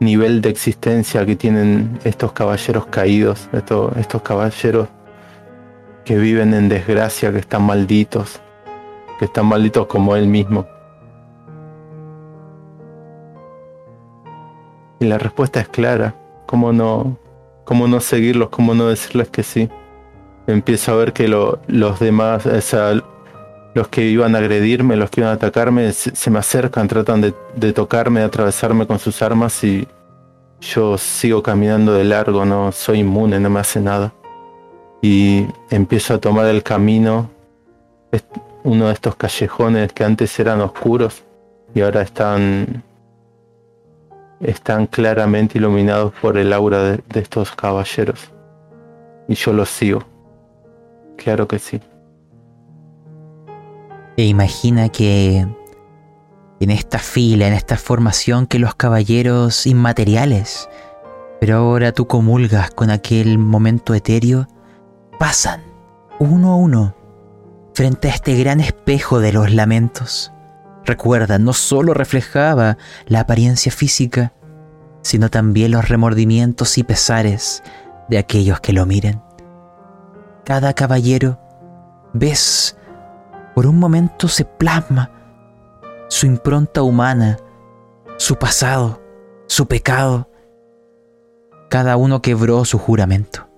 nivel 0.00 0.40
de 0.42 0.50
existencia 0.50 1.24
que 1.24 1.36
tienen 1.36 1.98
estos 2.04 2.32
caballeros 2.32 2.86
caídos, 2.86 3.48
estos, 3.52 3.96
estos 3.96 4.22
caballeros 4.22 4.88
que 6.04 6.16
viven 6.16 6.54
en 6.54 6.68
desgracia, 6.68 7.32
que 7.32 7.38
están 7.38 7.62
malditos, 7.62 8.40
que 9.18 9.24
están 9.24 9.46
malditos 9.46 9.86
como 9.86 10.14
él 10.14 10.28
mismo. 10.28 10.66
Y 15.00 15.06
la 15.06 15.18
respuesta 15.18 15.60
es 15.60 15.68
clara. 15.68 16.14
¿Cómo 16.46 16.72
no, 16.72 17.18
cómo 17.64 17.88
no 17.88 18.00
seguirlos? 18.00 18.50
¿Cómo 18.50 18.74
no 18.74 18.86
decirles 18.86 19.28
que 19.28 19.42
sí? 19.42 19.68
Empiezo 20.46 20.92
a 20.92 20.96
ver 20.96 21.12
que 21.12 21.26
los 21.28 21.98
demás, 21.98 22.46
los 23.76 23.88
que 23.88 24.06
iban 24.06 24.34
a 24.34 24.38
agredirme, 24.38 24.96
los 24.96 25.10
que 25.10 25.20
iban 25.20 25.32
a 25.32 25.34
atacarme, 25.34 25.92
se, 25.92 26.30
me 26.30 26.38
acercan, 26.38 26.88
tratan 26.88 27.20
de, 27.20 27.72
tocarme, 27.74 28.20
de 28.20 28.26
atravesarme 28.26 28.86
con 28.86 28.98
sus 28.98 29.20
armas 29.20 29.62
y 29.64 29.86
yo 30.62 30.96
sigo 30.96 31.42
caminando 31.42 31.92
de 31.92 32.04
largo, 32.04 32.46
no 32.46 32.72
soy 32.72 33.00
inmune, 33.00 33.38
no 33.38 33.50
me 33.50 33.60
hace 33.60 33.78
nada. 33.78 34.14
Y 35.02 35.46
empiezo 35.68 36.14
a 36.14 36.18
tomar 36.18 36.46
el 36.46 36.62
camino, 36.62 37.28
uno 38.64 38.86
de 38.86 38.94
estos 38.94 39.14
callejones 39.14 39.92
que 39.92 40.04
antes 40.04 40.40
eran 40.40 40.62
oscuros 40.62 41.22
y 41.74 41.82
ahora 41.82 42.00
están 42.00 42.82
están 44.40 44.86
claramente 44.86 45.58
iluminados 45.58 46.14
por 46.14 46.38
el 46.38 46.54
aura 46.54 46.82
de 46.82 47.20
estos 47.20 47.52
caballeros. 47.52 48.32
Y 49.28 49.34
yo 49.34 49.52
los 49.52 49.68
sigo. 49.68 50.02
Claro 51.18 51.46
que 51.46 51.58
sí. 51.58 51.78
E 54.16 54.24
imagina 54.24 54.88
que 54.88 55.46
en 56.60 56.70
esta 56.70 56.98
fila, 56.98 57.46
en 57.46 57.52
esta 57.52 57.76
formación, 57.76 58.46
que 58.46 58.58
los 58.58 58.74
caballeros 58.74 59.66
inmateriales, 59.66 60.68
pero 61.40 61.56
ahora 61.58 61.92
tú 61.92 62.06
comulgas 62.06 62.70
con 62.70 62.90
aquel 62.90 63.38
momento 63.38 63.94
etéreo, 63.94 64.48
pasan 65.18 65.62
uno 66.18 66.52
a 66.52 66.56
uno 66.56 66.96
frente 67.74 68.08
a 68.08 68.14
este 68.14 68.38
gran 68.38 68.60
espejo 68.60 69.20
de 69.20 69.32
los 69.32 69.52
lamentos. 69.52 70.32
Recuerda, 70.86 71.38
no 71.38 71.52
solo 71.52 71.92
reflejaba 71.92 72.78
la 73.06 73.20
apariencia 73.20 73.70
física, 73.70 74.32
sino 75.02 75.28
también 75.28 75.72
los 75.72 75.88
remordimientos 75.88 76.78
y 76.78 76.84
pesares 76.84 77.62
de 78.08 78.16
aquellos 78.16 78.60
que 78.60 78.72
lo 78.72 78.86
miren. 78.86 79.20
Cada 80.44 80.72
caballero, 80.72 81.38
ves, 82.14 82.78
por 83.56 83.66
un 83.66 83.78
momento 83.78 84.28
se 84.28 84.44
plasma 84.44 85.10
su 86.08 86.26
impronta 86.26 86.82
humana, 86.82 87.38
su 88.18 88.36
pasado, 88.36 89.00
su 89.46 89.66
pecado. 89.66 90.30
Cada 91.70 91.96
uno 91.96 92.20
quebró 92.20 92.66
su 92.66 92.78
juramento. 92.78 93.48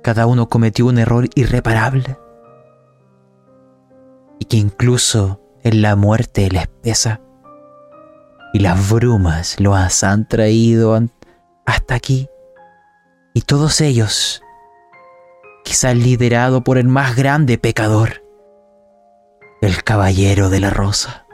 Cada 0.00 0.26
uno 0.26 0.48
cometió 0.48 0.86
un 0.86 0.98
error 0.98 1.28
irreparable. 1.34 2.20
Y 4.38 4.44
que 4.44 4.58
incluso 4.58 5.40
en 5.64 5.82
la 5.82 5.96
muerte 5.96 6.48
les 6.48 6.68
pesa. 6.68 7.20
Y 8.52 8.60
las 8.60 8.88
brumas 8.88 9.58
los 9.58 10.04
han 10.04 10.28
traído 10.28 10.96
hasta 11.66 11.96
aquí. 11.96 12.28
Y 13.34 13.40
todos 13.40 13.80
ellos, 13.80 14.40
quizás 15.64 15.96
liderado 15.96 16.62
por 16.62 16.78
el 16.78 16.86
más 16.86 17.16
grande 17.16 17.58
pecador, 17.58 18.24
el 19.60 19.82
caballero 19.82 20.50
de 20.50 20.60
la 20.60 20.70
rosa. 20.70 21.26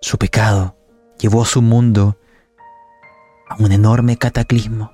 Su 0.00 0.18
pecado 0.18 0.76
llevó 1.18 1.44
su 1.44 1.62
mundo 1.62 2.16
a 3.48 3.56
un 3.62 3.70
enorme 3.72 4.16
cataclismo. 4.16 4.92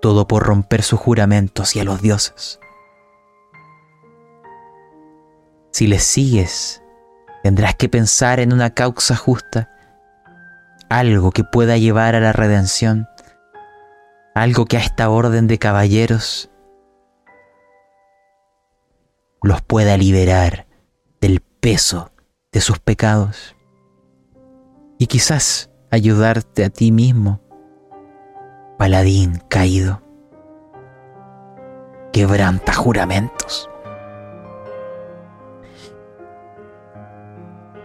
Todo 0.00 0.28
por 0.28 0.44
romper 0.44 0.82
sus 0.82 1.00
juramentos 1.00 1.74
y 1.76 1.80
a 1.80 1.84
los 1.84 2.02
dioses. 2.02 2.60
Si 5.72 5.86
les 5.86 6.04
sigues, 6.04 6.82
tendrás 7.42 7.74
que 7.74 7.88
pensar 7.88 8.38
en 8.38 8.52
una 8.52 8.74
causa 8.74 9.16
justa, 9.16 9.70
algo 10.88 11.30
que 11.30 11.44
pueda 11.44 11.78
llevar 11.78 12.14
a 12.14 12.20
la 12.20 12.32
redención, 12.32 13.08
algo 14.34 14.66
que 14.66 14.76
a 14.76 14.80
esta 14.80 15.08
orden 15.10 15.46
de 15.46 15.58
caballeros 15.58 16.50
los 19.48 19.62
pueda 19.62 19.96
liberar 19.96 20.66
del 21.22 21.40
peso 21.40 22.12
de 22.52 22.60
sus 22.60 22.78
pecados 22.80 23.56
y 24.98 25.06
quizás 25.06 25.70
ayudarte 25.90 26.66
a 26.66 26.68
ti 26.68 26.92
mismo, 26.92 27.40
paladín 28.76 29.40
caído. 29.48 30.02
Quebranta 32.12 32.74
juramentos. 32.74 33.70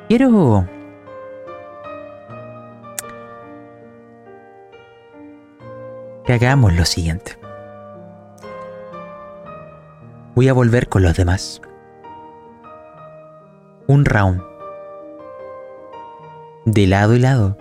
Quiero 0.10 0.68
que 6.26 6.34
hagamos 6.34 6.74
lo 6.74 6.84
siguiente. 6.84 7.43
Voy 10.36 10.50
a 10.50 10.54
volver 10.54 10.90
con 10.90 11.04
los 11.04 11.16
demás. 11.16 11.62
Un 13.86 14.04
round. 14.04 14.42
De 16.66 16.88
lado 16.88 17.14
y 17.14 17.20
lado. 17.20 17.56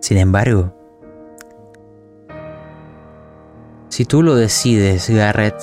Sin 0.00 0.18
embargo, 0.18 0.74
si 3.88 4.04
tú 4.04 4.22
lo 4.22 4.34
decides, 4.34 5.08
Garrett, 5.08 5.56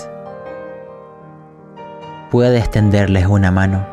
puedes 2.32 2.72
tenderles 2.72 3.28
una 3.28 3.52
mano. 3.52 3.86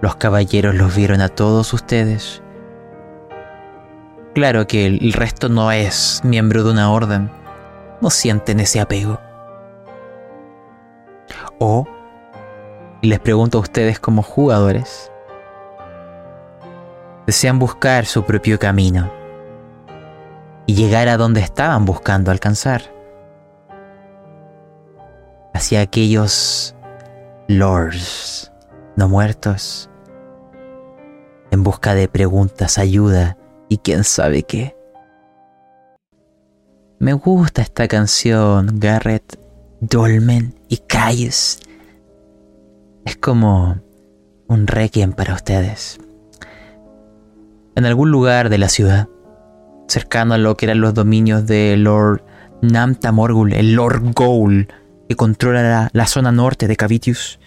Los 0.00 0.16
caballeros 0.16 0.74
los 0.74 0.96
vieron 0.96 1.20
a 1.20 1.28
todos 1.28 1.72
ustedes. 1.72 2.42
Claro 4.34 4.66
que 4.66 4.86
el 4.86 5.12
resto 5.12 5.48
no 5.48 5.70
es 5.70 6.22
miembro 6.24 6.64
de 6.64 6.72
una 6.72 6.90
orden 6.90 7.43
sienten 8.10 8.60
ese 8.60 8.80
apego. 8.80 9.18
O, 11.58 11.86
y 13.00 13.08
les 13.08 13.20
pregunto 13.20 13.58
a 13.58 13.60
ustedes 13.60 13.98
como 13.98 14.22
jugadores, 14.22 15.10
desean 17.26 17.58
buscar 17.58 18.06
su 18.06 18.24
propio 18.24 18.58
camino 18.58 19.10
y 20.66 20.74
llegar 20.74 21.08
a 21.08 21.16
donde 21.16 21.40
estaban 21.40 21.84
buscando 21.84 22.30
alcanzar, 22.30 22.82
hacia 25.52 25.80
aquellos 25.80 26.74
lords 27.48 28.50
no 28.96 29.08
muertos, 29.08 29.90
en 31.50 31.62
busca 31.62 31.94
de 31.94 32.08
preguntas, 32.08 32.78
ayuda 32.78 33.36
y 33.68 33.78
quién 33.78 34.04
sabe 34.04 34.42
qué. 34.42 34.73
Me 37.04 37.12
gusta 37.12 37.60
esta 37.60 37.86
canción, 37.86 38.80
Garrett, 38.80 39.38
Dolmen 39.82 40.54
y 40.70 40.78
Calles. 40.78 41.60
Es 43.04 43.18
como 43.18 43.78
un 44.48 44.66
requiem 44.66 45.12
para 45.12 45.34
ustedes. 45.34 45.98
En 47.74 47.84
algún 47.84 48.10
lugar 48.10 48.48
de 48.48 48.56
la 48.56 48.70
ciudad, 48.70 49.10
cercano 49.86 50.32
a 50.32 50.38
lo 50.38 50.56
que 50.56 50.64
eran 50.64 50.80
los 50.80 50.94
dominios 50.94 51.46
de 51.46 51.76
Lord 51.76 52.24
Namta 52.62 53.12
Morgul, 53.12 53.52
el 53.52 53.74
Lord 53.74 54.14
Goul, 54.14 54.68
que 55.06 55.14
controla 55.14 55.62
la, 55.62 55.90
la 55.92 56.06
zona 56.06 56.32
norte 56.32 56.68
de 56.68 56.76
Cavitius, 56.76 57.38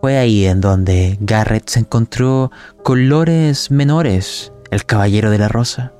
fue 0.00 0.16
ahí 0.16 0.46
en 0.46 0.62
donde 0.62 1.18
Garrett 1.20 1.68
se 1.68 1.80
encontró 1.80 2.50
con 2.82 3.10
Lores 3.10 3.70
Menores, 3.70 4.54
el 4.70 4.86
Caballero 4.86 5.30
de 5.30 5.36
la 5.36 5.48
Rosa. 5.48 5.92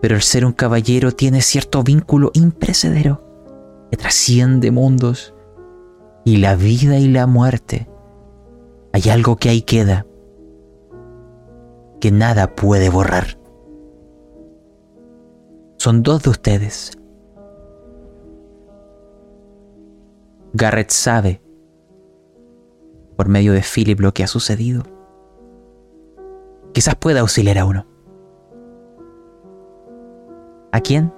Pero 0.00 0.16
el 0.16 0.22
ser 0.22 0.44
un 0.44 0.52
caballero 0.52 1.12
tiene 1.12 1.42
cierto 1.42 1.82
vínculo 1.82 2.30
imprecedero 2.34 3.22
que 3.90 3.96
trasciende 3.96 4.70
mundos 4.70 5.34
y 6.24 6.38
la 6.38 6.54
vida 6.54 6.98
y 6.98 7.08
la 7.08 7.26
muerte. 7.26 7.88
Hay 8.92 9.10
algo 9.10 9.36
que 9.36 9.48
ahí 9.48 9.62
queda 9.62 10.06
que 12.00 12.10
nada 12.10 12.54
puede 12.54 12.88
borrar. 12.88 13.38
Son 15.76 16.02
dos 16.02 16.22
de 16.22 16.30
ustedes. 16.30 16.92
Garrett 20.52 20.90
sabe, 20.90 21.42
por 23.16 23.28
medio 23.28 23.52
de 23.52 23.62
Philip, 23.62 24.00
lo 24.00 24.12
que 24.12 24.24
ha 24.24 24.26
sucedido. 24.26 24.82
Quizás 26.72 26.96
pueda 26.96 27.20
auxiliar 27.20 27.58
a 27.58 27.64
uno. 27.64 27.86
¿A 30.72 30.80
quién? 30.80 31.12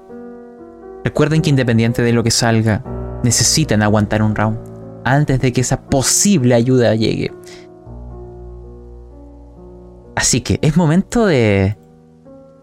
Recuerden 1.04 1.42
que 1.42 1.50
independiente 1.50 2.02
de 2.02 2.12
lo 2.12 2.22
que 2.22 2.30
salga, 2.30 2.84
necesitan 3.22 3.82
aguantar 3.82 4.22
un 4.22 4.34
round 4.34 4.58
antes 5.04 5.40
de 5.40 5.52
que 5.52 5.60
esa 5.60 5.82
posible 5.82 6.54
ayuda 6.54 6.94
llegue. 6.94 7.32
Así 10.14 10.40
que 10.40 10.58
es 10.62 10.76
momento 10.76 11.26
de, 11.26 11.76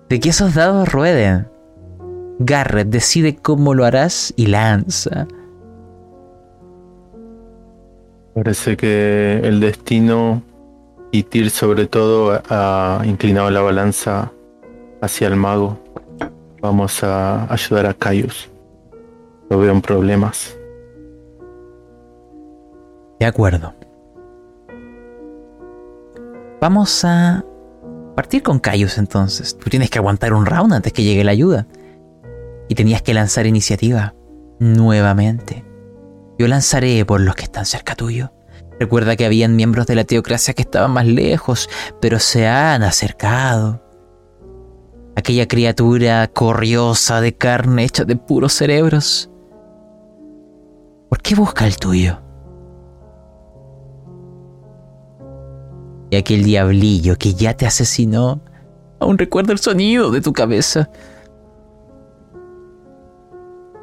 de 0.09 0.19
que 0.19 0.29
esos 0.29 0.55
dados 0.55 0.91
rueden. 0.91 1.47
Garrett 2.39 2.87
decide 2.87 3.35
cómo 3.35 3.73
lo 3.73 3.83
harás 3.83 4.33
y 4.37 4.47
lanza. 4.47 5.27
Parece 8.33 8.77
que 8.77 9.41
el 9.43 9.59
destino 9.59 10.41
y 11.11 11.23
Tyr 11.23 11.49
sobre 11.49 11.87
todo 11.87 12.41
ha 12.49 13.01
inclinado 13.03 13.49
la 13.49 13.61
balanza 13.61 14.31
hacia 15.01 15.27
el 15.27 15.35
mago. 15.35 15.77
Vamos 16.61 17.03
a 17.03 17.51
ayudar 17.51 17.85
a 17.85 17.93
Caius. 17.93 18.49
Lo 19.49 19.59
veo 19.59 19.71
en 19.71 19.81
problemas. 19.81 20.57
De 23.19 23.25
acuerdo. 23.25 23.73
Vamos 26.61 27.05
a 27.05 27.43
partir 28.15 28.43
con 28.43 28.59
Caius 28.59 28.97
entonces. 28.97 29.57
Tú 29.57 29.69
tienes 29.69 29.89
que 29.89 29.99
aguantar 29.99 30.33
un 30.33 30.45
round 30.45 30.73
antes 30.73 30.91
que 30.91 31.03
llegue 31.03 31.23
la 31.23 31.31
ayuda. 31.31 31.67
Y 32.67 32.75
tenías 32.75 33.01
que 33.01 33.13
lanzar 33.13 33.45
iniciativa. 33.45 34.13
Nuevamente. 34.59 35.65
Yo 36.37 36.47
lanzaré 36.47 37.05
por 37.05 37.21
los 37.21 37.35
que 37.35 37.43
están 37.43 37.65
cerca 37.65 37.95
tuyo. 37.95 38.33
Recuerda 38.79 39.15
que 39.15 39.25
habían 39.25 39.55
miembros 39.55 39.87
de 39.87 39.95
la 39.95 40.03
teocracia 40.03 40.53
que 40.53 40.61
estaban 40.61 40.91
más 40.91 41.05
lejos, 41.05 41.69
pero 41.99 42.19
se 42.19 42.47
han 42.47 42.83
acercado. 42.83 43.81
Aquella 45.19 45.49
criatura 45.49 46.25
corriosa 46.27 47.19
de 47.19 47.35
carne 47.35 47.83
hecha 47.83 48.05
de 48.05 48.15
puros 48.15 48.53
cerebros. 48.53 49.29
¿Por 51.09 51.21
qué 51.21 51.35
busca 51.35 51.67
el 51.67 51.75
tuyo? 51.75 52.21
Y 56.09 56.15
aquel 56.15 56.45
diablillo 56.45 57.17
que 57.17 57.33
ya 57.33 57.53
te 57.53 57.65
asesinó, 57.65 58.39
aún 59.01 59.17
recuerda 59.17 59.51
el 59.51 59.59
sonido 59.59 60.09
de 60.09 60.21
tu 60.21 60.31
cabeza. 60.31 60.89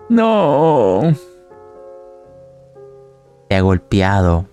No. 0.09 1.03
Te 3.51 3.57
ha 3.57 3.61
golpeado. 3.61 4.47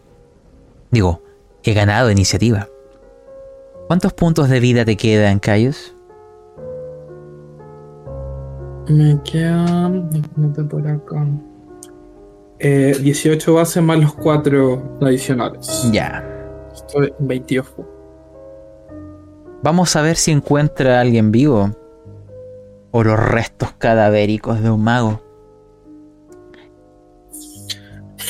Digo, 0.92 1.22
he 1.64 1.74
ganado 1.74 2.12
iniciativa. 2.12 2.68
¿Cuántos 3.88 4.12
puntos 4.12 4.50
de 4.50 4.60
vida 4.60 4.84
te 4.84 4.98
quedan, 4.98 5.40
Cayos? 5.40 5.93
Me 8.88 9.20
quedan. 9.24 10.10
déjame 10.10 10.70
por 10.70 10.88
acá. 10.88 11.26
Eh, 12.60 12.96
18 13.02 13.54
bases 13.54 13.84
más 13.84 14.00
los 14.00 14.14
4 14.14 14.98
adicionales. 15.02 15.90
Ya. 15.92 16.24
Estoy 16.74 17.14
en 17.20 17.28
22. 17.28 17.74
Vamos 19.64 19.96
a 19.96 20.02
ver 20.02 20.18
si 20.18 20.32
encuentra 20.32 20.98
a 20.98 21.02
alguien 21.02 21.32
vivo. 21.32 21.72
O 22.92 23.04
los 23.04 23.20
restos 23.20 23.72
cadavéricos 23.78 24.62
de 24.62 24.70
un 24.70 24.84
mago. 24.84 25.22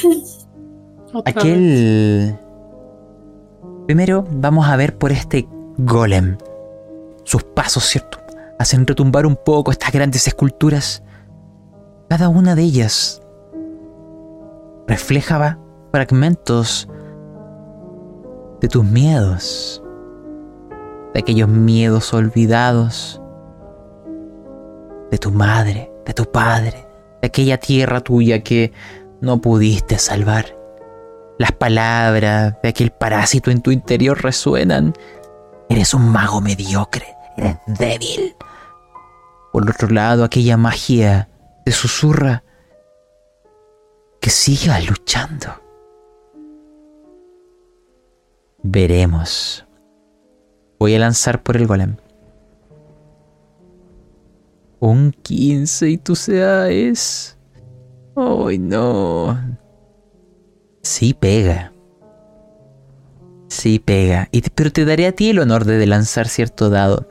Aquel... 1.26 2.38
Primero 3.86 4.26
vamos 4.32 4.68
a 4.68 4.78
ver 4.78 4.98
por 4.98 5.12
este 5.12 5.48
golem. 5.78 6.38
Sus 7.24 7.44
pasos, 7.44 7.84
¿cierto? 7.84 8.23
Hacen 8.64 8.88
retumbar 8.88 9.26
un 9.26 9.36
poco 9.36 9.72
estas 9.72 9.92
grandes 9.92 10.26
esculturas. 10.26 11.04
Cada 12.10 12.30
una 12.30 12.56
de 12.56 12.62
ellas 12.62 13.22
refleja 14.88 15.60
fragmentos 15.92 16.88
de 18.62 18.70
tus 18.70 18.86
miedos. 18.86 19.84
De 21.14 21.20
aquellos 21.20 21.50
miedos 21.50 22.14
olvidados. 22.14 23.22
De 25.12 25.18
tu 25.18 25.30
madre, 25.32 25.92
de 26.06 26.14
tu 26.14 26.24
padre, 26.24 26.88
de 27.22 27.28
aquella 27.28 27.58
tierra 27.58 28.00
tuya 28.00 28.44
que 28.44 28.72
no 29.20 29.42
pudiste 29.42 30.00
salvar. 30.00 30.58
Las 31.38 31.52
palabras 31.52 32.56
de 32.64 32.70
aquel 32.70 32.92
parásito 32.92 33.52
en 33.52 33.62
tu 33.62 33.72
interior 33.72 34.24
resuenan. 34.24 34.94
Eres 35.68 35.94
un 35.94 36.08
mago 36.10 36.40
mediocre, 36.40 37.14
eres 37.36 37.58
débil. 37.68 38.34
Por 39.54 39.70
otro 39.70 39.88
lado, 39.90 40.24
aquella 40.24 40.58
magia 40.58 41.30
te 41.64 41.72
susurra 41.72 42.44
que 44.20 44.32
sigas 44.32 44.90
luchando. 44.90 45.50
Veremos. 48.64 49.64
Voy 50.80 50.96
a 50.96 51.00
lanzar 51.00 51.44
por 51.44 51.56
el 51.58 51.68
golem. 51.68 51.98
Un 54.80 55.12
15 55.12 55.90
y 55.90 55.98
CA 56.00 56.70
es... 56.70 57.38
¡Ay, 58.16 58.58
no! 58.58 59.40
Sí 60.82 61.14
pega. 61.14 61.72
Sí 63.50 63.78
pega. 63.78 64.30
Y 64.32 64.42
pero 64.50 64.72
te 64.72 64.84
daré 64.84 65.06
a 65.06 65.12
ti 65.12 65.30
el 65.30 65.38
honor 65.38 65.64
de 65.64 65.86
lanzar 65.86 66.28
cierto 66.28 66.72
dado. 66.72 67.08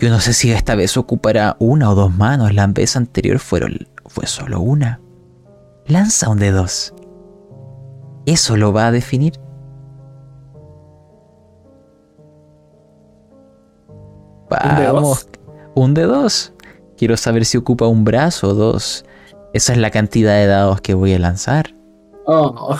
Yo 0.00 0.10
no 0.10 0.20
sé 0.20 0.32
si 0.32 0.50
esta 0.50 0.74
vez 0.74 0.96
ocupará 0.96 1.56
una 1.58 1.90
o 1.90 1.94
dos 1.94 2.14
manos. 2.14 2.52
La 2.54 2.66
vez 2.66 2.96
anterior 2.96 3.38
fueron, 3.38 3.88
fue 4.06 4.26
solo 4.26 4.60
una. 4.60 5.00
Lanza 5.86 6.28
un 6.28 6.38
de 6.38 6.50
dos. 6.50 6.94
Eso 8.26 8.56
lo 8.56 8.72
va 8.72 8.88
a 8.88 8.92
definir. 8.92 9.34
¿Un 14.50 14.76
de 14.76 14.84
dos? 14.86 14.94
Vamos. 14.94 15.28
Un 15.74 15.94
de 15.94 16.02
dos. 16.02 16.52
Quiero 16.96 17.16
saber 17.16 17.44
si 17.44 17.58
ocupa 17.58 17.86
un 17.86 18.04
brazo 18.04 18.48
o 18.48 18.54
dos. 18.54 19.04
Esa 19.52 19.72
es 19.72 19.78
la 19.78 19.90
cantidad 19.90 20.34
de 20.34 20.46
dados 20.46 20.80
que 20.80 20.94
voy 20.94 21.14
a 21.14 21.18
lanzar. 21.18 21.74
Oh, 22.26 22.76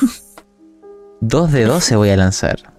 Dos 1.20 1.52
de 1.52 1.64
12 1.64 1.96
voy 1.96 2.10
a 2.10 2.16
lanzar. 2.16 2.73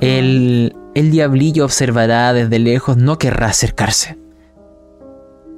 El, 0.00 0.74
diablillo 0.94 1.64
observará 1.64 2.32
desde 2.32 2.58
lejos, 2.58 2.96
no 2.96 3.18
querrá 3.18 3.48
acercarse. 3.48 4.18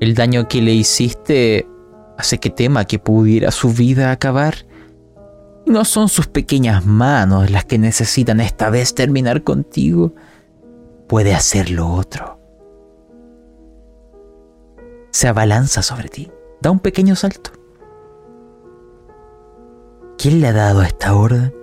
El 0.01 0.15
daño 0.15 0.49
que 0.49 0.63
le 0.63 0.73
hiciste 0.73 1.67
hace 2.17 2.39
que 2.39 2.51
tema 2.51 2.85
que 2.85 2.99
pudiera 2.99 3.51
su 3.51 3.73
vida 3.73 4.11
acabar. 4.11 4.67
No 5.67 5.85
son 5.85 6.09
sus 6.09 6.27
pequeñas 6.27 6.85
manos 6.87 7.51
las 7.51 7.65
que 7.65 7.79
necesitan 7.79 8.41
esta 8.41 8.71
vez 8.71 8.95
terminar 8.95 9.45
contigo. 9.45 10.15
Puede 11.07 11.35
hacerlo 11.35 11.89
otro. 11.89 12.39
Se 15.11 15.29
abalanza 15.29 15.83
sobre 15.83 16.09
ti. 16.09 16.31
Da 16.61 16.71
un 16.71 16.81
pequeño 16.81 17.17
salto. 17.17 17.51
¿Quién 20.19 20.41
le 20.41 20.49
ha 20.49 20.53
dado 20.53 20.83
esta 20.83 21.15
orden? 21.15 21.60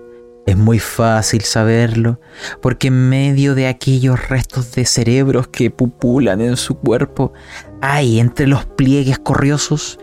Es 0.47 0.55
muy 0.55 0.79
fácil 0.79 1.41
saberlo, 1.41 2.21
porque 2.61 2.87
en 2.87 3.09
medio 3.09 3.53
de 3.53 3.67
aquellos 3.67 4.29
restos 4.29 4.71
de 4.71 4.85
cerebros 4.85 5.49
que 5.49 5.69
pupulan 5.69 6.39
en 6.39 6.55
su 6.55 6.75
cuerpo, 6.75 7.33
hay 7.81 8.21
entre 8.21 8.47
los 8.47 8.65
pliegues 8.65 9.19
corriosos 9.19 9.99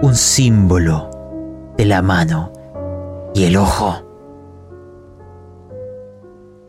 un 0.00 0.14
símbolo 0.14 1.10
de 1.76 1.86
la 1.86 2.02
mano 2.02 2.52
y 3.34 3.44
el 3.44 3.56
ojo. 3.56 4.06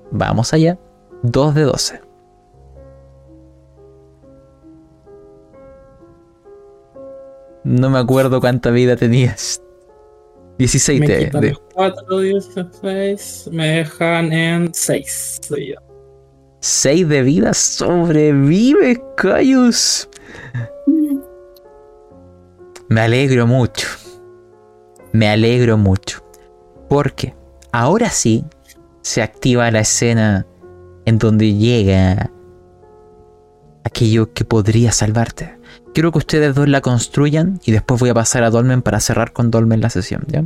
Vamos 0.09 0.51
allá. 0.53 0.79
2 1.21 1.53
de 1.53 1.61
12. 1.61 2.01
No 7.63 7.91
me 7.91 7.99
acuerdo 7.99 8.41
cuánta 8.41 8.71
vida 8.71 8.95
tenías. 8.95 9.61
16 10.61 10.99
me 10.99 11.07
de, 11.07 11.25
quitan 11.25 11.41
de- 11.41 11.49
los 11.49 11.61
4, 11.73 12.19
16, 12.19 13.49
me 13.51 13.67
dejan 13.77 14.31
en 14.31 14.73
6 14.73 15.41
de 15.49 15.55
vida. 15.59 15.83
6 16.59 17.09
de 17.09 17.21
vida. 17.23 17.53
Sobrevive, 17.55 19.01
Cayus. 19.17 20.07
Me 22.89 23.01
alegro 23.01 23.47
mucho. 23.47 23.87
Me 25.13 25.29
alegro 25.29 25.77
mucho. 25.77 26.23
Porque 26.89 27.33
ahora 27.71 28.09
sí 28.09 28.45
se 29.01 29.23
activa 29.23 29.71
la 29.71 29.79
escena 29.79 30.45
en 31.05 31.17
donde 31.17 31.55
llega 31.55 32.29
aquello 33.83 34.31
que 34.33 34.45
podría 34.45 34.91
salvarte. 34.91 35.57
Quiero 35.93 36.11
que 36.11 36.19
ustedes 36.19 36.55
dos 36.55 36.69
la 36.69 36.81
construyan 36.81 37.59
y 37.65 37.71
después 37.71 37.99
voy 37.99 38.09
a 38.09 38.13
pasar 38.13 38.43
a 38.43 38.49
Dolmen 38.49 38.81
para 38.81 38.99
cerrar 38.99 39.33
con 39.33 39.51
Dolmen 39.51 39.81
la 39.81 39.89
sesión, 39.89 40.23
¿ya? 40.27 40.45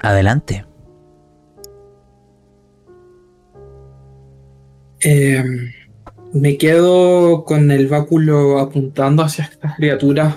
Adelante. 0.00 0.66
Eh, 5.00 5.44
me 6.32 6.58
quedo 6.58 7.44
con 7.44 7.70
el 7.70 7.86
báculo 7.86 8.58
apuntando 8.58 9.22
hacia 9.22 9.44
estas 9.44 9.76
criaturas 9.76 10.36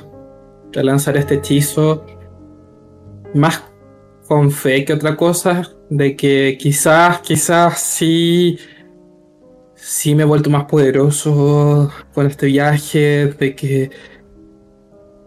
para 0.71 0.83
lanzar 0.83 1.17
este 1.17 1.35
hechizo. 1.35 2.05
Más 3.33 3.63
con 4.27 4.51
fe 4.51 4.85
que 4.85 4.93
otra 4.93 5.15
cosa. 5.15 5.69
De 5.89 6.15
que 6.15 6.57
quizás, 6.59 7.19
quizás 7.21 7.79
sí. 7.79 8.59
Sí 9.91 10.13
me 10.13 10.21
he 10.21 10.25
vuelto 10.27 10.51
más 10.51 10.65
poderoso 10.65 11.89
con 12.13 12.27
este 12.27 12.45
viaje. 12.45 13.25
De 13.39 13.55
que. 13.55 13.89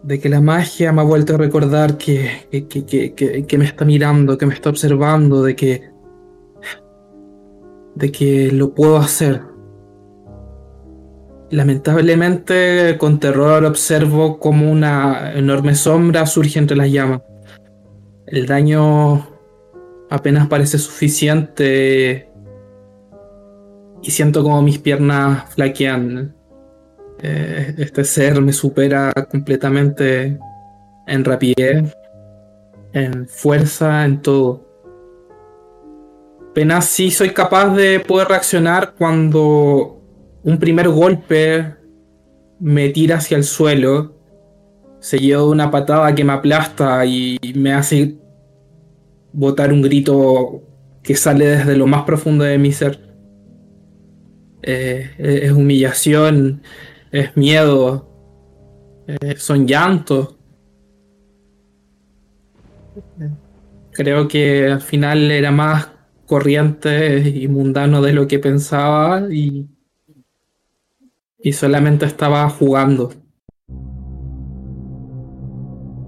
De 0.03 0.19
que 0.21 0.29
la 0.29 0.39
magia 0.39 0.93
me 0.93 1.01
ha 1.01 1.03
vuelto 1.03 1.35
a 1.35 1.37
recordar 1.37 1.97
que, 1.97 2.47
que, 2.49 2.85
que- 2.85 3.45
que- 3.45 3.57
me 3.57 3.65
está 3.65 3.83
mirando, 3.83 4.37
que 4.37 4.45
me 4.45 4.53
está 4.53 4.69
observando, 4.69 5.43
de 5.43 5.53
que. 5.57 5.89
de 7.95 8.09
que 8.09 8.53
lo 8.53 8.73
puedo 8.73 8.95
hacer. 8.95 9.41
Lamentablemente, 11.51 12.97
con 12.97 13.19
terror 13.19 13.65
observo 13.65 14.39
como 14.39 14.71
una 14.71 15.33
enorme 15.33 15.75
sombra 15.75 16.25
surge 16.25 16.57
entre 16.57 16.77
las 16.77 16.89
llamas. 16.89 17.21
El 18.27 18.45
daño 18.45 19.27
apenas 20.09 20.47
parece 20.47 20.77
suficiente 20.77 22.29
y 24.03 24.11
siento 24.11 24.43
como 24.43 24.61
mis 24.61 24.79
piernas 24.79 25.53
flaquean. 25.53 26.35
Eh, 27.19 27.73
este 27.77 28.03
ser 28.03 28.41
me 28.41 28.51
supera 28.51 29.13
completamente 29.31 30.37
en 31.07 31.23
rapidez, 31.23 31.95
en 32.91 33.27
fuerza, 33.27 34.03
en 34.03 34.21
todo. 34.21 34.67
Apenas 36.51 36.85
sí 36.85 37.09
soy 37.09 37.29
capaz 37.29 37.73
de 37.75 37.99
poder 38.01 38.27
reaccionar 38.27 38.93
cuando 38.97 40.01
un 40.43 40.59
primer 40.59 40.89
golpe 40.89 41.73
me 42.59 42.89
tira 42.89 43.17
hacia 43.17 43.37
el 43.37 43.43
suelo, 43.43 44.13
seguido 44.99 45.45
de 45.45 45.51
una 45.51 45.71
patada 45.71 46.13
que 46.13 46.23
me 46.23 46.33
aplasta 46.33 47.05
y 47.05 47.39
me 47.55 47.73
hace 47.73 48.17
botar 49.31 49.73
un 49.73 49.81
grito 49.81 50.61
que 51.01 51.15
sale 51.15 51.45
desde 51.45 51.75
lo 51.75 51.87
más 51.87 52.03
profundo 52.03 52.43
de 52.43 52.57
mi 52.57 52.71
ser. 52.71 53.12
Eh, 54.63 55.11
es 55.17 55.51
humillación, 55.51 56.63
es 57.11 57.35
miedo, 57.37 58.09
eh, 59.07 59.35
son 59.37 59.67
llantos. 59.67 60.35
Creo 63.91 64.27
que 64.27 64.67
al 64.67 64.81
final 64.81 65.29
era 65.31 65.51
más 65.51 65.89
corriente 66.25 67.19
y 67.19 67.47
mundano 67.47 68.01
de 68.01 68.13
lo 68.13 68.27
que 68.27 68.39
pensaba 68.39 69.27
y 69.31 69.67
y 71.43 71.51
solamente 71.51 72.05
estaba 72.05 72.49
jugando. 72.49 73.11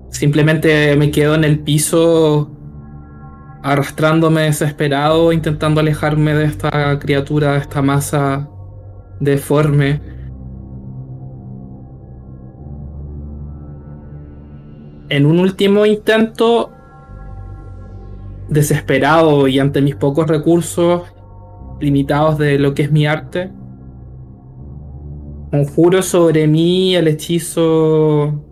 Simplemente 0.09 0.95
me 0.95 1.11
quedo 1.11 1.35
en 1.35 1.43
el 1.43 1.59
piso 1.59 2.54
arrastrándome 3.65 4.43
desesperado, 4.43 5.33
intentando 5.33 5.81
alejarme 5.81 6.35
de 6.35 6.45
esta 6.45 6.99
criatura, 6.99 7.53
de 7.53 7.57
esta 7.57 7.81
masa 7.81 8.47
deforme. 9.19 10.01
En 15.09 15.25
un 15.25 15.39
último 15.39 15.87
intento, 15.87 16.69
desesperado 18.49 19.47
y 19.47 19.57
ante 19.57 19.81
mis 19.81 19.95
pocos 19.95 20.27
recursos 20.27 21.01
limitados 21.81 22.37
de 22.37 22.59
lo 22.59 22.75
que 22.75 22.83
es 22.83 22.91
mi 22.91 23.07
arte, 23.07 23.51
conjuro 25.49 26.03
sobre 26.03 26.45
mí 26.45 26.95
el 26.95 27.07
hechizo 27.07 28.43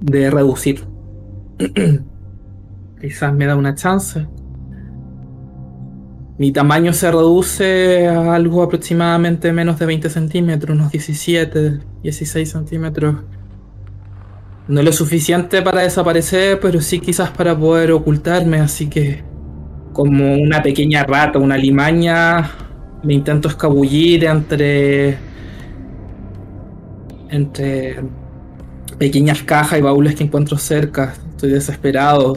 de 0.00 0.30
reducir. 0.30 0.82
Quizás 3.02 3.34
me 3.34 3.46
da 3.46 3.56
una 3.56 3.74
chance. 3.74 4.28
Mi 6.38 6.52
tamaño 6.52 6.92
se 6.92 7.10
reduce 7.10 8.06
a 8.06 8.34
algo 8.34 8.62
aproximadamente 8.62 9.52
menos 9.52 9.78
de 9.80 9.86
20 9.86 10.08
centímetros, 10.08 10.76
unos 10.76 10.92
17, 10.92 11.80
16 12.02 12.48
centímetros. 12.48 13.16
No 14.68 14.80
es 14.80 14.86
lo 14.86 14.92
suficiente 14.92 15.62
para 15.62 15.82
desaparecer, 15.82 16.60
pero 16.60 16.80
sí 16.80 17.00
quizás 17.00 17.30
para 17.30 17.58
poder 17.58 17.90
ocultarme, 17.90 18.60
así 18.60 18.88
que 18.88 19.24
como 19.92 20.34
una 20.34 20.62
pequeña 20.62 21.02
rata, 21.02 21.40
una 21.40 21.56
limaña, 21.56 22.52
me 23.02 23.14
intento 23.14 23.48
escabullir 23.48 24.24
entre 24.24 25.18
entre 27.30 27.96
pequeñas 28.96 29.42
cajas 29.42 29.80
y 29.80 29.82
baúles 29.82 30.14
que 30.14 30.22
encuentro 30.22 30.56
cerca. 30.56 31.14
Estoy 31.42 31.54
desesperado. 31.54 32.34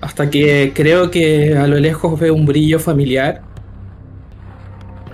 Hasta 0.00 0.30
que 0.30 0.72
creo 0.74 1.10
que 1.10 1.54
a 1.58 1.66
lo 1.66 1.76
lejos 1.76 2.18
veo 2.18 2.34
un 2.34 2.46
brillo 2.46 2.78
familiar. 2.78 3.42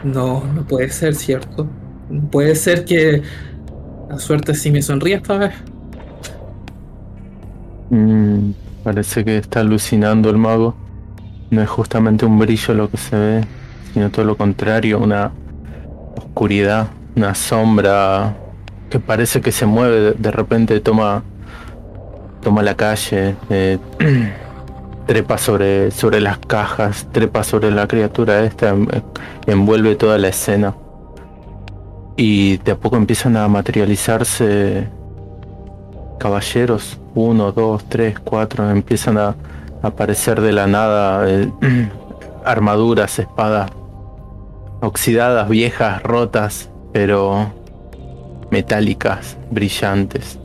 No, 0.05 0.45
no 0.55 0.65
puede 0.65 0.91
ser 0.91 1.17
cierto. 1.17 1.67
Puede 2.31 2.55
ser 2.55 2.85
que 2.85 3.23
la 4.09 4.21
suerte 4.21 4.55
sí 4.55 4.71
me 4.71 4.81
sonríe 4.81 5.17
esta 5.17 5.39
vez. 5.39 5.55
Mm, 7.91 8.53
parece 8.85 9.25
que 9.25 9.39
está 9.39 9.59
alucinando 9.59 10.31
el 10.31 10.39
mago. 10.39 10.77
No 11.51 11.63
es 11.63 11.69
justamente 11.69 12.27
un 12.27 12.39
brillo 12.39 12.75
lo 12.75 12.89
que 12.89 12.97
se 12.97 13.17
ve, 13.19 13.45
sino 13.93 14.09
todo 14.11 14.25
lo 14.25 14.37
contrario, 14.37 15.01
una 15.01 15.33
oscuridad 16.17 16.87
una 17.17 17.35
sombra 17.35 18.37
que 18.89 19.01
parece 19.01 19.41
que 19.41 19.53
se 19.53 19.67
mueve, 19.67 20.15
de 20.17 20.31
repente 20.31 20.79
toma 20.81 21.23
toma 22.43 22.63
la 22.63 22.75
calle, 22.75 23.37
eh, 23.51 23.79
trepa 25.07 25.39
sobre, 25.39 25.91
sobre 25.91 26.21
las 26.21 26.39
cajas, 26.39 27.07
trepa 27.13 27.45
sobre 27.45 27.71
la 27.71 27.87
criatura 27.87 28.45
esta, 28.45 28.71
em, 28.71 28.87
envuelve 29.47 29.97
toda 29.97 30.19
la 30.19 30.29
escena. 30.29 30.75
Y 32.17 32.59
de 32.59 32.73
a 32.73 32.77
poco 32.77 32.97
empiezan 32.97 33.37
a 33.37 33.49
materializarse 33.49 34.89
caballeros, 36.19 36.99
uno, 37.15 37.53
dos, 37.53 37.85
tres, 37.89 38.19
cuatro, 38.21 38.69
empiezan 38.71 39.17
a 39.19 39.35
aparecer 39.83 40.41
de 40.41 40.53
la 40.53 40.67
nada 40.67 41.29
eh, 41.29 41.51
armaduras, 42.45 43.19
espadas 43.19 43.71
oxidadas, 44.81 45.49
viejas, 45.49 46.03
rotas, 46.03 46.71
pero 46.93 47.53
metálicas, 48.51 49.37
brillantes. 49.51 50.40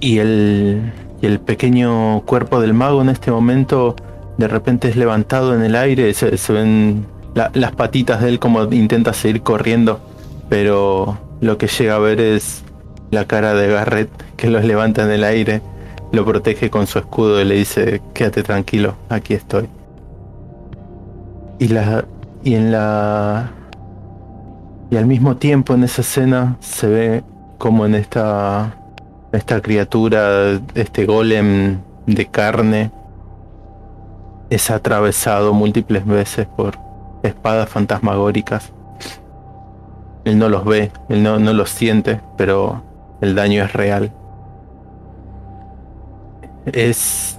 Y 0.00 0.18
el, 0.18 0.92
el 1.22 1.40
pequeño 1.40 2.22
cuerpo 2.22 2.60
del 2.60 2.74
mago 2.74 3.02
en 3.02 3.10
este 3.10 3.30
momento 3.30 3.96
de 4.38 4.48
repente 4.48 4.88
es 4.88 4.96
levantado 4.96 5.54
en 5.54 5.62
el 5.62 5.76
aire, 5.76 6.12
se, 6.14 6.52
ven 6.52 7.06
las 7.34 7.72
patitas 7.72 8.22
de 8.22 8.30
él 8.30 8.38
como 8.38 8.64
intenta 8.72 9.12
seguir 9.12 9.42
corriendo, 9.42 10.00
pero 10.48 11.18
lo 11.42 11.58
que 11.58 11.66
llega 11.66 11.96
a 11.96 11.98
ver 11.98 12.20
es 12.20 12.64
la 13.10 13.26
cara 13.26 13.52
de 13.52 13.68
Garrett 13.68 14.10
que 14.36 14.48
los 14.48 14.64
levanta 14.64 15.04
en 15.04 15.10
el 15.10 15.24
aire, 15.24 15.60
lo 16.12 16.24
protege 16.24 16.70
con 16.70 16.86
su 16.86 16.98
escudo 16.98 17.40
y 17.40 17.44
le 17.44 17.56
dice, 17.56 18.00
quédate 18.14 18.42
tranquilo, 18.42 18.94
aquí 19.10 19.34
estoy. 19.34 19.68
Y, 21.58 21.68
la, 21.68 22.06
y 22.42 22.54
en 22.54 22.72
la 22.72 23.50
y 24.90 24.96
al 24.96 25.06
mismo 25.06 25.36
tiempo 25.36 25.74
en 25.74 25.84
esa 25.84 26.00
escena 26.00 26.56
se 26.60 26.86
ve 26.86 27.22
como 27.58 27.84
en 27.84 27.94
esta, 27.94 28.74
esta 29.32 29.60
criatura, 29.60 30.60
este 30.74 31.06
golem 31.06 31.80
de 32.06 32.26
carne, 32.26 32.90
es 34.50 34.70
atravesado 34.70 35.52
múltiples 35.54 36.04
veces 36.04 36.46
por 36.46 36.76
espadas 37.22 37.68
fantasmagóricas. 37.68 38.72
Él 40.24 40.38
no 40.38 40.48
los 40.48 40.64
ve, 40.64 40.90
él 41.08 41.22
no, 41.22 41.38
no 41.38 41.52
los 41.52 41.70
siente, 41.70 42.20
pero 42.36 42.82
el 43.20 43.34
daño 43.34 43.62
es 43.62 43.72
real. 43.72 44.12
Es. 46.66 47.38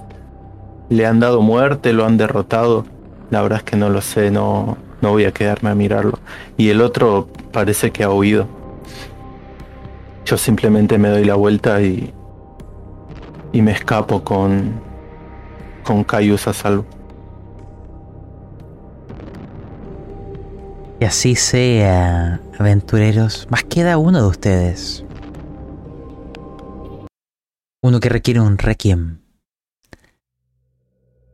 Le 0.88 1.06
han 1.06 1.20
dado 1.20 1.40
muerte, 1.40 1.92
lo 1.92 2.04
han 2.04 2.16
derrotado. 2.16 2.84
La 3.30 3.40
verdad 3.40 3.58
es 3.58 3.64
que 3.64 3.76
no 3.76 3.88
lo 3.88 4.00
sé, 4.00 4.30
no, 4.30 4.76
no 5.00 5.10
voy 5.10 5.24
a 5.24 5.32
quedarme 5.32 5.70
a 5.70 5.74
mirarlo. 5.74 6.18
Y 6.56 6.70
el 6.70 6.80
otro 6.80 7.28
parece 7.52 7.92
que 7.92 8.04
ha 8.04 8.10
huido. 8.10 8.46
Yo 10.24 10.36
simplemente 10.38 10.98
me 10.98 11.08
doy 11.08 11.24
la 11.24 11.34
vuelta 11.34 11.82
y. 11.82 12.12
y 13.52 13.62
me 13.62 13.72
escapo 13.72 14.22
con. 14.22 14.80
con 15.84 16.04
Cayus 16.04 16.46
a 16.46 16.52
salvo. 16.52 16.86
Y 21.00 21.04
así 21.04 21.34
sea, 21.34 22.40
aventureros. 22.58 23.48
Más 23.50 23.64
queda 23.64 23.98
uno 23.98 24.22
de 24.22 24.28
ustedes. 24.28 25.04
Uno 27.82 27.98
que 27.98 28.08
requiere 28.08 28.38
un 28.38 28.56
requiem. 28.56 29.18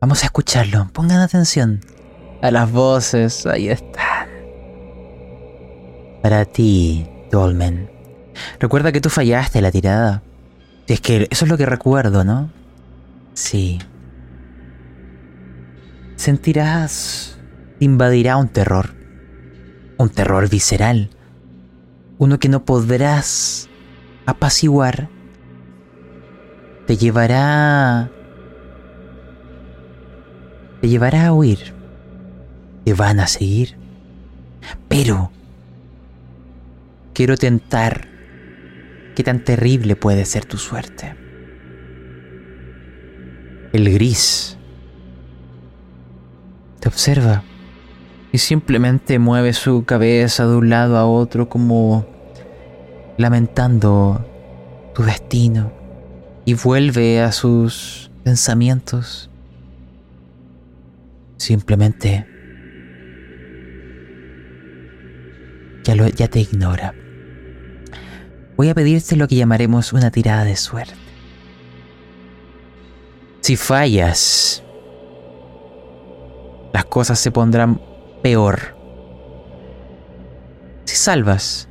Vamos 0.01 0.23
a 0.23 0.25
escucharlo. 0.25 0.89
Pongan 0.91 1.19
atención 1.19 1.81
a 2.41 2.49
las 2.49 2.71
voces. 2.71 3.45
Ahí 3.45 3.69
están. 3.69 4.29
Para 6.23 6.45
ti, 6.45 7.07
Dolmen. 7.31 7.98
Recuerda 8.59 8.91
que 8.91 9.01
tú 9.01 9.09
fallaste 9.09 9.61
la 9.61 9.71
tirada. 9.71 10.23
Es 10.87 11.01
que 11.01 11.27
eso 11.29 11.45
es 11.45 11.51
lo 11.51 11.57
que 11.57 11.65
recuerdo, 11.65 12.23
¿no? 12.23 12.49
Sí. 13.33 13.79
Sentirás... 16.15 17.37
Invadirá 17.79 18.35
un 18.37 18.49
terror. 18.49 18.93
Un 19.97 20.09
terror 20.09 20.49
visceral. 20.49 21.09
Uno 22.17 22.39
que 22.39 22.49
no 22.49 22.65
podrás 22.65 23.69
apaciguar. 24.25 25.09
Te 26.87 26.97
llevará... 26.97 28.11
Te 30.81 30.87
llevará 30.89 31.27
a 31.27 31.33
huir 31.33 31.79
van 32.93 33.19
a 33.19 33.27
seguir, 33.27 33.75
Pero 34.87 35.31
quiero 37.13 37.37
tentar 37.37 38.08
qué 39.19 39.23
tan 39.25 39.43
terrible 39.43 39.97
puede 39.97 40.23
ser 40.23 40.45
tu 40.45 40.57
suerte. 40.57 41.13
El 43.73 43.91
gris 43.91 44.57
te 46.79 46.87
observa 46.87 47.43
y 48.31 48.37
simplemente 48.37 49.19
mueve 49.19 49.51
su 49.51 49.83
cabeza 49.83 50.47
de 50.47 50.55
un 50.55 50.69
lado 50.69 50.95
a 50.95 51.05
otro 51.05 51.49
como 51.49 52.07
lamentando 53.17 54.25
tu 54.95 55.03
destino 55.03 55.73
y 56.45 56.53
vuelve 56.53 57.19
a 57.19 57.33
sus 57.33 58.11
pensamientos. 58.23 59.29
Simplemente 61.35 62.25
ya, 65.83 65.95
lo, 65.95 66.07
ya 66.07 66.29
te 66.29 66.39
ignora. 66.39 66.95
Voy 68.59 68.67
a 68.67 68.75
pedirte 68.75 69.15
lo 69.15 69.29
que 69.29 69.37
llamaremos 69.37 69.93
una 69.93 70.11
tirada 70.11 70.43
de 70.43 70.57
suerte. 70.57 70.93
Si 73.39 73.55
fallas, 73.55 74.61
las 76.73 76.83
cosas 76.83 77.19
se 77.19 77.31
pondrán 77.31 77.81
peor. 78.21 78.75
Si 80.83 80.97
salvas, 80.97 81.69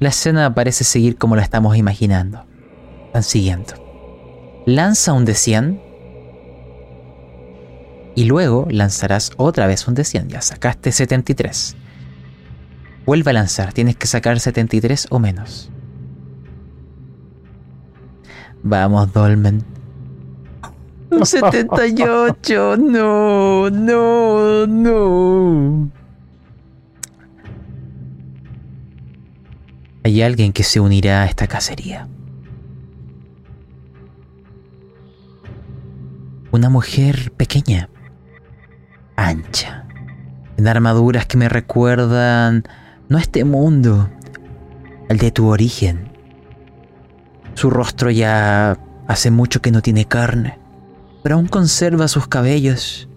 la 0.00 0.10
escena 0.10 0.54
parece 0.54 0.84
seguir 0.84 1.16
como 1.16 1.34
la 1.34 1.40
estamos 1.40 1.78
imaginando. 1.78 2.44
Están 3.06 3.22
siguiendo. 3.22 3.72
Lanza 4.66 5.14
un 5.14 5.24
de 5.24 5.32
100 5.32 5.82
y 8.16 8.24
luego 8.24 8.66
lanzarás 8.70 9.30
otra 9.38 9.66
vez 9.66 9.88
un 9.88 9.94
de 9.94 10.04
100. 10.04 10.28
Ya 10.28 10.42
sacaste 10.42 10.92
73. 10.92 11.76
Vuelve 13.04 13.30
a 13.30 13.34
lanzar, 13.34 13.72
tienes 13.72 13.96
que 13.96 14.06
sacar 14.06 14.38
73 14.38 15.08
o 15.10 15.18
menos. 15.18 15.70
Vamos, 18.62 19.12
Dolmen. 19.12 19.64
Un 21.10 21.26
78. 21.26 22.76
No, 22.76 23.68
no, 23.70 24.66
no. 24.66 25.90
Hay 30.04 30.22
alguien 30.22 30.52
que 30.52 30.62
se 30.62 30.80
unirá 30.80 31.22
a 31.22 31.26
esta 31.26 31.46
cacería. 31.46 32.08
Una 36.50 36.68
mujer 36.68 37.32
pequeña, 37.36 37.88
ancha, 39.16 39.86
en 40.56 40.68
armaduras 40.68 41.26
que 41.26 41.36
me 41.38 41.48
recuerdan 41.48 42.64
no 43.12 43.18
este 43.18 43.44
mundo, 43.44 44.08
al 45.10 45.18
de 45.18 45.30
tu 45.30 45.48
origen. 45.48 46.10
Su 47.54 47.68
rostro 47.68 48.10
ya 48.10 48.78
hace 49.06 49.30
mucho 49.30 49.60
que 49.60 49.70
no 49.70 49.82
tiene 49.82 50.06
carne, 50.06 50.58
pero 51.22 51.34
aún 51.34 51.46
conserva 51.46 52.08
sus 52.08 52.26
cabellos. 52.26 53.10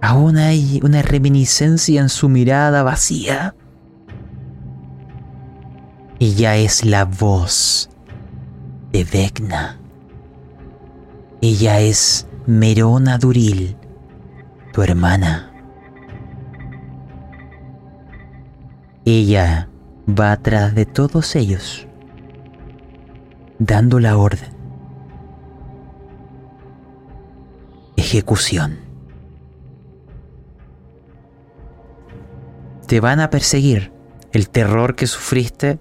Aún 0.00 0.38
hay 0.38 0.80
una 0.82 1.02
reminiscencia 1.02 2.00
en 2.00 2.08
su 2.08 2.30
mirada 2.30 2.82
vacía. 2.82 3.54
Ella 6.18 6.56
es 6.56 6.82
la 6.82 7.04
voz 7.04 7.90
de 8.90 9.04
Vecna. 9.04 9.78
Ella 11.42 11.80
es 11.80 12.26
Merona 12.46 13.18
Duril, 13.18 13.76
tu 14.72 14.82
hermana. 14.82 15.45
Ella 19.08 19.68
va 20.08 20.32
atrás 20.32 20.74
de 20.74 20.84
todos 20.84 21.36
ellos, 21.36 21.86
dando 23.60 24.00
la 24.00 24.16
orden. 24.16 24.50
Ejecución. 27.96 28.80
Te 32.88 32.98
van 32.98 33.20
a 33.20 33.30
perseguir. 33.30 33.92
El 34.32 34.50
terror 34.50 34.96
que 34.96 35.06
sufriste 35.06 35.78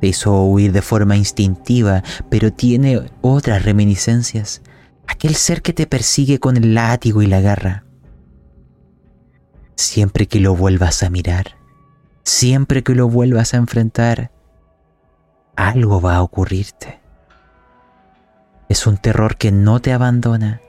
te 0.00 0.08
hizo 0.08 0.42
huir 0.42 0.72
de 0.72 0.82
forma 0.82 1.16
instintiva, 1.16 2.02
pero 2.28 2.52
tiene 2.52 3.12
otras 3.20 3.64
reminiscencias. 3.64 4.62
Aquel 5.06 5.36
ser 5.36 5.62
que 5.62 5.72
te 5.72 5.86
persigue 5.86 6.40
con 6.40 6.56
el 6.56 6.74
látigo 6.74 7.22
y 7.22 7.28
la 7.28 7.40
garra. 7.40 7.84
Siempre 9.76 10.26
que 10.26 10.40
lo 10.40 10.56
vuelvas 10.56 11.04
a 11.04 11.08
mirar, 11.08 11.61
siempre 12.24 12.82
que 12.82 12.94
lo 12.94 13.08
vuelvas 13.08 13.54
a 13.54 13.58
enfrentar, 13.58 14.30
algo 15.56 16.00
va 16.00 16.16
a 16.16 16.22
ocurrirte. 16.22 17.00
Es 18.68 18.86
un 18.86 18.96
terror 18.96 19.36
que 19.36 19.52
no 19.52 19.80
te 19.80 19.92
abandona. 19.92 20.60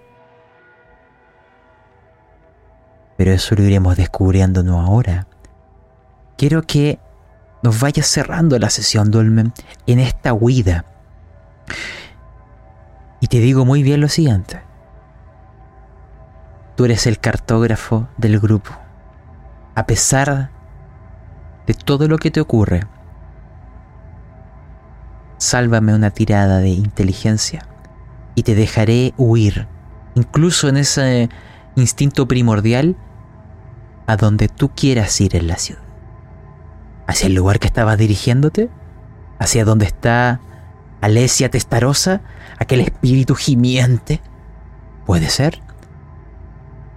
Pero 3.18 3.32
eso 3.32 3.56
lo 3.56 3.64
iremos 3.64 3.96
descubriendo 3.96 4.64
no 4.64 4.82
ahora. 4.82 5.28
Quiero 6.38 6.64
que 6.64 7.00
nos 7.62 7.80
vayas 7.80 8.08
cerrando 8.08 8.60
la 8.60 8.70
sesión, 8.70 9.12
Dolmen, 9.12 9.54
en 9.88 10.00
esta 10.00 10.34
huida. 10.34 10.86
Y 13.22 13.28
te 13.28 13.40
digo 13.40 13.64
muy 13.64 13.84
bien 13.84 14.02
lo 14.02 14.10
siguiente. 14.10 14.62
Tú 16.76 16.86
eres 16.86 17.08
el 17.08 17.20
cartógrafo 17.20 18.10
del 18.18 18.40
grupo. 18.40 18.72
A 19.76 19.86
pesar 19.86 20.50
de 21.68 21.74
todo 21.74 22.08
lo 22.08 22.18
que 22.18 22.32
te 22.32 22.42
ocurre, 22.42 22.82
sálvame 25.38 25.94
una 25.94 26.10
tirada 26.10 26.60
de 26.60 26.70
inteligencia 26.70 27.68
y 28.36 28.44
te 28.44 28.56
dejaré 28.56 29.14
huir, 29.18 29.68
incluso 30.16 30.70
en 30.70 30.78
ese 30.78 31.30
instinto 31.76 32.28
primordial, 32.28 32.96
a 34.08 34.16
donde 34.18 34.48
tú 34.48 34.70
quieras 34.70 35.20
ir 35.22 35.36
en 35.36 35.48
la 35.48 35.58
ciudad. 35.58 35.82
Hacia 37.08 37.28
el 37.28 37.36
lugar 37.36 37.60
que 37.60 37.68
estabas 37.68 37.98
dirigiéndote, 37.98 38.70
hacia 39.40 39.66
donde 39.66 39.86
está 39.86 40.40
Alesia 41.02 41.50
Testarosa, 41.50 42.22
aquel 42.58 42.80
espíritu 42.80 43.36
gimiente. 43.36 44.22
Puede 45.06 45.30
ser. 45.30 45.62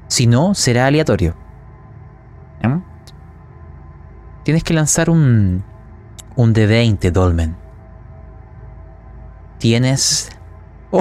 Si 0.07 0.29
no, 0.29 0.55
será 0.55 0.87
aleatorio. 0.87 1.35
¿Mm? 2.63 2.96
Tienes 4.47 4.63
que 4.63 4.75
lanzar 4.75 5.11
un, 5.11 5.65
un 6.37 6.53
de 6.53 6.69
20, 6.69 7.11
Dolmen. 7.11 7.57
Tienes... 9.59 10.31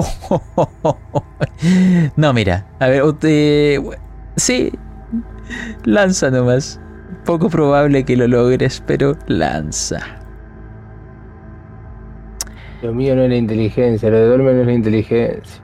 No, 2.16 2.32
mira. 2.32 2.66
A 2.80 2.88
ver, 2.88 3.04
usted... 3.04 3.80
Sí. 4.34 4.72
Lanza 5.84 6.28
nomás. 6.32 6.80
Poco 7.24 7.48
probable 7.48 8.04
que 8.04 8.16
lo 8.16 8.26
logres, 8.26 8.82
pero 8.84 9.16
lanza. 9.28 10.00
Lo 12.82 12.92
mío 12.92 13.14
no 13.14 13.22
es 13.22 13.30
la 13.30 13.36
inteligencia, 13.36 14.10
lo 14.10 14.16
de 14.18 14.26
Dolmen 14.26 14.56
no 14.56 14.62
es 14.62 14.66
la 14.66 14.72
inteligencia. 14.72 15.62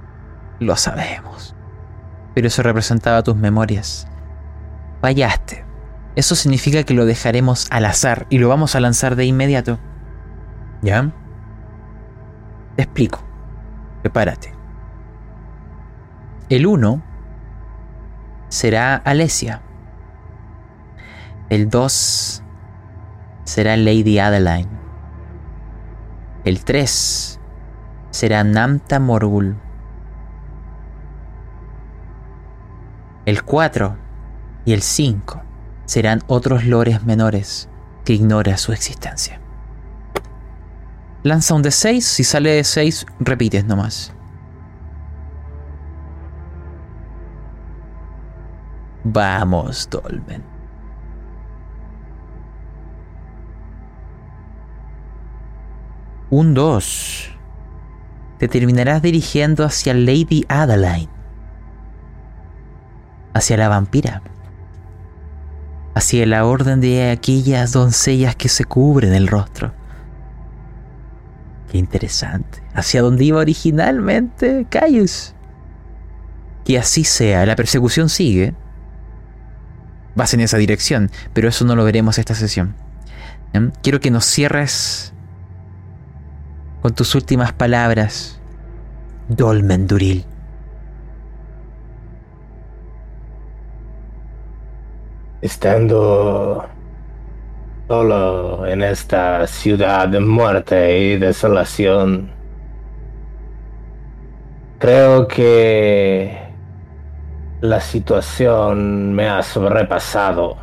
Lo 0.61 0.77
sabemos. 0.77 1.57
Pero 2.33 2.47
eso 2.47 2.63
representaba 2.63 3.25
tus 3.25 3.35
memorias. 3.35 4.07
Fallaste. 5.01 5.72
Eso 6.15 6.35
significa 6.35 6.85
que 6.85 6.95
lo 6.95 7.07
dejaremos 7.07 7.67
al 7.71 7.87
azar 7.87 8.27
y 8.29 8.39
lo 8.39 8.49
vamos 8.49 8.75
a 8.75 8.81
lanzar 8.81 9.17
de 9.17 9.25
inmediato. 9.25 9.79
¿Ya? 10.83 11.11
Te 12.77 12.83
explico. 12.83 13.21
Prepárate. 14.03 14.53
El 16.51 16.67
1 16.67 17.03
será 18.49 18.97
Alesia. 18.97 19.63
El 21.49 21.71
2 21.71 22.43
será 23.45 23.77
Lady 23.77 24.19
Adeline. 24.19 24.69
El 26.45 26.63
3 26.65 27.41
será 28.11 28.45
Namta 28.45 29.01
Morgul. 29.01 29.57
El 33.25 33.45
4 33.45 33.97
y 34.67 34.73
el 34.73 34.83
5 34.83 35.42
serán 35.93 36.23
otros 36.27 36.65
lores 36.65 37.05
menores 37.05 37.69
que 38.07 38.15
ignora 38.15 38.57
su 38.57 38.73
existencia. 38.73 39.43
Lanza 41.23 41.53
un 41.53 41.61
de 41.61 41.71
6, 41.71 42.03
si 42.03 42.25
sale 42.25 42.53
de 42.53 42.65
6, 42.65 43.05
repites 43.21 43.67
nomás. 43.67 44.15
Vamos, 49.05 49.87
Dolmen. 49.91 50.43
Un 56.31 56.55
2. 56.55 57.39
Te 58.39 58.49
terminarás 58.49 59.03
dirigiendo 59.03 59.67
hacia 59.67 59.93
Lady 59.93 60.47
Adeline. 60.49 61.11
Hacia 63.35 63.59
la 63.59 63.69
vampira. 63.69 64.23
Hacia 65.95 66.27
la 66.27 66.45
orden 66.45 66.81
de 66.81 67.11
aquellas 67.11 67.73
doncellas 67.73 68.37
que 68.37 68.49
se 68.49 68.65
cubren 68.65 69.13
el 69.13 69.29
rostro. 69.29 69.73
Qué 71.71 71.79
interesante. 71.79 72.63
Hacia 72.75 73.03
donde 73.03 73.25
iba 73.25 73.39
originalmente 73.39 74.67
Caius. 74.69 75.35
Que 76.65 76.79
así 76.79 77.05
sea, 77.05 77.45
la 77.47 77.57
persecución 77.57 78.09
sigue. 78.09 78.55
Vas 80.15 80.35
en 80.35 80.41
esa 80.41 80.59
dirección, 80.59 81.11
pero 81.33 81.49
eso 81.49 81.65
no 81.65 81.75
lo 81.75 81.85
veremos 81.85 82.19
esta 82.19 82.35
sesión. 82.35 82.75
Quiero 83.83 84.01
que 84.01 84.11
nos 84.11 84.25
cierres 84.25 85.13
con 86.81 86.95
tus 86.95 87.15
últimas 87.15 87.53
palabras, 87.53 88.41
Dolmen 89.29 89.87
Estando 95.43 96.65
solo 97.89 98.65
en 98.65 98.81
esta 98.81 99.45
ciudad 99.49 100.07
de 100.07 100.21
muerte 100.21 101.01
y 101.01 101.19
desolación, 101.19 102.31
creo 104.79 105.27
que 105.27 106.39
la 107.61 107.81
situación 107.81 109.13
me 109.15 109.29
ha 109.29 109.43
sobrepasado. 109.43 110.59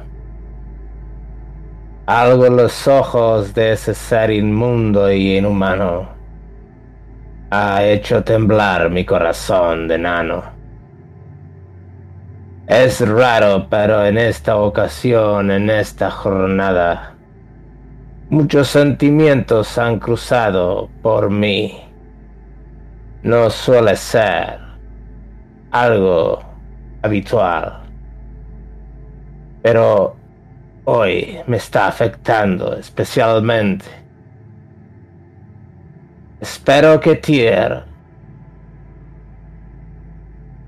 Algo 2.05 2.45
en 2.45 2.55
los 2.55 2.87
ojos 2.87 3.53
de 3.53 3.73
ese 3.73 3.93
ser 3.93 4.31
inmundo 4.31 5.11
y 5.11 5.35
inhumano 5.37 6.07
ha 7.51 7.83
hecho 7.83 8.23
temblar 8.23 8.89
mi 8.89 9.03
corazón 9.03 9.89
de 9.89 9.97
nano. 9.97 10.58
Es 12.69 13.01
raro, 13.01 13.65
pero 13.67 14.05
en 14.05 14.19
esta 14.19 14.57
ocasión, 14.57 15.49
en 15.49 15.71
esta 15.71 16.11
jornada, 16.11 17.15
muchos 18.29 18.67
sentimientos 18.67 19.75
han 19.79 19.97
cruzado 19.97 20.87
por 21.01 21.31
mí. 21.31 21.81
No 23.23 23.49
suele 23.49 23.95
ser 23.95 24.59
algo 25.71 26.43
habitual. 27.01 27.79
Pero 29.63 30.15
hoy 30.85 31.39
me 31.47 31.57
está 31.57 31.87
afectando 31.87 32.75
especialmente. 32.75 33.85
Espero 36.39 36.99
que 36.99 37.15
Tier 37.15 37.83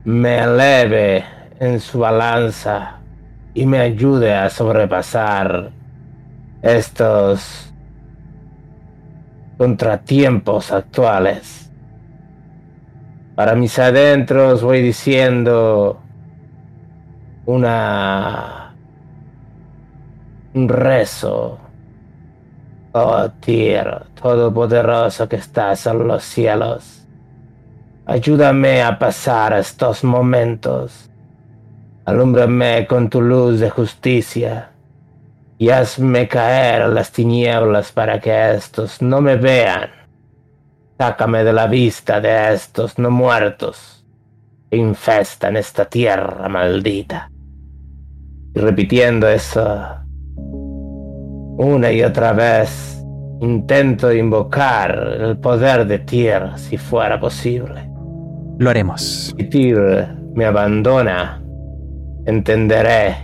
me 0.03 0.39
eleve 0.39 1.40
en 1.61 1.79
su 1.79 1.99
balanza 1.99 2.97
y 3.53 3.67
me 3.67 3.77
ayude 3.77 4.33
a 4.33 4.49
sobrepasar 4.49 5.69
estos 6.63 7.71
contratiempos 9.59 10.71
actuales. 10.71 11.71
Para 13.35 13.53
mis 13.53 13.77
adentros 13.77 14.63
voy 14.63 14.81
diciendo 14.81 16.01
una 17.45 18.73
un 20.55 20.67
rezo. 20.67 21.59
Oh 22.93 23.29
Tierra, 23.39 24.07
todopoderoso 24.19 25.29
que 25.29 25.35
estás 25.35 25.85
en 25.85 26.07
los 26.07 26.23
cielos, 26.23 27.07
ayúdame 28.07 28.81
a 28.81 28.97
pasar 28.97 29.53
estos 29.53 30.03
momentos 30.03 31.10
Alúmbrame 32.05 32.87
con 32.87 33.09
tu 33.09 33.21
luz 33.21 33.59
de 33.59 33.69
justicia 33.69 34.71
y 35.57 35.69
hazme 35.69 36.27
caer 36.27 36.89
las 36.89 37.11
tinieblas 37.11 37.91
para 37.91 38.19
que 38.19 38.53
estos 38.53 39.01
no 39.01 39.21
me 39.21 39.35
vean. 39.35 39.89
Sácame 40.97 41.43
de 41.43 41.53
la 41.53 41.67
vista 41.67 42.19
de 42.19 42.53
estos 42.53 42.97
no 42.97 43.11
muertos 43.11 44.05
que 44.69 44.77
infestan 44.77 45.57
esta 45.57 45.85
tierra 45.85 46.49
maldita. 46.49 47.29
Y 48.55 48.59
repitiendo 48.59 49.27
eso 49.27 50.01
una 51.57 51.91
y 51.91 52.01
otra 52.01 52.33
vez, 52.33 53.03
intento 53.41 54.11
invocar 54.11 55.17
el 55.19 55.37
poder 55.37 55.85
de 55.85 55.99
tierra 55.99 56.57
si 56.57 56.77
fuera 56.77 57.19
posible. 57.19 57.87
Lo 58.57 58.69
haremos. 58.69 59.33
Si 59.37 59.43
Tyr 59.43 60.07
me 60.33 60.45
abandona, 60.45 61.40
entenderé 62.25 63.15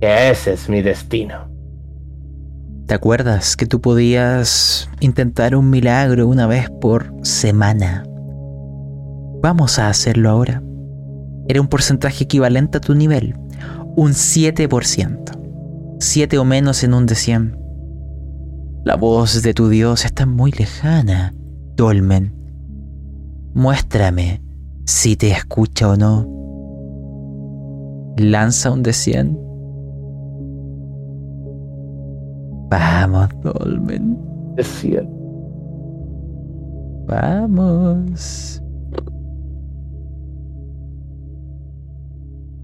que 0.00 0.30
ese 0.30 0.54
es 0.54 0.68
mi 0.68 0.82
destino. 0.82 1.48
¿Te 2.86 2.94
acuerdas 2.94 3.56
que 3.56 3.66
tú 3.66 3.80
podías 3.80 4.90
intentar 5.00 5.56
un 5.56 5.70
milagro 5.70 6.28
una 6.28 6.46
vez 6.46 6.68
por 6.80 7.12
semana? 7.22 8.04
Vamos 9.42 9.78
a 9.78 9.88
hacerlo 9.88 10.28
ahora. 10.28 10.62
Era 11.48 11.60
un 11.60 11.68
porcentaje 11.68 12.24
equivalente 12.24 12.78
a 12.78 12.80
tu 12.80 12.94
nivel, 12.94 13.34
un 13.96 14.12
7%. 14.12 15.40
7 16.00 16.38
o 16.38 16.44
menos 16.44 16.84
en 16.84 16.92
un 16.92 17.06
de 17.06 17.14
100. 17.14 17.58
La 18.84 18.96
voz 18.96 19.42
de 19.42 19.54
tu 19.54 19.70
Dios 19.70 20.04
está 20.04 20.26
muy 20.26 20.52
lejana, 20.52 21.32
Dolmen. 21.76 22.34
Muéstrame 23.54 24.42
si 24.84 25.16
te 25.16 25.30
escucha 25.30 25.88
o 25.88 25.96
no 25.96 26.33
lanza 28.16 28.70
un 28.70 28.82
de 28.82 28.92
100. 28.92 29.38
Vamos, 32.70 33.28
Dolmen. 33.42 34.18
De 34.56 34.62
100. 34.62 35.08
Vamos. 37.06 38.62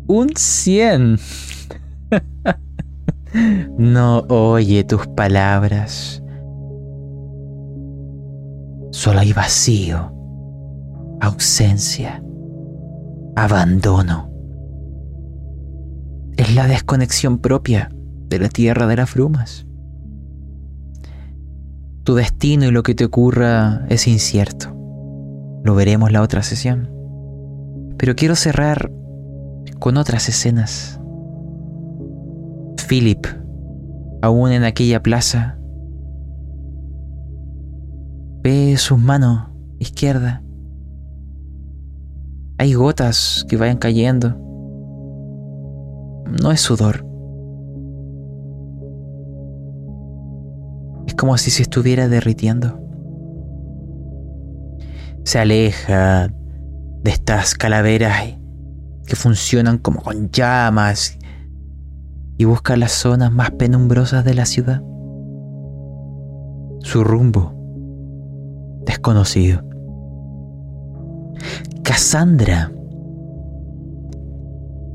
Un 0.06 0.28
100. 0.35 1.18
no 3.78 4.20
oye 4.28 4.85
tus 4.85 5.06
palabras. 5.09 6.22
Solo 8.93 9.20
hay 9.20 9.32
vacío, 9.32 10.12
ausencia, 11.20 12.22
abandono 13.36 14.30
es 16.51 16.56
la 16.56 16.66
desconexión 16.66 17.39
propia 17.39 17.93
de 18.28 18.40
la 18.40 18.48
tierra 18.48 18.89
de 18.89 18.97
las 18.97 19.14
brumas. 19.14 19.66
Tu 22.02 22.16
destino 22.16 22.64
y 22.64 22.72
lo 22.72 22.82
que 22.82 22.97
te 22.97 23.05
ocurra 23.05 23.86
es 23.89 24.09
incierto. 24.09 24.74
Lo 25.62 25.77
veremos 25.77 26.10
la 26.10 26.22
otra 26.22 26.43
sesión. 26.43 26.90
Pero 27.97 28.16
quiero 28.16 28.35
cerrar 28.35 28.90
con 29.78 29.97
otras 29.97 30.28
escenas. 30.28 31.01
Philip, 32.89 33.24
aún 34.20 34.51
en 34.51 34.64
aquella 34.64 35.05
plaza, 35.05 35.56
ve 38.43 38.77
sus 38.77 38.98
manos 38.98 39.51
izquierda. 39.78 40.43
Hay 42.59 42.74
gotas 42.74 43.47
que 43.48 43.56
vayan 43.56 43.78
cayendo 43.78 44.49
no 46.31 46.52
es 46.52 46.61
sudor. 46.61 47.05
Es 51.07 51.15
como 51.15 51.36
si 51.39 51.51
se 51.51 51.62
estuviera 51.62 52.09
derritiendo. 52.09 52.78
Se 55.24 55.39
aleja 55.39 56.28
de 57.02 57.11
estas 57.11 57.55
calaveras 57.55 58.36
que 59.07 59.16
funcionan 59.16 59.78
como 59.78 60.02
con 60.02 60.31
llamas 60.31 61.19
y 62.39 62.44
busca 62.44 62.77
las 62.77 62.93
zonas 62.93 63.32
más 63.32 63.51
penumbrosas 63.51 64.24
de 64.24 64.35
la 64.35 64.47
ciudad. 64.47 64.82
Su 66.81 67.05
rumbo 67.05 67.55
desconocido. 68.86 69.62
Cassandra 71.82 72.73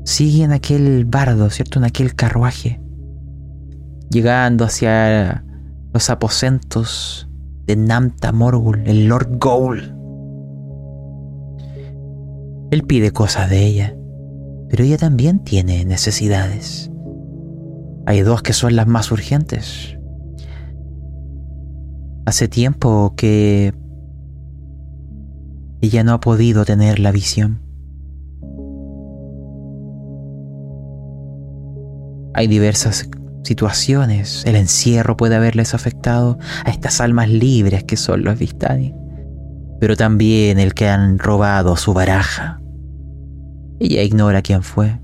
sigue 0.06 0.44
en 0.44 0.52
aquel 0.52 1.04
bardo, 1.04 1.50
¿cierto? 1.50 1.80
En 1.80 1.84
aquel 1.84 2.14
carruaje, 2.14 2.80
llegando 4.08 4.64
hacia 4.64 5.44
los 5.92 6.08
aposentos 6.10 7.28
de 7.66 7.74
Namta 7.74 8.30
Morgul, 8.30 8.82
el 8.86 9.08
Lord 9.08 9.38
Goul. 9.38 9.94
Él 12.70 12.84
pide 12.84 13.10
cosas 13.10 13.50
de 13.50 13.66
ella, 13.66 13.96
pero 14.70 14.84
ella 14.84 14.96
también 14.96 15.40
tiene 15.40 15.84
necesidades. 15.84 16.90
Hay 18.06 18.20
dos 18.20 18.42
que 18.42 18.52
son 18.52 18.76
las 18.76 18.86
más 18.86 19.10
urgentes. 19.10 19.98
Hace 22.26 22.46
tiempo 22.46 23.14
que 23.16 23.74
ella 25.80 26.04
no 26.04 26.12
ha 26.12 26.20
podido 26.20 26.64
tener 26.64 27.00
la 27.00 27.10
visión. 27.10 27.65
Hay 32.36 32.48
diversas 32.48 33.08
situaciones. 33.44 34.44
El 34.44 34.56
encierro 34.56 35.16
puede 35.16 35.36
haberles 35.36 35.72
afectado 35.72 36.38
a 36.66 36.70
estas 36.70 37.00
almas 37.00 37.30
libres 37.30 37.82
que 37.84 37.96
son 37.96 38.24
los 38.24 38.38
Vistani. 38.38 38.94
Pero 39.80 39.96
también 39.96 40.58
el 40.58 40.74
que 40.74 40.86
han 40.86 41.18
robado 41.18 41.78
su 41.78 41.94
baraja. 41.94 42.60
Ella 43.80 44.02
ignora 44.02 44.42
quién 44.42 44.62
fue. 44.62 45.00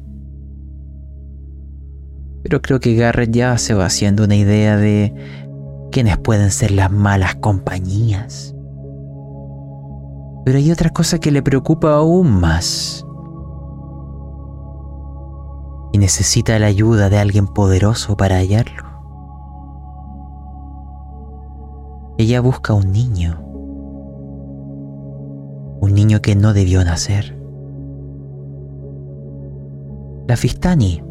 Pero 2.42 2.60
creo 2.60 2.80
que 2.80 2.96
Garrett 2.96 3.30
ya 3.30 3.56
se 3.56 3.72
va 3.72 3.86
haciendo 3.86 4.24
una 4.24 4.36
idea 4.36 4.76
de 4.76 5.14
quiénes 5.90 6.18
pueden 6.18 6.50
ser 6.50 6.72
las 6.72 6.92
malas 6.92 7.36
compañías. 7.36 8.54
Pero 10.44 10.58
hay 10.58 10.70
otra 10.70 10.90
cosa 10.90 11.18
que 11.18 11.30
le 11.30 11.42
preocupa 11.42 11.94
aún 11.94 12.30
más. 12.30 13.06
Y 15.92 15.98
necesita 15.98 16.58
la 16.58 16.66
ayuda 16.66 17.10
de 17.10 17.18
alguien 17.18 17.46
poderoso 17.46 18.16
para 18.16 18.36
hallarlo. 18.36 18.92
Ella 22.18 22.40
busca 22.40 22.72
un 22.72 22.92
niño. 22.92 23.40
Un 25.80 25.92
niño 25.94 26.22
que 26.22 26.34
no 26.34 26.52
debió 26.52 26.84
nacer. 26.84 27.38
La 30.28 30.36
Fistani 30.36 31.02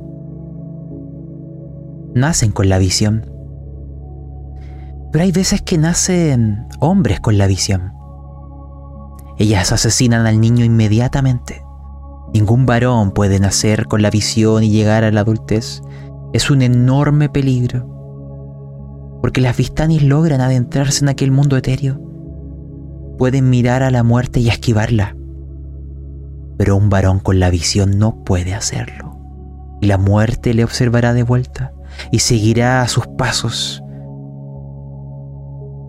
nacen 2.14 2.52
con 2.52 2.70
la 2.70 2.78
visión. 2.78 3.26
Pero 5.12 5.24
hay 5.24 5.32
veces 5.32 5.62
que 5.62 5.78
nacen 5.78 6.68
hombres 6.80 7.20
con 7.20 7.38
la 7.38 7.48
visión. 7.48 7.94
Ellas 9.38 9.72
asesinan 9.72 10.26
al 10.26 10.40
niño 10.40 10.64
inmediatamente. 10.64 11.64
Ningún 12.34 12.66
varón 12.66 13.12
puede 13.12 13.40
nacer 13.40 13.88
con 13.88 14.02
la 14.02 14.10
visión 14.10 14.64
y 14.64 14.70
llegar 14.70 15.04
a 15.04 15.12
la 15.12 15.22
adultez. 15.22 15.82
Es 16.34 16.50
un 16.50 16.62
enorme 16.62 17.28
peligro. 17.28 17.88
Porque 19.22 19.42
las 19.42 19.58
Vistanis 19.58 20.02
logran 20.02 20.40
adentrarse 20.40 21.04
en 21.04 21.10
aquel 21.10 21.32
mundo 21.32 21.58
etéreo. 21.58 22.00
Pueden 23.18 23.50
mirar 23.50 23.84
a 23.84 23.92
la 23.92 24.04
muerte 24.04 24.40
y 24.40 24.48
esquivarla. 24.48 25.16
Pero 26.58 26.78
un 26.78 26.90
varón 26.90 27.20
con 27.20 27.40
la 27.40 27.50
visión 27.50 28.00
no 28.00 28.24
puede 28.24 28.54
hacerlo. 28.54 29.18
Y 29.82 29.88
la 29.88 29.98
muerte 29.98 30.54
le 30.54 30.64
observará 30.64 31.14
de 31.14 31.24
vuelta 31.24 31.74
y 32.12 32.20
seguirá 32.20 32.82
a 32.82 32.88
sus 32.88 33.08
pasos. 33.08 33.84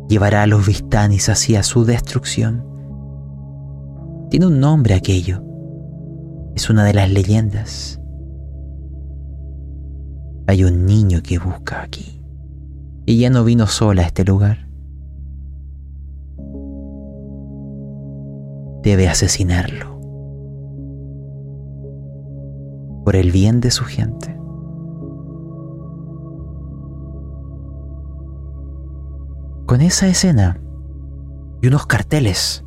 Llevará 0.09 0.43
a 0.43 0.47
los 0.47 0.67
Vistanis 0.67 1.29
hacia 1.29 1.63
su 1.63 1.85
destrucción. 1.85 2.67
Tiene 4.29 4.47
un 4.47 4.61
nombre 4.61 4.95
aquello. 4.95 5.43
Es 6.55 6.71
una 6.71 6.85
de 6.85 6.95
las 6.95 7.11
leyendas. 7.11 8.01
Hay 10.47 10.65
un 10.65 10.87
niño 10.87 11.23
que 11.23 11.39
busca 11.39 11.83
aquí. 11.83 12.23
Ella 13.07 13.31
no 13.31 13.45
vino 13.45 13.67
sola 13.67 14.03
a 14.03 14.07
este 14.07 14.25
lugar. 14.25 14.69
Debe 18.83 19.09
asesinarlo. 19.09 20.01
Por 23.05 23.17
el 23.17 23.31
bien 23.33 23.61
de 23.61 23.71
su 23.71 23.85
gente. 23.85 24.43
con 29.73 29.81
esa 29.81 30.07
escena 30.07 30.61
y 31.63 31.67
unos 31.67 31.87
carteles 31.87 32.63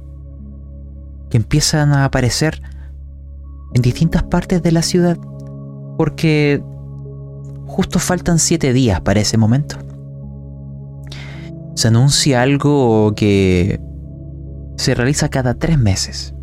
que 1.29 1.37
empiezan 1.37 1.93
a 1.93 2.03
aparecer 2.03 2.63
en 3.75 3.81
distintas 3.81 4.23
partes 4.23 4.63
de 4.63 4.71
la 4.71 4.81
ciudad 4.81 5.17
porque 5.97 6.63
justo 7.67 7.99
faltan 7.99 8.39
siete 8.39 8.71
días 8.73 9.01
para 9.01 9.19
ese 9.19 9.37
momento. 9.37 9.77
Se 11.75 11.89
anuncia 11.89 12.41
algo 12.41 13.13
que 13.15 13.81
se 14.77 14.95
realiza 14.95 15.29
cada 15.29 15.55
tres 15.55 15.77
meses. 15.77 16.33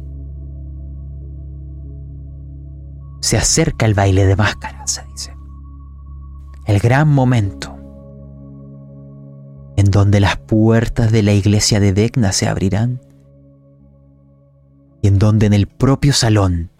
Se 3.20 3.38
acerca 3.38 3.86
el 3.86 3.94
baile 3.94 4.26
de 4.26 4.36
máscaras, 4.36 4.90
se 4.90 5.02
dice. 5.10 5.34
El 6.66 6.80
gran 6.80 7.08
momento 7.08 7.74
en 9.76 9.90
donde 9.90 10.20
las 10.20 10.36
puertas 10.36 11.10
de 11.10 11.22
la 11.22 11.32
iglesia 11.32 11.80
de 11.80 11.92
Vecna 11.92 12.32
se 12.32 12.46
abrirán 12.46 13.00
y 15.00 15.08
en 15.08 15.18
donde 15.18 15.46
en 15.46 15.54
el 15.54 15.66
propio 15.66 16.12
salón, 16.12 16.71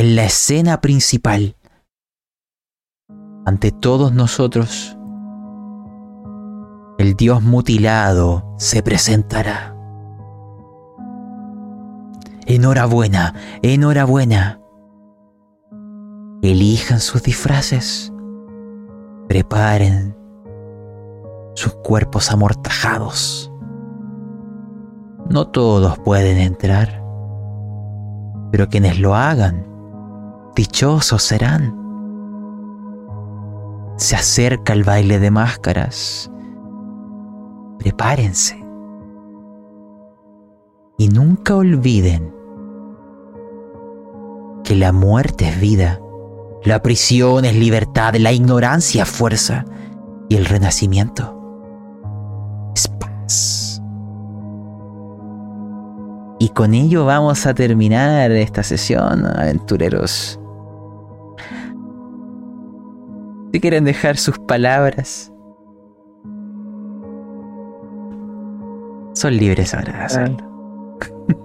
en 0.00 0.16
la 0.16 0.24
escena 0.24 0.80
principal, 0.80 1.56
ante 3.44 3.70
todos 3.70 4.14
nosotros, 4.14 4.96
el 6.96 7.16
Dios 7.16 7.42
mutilado 7.42 8.54
se 8.56 8.82
presentará. 8.82 9.76
Enhorabuena, 12.46 13.34
enhorabuena. 13.60 14.58
Elijan 16.40 17.00
sus 17.00 17.22
disfraces. 17.22 18.10
Preparen 19.28 20.16
sus 21.56 21.74
cuerpos 21.74 22.30
amortajados. 22.30 23.52
No 25.28 25.48
todos 25.48 25.98
pueden 25.98 26.38
entrar, 26.38 27.04
pero 28.50 28.70
quienes 28.70 28.98
lo 28.98 29.14
hagan, 29.14 29.69
dichosos 30.60 31.22
serán. 31.22 31.74
Se 33.96 34.14
acerca 34.14 34.74
el 34.74 34.84
baile 34.84 35.18
de 35.18 35.30
máscaras. 35.30 36.30
Prepárense. 37.78 38.62
Y 40.98 41.08
nunca 41.08 41.56
olviden 41.56 42.34
que 44.62 44.76
la 44.76 44.92
muerte 44.92 45.48
es 45.48 45.58
vida, 45.58 45.98
la 46.62 46.82
prisión 46.82 47.46
es 47.46 47.56
libertad, 47.56 48.14
la 48.16 48.32
ignorancia 48.32 49.04
es 49.04 49.08
fuerza 49.08 49.64
y 50.28 50.36
el 50.36 50.44
renacimiento 50.44 51.38
y 56.42 56.48
con 56.48 56.72
ello 56.72 57.04
vamos 57.04 57.44
a 57.44 57.52
terminar 57.52 58.30
esta 58.30 58.62
sesión, 58.62 59.26
aventureros. 59.26 60.39
Si 63.52 63.60
quieren 63.60 63.84
dejar 63.84 64.16
sus 64.16 64.38
palabras, 64.38 65.32
son 69.14 69.36
libres 69.36 69.74
ahora 69.74 69.92
de 69.92 70.04
hacerlo. 70.04 70.96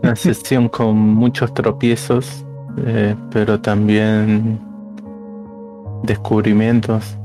Una 0.04 0.16
sesión 0.16 0.70
con 0.70 0.98
muchos 0.98 1.54
tropiezos, 1.54 2.46
eh, 2.86 3.16
pero 3.32 3.60
también 3.60 4.60
descubrimientos. 6.04 7.18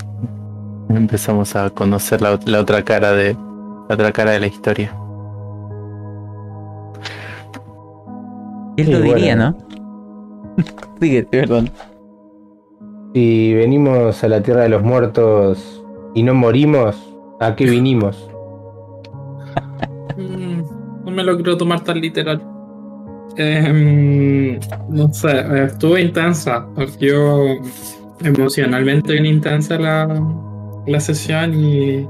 Empezamos 0.88 1.54
a 1.54 1.70
conocer 1.70 2.20
la 2.22 2.60
otra 2.60 2.84
cara 2.84 3.12
de 3.12 3.36
la 3.90 3.94
otra 3.94 4.12
cara 4.12 4.30
de 4.30 4.38
la 4.38 4.46
historia. 4.46 4.96
¿Quién 8.76 8.92
lo 8.92 9.00
diría, 9.00 9.34
no? 9.34 9.56
Sigue, 11.00 11.24
perdón. 11.24 11.70
Si 13.14 13.54
venimos 13.54 14.22
a 14.22 14.28
la 14.28 14.42
tierra 14.42 14.62
de 14.62 14.68
los 14.68 14.82
muertos 14.82 15.82
y 16.14 16.22
no 16.22 16.34
morimos, 16.34 16.96
¿a 17.40 17.54
qué 17.56 17.64
vinimos? 17.64 18.26
Mm, 20.16 20.62
no 21.04 21.10
me 21.12 21.24
lo 21.24 21.36
quiero 21.36 21.56
tomar 21.56 21.82
tan 21.82 21.98
literal. 21.98 22.42
Em, 23.36 24.58
no 24.90 25.10
sé, 25.14 25.64
estuvo 25.64 25.96
intensa. 25.96 26.66
Partió 26.74 27.58
emocionalmente 28.22 29.14
bien 29.14 29.24
intensa 29.24 29.78
la, 29.78 30.22
la 30.86 31.00
sesión 31.00 31.54
y 31.54 32.06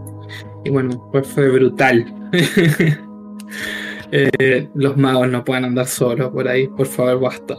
y 0.64 0.70
bueno, 0.70 1.08
pues 1.10 1.26
fue 1.26 1.48
brutal. 1.50 2.14
Eh, 4.12 4.68
los 4.74 4.96
magos 4.96 5.28
no 5.28 5.44
pueden 5.44 5.66
andar 5.66 5.86
solos 5.86 6.30
por 6.30 6.48
ahí, 6.48 6.66
por 6.66 6.86
favor, 6.86 7.20
basta. 7.20 7.54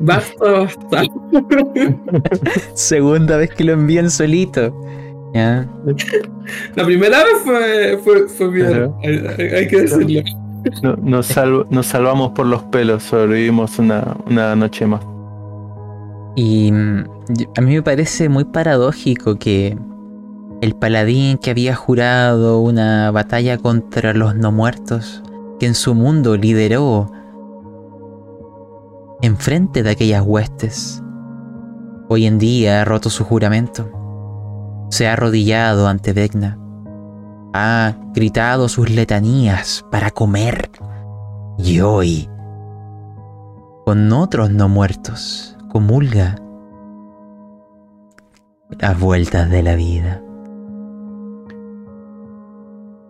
Basta, 0.00 0.50
basta. 0.50 1.02
Segunda 2.74 3.36
vez 3.36 3.50
que 3.50 3.64
lo 3.64 3.72
envían 3.72 4.10
solito. 4.10 4.74
La 5.34 6.84
primera 6.84 7.24
vez 7.24 7.98
fue, 8.02 8.28
fue, 8.28 8.50
bien, 8.50 8.92
hay, 9.02 9.66
que 9.66 9.82
decirlo. 9.82 10.96
nos, 11.02 11.26
salvamos 11.86 12.32
por 12.32 12.46
los 12.46 12.62
pelos, 12.64 13.02
sobrevivimos 13.02 13.78
una, 13.78 14.16
una 14.26 14.54
noche 14.54 14.86
más. 14.86 15.04
Y 16.36 16.70
mm, 16.70 17.04
a 17.56 17.60
mí 17.60 17.74
me 17.74 17.82
parece 17.82 18.28
muy 18.28 18.44
paradójico 18.44 19.36
que 19.36 19.76
el 20.60 20.74
paladín 20.74 21.38
que 21.38 21.50
había 21.50 21.74
jurado 21.74 22.60
una 22.60 23.10
batalla 23.10 23.58
contra 23.58 24.14
los 24.14 24.36
no 24.36 24.52
muertos, 24.52 25.22
que 25.58 25.66
en 25.66 25.74
su 25.74 25.94
mundo 25.94 26.36
lideró 26.36 27.10
enfrente 29.22 29.82
de 29.82 29.90
aquellas 29.90 30.22
huestes, 30.22 31.02
hoy 32.08 32.26
en 32.26 32.38
día 32.38 32.80
ha 32.80 32.84
roto 32.84 33.10
su 33.10 33.24
juramento. 33.24 33.90
Se 34.90 35.08
ha 35.08 35.14
arrodillado 35.14 35.88
ante 35.88 36.12
Vecna. 36.12 36.58
Ha 37.52 37.94
gritado 38.12 38.68
sus 38.68 38.90
letanías 38.90 39.84
para 39.90 40.10
comer. 40.10 40.70
Y 41.58 41.80
hoy, 41.80 42.28
con 43.84 44.12
otros 44.12 44.50
no 44.50 44.68
muertos, 44.68 45.56
comulga 45.70 46.36
las 48.78 48.98
vueltas 48.98 49.50
de 49.50 49.62
la 49.62 49.74
vida. 49.76 50.20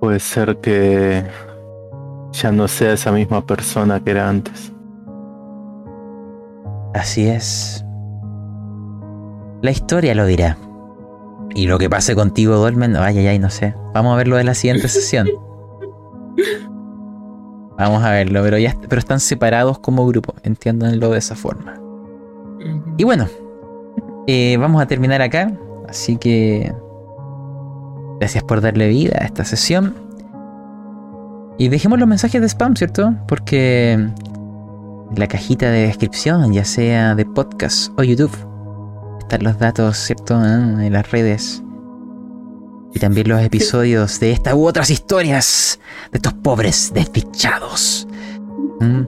Puede 0.01 0.21
ser 0.21 0.59
que 0.61 1.25
ya 2.33 2.53
no 2.53 2.69
sea 2.69 2.93
esa 2.93 3.11
misma 3.13 3.47
persona 3.47 4.01
que 4.05 4.11
era 4.11 4.29
antes. 4.29 4.74
Así 6.95 7.27
es. 7.27 7.85
La 9.62 9.71
historia 9.71 10.15
lo 10.15 10.27
dirá. 10.27 10.57
Y 11.55 11.66
lo 11.66 11.79
que 11.79 11.91
pase 11.91 12.15
contigo, 12.15 12.57
Dolmen, 12.57 12.97
ay, 12.97 13.19
ay, 13.19 13.27
ay, 13.27 13.39
no 13.39 13.51
sé. 13.51 13.75
Vamos 13.93 14.15
a 14.15 14.16
verlo 14.16 14.37
de 14.37 14.45
la 14.45 14.55
siguiente 14.55 14.89
sesión. 14.89 15.29
Vamos 17.77 18.03
a 18.05 18.11
verlo, 18.12 18.43
pero 18.43 18.59
ya 18.59 18.77
pero 18.89 19.01
están 19.01 19.21
separados 19.21 19.79
como 19.81 20.07
grupo, 20.07 20.35
entiéndanlo 20.45 21.11
de 21.11 21.19
esa 21.19 21.35
forma. 21.35 21.81
Y 22.97 23.05
bueno, 23.05 23.27
eh, 24.27 24.57
vamos 24.59 24.81
a 24.81 24.87
terminar 24.87 25.21
acá. 25.23 25.53
Así 25.89 26.16
que 26.16 26.73
gracias 28.21 28.45
por 28.45 28.61
darle 28.61 28.89
vida 28.89 29.19
a 29.21 29.25
esta 29.25 29.45
sesión. 29.45 29.95
Y 31.59 31.69
dejemos 31.69 31.99
los 31.99 32.09
mensajes 32.09 32.41
de 32.41 32.49
spam, 32.49 32.75
¿cierto? 32.77 33.15
Porque 33.29 34.09
en 35.15 35.20
la 35.20 35.28
cajita 35.28 35.70
de 35.70 35.86
descripción, 35.86 36.53
ya 36.53 36.65
sea 36.65 37.15
de 37.15 37.24
podcast 37.24 37.93
o 37.97 38.03
YouTube, 38.03 38.36
están 39.20 39.45
los 39.45 39.59
datos, 39.59 39.97
¿cierto? 39.97 40.35
En 40.35 40.93
las 40.93 41.11
redes. 41.11 41.62
Y 42.93 42.99
también 42.99 43.28
los 43.28 43.41
episodios 43.41 44.19
de 44.19 44.32
esta 44.32 44.55
u 44.57 44.66
otras 44.66 44.91
historias 44.91 45.78
de 46.11 46.19
estos 46.19 46.32
pobres 46.35 46.93
desdichados. 46.93 48.09
¿Mm? 48.81 49.03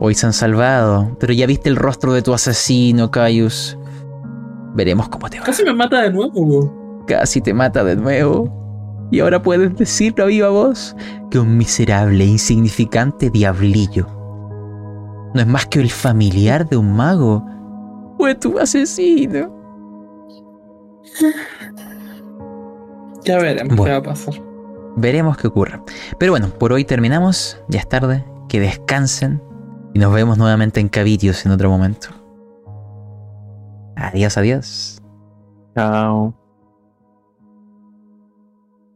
Hoy 0.00 0.14
se 0.14 0.26
han 0.26 0.32
salvado, 0.32 1.16
pero 1.20 1.32
ya 1.34 1.46
viste 1.46 1.68
el 1.68 1.76
rostro 1.76 2.14
de 2.14 2.22
tu 2.22 2.32
asesino, 2.32 3.10
Caius. 3.10 3.78
Veremos 4.74 5.08
cómo 5.08 5.28
te 5.28 5.38
va. 5.38 5.44
Casi 5.44 5.64
me 5.64 5.74
mata 5.74 6.02
de 6.02 6.12
nuevo. 6.12 7.04
Casi 7.06 7.42
te 7.42 7.52
mata 7.52 7.84
de 7.84 7.96
nuevo. 7.96 9.08
Y 9.10 9.20
ahora 9.20 9.42
puedes 9.42 9.76
decirlo 9.76 10.24
a 10.24 10.28
viva 10.28 10.48
voz 10.48 10.96
que 11.30 11.38
un 11.38 11.56
miserable 11.56 12.24
e 12.24 12.26
insignificante 12.26 13.30
diablillo 13.30 14.15
no 15.36 15.42
es 15.42 15.46
más 15.46 15.66
que 15.66 15.80
el 15.80 15.90
familiar 15.90 16.68
de 16.68 16.76
un 16.76 16.92
mago. 16.96 17.44
Fue 18.18 18.34
tu 18.34 18.58
asesino. 18.58 19.54
Ya 23.24 23.38
veremos 23.38 23.84
qué 23.84 23.90
va 23.90 23.98
a 23.98 24.02
pasar. 24.02 24.34
Veremos 24.96 25.36
qué 25.36 25.48
ocurre. 25.48 25.80
Pero 26.18 26.32
bueno, 26.32 26.48
por 26.48 26.72
hoy 26.72 26.84
terminamos. 26.84 27.60
Ya 27.68 27.80
es 27.80 27.88
tarde. 27.88 28.24
Que 28.48 28.60
descansen. 28.60 29.42
Y 29.92 29.98
nos 29.98 30.12
vemos 30.12 30.38
nuevamente 30.38 30.80
en 30.80 30.88
Cavitios 30.88 31.44
en 31.44 31.52
otro 31.52 31.68
momento. 31.68 32.08
Adiós, 33.96 34.36
adiós. 34.36 35.02
Chao. 35.74 36.34